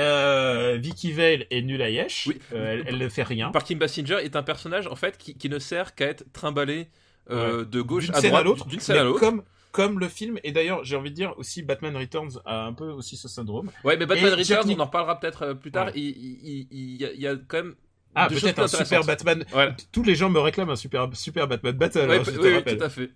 Euh, 0.00 0.78
Vicky 0.80 1.12
Vale 1.12 1.46
est 1.50 1.62
nulle 1.62 1.82
à 1.82 1.90
Yesh. 1.90 2.26
Oui. 2.26 2.38
Euh, 2.52 2.72
elle, 2.72 2.84
elle 2.88 2.98
ne 2.98 3.08
fait 3.08 3.22
rien. 3.22 3.50
Parking 3.50 3.78
Basinger 3.78 4.18
est 4.22 4.36
un 4.36 4.42
personnage, 4.42 4.86
en 4.86 4.96
fait, 4.96 5.16
qui, 5.18 5.36
qui 5.36 5.48
ne 5.48 5.58
sert 5.58 5.94
qu'à 5.94 6.06
être 6.06 6.24
trimballé 6.32 6.88
euh, 7.30 7.64
de 7.64 7.80
gauche 7.80 8.06
d'une 8.06 8.14
à 8.14 8.20
scène 8.20 8.30
droite, 8.30 8.40
à 8.42 8.44
l'autre, 8.44 8.66
d'une 8.66 8.80
scène 8.80 8.96
à 8.96 9.04
l'autre. 9.04 9.20
Comme, 9.20 9.42
comme 9.72 9.98
le 10.00 10.08
film, 10.08 10.38
et 10.44 10.52
d'ailleurs, 10.52 10.84
j'ai 10.84 10.96
envie 10.96 11.10
de 11.10 11.14
dire 11.14 11.34
aussi, 11.36 11.62
Batman 11.62 11.96
Returns 11.96 12.40
a 12.44 12.64
un 12.64 12.72
peu 12.72 12.86
aussi 12.90 13.16
ce 13.16 13.28
syndrome. 13.28 13.70
Ouais, 13.84 13.96
mais 13.96 14.06
Batman 14.06 14.32
Et 14.32 14.34
Returns, 14.36 14.44
Jack 14.66 14.76
on 14.78 14.80
en 14.80 14.86
reparlera 14.86 15.20
peut-être 15.20 15.42
euh, 15.42 15.54
plus 15.54 15.70
tard. 15.70 15.86
Ouais. 15.86 15.92
Il, 15.94 16.04
il- 16.08 16.68
il- 16.70 17.02
il 17.14 17.20
y, 17.20 17.26
a- 17.26 17.36
quand 17.36 17.58
même. 17.58 17.74
Ah, 18.14 18.28
peut-être 18.28 18.58
un 18.60 18.66
super. 18.68 19.04
Batman. 19.04 19.44
Voilà. 19.50 19.76
Tous 19.92 20.02
les 20.02 20.14
gens 20.14 20.30
me 20.30 20.40
réclament 20.40 20.70
un 20.70 20.76
super, 20.76 21.08
super 21.12 21.46
Batman 21.46 21.76
Battle, 21.76 22.08
Ouais, 22.08 22.18
hein, 22.18 22.22
je 22.24 22.30
te 22.32 22.38
oui, 22.40 22.46
oui, 22.48 22.54
rappelle. 22.54 22.78
tout 22.78 22.84
à 22.84 22.88
fait. 22.88 23.10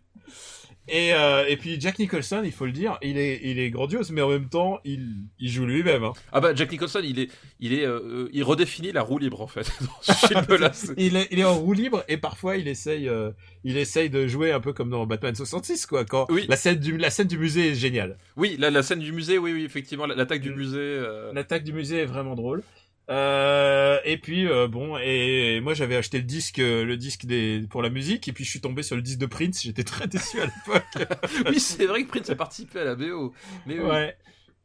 Et, 0.88 1.14
euh, 1.14 1.44
et 1.48 1.56
puis 1.56 1.80
Jack 1.80 2.00
Nicholson, 2.00 2.42
il 2.44 2.50
faut 2.50 2.66
le 2.66 2.72
dire, 2.72 2.98
il 3.02 3.16
est, 3.16 3.40
il 3.44 3.58
est 3.60 3.70
grandiose, 3.70 4.10
mais 4.10 4.20
en 4.20 4.28
même 4.28 4.48
temps, 4.48 4.80
il, 4.84 5.14
il 5.38 5.48
joue 5.48 5.64
lui-même. 5.64 6.02
hein. 6.02 6.12
Ah 6.32 6.40
bah, 6.40 6.54
Jack 6.56 6.72
Nicholson, 6.72 7.00
il 7.04 7.20
est, 7.20 7.28
il 7.60 7.72
est, 7.72 7.86
euh, 7.86 8.28
il 8.32 8.42
redéfinit 8.42 8.90
la 8.90 9.02
roue 9.02 9.18
libre 9.18 9.40
en 9.40 9.46
fait 9.46 9.70
dans 9.80 10.02
ce 10.02 10.92
Il 10.96 11.14
est, 11.16 11.28
il 11.30 11.38
est 11.38 11.44
en 11.44 11.54
roue 11.54 11.72
libre 11.72 12.02
et 12.08 12.16
parfois 12.16 12.56
il 12.56 12.66
essaye, 12.66 13.08
euh, 13.08 13.30
il 13.62 13.76
essaye 13.76 14.10
de 14.10 14.26
jouer 14.26 14.50
un 14.50 14.58
peu 14.60 14.72
comme 14.72 14.90
dans 14.90 15.06
Batman 15.06 15.34
66, 15.36 15.86
quoi. 15.86 16.04
Quand 16.04 16.26
Oui. 16.30 16.46
la 16.48 16.56
scène 16.56 16.80
du, 16.80 16.96
la 16.96 17.10
scène 17.10 17.28
du 17.28 17.38
musée 17.38 17.68
est 17.70 17.74
géniale. 17.76 18.18
Oui, 18.36 18.56
la, 18.58 18.70
la 18.70 18.82
scène 18.82 18.98
du 18.98 19.12
musée, 19.12 19.38
oui, 19.38 19.52
oui, 19.52 19.64
effectivement, 19.64 20.06
la- 20.06 20.16
l'attaque 20.16 20.40
du 20.42 20.50
Mm. 20.50 20.56
musée. 20.56 20.78
euh, 20.80 21.32
L'attaque 21.32 21.62
du 21.62 21.72
musée 21.72 21.98
est 21.98 22.06
vraiment 22.06 22.34
drôle. 22.34 22.62
Euh, 23.10 23.98
et 24.04 24.16
puis 24.16 24.46
euh, 24.46 24.68
bon, 24.68 24.96
et 24.96 25.60
moi 25.60 25.74
j'avais 25.74 25.96
acheté 25.96 26.18
le 26.18 26.24
disque, 26.24 26.60
euh, 26.60 26.84
le 26.84 26.96
disque 26.96 27.26
des 27.26 27.64
pour 27.68 27.82
la 27.82 27.90
musique, 27.90 28.28
et 28.28 28.32
puis 28.32 28.44
je 28.44 28.50
suis 28.50 28.60
tombé 28.60 28.82
sur 28.82 28.96
le 28.96 29.02
disque 29.02 29.18
de 29.18 29.26
Prince. 29.26 29.62
J'étais 29.62 29.84
très 29.84 30.06
déçu 30.06 30.40
à 30.40 30.46
l'époque. 30.46 31.08
oui, 31.48 31.58
c'est 31.58 31.86
vrai 31.86 32.04
que 32.04 32.08
Prince 32.08 32.30
a 32.30 32.36
participé 32.36 32.80
à 32.80 32.84
la 32.84 32.94
BO. 32.94 33.34
Mais 33.66 33.80
ouais, 33.80 34.16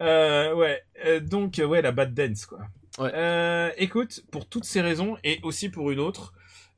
euh, 0.02 0.54
ouais. 0.54 0.84
Donc 1.22 1.62
ouais, 1.64 1.82
la 1.82 1.92
bad 1.92 2.14
dance 2.14 2.46
quoi. 2.46 2.60
Ouais. 3.00 3.12
Euh, 3.14 3.72
écoute, 3.78 4.24
pour 4.32 4.48
toutes 4.48 4.66
ces 4.66 4.82
raisons 4.82 5.18
et 5.24 5.40
aussi 5.44 5.70
pour 5.70 5.92
une 5.92 6.00
autre. 6.00 6.34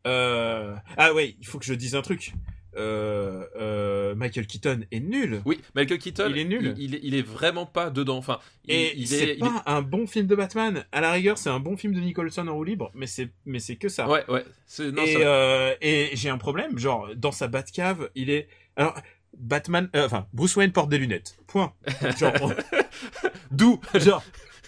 Euh... 0.07 0.75
Ah 0.97 1.13
ouais, 1.13 1.35
il 1.39 1.45
faut 1.45 1.59
que 1.59 1.65
je 1.65 1.73
dise 1.73 1.95
un 1.95 2.01
truc. 2.01 2.33
Euh, 2.79 3.45
euh, 3.57 4.15
Michael 4.15 4.47
Keaton 4.47 4.81
est 4.91 4.99
nul. 4.99 5.41
Oui, 5.45 5.59
Michael 5.75 5.99
Keaton, 5.99 6.27
Il 6.29 6.37
est 6.37 6.45
nul. 6.45 6.73
Il, 6.77 6.83
il 6.85 6.95
est, 6.95 6.99
il 7.03 7.15
est 7.15 7.21
vraiment 7.21 7.65
pas 7.65 7.89
dedans. 7.89 8.17
Enfin, 8.17 8.39
il, 8.65 8.73
Et 8.73 8.93
il 8.97 9.07
c'est 9.07 9.31
est, 9.31 9.39
pas 9.39 9.63
un 9.65 9.81
bon 9.81 10.07
film 10.07 10.25
de 10.27 10.35
Batman. 10.35 10.85
À 10.91 11.01
la 11.01 11.11
rigueur, 11.11 11.37
c'est 11.37 11.49
un 11.49 11.59
bon 11.59 11.75
film 11.77 11.93
de 11.93 11.99
Nicholson 11.99 12.47
en 12.47 12.53
roue 12.55 12.63
libre, 12.63 12.91
mais 12.95 13.07
c'est 13.07 13.29
mais 13.45 13.59
c'est 13.59 13.75
que 13.75 13.89
ça. 13.89 14.07
ouais, 14.09 14.23
ouais. 14.29 14.45
Non, 14.79 15.03
et 15.03 15.15
euh, 15.19 15.73
et 15.81 16.09
j'ai 16.13 16.29
un 16.29 16.37
problème, 16.37 16.77
genre 16.79 17.09
dans 17.15 17.31
sa 17.31 17.47
Batcave, 17.47 18.09
il 18.15 18.29
est 18.29 18.47
alors 18.75 18.95
Batman, 19.37 19.89
enfin 19.95 20.27
Bruce 20.33 20.55
Wayne 20.55 20.71
porte 20.71 20.89
des 20.89 20.97
lunettes. 20.97 21.37
Point. 21.47 21.73
Genre, 22.19 22.33
on- 22.41 22.53
D'où? 23.51 23.79
Genre 23.95 24.23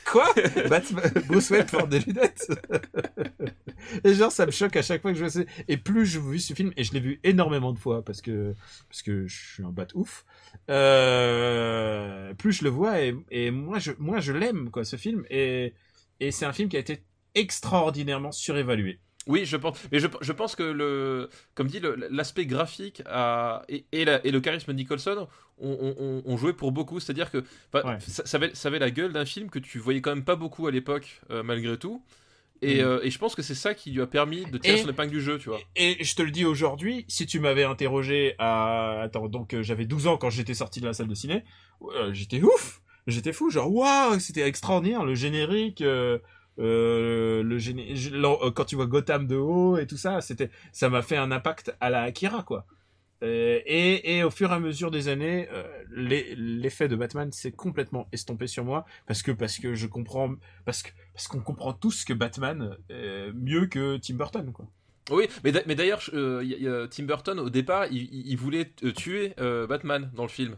quoi 0.05 0.33
Batman, 0.69 1.11
Bruce 1.27 1.49
Wayne 1.49 1.65
des 1.89 1.99
lunettes. 1.99 2.47
et 4.03 4.13
genre 4.13 4.31
ça 4.31 4.45
me 4.45 4.51
choque 4.51 4.75
à 4.75 4.81
chaque 4.81 5.01
fois 5.01 5.11
que 5.11 5.17
je 5.17 5.23
vois 5.23 5.29
ça. 5.29 5.41
Et 5.67 5.77
plus 5.77 6.05
je 6.05 6.19
vu 6.19 6.39
ce 6.39 6.53
film 6.53 6.71
et 6.77 6.83
je 6.83 6.93
l'ai 6.93 6.99
vu 6.99 7.19
énormément 7.23 7.73
de 7.73 7.79
fois 7.79 8.03
parce 8.03 8.21
que 8.21 8.55
parce 8.89 9.01
que 9.01 9.27
je 9.27 9.53
suis 9.53 9.63
un 9.63 9.71
bat 9.71 9.87
ouf. 9.93 10.25
Euh, 10.69 12.33
plus 12.35 12.53
je 12.53 12.63
le 12.63 12.69
vois 12.69 13.01
et, 13.01 13.15
et 13.29 13.51
moi 13.51 13.79
je 13.79 13.91
moi 13.97 14.19
je 14.19 14.33
l'aime 14.33 14.69
quoi 14.71 14.83
ce 14.83 14.95
film 14.95 15.25
et 15.29 15.73
et 16.19 16.31
c'est 16.31 16.45
un 16.45 16.53
film 16.53 16.69
qui 16.69 16.77
a 16.77 16.79
été 16.79 17.03
extraordinairement 17.35 18.31
surévalué. 18.31 18.99
Oui, 19.27 19.45
je 19.45 19.55
pense. 19.57 19.77
Mais 19.91 19.99
je, 19.99 20.07
je 20.21 20.31
pense 20.31 20.55
que 20.55 20.63
le, 20.63 21.29
comme 21.53 21.67
dit, 21.67 21.79
l'aspect 22.09 22.45
graphique 22.45 23.03
a, 23.05 23.63
et, 23.69 23.85
et, 23.91 24.03
la- 24.05 24.25
et 24.25 24.31
le 24.31 24.39
charisme 24.41 24.71
de 24.71 24.77
Nicholson 24.77 25.27
ont, 25.59 25.69
ont- 25.69 25.95
ont- 25.99 26.21
ont 26.25 26.37
joué 26.37 26.53
pour 26.53 26.71
beaucoup. 26.71 26.99
C'est-à-dire 26.99 27.29
que 27.29 27.39
Ouais. 27.73 27.99
ça, 27.99 28.25
ça 28.25 28.37
avait, 28.37 28.55
ça 28.55 28.69
avait 28.69 28.79
la 28.79 28.89
gueule 28.89 29.13
d'un 29.13 29.25
film 29.25 29.49
que 29.49 29.59
tu 29.59 29.77
voyais 29.77 30.01
quand 30.01 30.13
même 30.15 30.23
pas 30.25 30.35
beaucoup 30.35 30.65
à 30.67 30.71
l'époque, 30.71 31.21
euh, 31.29 31.43
malgré 31.43 31.77
tout. 31.77 32.01
Et, 32.63 32.81
Mm. 32.81 32.85
euh, 32.85 32.99
et 33.03 33.09
je 33.11 33.17
pense 33.19 33.35
que 33.35 33.41
c'est 33.41 33.55
ça 33.55 33.73
qui 33.75 33.91
lui 33.91 34.01
a 34.01 34.07
permis 34.07 34.45
de 34.45 34.57
tirer 34.57 34.77
Et- 34.79 34.81
son 34.83 34.89
épingle 34.89 35.11
du 35.11 35.21
jeu, 35.21 35.37
tu 35.39 35.49
vois. 35.49 35.59
Et 35.75 36.03
je 36.03 36.15
te 36.15 36.21
le 36.23 36.31
dis 36.31 36.45
aujourd'hui, 36.45 37.05
si 37.07 37.25
tu 37.27 37.39
m'avais 37.39 37.63
interrogé 37.63 38.33
à... 38.39 39.01
Attends, 39.01 39.27
donc 39.27 39.53
euh, 39.53 39.61
j'avais 39.63 39.85
12 39.85 40.05
ans 40.07 40.17
quand 40.17 40.29
j'étais 40.31 40.53
sorti 40.55 40.79
de 40.81 40.85
la 40.87 40.93
salle 40.93 41.07
de 41.07 41.15
ciné, 41.15 41.43
euh, 41.95 42.11
j'étais 42.13 42.41
ouf 42.41 42.81
J'étais 43.07 43.33
fou, 43.33 43.49
genre 43.49 43.73
waouh, 43.73 44.19
c'était 44.19 44.41
extraordinaire, 44.47 45.03
le 45.03 45.15
générique, 45.15 45.81
euh, 46.59 47.43
le 47.43 47.57
euh, 47.57 48.51
quand 48.51 48.65
tu 48.65 48.75
vois 48.75 48.87
Gotham 48.87 49.27
de 49.27 49.35
haut 49.35 49.77
et 49.77 49.87
tout 49.87 49.97
ça, 49.97 50.21
c'était, 50.21 50.49
ça 50.71 50.89
m'a 50.89 51.01
fait 51.01 51.17
un 51.17 51.31
impact 51.31 51.75
à 51.79 51.89
la 51.89 52.03
Akira, 52.03 52.43
quoi. 52.43 52.65
Euh, 53.23 53.59
et, 53.67 54.17
et 54.17 54.23
au 54.23 54.31
fur 54.31 54.49
et 54.51 54.55
à 54.55 54.59
mesure 54.59 54.89
des 54.89 55.07
années, 55.07 55.47
l'effet 55.91 56.87
de 56.87 56.95
Batman 56.95 57.31
s'est 57.31 57.51
complètement 57.51 58.07
estompé 58.11 58.47
sur 58.47 58.65
moi 58.65 58.85
parce 59.05 59.21
que 59.21 59.31
parce 59.31 59.59
que 59.59 59.75
je 59.75 59.85
comprends 59.87 60.33
parce 60.65 60.81
que 60.81 60.89
parce 61.13 61.27
qu'on 61.27 61.39
comprend 61.39 61.73
tous 61.73 62.03
que 62.03 62.13
Batman 62.13 62.75
euh, 62.89 63.31
mieux 63.35 63.67
que 63.67 63.97
Tim 63.97 64.15
Burton 64.15 64.51
quoi. 64.51 64.65
Oui, 65.11 65.27
mais 65.43 65.51
d'a- 65.51 65.63
mais 65.65 65.75
d'ailleurs, 65.75 66.01
Tim 66.03 67.03
Burton 67.03 67.39
au 67.39 67.49
départ, 67.49 67.87
il, 67.91 68.35
voulait 68.37 68.71
tuer 68.95 69.33
Batman 69.37 70.09
dans 70.15 70.23
le 70.23 70.29
film. 70.29 70.55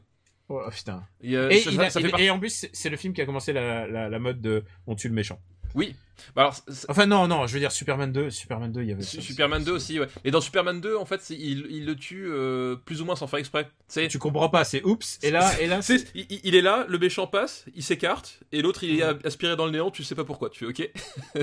Oh 0.49 0.61
putain. 0.71 1.03
Et, 1.21 1.33
ça- 1.33 1.49
il 1.71 1.75
ça- 1.77 1.81
a- 1.83 1.89
ça 1.89 1.99
il- 1.99 2.03
fait 2.05 2.09
partie- 2.11 2.25
et 2.25 2.29
en 2.29 2.39
plus, 2.39 2.49
c'est- 2.53 2.69
c'est 2.73 2.89
le 2.89 2.97
film 2.97 3.13
qui 3.13 3.21
a 3.21 3.25
commencé 3.25 3.53
la, 3.53 3.87
la, 3.87 4.09
la 4.09 4.19
mode 4.19 4.41
de 4.41 4.63
on 4.85 4.95
tue 4.95 5.07
le 5.07 5.13
méchant. 5.15 5.39
Oui. 5.75 5.95
Bah 6.35 6.43
alors, 6.43 6.55
Enfin 6.87 7.05
non, 7.05 7.27
non, 7.27 7.47
je 7.47 7.53
veux 7.53 7.59
dire 7.59 7.71
Superman 7.71 8.11
2, 8.11 8.29
Superman 8.29 8.71
2, 8.71 8.81
il 8.83 8.89
y 8.89 8.91
avait 8.93 9.01
ça. 9.01 9.19
Superman 9.19 9.63
2 9.63 9.71
aussi, 9.71 9.99
ouais. 9.99 10.07
Et 10.23 10.31
dans 10.31 10.39
Superman 10.41 10.79
2, 10.79 10.95
en 10.95 11.05
fait, 11.05 11.29
il, 11.31 11.65
il 11.69 11.85
le 11.85 11.95
tue 11.95 12.25
euh, 12.27 12.75
plus 12.75 13.01
ou 13.01 13.05
moins 13.05 13.15
sans 13.15 13.27
faire 13.27 13.39
exprès. 13.39 13.67
C'est, 13.87 14.07
Tu 14.07 14.19
comprends 14.19 14.47
pas, 14.49 14.63
c'est 14.63 14.83
oups. 14.83 15.19
Et 15.23 15.31
là, 15.31 15.51
et 15.59 15.67
là, 15.67 15.81
c'est 15.81 16.05
il, 16.15 16.25
il 16.43 16.55
est 16.55 16.61
là, 16.61 16.85
le 16.87 16.97
méchant 16.99 17.27
passe, 17.27 17.65
il 17.75 17.83
s'écarte, 17.83 18.39
et 18.51 18.61
l'autre 18.61 18.83
il 18.83 18.99
est 18.99 19.03
a- 19.03 19.17
aspiré 19.25 19.55
dans 19.55 19.65
le 19.65 19.71
néant, 19.71 19.91
tu 19.91 20.03
sais 20.03 20.15
pas 20.15 20.23
pourquoi, 20.23 20.49
tu 20.49 20.59
fais 20.59 20.65
ok. 20.67 20.79
et 21.35 21.41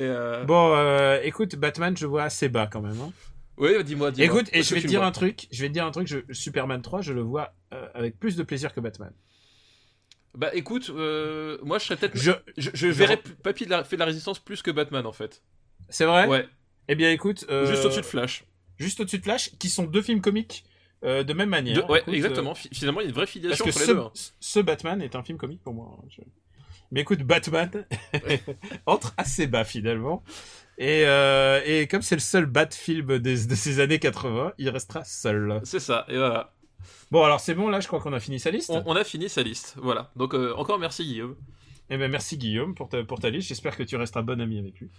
euh... 0.00 0.44
bon. 0.44 0.74
euh, 0.74 1.20
écoute, 1.22 1.56
Batman, 1.56 1.96
je 1.96 2.06
vois 2.06 2.24
assez 2.24 2.48
bas 2.48 2.66
quand 2.66 2.80
même. 2.80 3.00
hein. 3.00 3.12
Ouais, 3.58 3.84
dis-moi, 3.84 4.10
dis-moi. 4.10 4.24
Écoute, 4.34 4.48
et 4.52 4.62
je 4.62 4.74
vais 4.74 4.80
te 4.80 4.86
dire 4.86 5.02
un 5.02 5.12
truc. 5.12 5.46
Je 5.52 5.60
vais 5.60 5.68
te 5.68 5.74
dire 5.74 5.84
un 5.84 5.90
truc. 5.90 6.06
Je, 6.08 6.18
Superman 6.32 6.80
3, 6.80 7.02
je 7.02 7.12
le 7.12 7.20
vois 7.20 7.52
avec 7.94 8.18
plus 8.18 8.34
de 8.36 8.42
plaisir 8.42 8.72
que 8.72 8.80
Batman. 8.80 9.12
Bah 10.34 10.50
écoute, 10.54 10.90
euh, 10.90 11.58
moi 11.62 11.78
je 11.78 11.84
serais 11.86 11.96
peut-être. 11.96 12.16
Je, 12.16 12.30
Je, 12.56 12.70
je 12.72 12.86
verrais 12.86 13.16
Papy 13.42 13.64
de 13.66 13.70
la, 13.70 13.82
fait 13.84 13.96
de 13.96 14.00
la 14.00 14.06
résistance 14.06 14.38
plus 14.38 14.62
que 14.62 14.70
Batman 14.70 15.04
en 15.06 15.12
fait. 15.12 15.42
c'est 15.88 16.04
vrai? 16.04 16.26
Ouais, 16.28 16.48
Eh 16.88 16.94
bien, 16.94 17.10
écoute, 17.10 17.44
euh, 17.50 17.66
juste 17.66 17.84
au-dessus 17.84 18.00
de 18.00 18.06
Flash. 18.06 18.44
juste 18.78 19.00
au-dessus 19.00 19.18
de 19.18 19.24
Flash, 19.24 19.50
qui 19.58 19.68
sont 19.68 19.84
deux 19.84 20.02
films 20.02 20.20
comiques 20.20 20.64
euh, 21.04 21.24
de 21.24 21.32
même 21.32 21.48
manière. 21.48 21.84
De- 21.86 21.90
ouais, 21.92 22.00
Écoute, 22.00 22.14
exactement. 22.14 22.54
Fi- 22.54 22.68
Finalement, 22.72 23.00
il 23.00 23.04
y 23.04 23.06
a 23.06 23.08
une 23.08 23.14
vraie 23.14 23.22
Parce 23.24 23.32
filiation 23.32 23.64
que 23.64 23.70
entre 23.70 23.78
les 23.80 23.86
ce, 23.86 23.90
deux. 23.92 23.98
hein. 23.98 24.12
ce 24.38 24.60
Batman 24.60 25.02
est 25.02 25.16
un 25.16 25.22
film 25.24 25.36
comique 25.38 25.62
pour 25.62 25.74
moi. 25.74 25.98
hein, 25.98 26.04
je- 26.10 26.22
Mais 26.92 27.00
écoute, 27.00 27.20
Batman 27.22 27.70
entre 28.86 29.14
assez 29.16 29.46
bas 29.46 29.64
finalement. 29.64 30.22
Et, 30.78 31.02
et 31.66 31.86
comme 31.88 32.02
c'est 32.02 32.14
le 32.16 32.20
seul 32.20 32.46
Bat-film 32.46 33.18
des- 33.18 33.46
de 33.46 33.54
ces 33.54 33.80
années 33.80 33.98
80, 33.98 34.52
il 34.58 34.68
restera 34.70 35.04
seul. 35.04 35.60
C'est 35.64 35.80
ça, 35.80 36.04
et 36.08 36.16
voilà. 36.16 36.52
Bon, 37.10 37.22
alors 37.24 37.40
c'est 37.40 37.54
bon, 37.54 37.68
là, 37.68 37.80
je 37.80 37.86
crois 37.86 38.00
qu'on 38.00 38.12
a 38.12 38.20
fini 38.20 38.38
sa 38.38 38.50
liste. 38.50 38.70
On, 38.70 38.82
on 38.86 38.96
a 38.96 39.04
fini 39.04 39.28
sa 39.28 39.42
liste. 39.42 39.74
Voilà. 39.80 40.10
Donc 40.16 40.34
euh, 40.34 40.54
encore 40.56 40.78
merci 40.78 41.04
Guillaume. 41.04 41.36
Eh 41.90 41.96
ben, 41.98 42.10
merci 42.10 42.38
Guillaume 42.38 42.74
pour 42.74 42.88
ta, 42.88 43.02
pour 43.04 43.18
ta 43.18 43.30
liste. 43.30 43.48
J'espère 43.48 43.76
que 43.76 43.82
tu 43.82 43.96
resteras 43.96 44.22
bon 44.22 44.40
ami 44.40 44.58
avec 44.58 44.78
lui. 44.80 44.90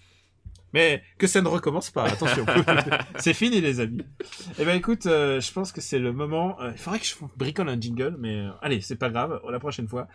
Mais 0.73 1.03
que 1.17 1.27
ça 1.27 1.41
ne 1.41 1.47
recommence 1.47 1.89
pas, 1.91 2.05
attention. 2.05 2.45
c'est 3.19 3.33
fini, 3.33 3.59
les 3.59 3.79
amis. 3.81 4.03
Eh 4.57 4.63
ben, 4.65 4.75
écoute, 4.75 5.05
euh, 5.05 5.41
je 5.41 5.51
pense 5.51 5.71
que 5.71 5.81
c'est 5.81 5.99
le 5.99 6.13
moment. 6.13 6.59
euh, 6.61 6.71
il 6.73 6.77
faudrait 6.77 6.99
que 6.99 7.05
je 7.05 7.15
bricole 7.35 7.67
un 7.69 7.79
jingle, 7.79 8.15
mais 8.19 8.35
euh, 8.39 8.51
allez, 8.61 8.79
c'est 8.81 8.95
pas 8.95 9.09
grave. 9.09 9.41
La 9.49 9.59
prochaine 9.59 9.87
fois, 9.87 10.07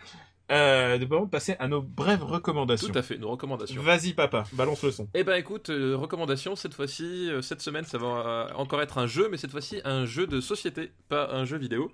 euh, 0.51 0.97
de 0.97 1.05
passer 1.25 1.55
à 1.59 1.67
nos 1.67 1.81
brèves 1.81 2.23
recommandations. 2.23 2.87
Tout 2.87 2.97
à 2.97 3.01
fait, 3.01 3.17
nos 3.17 3.29
recommandations. 3.29 3.81
Vas-y, 3.81 4.13
papa, 4.13 4.45
balance 4.53 4.81
le 4.83 4.91
son. 4.91 5.07
Eh 5.13 5.23
ben 5.23 5.35
écoute, 5.35 5.69
euh, 5.69 5.95
recommandation 5.97 6.55
cette 6.55 6.73
fois-ci, 6.73 7.29
euh, 7.29 7.41
cette 7.41 7.61
semaine 7.61 7.83
ça 7.85 7.97
va 7.97 8.07
euh, 8.07 8.47
encore 8.55 8.81
être 8.81 8.97
un 8.97 9.07
jeu, 9.07 9.27
mais 9.29 9.37
cette 9.37 9.51
fois-ci 9.51 9.81
un 9.83 10.05
jeu 10.05 10.25
de 10.25 10.39
société, 10.39 10.91
pas 11.09 11.29
un 11.31 11.45
jeu 11.45 11.57
vidéo. 11.57 11.91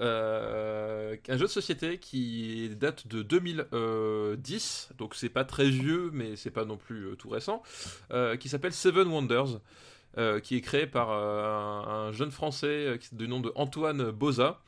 Euh, 0.00 1.16
un 1.28 1.36
jeu 1.36 1.46
de 1.46 1.50
société 1.50 1.98
qui 1.98 2.70
date 2.76 3.06
de 3.08 3.22
2010, 3.22 4.90
donc 4.98 5.14
c'est 5.14 5.28
pas 5.28 5.44
très 5.44 5.68
vieux, 5.68 6.10
mais 6.12 6.36
c'est 6.36 6.50
pas 6.50 6.64
non 6.64 6.76
plus 6.76 7.16
tout 7.18 7.28
récent, 7.28 7.62
qui 8.38 8.48
s'appelle 8.48 8.72
Seven 8.72 9.08
Wonders. 9.08 9.60
qui 10.42 10.56
est 10.56 10.60
créé 10.60 10.86
par 10.86 11.10
un, 11.10 12.08
un 12.08 12.12
jeune 12.12 12.30
français 12.30 12.98
du 13.12 13.26
nom 13.28 13.40
de 13.40 13.52
Antoine 13.54 14.10
Boza. 14.10 14.60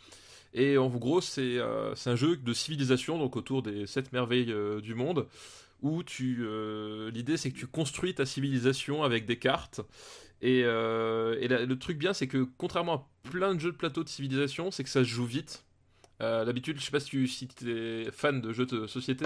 Et 0.55 0.79
en 0.79 0.89
gros, 0.89 1.21
c'est 1.21 1.59
euh, 1.59 1.95
c'est 1.95 2.11
un 2.11 2.17
jeu 2.17 2.37
de 2.37 2.53
civilisation, 2.53 3.19
donc 3.19 3.37
autour 3.37 3.63
des 3.63 3.87
sept 3.87 4.13
merveilles 4.13 4.53
euh, 4.53 4.81
du 4.81 4.95
monde 4.95 5.27
où 5.81 6.03
tu 6.03 6.39
euh, 6.41 7.11
l'idée 7.13 7.37
c'est 7.37 7.53
que 7.53 7.59
tu 7.59 7.69
construis 7.69 8.13
ta 8.13 8.27
civilisation 8.27 9.05
avec 9.05 9.27
des 9.27 9.39
cartes. 9.39 9.81
Et, 10.41 10.61
et 10.61 10.65
le 10.65 11.75
truc 11.75 11.99
bien 11.99 12.13
c'est 12.13 12.29
que 12.29 12.47
contrairement 12.59 12.95
à 12.95 13.29
plein 13.31 13.55
de 13.57 13.61
jeux 13.61 13.73
de 13.73 13.77
plateau 13.77 14.05
de 14.05 14.09
civilisation 14.09 14.71
c'est 14.71 14.85
que 14.85 14.91
ça 14.91 15.03
se 15.03 15.09
joue 15.09 15.25
vite 15.25 15.65
Euh, 16.21 16.45
d'habitude 16.45 16.79
je 16.81 16.85
sais 16.85 16.91
pas 16.91 16.99
si 16.99 17.11
tu 17.11 17.29
si 17.29 17.47
es 17.67 18.11
fan 18.11 18.41
de 18.41 18.53
jeux 18.53 18.67
de 18.67 18.87
société 18.89 19.25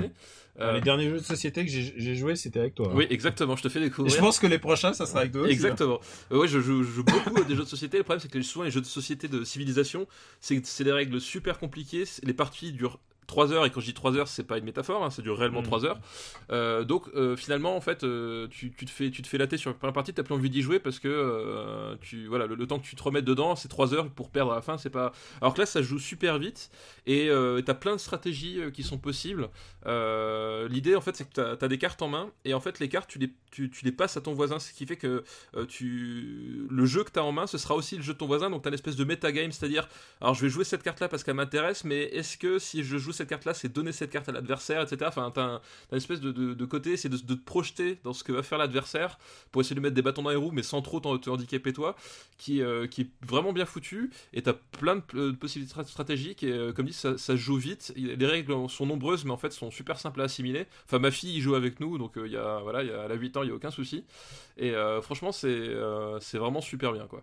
Euh, 0.61 0.75
Les 0.75 0.81
derniers 0.83 1.09
jeux 1.09 1.21
de 1.21 1.25
société 1.25 1.65
que 1.65 1.71
j'ai 1.71 2.15
joué, 2.15 2.37
c'était 2.37 2.61
avec 2.61 2.75
toi. 2.75 2.89
hein. 2.91 2.95
oui 2.95 3.07
exactement 3.09 3.57
je 3.57 3.63
te 3.63 3.69
fais 3.71 3.79
Et 3.81 3.85
découvrir 3.85 4.15
je 4.15 4.21
pense 4.21 4.39
que 4.39 4.47
les 4.47 4.59
prochains, 4.59 4.93
ça 4.93 5.07
sera 5.07 5.21
avec 5.21 5.33
toi. 5.33 5.41
aussi, 5.43 5.51
hein. 5.51 5.55
Exactement. 5.55 6.01
Euh, 6.33 6.39
ouais, 6.39 6.49
je 6.49 6.61
joue, 6.61 6.83
je 6.83 6.91
joue 6.91 7.05
beaucoup 7.05 7.39
à 7.41 7.45
des 7.45 7.55
jeux 7.57 7.65
de 7.65 7.69
société. 7.69 7.97
Le 7.97 8.03
problème, 8.03 8.21
c'est 8.21 8.31
que 8.31 8.43
souvent, 8.43 8.65
les 8.67 8.71
jeux 8.71 8.83
de 8.83 8.87
société 8.87 9.27
de 9.29 9.43
civilisation, 9.45 10.07
c'est 10.41 10.61
des 10.85 10.93
règles 10.93 11.19
super 11.21 11.59
compliquées. 11.59 12.05
Les 12.25 12.35
parties 12.35 12.73
durent 12.73 12.99
3 13.33 13.51
heures, 13.55 13.65
et 13.65 13.71
quand 13.71 13.81
je 13.81 13.87
dis 13.87 13.95
3 13.95 14.15
heures, 14.19 14.29
c'est 14.29 14.45
pas 14.45 14.59
une 14.59 14.65
métaphore, 14.65 15.03
hein, 15.03 15.09
ça 15.09 15.23
dure 15.23 15.39
réellement 15.39 15.63
Mm. 15.63 15.65
3 15.65 15.85
heures. 15.87 15.99
Euh, 16.51 16.85
donc, 16.85 17.09
euh, 17.15 17.35
finalement, 17.35 17.75
en 17.75 17.81
fait, 17.81 18.05
euh, 18.05 18.47
tu, 18.49 18.71
tu 18.73 18.85
te 18.85 18.91
fais, 18.91 19.11
tu 19.11 19.23
te 19.23 19.27
fais 19.27 19.39
latter 19.39 19.57
sur 19.57 19.71
la 19.71 19.75
première 19.75 19.95
partie, 19.95 20.13
t'as 20.13 20.23
plus 20.23 20.35
envie 20.35 20.51
d'y 20.51 20.61
jouer 20.61 20.79
parce 20.79 20.99
que 20.99 21.97
tu, 22.03 22.27
voilà, 22.27 22.47
le, 22.47 22.55
le 22.57 22.67
temps 22.67 22.79
que 22.79 22.85
tu 22.85 22.95
te 22.95 23.03
remettes 23.03 23.25
dedans, 23.25 23.57
c'est 23.57 23.69
3 23.69 23.95
heures 23.95 24.11
pour 24.11 24.29
perdre 24.29 24.53
à 24.53 24.57
la 24.57 24.61
fin. 24.61 24.77
C'est 24.77 24.91
pas. 24.91 25.13
Alors 25.41 25.55
que 25.55 25.61
là, 25.61 25.67
ça 25.67 25.81
joue 25.81 25.99
super 25.99 26.39
vite 26.39 26.71
et 27.07 27.31
t'as 27.65 27.75
plein 27.75 27.93
de 27.93 28.01
stratégies 28.01 28.61
qui 28.75 28.83
sont 28.83 28.99
possibles. 28.99 29.49
L'idée, 29.87 30.95
en 30.95 31.01
fait, 31.01 31.17
c'est 31.17 31.25
que 31.25 31.33
t'as 31.33 31.65
as 31.65 31.69
des 31.69 31.79
cartes 31.79 32.03
en 32.03 32.09
main 32.09 32.31
et 32.45 32.53
en 32.53 32.61
fait, 32.61 32.81
les 32.81 32.89
cartes, 32.91 33.09
tu 33.09 33.19
les, 33.19 33.31
tu, 33.53 33.71
les 33.85 33.93
passes 33.93 34.17
à 34.17 34.21
ton 34.21 34.33
voisin, 34.35 34.59
ce 34.59 34.73
qui 34.73 34.87
fait 34.87 34.97
que 34.97 35.23
euh, 35.57 35.67
tu... 35.67 36.67
le 36.71 36.87
jeu 36.87 37.05
que 37.05 37.11
tu 37.13 37.19
as 37.19 37.25
en 37.25 37.33
main, 37.33 37.47
ce 37.47 37.59
sera 37.59 37.75
aussi 37.75 37.97
le 37.97 38.03
jeu 38.03 38.15
de 38.15 38.19
ton 38.19 38.27
voisin. 38.27 38.51
Donc, 38.51 38.63
tu 38.63 38.69
as 38.69 38.71
une 38.71 38.75
espèce 38.75 38.97
de 38.97 39.05
metagame, 39.05 39.53
c'est-à-dire, 39.53 39.89
alors 40.21 40.35
je 40.35 40.43
vais 40.43 40.49
jouer 40.49 40.65
cette 40.65 40.83
carte-là 40.83 41.09
parce 41.09 41.23
qu'elle 41.25 41.35
m'intéresse, 41.37 41.85
mais 41.85 42.03
est-ce 42.05 42.37
que 42.39 42.59
si 42.59 42.83
je 42.83 42.97
joue 42.99 43.13
cette 43.13 43.29
carte-là, 43.29 43.55
c'est 43.55 43.73
donner 43.73 43.93
cette 43.93 44.11
carte 44.11 44.29
à 44.29 44.33
l'adversaire, 44.33 44.83
etc. 44.83 45.05
Enfin, 45.09 45.31
tu 45.33 45.41
as, 45.41 45.61
une 45.93 45.97
espèce 45.99 46.21
de, 46.21 46.33
de- 46.33 46.65
côté, 46.65 46.97
c'est 46.97 47.09
de, 47.11 47.17
de 47.19 47.35
te 47.35 47.45
projeter 47.45 47.99
dans 48.05 48.13
ce 48.15 48.25
que 48.25 48.33
va 48.33 48.43
faire 48.43 48.57
l'adversaire 48.59 49.19
pour 49.51 49.61
essayer 49.61 49.77
de 49.77 49.81
mettre 49.81 49.95
des 49.95 50.01
bâtons 50.03 50.23
dans 50.23 50.31
les 50.31 50.37
roues, 50.37 50.53
mais 50.53 50.63
sans 50.63 50.81
trop 50.81 51.01
te 51.01 51.29
handicaper 51.29 51.73
toi, 51.75 51.97
qui, 52.39 52.63
euh, 52.63 52.87
qui 52.87 53.03
est 53.03 53.11
vraiment 53.27 53.53
bien 53.53 53.67
foutu. 53.67 54.11
Et 54.33 54.43
tu 54.43 54.49
as 54.49 54.55
plein 54.55 54.97
de, 54.97 55.03
de 55.31 55.37
possibilités 55.37 55.75
stra- 55.75 55.87
stratégiques, 55.87 56.43
et 56.43 56.53
euh, 56.53 56.73
comme 56.73 56.87
dit, 56.87 56.93
ça, 56.93 57.37
joue 57.37 57.57
vite. 57.57 57.93
Les 57.97 58.27
règles 58.27 58.55
sont 58.71 58.87
nombreuses, 58.87 59.25
mais 59.25 59.33
en 59.33 59.37
fait, 59.37 59.53
sont 59.53 59.71
super 59.71 59.99
simples 59.99 60.21
à 60.21 60.25
assimiler. 60.25 60.67
Enfin, 60.87 60.99
ma 60.99 61.11
fille, 61.11 61.37
il 61.37 61.41
joue 61.41 61.55
avec 61.55 61.81
nous, 61.81 61.99
donc 61.99 62.17
euh, 62.17 62.27
il 62.27 62.33
y 62.33 62.37
a, 62.37 62.61
voilà, 62.63 62.83
il 62.83 62.89
y 62.89 62.93
a, 62.93 63.05
elle 63.05 63.13
a 63.13 63.15
8 63.15 63.37
ans, 63.37 63.42
il 63.45 63.47
n'y 63.49 63.53
a 63.53 63.57
aucun 63.57 63.71
souci. 63.71 64.05
Et 64.57 64.71
euh, 64.73 65.01
franchement, 65.03 65.33
c'est 65.33 65.49
euh, 65.49 66.19
c'est 66.21 66.39
vraiment 66.39 66.61
super 66.61 66.93
bien, 66.93 67.07
quoi. 67.07 67.23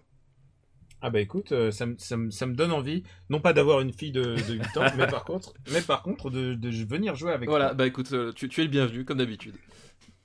Ah 1.01 1.09
bah 1.09 1.21
écoute, 1.21 1.53
euh, 1.53 1.71
ça, 1.71 1.85
me- 1.85 1.97
ça, 1.97 2.17
me- 2.17 2.29
ça 2.29 2.45
me 2.45 2.53
donne 2.55 2.71
envie, 2.73 3.03
non 3.29 3.39
pas 3.39 3.53
d'avoir 3.53 3.79
une 3.79 3.93
fille 3.93 4.11
de, 4.11 4.35
de 4.35 4.53
8 4.53 4.75
ans, 4.77 4.85
mais 4.97 5.07
par 5.07 5.23
contre, 5.23 5.53
mais 5.71 5.81
par 5.81 6.03
contre 6.03 6.29
de, 6.29 6.55
de 6.55 6.69
venir 6.85 7.15
jouer 7.15 7.31
avec 7.31 7.47
Voilà, 7.49 7.67
toi. 7.67 7.73
bah 7.73 7.87
écoute, 7.87 8.13
tu, 8.35 8.49
tu 8.49 8.61
es 8.61 8.63
le 8.65 8.69
bienvenu, 8.69 9.05
comme 9.05 9.17
d'habitude. 9.19 9.55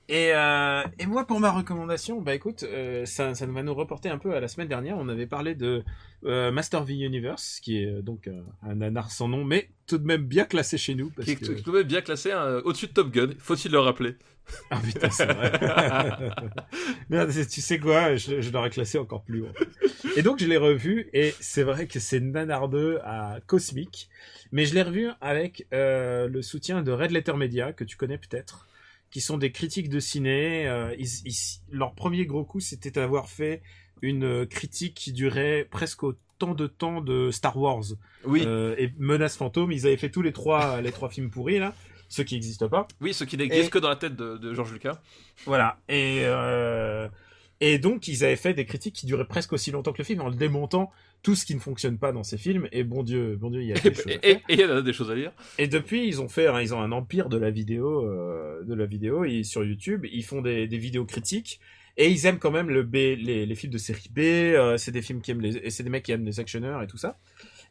Et, 0.07 0.31
euh, 0.33 0.83
et 0.99 1.07
moi, 1.07 1.25
pour 1.25 1.39
ma 1.39 1.51
recommandation, 1.51 2.21
bah 2.21 2.35
écoute, 2.35 2.63
euh, 2.63 3.05
ça, 3.05 3.33
ça 3.33 3.45
va 3.47 3.63
nous 3.63 3.73
reporter 3.73 4.09
un 4.09 4.19
peu 4.19 4.35
à 4.35 4.39
la 4.39 4.47
semaine 4.47 4.67
dernière. 4.67 4.97
On 4.97 5.09
avait 5.09 5.25
parlé 5.25 5.55
de 5.55 5.83
euh, 6.25 6.51
Master 6.51 6.83
V 6.83 6.93
Universe, 6.93 7.59
qui 7.59 7.81
est 7.81 7.87
euh, 7.87 8.01
donc 8.03 8.29
un 8.61 8.75
nanar 8.75 9.09
sans 9.09 9.27
nom, 9.27 9.43
mais 9.43 9.69
tout 9.87 9.97
de 9.97 10.05
même 10.05 10.23
bien 10.23 10.45
classé 10.45 10.77
chez 10.77 10.93
nous. 10.93 11.09
Parce 11.09 11.25
Qui 11.25 11.31
est 11.31 11.35
que... 11.37 11.59
tout 11.59 11.71
de 11.71 11.77
même 11.77 11.87
bien 11.87 12.01
classé 12.01 12.31
hein, 12.31 12.61
au-dessus 12.65 12.87
de 12.87 12.93
Top 12.93 13.09
Gun, 13.09 13.29
faut-il 13.39 13.71
le 13.71 13.79
rappeler? 13.79 14.15
Ah 14.69 14.79
putain, 14.79 15.09
c'est 15.09 15.25
vrai. 15.25 15.51
Merde, 17.09 17.31
tu 17.31 17.61
sais 17.61 17.79
quoi, 17.79 18.15
je, 18.15 18.41
je 18.41 18.51
l'aurais 18.51 18.69
classé 18.69 18.99
encore 18.99 19.23
plus 19.23 19.41
haut. 19.41 19.49
Et 20.15 20.21
donc 20.21 20.37
je 20.37 20.45
l'ai 20.45 20.57
revu, 20.57 21.09
et 21.13 21.33
c'est 21.39 21.63
vrai 21.63 21.87
que 21.87 21.99
c'est 21.99 22.19
nanardeux 22.19 22.99
à 23.03 23.39
cosmique, 23.47 24.07
mais 24.51 24.65
je 24.65 24.75
l'ai 24.75 24.83
revu 24.83 25.09
avec 25.19 25.65
le 25.71 26.41
soutien 26.43 26.83
de 26.83 26.91
Red 26.91 27.09
Letter 27.09 27.33
Media, 27.33 27.73
que 27.73 27.83
tu 27.83 27.97
connais 27.97 28.19
peut-être, 28.19 28.67
qui 29.15 29.21
sont 29.21 29.37
des 29.37 29.53
critiques 29.53 29.87
de 29.87 30.01
ciné. 30.01 30.67
Euh, 30.67 30.93
ils- 30.99 31.25
ils- 31.25 31.61
leur 31.71 31.93
premier 31.95 32.25
gros 32.25 32.43
coup, 32.43 32.59
c'était 32.59 32.91
d'avoir 32.91 33.29
fait 33.29 33.61
une 34.01 34.45
critique 34.45 34.93
qui 34.93 35.13
durait 35.13 35.65
presque 35.71 36.03
autant 36.03 36.53
de 36.53 36.67
temps 36.67 36.99
de 36.99 37.31
Star 37.31 37.55
Wars 37.55 37.85
Oui, 38.25 38.43
euh, 38.45 38.75
et 38.77 38.91
Menace 38.99 39.37
Fantôme. 39.37 39.71
Ils 39.71 39.87
avaient 39.87 39.95
fait 39.95 40.09
tous 40.09 40.21
les 40.21 40.33
trois, 40.33 40.81
les 40.81 40.91
trois 40.91 41.07
films 41.07 41.29
pourris 41.29 41.59
là, 41.59 41.73
ceux 42.09 42.25
qui 42.25 42.33
n'existent 42.35 42.67
pas. 42.67 42.89
oui, 42.99 43.13
ce 43.13 43.23
qui 43.23 43.37
n'existe 43.37 43.67
Et- 43.67 43.69
que 43.69 43.79
dans 43.79 43.87
la 43.87 43.95
tête 43.95 44.17
de, 44.17 44.35
de 44.35 44.53
George 44.53 44.73
Lucas. 44.73 44.99
Voilà. 45.45 45.77
Et, 45.87 46.23
euh, 46.25 47.07
et 47.61 47.79
donc, 47.79 48.09
ils 48.09 48.25
avaient 48.25 48.35
fait 48.35 48.53
des 48.53 48.65
critiques 48.65 48.95
qui 48.95 49.05
duraient 49.05 49.25
presque 49.29 49.53
aussi 49.53 49.71
longtemps 49.71 49.93
que 49.93 49.99
le 49.99 50.03
film 50.03 50.19
en 50.19 50.29
démontant 50.29 50.91
tout 51.25 51.33
ce 51.33 51.43
qui 51.43 51.55
ne 51.55 51.59
fonctionne 51.59 51.97
pas 51.97 52.11
dans 52.11 52.21
ces 52.23 52.37
films. 52.37 52.67
Et 52.71 52.83
bon 52.83 53.01
Dieu, 53.01 53.35
bon 53.35 53.49
Dieu, 53.49 53.63
il 53.63 53.69
y 53.69 53.71
a 53.73 53.79
des 53.79 53.95
choses 53.95 54.07
à 54.07 54.27
et- 54.29 54.41
il 54.47 54.59
y 54.59 54.63
a 54.63 54.81
des 54.83 54.93
choses 54.93 55.09
à 55.09 55.15
dire. 55.15 55.31
Et 55.57 55.67
depuis, 55.67 56.07
ils 56.07 56.21
ont 56.21 56.29
fait, 56.29 56.45
hein, 56.45 56.61
ils 56.61 56.71
ont 56.75 56.79
un 56.79 56.91
empire 56.91 57.29
de 57.29 57.37
la 57.37 57.49
vidéo, 57.49 58.05
euh, 58.05 58.63
de 58.63 58.75
la 58.75 58.85
vidéo. 58.85 59.25
Et 59.25 59.41
sur 59.41 59.63
YouTube, 59.65 60.05
ils 60.11 60.23
font 60.23 60.43
des, 60.43 60.67
des 60.67 60.77
vidéos 60.77 61.03
critiques. 61.03 61.59
Et 61.97 62.09
ils 62.11 62.27
aiment 62.27 62.37
quand 62.37 62.51
même 62.51 62.69
le 62.69 62.83
B, 62.83 62.93
les, 62.93 63.47
les 63.47 63.55
films 63.55 63.73
de 63.73 63.79
série 63.79 64.07
B. 64.11 64.19
euh, 64.19 64.77
c'est 64.77 64.91
des 64.91 65.01
films 65.01 65.21
qui 65.21 65.31
aiment 65.31 65.41
les, 65.41 65.57
et 65.57 65.71
c'est 65.71 65.81
des 65.81 65.89
mecs 65.89 66.03
qui 66.03 66.11
aiment 66.11 66.25
les 66.27 66.39
actionneurs 66.39 66.83
et 66.83 66.87
tout 66.87 66.97
ça. 66.97 67.17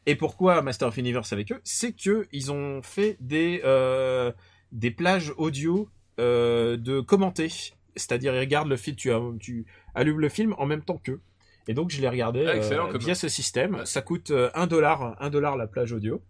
Et 0.06 0.16
pourquoi 0.16 0.60
Master 0.60 0.88
of 0.88 0.96
Universe 0.96 1.32
avec 1.32 1.52
eux? 1.52 1.60
C'est 1.62 1.92
que 1.92 2.26
ils 2.32 2.50
ont 2.50 2.82
fait 2.82 3.16
des 3.20 3.60
euh, 3.64 4.32
des 4.72 4.90
plages 4.90 5.32
audio 5.36 5.88
de 6.18 7.00
commenter. 7.00 7.52
C'est-à-dire, 7.94 8.34
ils 8.34 8.40
regardent 8.40 8.68
le 8.68 8.76
film, 8.76 8.96
tu, 8.96 9.12
tu 9.38 9.64
allumes 9.94 10.18
le 10.18 10.28
film 10.28 10.56
en 10.58 10.66
même 10.66 10.82
temps 10.82 10.98
qu'eux. 10.98 11.20
Et 11.68 11.74
donc, 11.74 11.90
je 11.90 12.00
l'ai 12.00 12.08
regardé 12.08 12.46
Ah, 12.46 12.52
euh, 12.52 12.98
via 12.98 13.14
ce 13.14 13.28
système. 13.28 13.84
Ça 13.84 14.02
coûte 14.02 14.30
euh, 14.30 14.50
un 14.54 14.66
dollar, 14.66 15.16
un 15.20 15.30
dollar 15.30 15.56
la 15.56 15.66
plage 15.66 15.92
audio. 15.92 16.22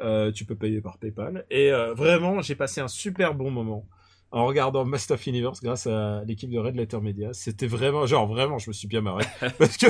Euh, 0.00 0.30
tu 0.30 0.44
peux 0.44 0.54
payer 0.54 0.80
par 0.80 0.98
PayPal. 0.98 1.46
Et 1.50 1.72
euh, 1.72 1.94
vraiment, 1.94 2.42
j'ai 2.42 2.54
passé 2.54 2.80
un 2.80 2.88
super 2.88 3.34
bon 3.34 3.50
moment 3.50 3.86
en 4.32 4.44
regardant 4.44 4.84
Master 4.84 5.14
of 5.14 5.26
Universe 5.26 5.62
grâce 5.62 5.86
à 5.86 6.22
l'équipe 6.26 6.50
de 6.50 6.58
Red 6.58 6.76
Letter 6.76 7.00
Media. 7.00 7.32
C'était 7.32 7.66
vraiment, 7.66 8.06
genre 8.06 8.26
vraiment, 8.26 8.58
je 8.58 8.68
me 8.68 8.72
suis 8.74 8.88
bien 8.88 9.00
marré 9.00 9.24
parce 9.58 9.76
que 9.76 9.86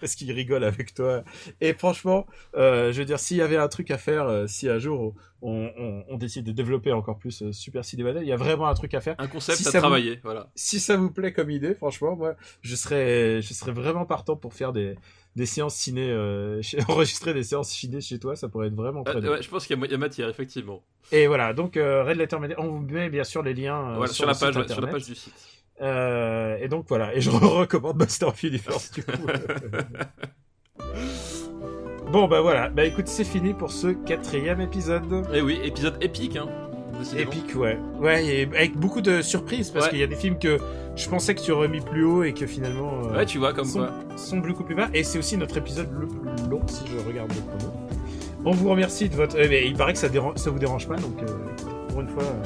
parce 0.00 0.14
qu'ils 0.14 0.32
rigolent 0.32 0.64
avec 0.64 0.92
toi. 0.92 1.22
Et 1.60 1.72
franchement, 1.72 2.26
euh, 2.56 2.92
je 2.92 2.98
veux 2.98 3.04
dire, 3.04 3.18
s'il 3.18 3.38
y 3.38 3.42
avait 3.42 3.56
un 3.56 3.68
truc 3.68 3.90
à 3.90 3.98
faire, 3.98 4.26
euh, 4.26 4.46
si 4.46 4.68
un 4.68 4.78
jour 4.78 5.14
on, 5.42 5.70
on, 5.78 6.04
on 6.08 6.16
décide 6.16 6.44
de 6.44 6.52
développer 6.52 6.92
encore 6.92 7.18
plus 7.18 7.42
euh, 7.42 7.52
Super 7.52 7.84
Ciné 7.84 8.04
Battle, 8.04 8.20
il 8.22 8.28
y 8.28 8.32
a 8.32 8.36
vraiment 8.36 8.66
un 8.68 8.74
truc 8.74 8.94
à 8.94 9.00
faire. 9.00 9.14
Un 9.18 9.26
concept 9.26 9.58
Si 9.58 9.66
à 9.68 9.70
vous- 9.70 9.78
travailler, 9.78 10.20
voilà. 10.22 10.50
Si 10.54 10.80
ça 10.80 10.96
vous 10.96 11.10
plaît 11.10 11.32
comme 11.32 11.50
idée, 11.50 11.74
franchement, 11.74 12.14
moi, 12.16 12.34
je 12.62 12.76
serais, 12.76 13.42
je 13.42 13.52
serais 13.54 13.72
vraiment 13.72 14.04
partant 14.06 14.36
pour 14.36 14.54
faire 14.54 14.72
des 14.72 14.94
des 15.36 15.46
séances 15.46 15.76
ciné, 15.76 16.10
euh, 16.10 16.60
chez- 16.60 16.78
enregistrer 16.88 17.32
des 17.32 17.44
séances 17.44 17.70
ciné 17.70 18.00
chez 18.00 18.18
toi, 18.18 18.34
ça 18.34 18.48
pourrait 18.48 18.66
être 18.66 18.74
vraiment 18.74 19.04
très 19.04 19.20
ouais, 19.28 19.40
je 19.42 19.48
pense 19.48 19.64
qu'il 19.66 19.78
y 19.78 19.80
a, 19.80 19.84
il 19.86 19.90
y 19.90 19.94
a 19.94 19.98
matière, 19.98 20.28
effectivement. 20.28 20.82
Et 21.12 21.26
voilà, 21.28 21.54
donc 21.54 21.76
euh, 21.76 22.02
Red 22.02 22.16
Letter 22.16 22.38
Media, 22.40 22.56
on 22.58 22.66
vous 22.68 22.80
met 22.80 23.08
bien 23.10 23.22
sûr 23.24 23.42
les 23.42 23.54
liens 23.54 23.92
euh, 23.92 23.96
Voilà, 23.96 24.12
sur, 24.12 24.16
sur, 24.16 24.26
la 24.26 24.34
page, 24.34 24.56
ouais, 24.56 24.68
sur 24.68 24.80
la 24.80 24.88
page 24.88 25.04
du 25.06 25.14
site. 25.14 25.32
Euh, 25.80 26.58
et 26.60 26.68
donc 26.68 26.86
voilà, 26.88 27.14
et 27.14 27.20
je 27.20 27.30
recommande 27.30 27.96
Master 27.96 28.28
of 28.28 28.42
Universe 28.42 28.90
du 28.90 29.04
coup. 29.04 29.12
bon 32.12 32.26
bah 32.28 32.40
voilà, 32.40 32.68
bah 32.68 32.84
écoute 32.84 33.08
c'est 33.08 33.24
fini 33.24 33.54
pour 33.54 33.70
ce 33.70 33.88
quatrième 33.88 34.60
épisode. 34.60 35.04
Et 35.32 35.38
Eh 35.38 35.42
oui, 35.42 35.58
épisode 35.62 35.96
épique, 36.00 36.36
hein. 36.36 36.46
Épique 37.16 37.54
ouais. 37.56 37.78
Ouais, 37.98 38.24
et 38.26 38.42
avec 38.42 38.76
beaucoup 38.76 39.00
de 39.00 39.22
surprises 39.22 39.70
parce 39.70 39.86
Ouais. 39.86 39.90
qu'il 39.90 39.98
y 40.00 40.02
a 40.02 40.06
des 40.06 40.16
films 40.16 40.38
que 40.38 40.58
je 40.96 41.08
pensais 41.08 41.34
que 41.34 41.40
tu 41.40 41.50
aurais 41.50 41.68
mis 41.68 41.80
plus 41.80 42.04
haut 42.04 42.24
et 42.24 42.34
que 42.34 42.46
finalement 42.46 43.04
euh, 43.06 43.16
Ouais, 43.16 43.24
tu 43.26 43.38
vois, 43.38 43.54
comme 43.54 43.64
sont, 43.64 43.78
quoi. 43.78 43.90
sont 44.16 44.36
beaucoup 44.38 44.64
plus 44.64 44.74
bas. 44.74 44.88
Et 44.92 45.02
c'est 45.02 45.18
aussi 45.18 45.38
notre 45.38 45.56
épisode 45.56 45.88
le 45.98 46.06
plus 46.06 46.50
long 46.50 46.60
si 46.66 46.84
je 46.86 47.08
regarde 47.08 47.32
le 47.32 47.40
chrono. 47.40 47.72
On 48.44 48.50
vous 48.50 48.68
remercie 48.68 49.08
de 49.08 49.14
votre. 49.14 49.36
eh 49.38 49.66
il 49.66 49.74
paraît 49.76 49.94
que 49.94 49.98
ça, 49.98 50.10
dérange, 50.10 50.36
ça 50.36 50.50
vous 50.50 50.58
dérange 50.58 50.86
pas 50.88 50.96
donc 50.96 51.22
euh, 51.22 51.26
pour 51.88 52.00
une 52.02 52.08
fois. 52.08 52.22
euh, 52.22 52.44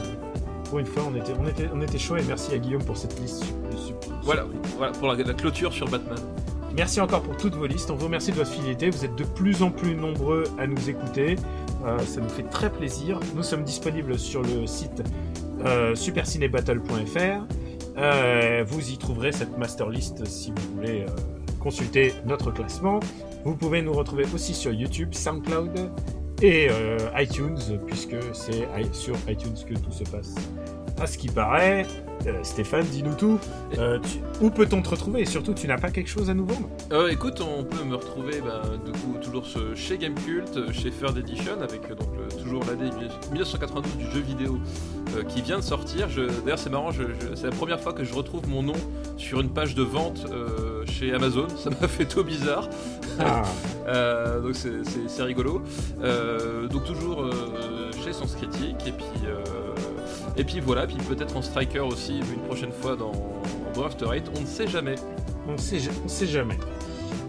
pour 0.70 0.78
une 0.78 0.86
fois, 0.86 1.02
on 1.10 1.14
était, 1.16 1.32
on 1.38 1.46
était, 1.48 1.68
on 1.74 1.80
était 1.80 1.98
chaud 1.98 2.16
et 2.16 2.22
merci 2.26 2.54
à 2.54 2.58
Guillaume 2.58 2.82
pour 2.84 2.96
cette 2.96 3.18
liste. 3.20 3.44
Voilà, 4.22 4.44
voilà 4.78 4.92
pour 4.92 5.08
la, 5.08 5.14
la 5.22 5.34
clôture 5.34 5.72
sur 5.72 5.88
Batman. 5.88 6.18
Merci 6.76 7.00
encore 7.00 7.22
pour 7.22 7.36
toutes 7.36 7.54
vos 7.54 7.66
listes. 7.66 7.90
On 7.92 7.94
vous 7.94 8.06
remercie 8.06 8.32
de 8.32 8.36
votre 8.36 8.50
fidélité. 8.50 8.90
Vous 8.90 9.04
êtes 9.04 9.14
de 9.14 9.22
plus 9.22 9.62
en 9.62 9.70
plus 9.70 9.94
nombreux 9.94 10.42
à 10.58 10.66
nous 10.66 10.90
écouter. 10.90 11.36
Euh, 11.84 11.98
ça 12.00 12.20
nous 12.20 12.28
fait 12.28 12.42
très 12.42 12.68
plaisir. 12.68 13.20
Nous 13.36 13.44
sommes 13.44 13.62
disponibles 13.62 14.18
sur 14.18 14.42
le 14.42 14.66
site 14.66 15.04
euh, 15.64 15.94
supercinébattle.fr. 15.94 17.46
Euh, 17.96 18.64
vous 18.66 18.90
y 18.90 18.98
trouverez 18.98 19.30
cette 19.30 19.56
master 19.56 19.88
list 19.88 20.26
si 20.26 20.50
vous 20.50 20.76
voulez 20.76 21.06
consulter 21.60 22.12
notre 22.26 22.50
classement. 22.50 22.98
Vous 23.44 23.54
pouvez 23.54 23.80
nous 23.80 23.92
retrouver 23.92 24.24
aussi 24.34 24.52
sur 24.52 24.72
YouTube, 24.72 25.14
SoundCloud 25.14 25.92
et 26.42 26.68
iTunes, 27.16 27.78
puisque 27.86 28.16
c'est 28.32 28.66
sur 28.92 29.14
iTunes 29.28 29.54
que 29.66 29.74
tout 29.74 29.92
se 29.92 30.04
passe. 30.04 30.34
À 31.00 31.06
ce 31.08 31.18
qui 31.18 31.26
paraît, 31.28 31.86
euh, 32.26 32.32
Stéphane, 32.44 32.84
dis-nous 32.86 33.14
tout. 33.14 33.38
Euh, 33.78 33.98
tu- 33.98 34.20
où 34.44 34.48
peut-on 34.48 34.80
te 34.80 34.88
retrouver? 34.90 35.22
Et 35.22 35.26
surtout, 35.26 35.52
tu 35.52 35.66
n'as 35.66 35.76
pas 35.76 35.90
quelque 35.90 36.08
chose 36.08 36.30
à 36.30 36.34
nous 36.34 36.46
vendre? 36.46 36.68
Euh, 36.92 37.08
écoute, 37.08 37.40
on 37.40 37.64
peut 37.64 37.82
me 37.84 37.96
retrouver 37.96 38.40
bah, 38.40 38.62
du 38.84 38.92
coup, 38.92 39.16
toujours 39.20 39.44
chez 39.74 39.98
Gamecult, 39.98 40.56
euh, 40.56 40.72
chez 40.72 40.90
Third 40.92 41.18
Edition, 41.18 41.60
avec 41.60 41.88
donc, 41.88 42.08
le- 42.16 42.42
toujours 42.42 42.62
l'année 42.64 42.90
1992 43.32 43.96
du 43.96 44.04
jeu 44.12 44.20
vidéo 44.20 44.58
qui 45.28 45.42
vient 45.42 45.58
de 45.58 45.62
sortir. 45.64 46.08
D'ailleurs, 46.44 46.58
c'est 46.58 46.70
marrant, 46.70 46.90
c'est 47.34 47.44
la 47.44 47.50
première 47.52 47.80
fois 47.80 47.92
que 47.92 48.02
je 48.04 48.14
retrouve 48.14 48.48
mon 48.48 48.62
nom 48.62 48.72
sur 49.16 49.40
une 49.40 49.50
page 49.50 49.74
de 49.74 49.82
vente 49.82 50.26
chez 50.86 51.12
Amazon. 51.12 51.46
Ça 51.56 51.70
m'a 51.70 51.88
fait 51.88 52.04
tout 52.06 52.22
bizarre. 52.24 52.68
Ah. 53.18 53.42
Donc 54.42 54.54
c'est- 54.54 55.22
rigolo. 55.22 55.60
Donc 56.70 56.84
toujours 56.84 57.28
chez 58.04 58.12
Sens 58.12 58.34
Critique 58.36 58.76
et 58.86 58.92
puis 58.92 59.06
euh, 59.26 59.63
et 60.36 60.44
puis 60.44 60.60
voilà, 60.60 60.86
puis 60.86 60.96
peut-être 60.96 61.36
en 61.36 61.42
Striker 61.42 61.80
aussi 61.80 62.18
une 62.18 62.42
prochaine 62.46 62.72
fois 62.72 62.96
dans, 62.96 63.12
dans 63.74 63.84
After 63.84 64.06
on 64.06 64.40
ne 64.40 64.46
sait 64.46 64.66
jamais. 64.66 64.96
On 65.46 65.52
on 65.52 66.08
sait 66.08 66.26
jamais. 66.26 66.58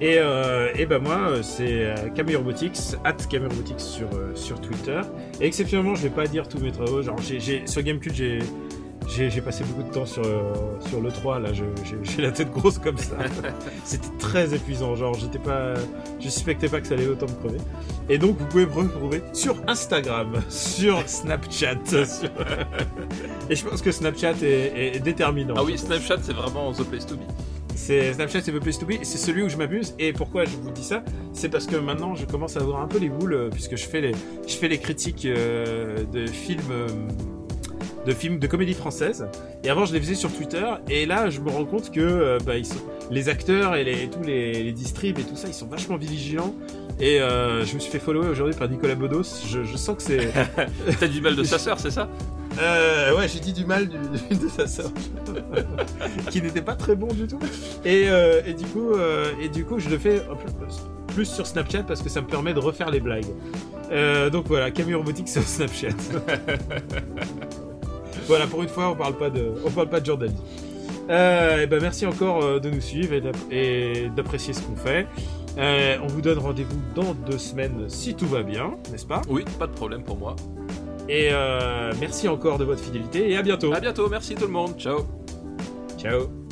Et, 0.01 0.17
euh, 0.17 0.85
ben 0.87 0.99
moi, 0.99 1.29
euh, 1.29 1.41
c'est 1.41 1.85
euh, 1.85 2.09
Camille 2.13 2.35
Robotics, 2.35 2.95
at 3.03 3.13
Camille 3.29 3.49
sur, 3.77 4.07
euh, 4.13 4.35
sur 4.35 4.59
Twitter. 4.59 4.99
Et 5.39 5.45
exceptionnellement, 5.45 5.95
je 5.95 6.03
vais 6.03 6.09
pas 6.09 6.27
dire 6.27 6.47
tous 6.47 6.59
mes 6.59 6.71
travaux. 6.71 7.01
Genre, 7.01 7.17
sur 7.65 7.81
Gamecube, 7.81 8.13
j'ai, 8.13 8.39
j'ai, 9.07 9.41
passé 9.41 9.63
beaucoup 9.63 9.87
de 9.87 9.93
temps 9.93 10.05
sur, 10.05 10.23
euh, 10.25 10.53
sur 10.87 11.01
le 11.01 11.11
3. 11.11 11.39
Là, 11.39 11.49
j'ai, 11.53 12.21
la 12.21 12.31
tête 12.31 12.51
grosse 12.51 12.77
comme 12.77 12.97
ça. 12.97 13.17
C'était 13.83 14.17
très 14.19 14.53
épuisant. 14.53 14.95
Genre, 14.95 15.13
j'étais 15.13 15.39
pas, 15.39 15.75
je 16.19 16.29
suspectais 16.29 16.69
pas 16.69 16.81
que 16.81 16.87
ça 16.87 16.95
allait 16.95 17.07
autant 17.07 17.27
me 17.27 17.39
crever. 17.39 17.59
Et 18.09 18.17
donc, 18.17 18.37
vous 18.37 18.45
pouvez 18.45 18.65
me 18.65 18.71
retrouver 18.71 19.21
sur 19.33 19.55
Instagram, 19.67 20.41
sur 20.49 21.01
Snapchat. 21.07 21.77
sur- 21.85 22.29
et 23.49 23.55
je 23.55 23.65
pense 23.65 23.81
que 23.81 23.91
Snapchat 23.91 24.35
est, 24.41 24.99
déterminant. 25.03 25.55
Ah 25.57 25.63
oui, 25.63 25.77
Snapchat 25.77 26.17
c'est 26.21 26.33
vraiment 26.33 26.71
the 26.71 26.83
place 26.83 27.05
to 27.05 27.15
be. 27.15 27.21
C'est 27.75 28.13
Snapchat, 28.13 28.41
c'est 28.41 28.53
The 28.53 28.59
Place 28.59 28.79
to 28.79 28.85
Be, 28.85 28.93
c'est 29.03 29.17
celui 29.17 29.43
où 29.43 29.49
je 29.49 29.57
m'amuse. 29.57 29.95
Et 29.99 30.13
pourquoi 30.13 30.45
je 30.45 30.55
vous 30.55 30.71
dis 30.71 30.83
ça? 30.83 31.03
C'est 31.33 31.49
parce 31.49 31.67
que 31.67 31.75
maintenant, 31.75 32.15
je 32.15 32.25
commence 32.25 32.55
à 32.55 32.61
avoir 32.61 32.81
un 32.81 32.87
peu 32.87 32.97
les 32.97 33.09
boules, 33.09 33.33
euh, 33.33 33.49
puisque 33.49 33.75
je 33.75 33.85
fais 33.85 33.99
les, 33.99 34.13
je 34.47 34.55
fais 34.55 34.69
les 34.69 34.77
critiques 34.77 35.25
euh, 35.25 36.03
de 36.05 36.25
films, 36.25 36.61
euh, 36.71 36.87
de 38.05 38.11
films 38.11 38.39
de 38.39 38.47
comédie 38.47 38.73
française. 38.73 39.27
Et 39.63 39.69
avant, 39.69 39.85
je 39.85 39.93
les 39.93 39.99
faisais 39.99 40.15
sur 40.15 40.31
Twitter. 40.31 40.65
Et 40.89 41.05
là, 41.05 41.29
je 41.29 41.39
me 41.41 41.49
rends 41.49 41.65
compte 41.65 41.91
que 41.91 41.99
euh, 41.99 42.37
bah, 42.45 42.57
ils 42.57 42.65
sont, 42.65 42.75
les 43.11 43.29
acteurs 43.29 43.75
et 43.75 43.83
les, 43.83 44.07
tous 44.09 44.21
les, 44.23 44.63
les 44.63 44.71
distribs 44.71 45.19
et 45.19 45.23
tout 45.23 45.35
ça, 45.35 45.47
ils 45.47 45.53
sont 45.53 45.67
vachement 45.67 45.97
vigilants. 45.97 46.53
Et 46.99 47.19
euh, 47.19 47.65
je 47.65 47.73
me 47.75 47.79
suis 47.79 47.91
fait 47.91 47.99
follower 47.99 48.29
aujourd'hui 48.29 48.55
par 48.55 48.69
Nicolas 48.69 48.95
Bedos. 48.95 49.23
Je, 49.47 49.63
je 49.63 49.77
sens 49.77 49.97
que 49.97 50.03
c'est. 50.03 50.29
T'as 50.99 51.07
du 51.07 51.19
mal 51.21 51.35
de 51.35 51.43
sa 51.43 51.59
sœur, 51.59 51.79
c'est 51.79 51.91
ça? 51.91 52.07
Euh, 52.57 53.13
ouais, 53.17 53.27
j'ai 53.27 53.41
dit 53.41 53.51
du 53.51 53.65
mal 53.65 53.89
du- 53.89 53.97
de 53.97 54.47
sa 54.47 54.65
sœur, 54.65 54.89
qui 56.31 56.41
n'était 56.41 56.61
pas 56.61 56.75
très 56.75 56.95
bon 56.95 57.07
du 57.07 57.27
tout. 57.27 57.39
Et, 57.83 58.05
euh, 58.07 58.41
et 58.45 58.53
du 58.53 58.63
coup, 58.63 58.91
et 59.41 59.49
du 59.49 59.65
coup, 59.65 59.77
je 59.77 59.89
le 59.89 59.97
fais 59.97 60.21
plus 61.07 61.25
sur 61.25 61.45
Snapchat 61.45 61.83
parce 61.83 62.01
que 62.01 62.07
ça 62.07 62.21
me 62.21 62.27
permet 62.27 62.53
de 62.53 62.59
refaire 62.59 62.91
les 62.91 63.01
blagues. 63.01 63.25
Donc 64.31 64.47
voilà, 64.47 64.71
Camille 64.71 64.95
Robotique 64.95 65.27
sur 65.27 65.43
Snapchat. 65.43 65.89
voilà, 68.27 68.47
pour 68.47 68.61
une 68.63 68.69
fois, 68.69 68.89
on 68.89 68.95
parle 68.95 69.15
pas 69.17 69.29
de, 69.29 69.51
on 69.65 69.69
parle 69.71 69.89
pas 69.89 69.99
de 69.99 70.05
Jordan. 70.05 70.33
Euh, 71.09 71.61
et 71.61 71.67
ben 71.67 71.79
merci 71.81 72.05
encore 72.07 72.43
euh, 72.43 72.59
de 72.59 72.69
nous 72.71 72.81
suivre 72.81 73.13
et 73.13 73.21
d'app- 73.21 73.51
et 73.51 74.09
d'apprécier 74.15 74.53
ce 74.53 74.61
qu'on 74.61 74.75
fait. 74.75 75.05
Euh, 75.57 75.97
on 76.03 76.07
vous 76.07 76.21
donne 76.21 76.39
rendez-vous 76.39 76.81
dans 76.95 77.13
deux 77.13 77.37
semaines 77.37 77.85
si 77.87 78.15
tout 78.15 78.25
va 78.25 78.41
bien, 78.43 78.75
n'est-ce 78.91 79.05
pas? 79.05 79.21
Oui, 79.29 79.45
pas 79.59 79.67
de 79.67 79.73
problème 79.73 80.03
pour 80.03 80.17
moi. 80.17 80.35
Et 81.07 81.29
euh, 81.31 81.93
merci 81.99 82.27
encore 82.27 82.57
de 82.57 82.65
votre 82.65 82.81
fidélité 82.81 83.29
et 83.31 83.37
à 83.37 83.43
bientôt. 83.43 83.71
À 83.73 83.79
bientôt, 83.79 84.09
merci 84.09 84.33
tout 84.35 84.47
le 84.47 84.51
monde. 84.51 84.73
Ciao. 84.79 85.05
Ciao. 85.99 86.44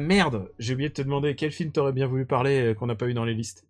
Merde, 0.00 0.50
j'ai 0.58 0.74
oublié 0.74 0.88
de 0.88 0.94
te 0.94 1.02
demander 1.02 1.34
quel 1.36 1.52
film 1.52 1.70
t'aurais 1.72 1.92
bien 1.92 2.06
voulu 2.06 2.26
parler 2.26 2.70
euh, 2.70 2.74
qu'on 2.74 2.86
n'a 2.86 2.94
pas 2.96 3.06
eu 3.08 3.14
dans 3.14 3.24
les 3.24 3.34
listes? 3.34 3.64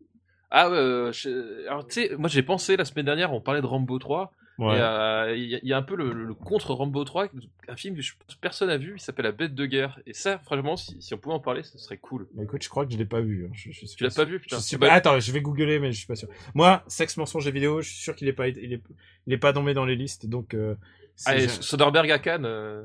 Ah, 0.51 0.69
euh, 0.69 1.12
je- 1.12 1.66
alors 1.69 1.86
tu 1.86 1.94
sais, 2.09 2.16
moi 2.16 2.28
j'ai 2.28 2.43
pensé 2.43 2.77
la 2.77 2.85
semaine 2.85 3.05
dernière, 3.07 3.32
on 3.32 3.40
parlait 3.40 3.61
de 3.61 3.66
Rambo 3.66 3.98
3. 3.98 4.32
Ouais. 4.59 4.77
Et 4.77 4.81
euh, 4.81 5.35
il 5.36 5.44
y, 5.48 5.55
a- 5.55 5.61
il 5.62 5.69
y 5.69 5.73
a 5.73 5.78
un 5.78 5.82
peu 5.82 5.94
le, 5.97 6.12
le 6.12 6.35
contre 6.35 6.74
Rambo 6.74 7.02
3, 7.05 7.28
un 7.69 7.77
film 7.77 7.97
que 7.97 8.02
je 8.02 8.12
personne 8.43 8.69
n'a 8.69 8.77
vu, 8.77 8.93
il 8.97 9.01
s'appelle 9.01 9.24
La 9.24 9.32
Bête 9.32 9.55
de 9.55 9.65
guerre. 9.65 9.98
Et 10.07 10.12
ça, 10.12 10.39
franchement, 10.39 10.77
si, 10.77 11.01
si 11.01 11.15
on 11.15 11.19
pouvait 11.19 11.35
en 11.35 11.40
parler, 11.40 11.62
ce 11.62 11.78
serait 11.78 11.97
cool. 11.97 12.27
Bah, 12.35 12.43
écoute, 12.43 12.62
je 12.62 12.69
crois 12.69 12.85
que 12.85 12.93
je 12.93 12.98
l'ai 12.98 13.07
pas 13.07 13.20
vu. 13.23 13.47
hein. 13.47 13.51
Je, 13.55 13.70
je 13.70 13.86
Tu 13.86 14.05
l'as 14.05 14.11
pas 14.15 14.24
vu, 14.24 14.39
putain 14.39 14.59
Je 14.59 14.62
suis 14.62 14.77
Bah, 14.77 14.89
pas- 14.89 14.93
Attends, 14.94 15.19
je 15.19 15.32
vais 15.32 15.40
googler, 15.40 15.78
mais 15.78 15.93
je 15.93 15.98
suis 15.98 16.07
pas 16.07 16.16
sûr. 16.16 16.28
Moi, 16.55 16.82
sexe, 16.89 17.16
mensonge 17.16 17.47
et 17.47 17.52
vidéo, 17.52 17.81
je 17.81 17.89
suis 17.89 18.02
sûr 18.02 18.15
qu'il 18.15 18.28
est 18.28 18.35
pas, 18.35 18.48
il 18.48 18.73
est, 18.74 18.82
il 19.27 19.32
est 19.32 19.39
pas 19.39 19.52
tombé 19.55 19.73
dans 19.73 19.86
les 19.86 19.97
listes, 19.97 20.27
donc. 20.27 20.52
Euh, 20.55 20.74
Soderbergh 21.16 22.11
à 22.11 22.19
Cannes. 22.19 22.44
euh, 22.44 22.82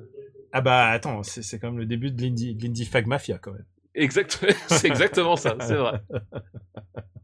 Ah 0.57 0.61
bah 0.61 0.87
attends, 0.87 1.21
c'est 1.21 1.59
quand 1.59 1.67
même 1.67 1.79
le 1.79 1.85
début 1.85 2.11
de 2.11 2.21
l'indie, 2.21 2.55
de 2.55 2.63
l'indie 2.63 2.85
fag 2.85 3.07
mafia 3.07 3.37
quand 3.37 3.51
même. 3.51 3.65
Exact, 3.93 4.39
c'est 4.67 4.87
exactement 4.87 5.35
ça, 5.35 5.57
c'est 5.59 5.75
vrai. 5.75 6.01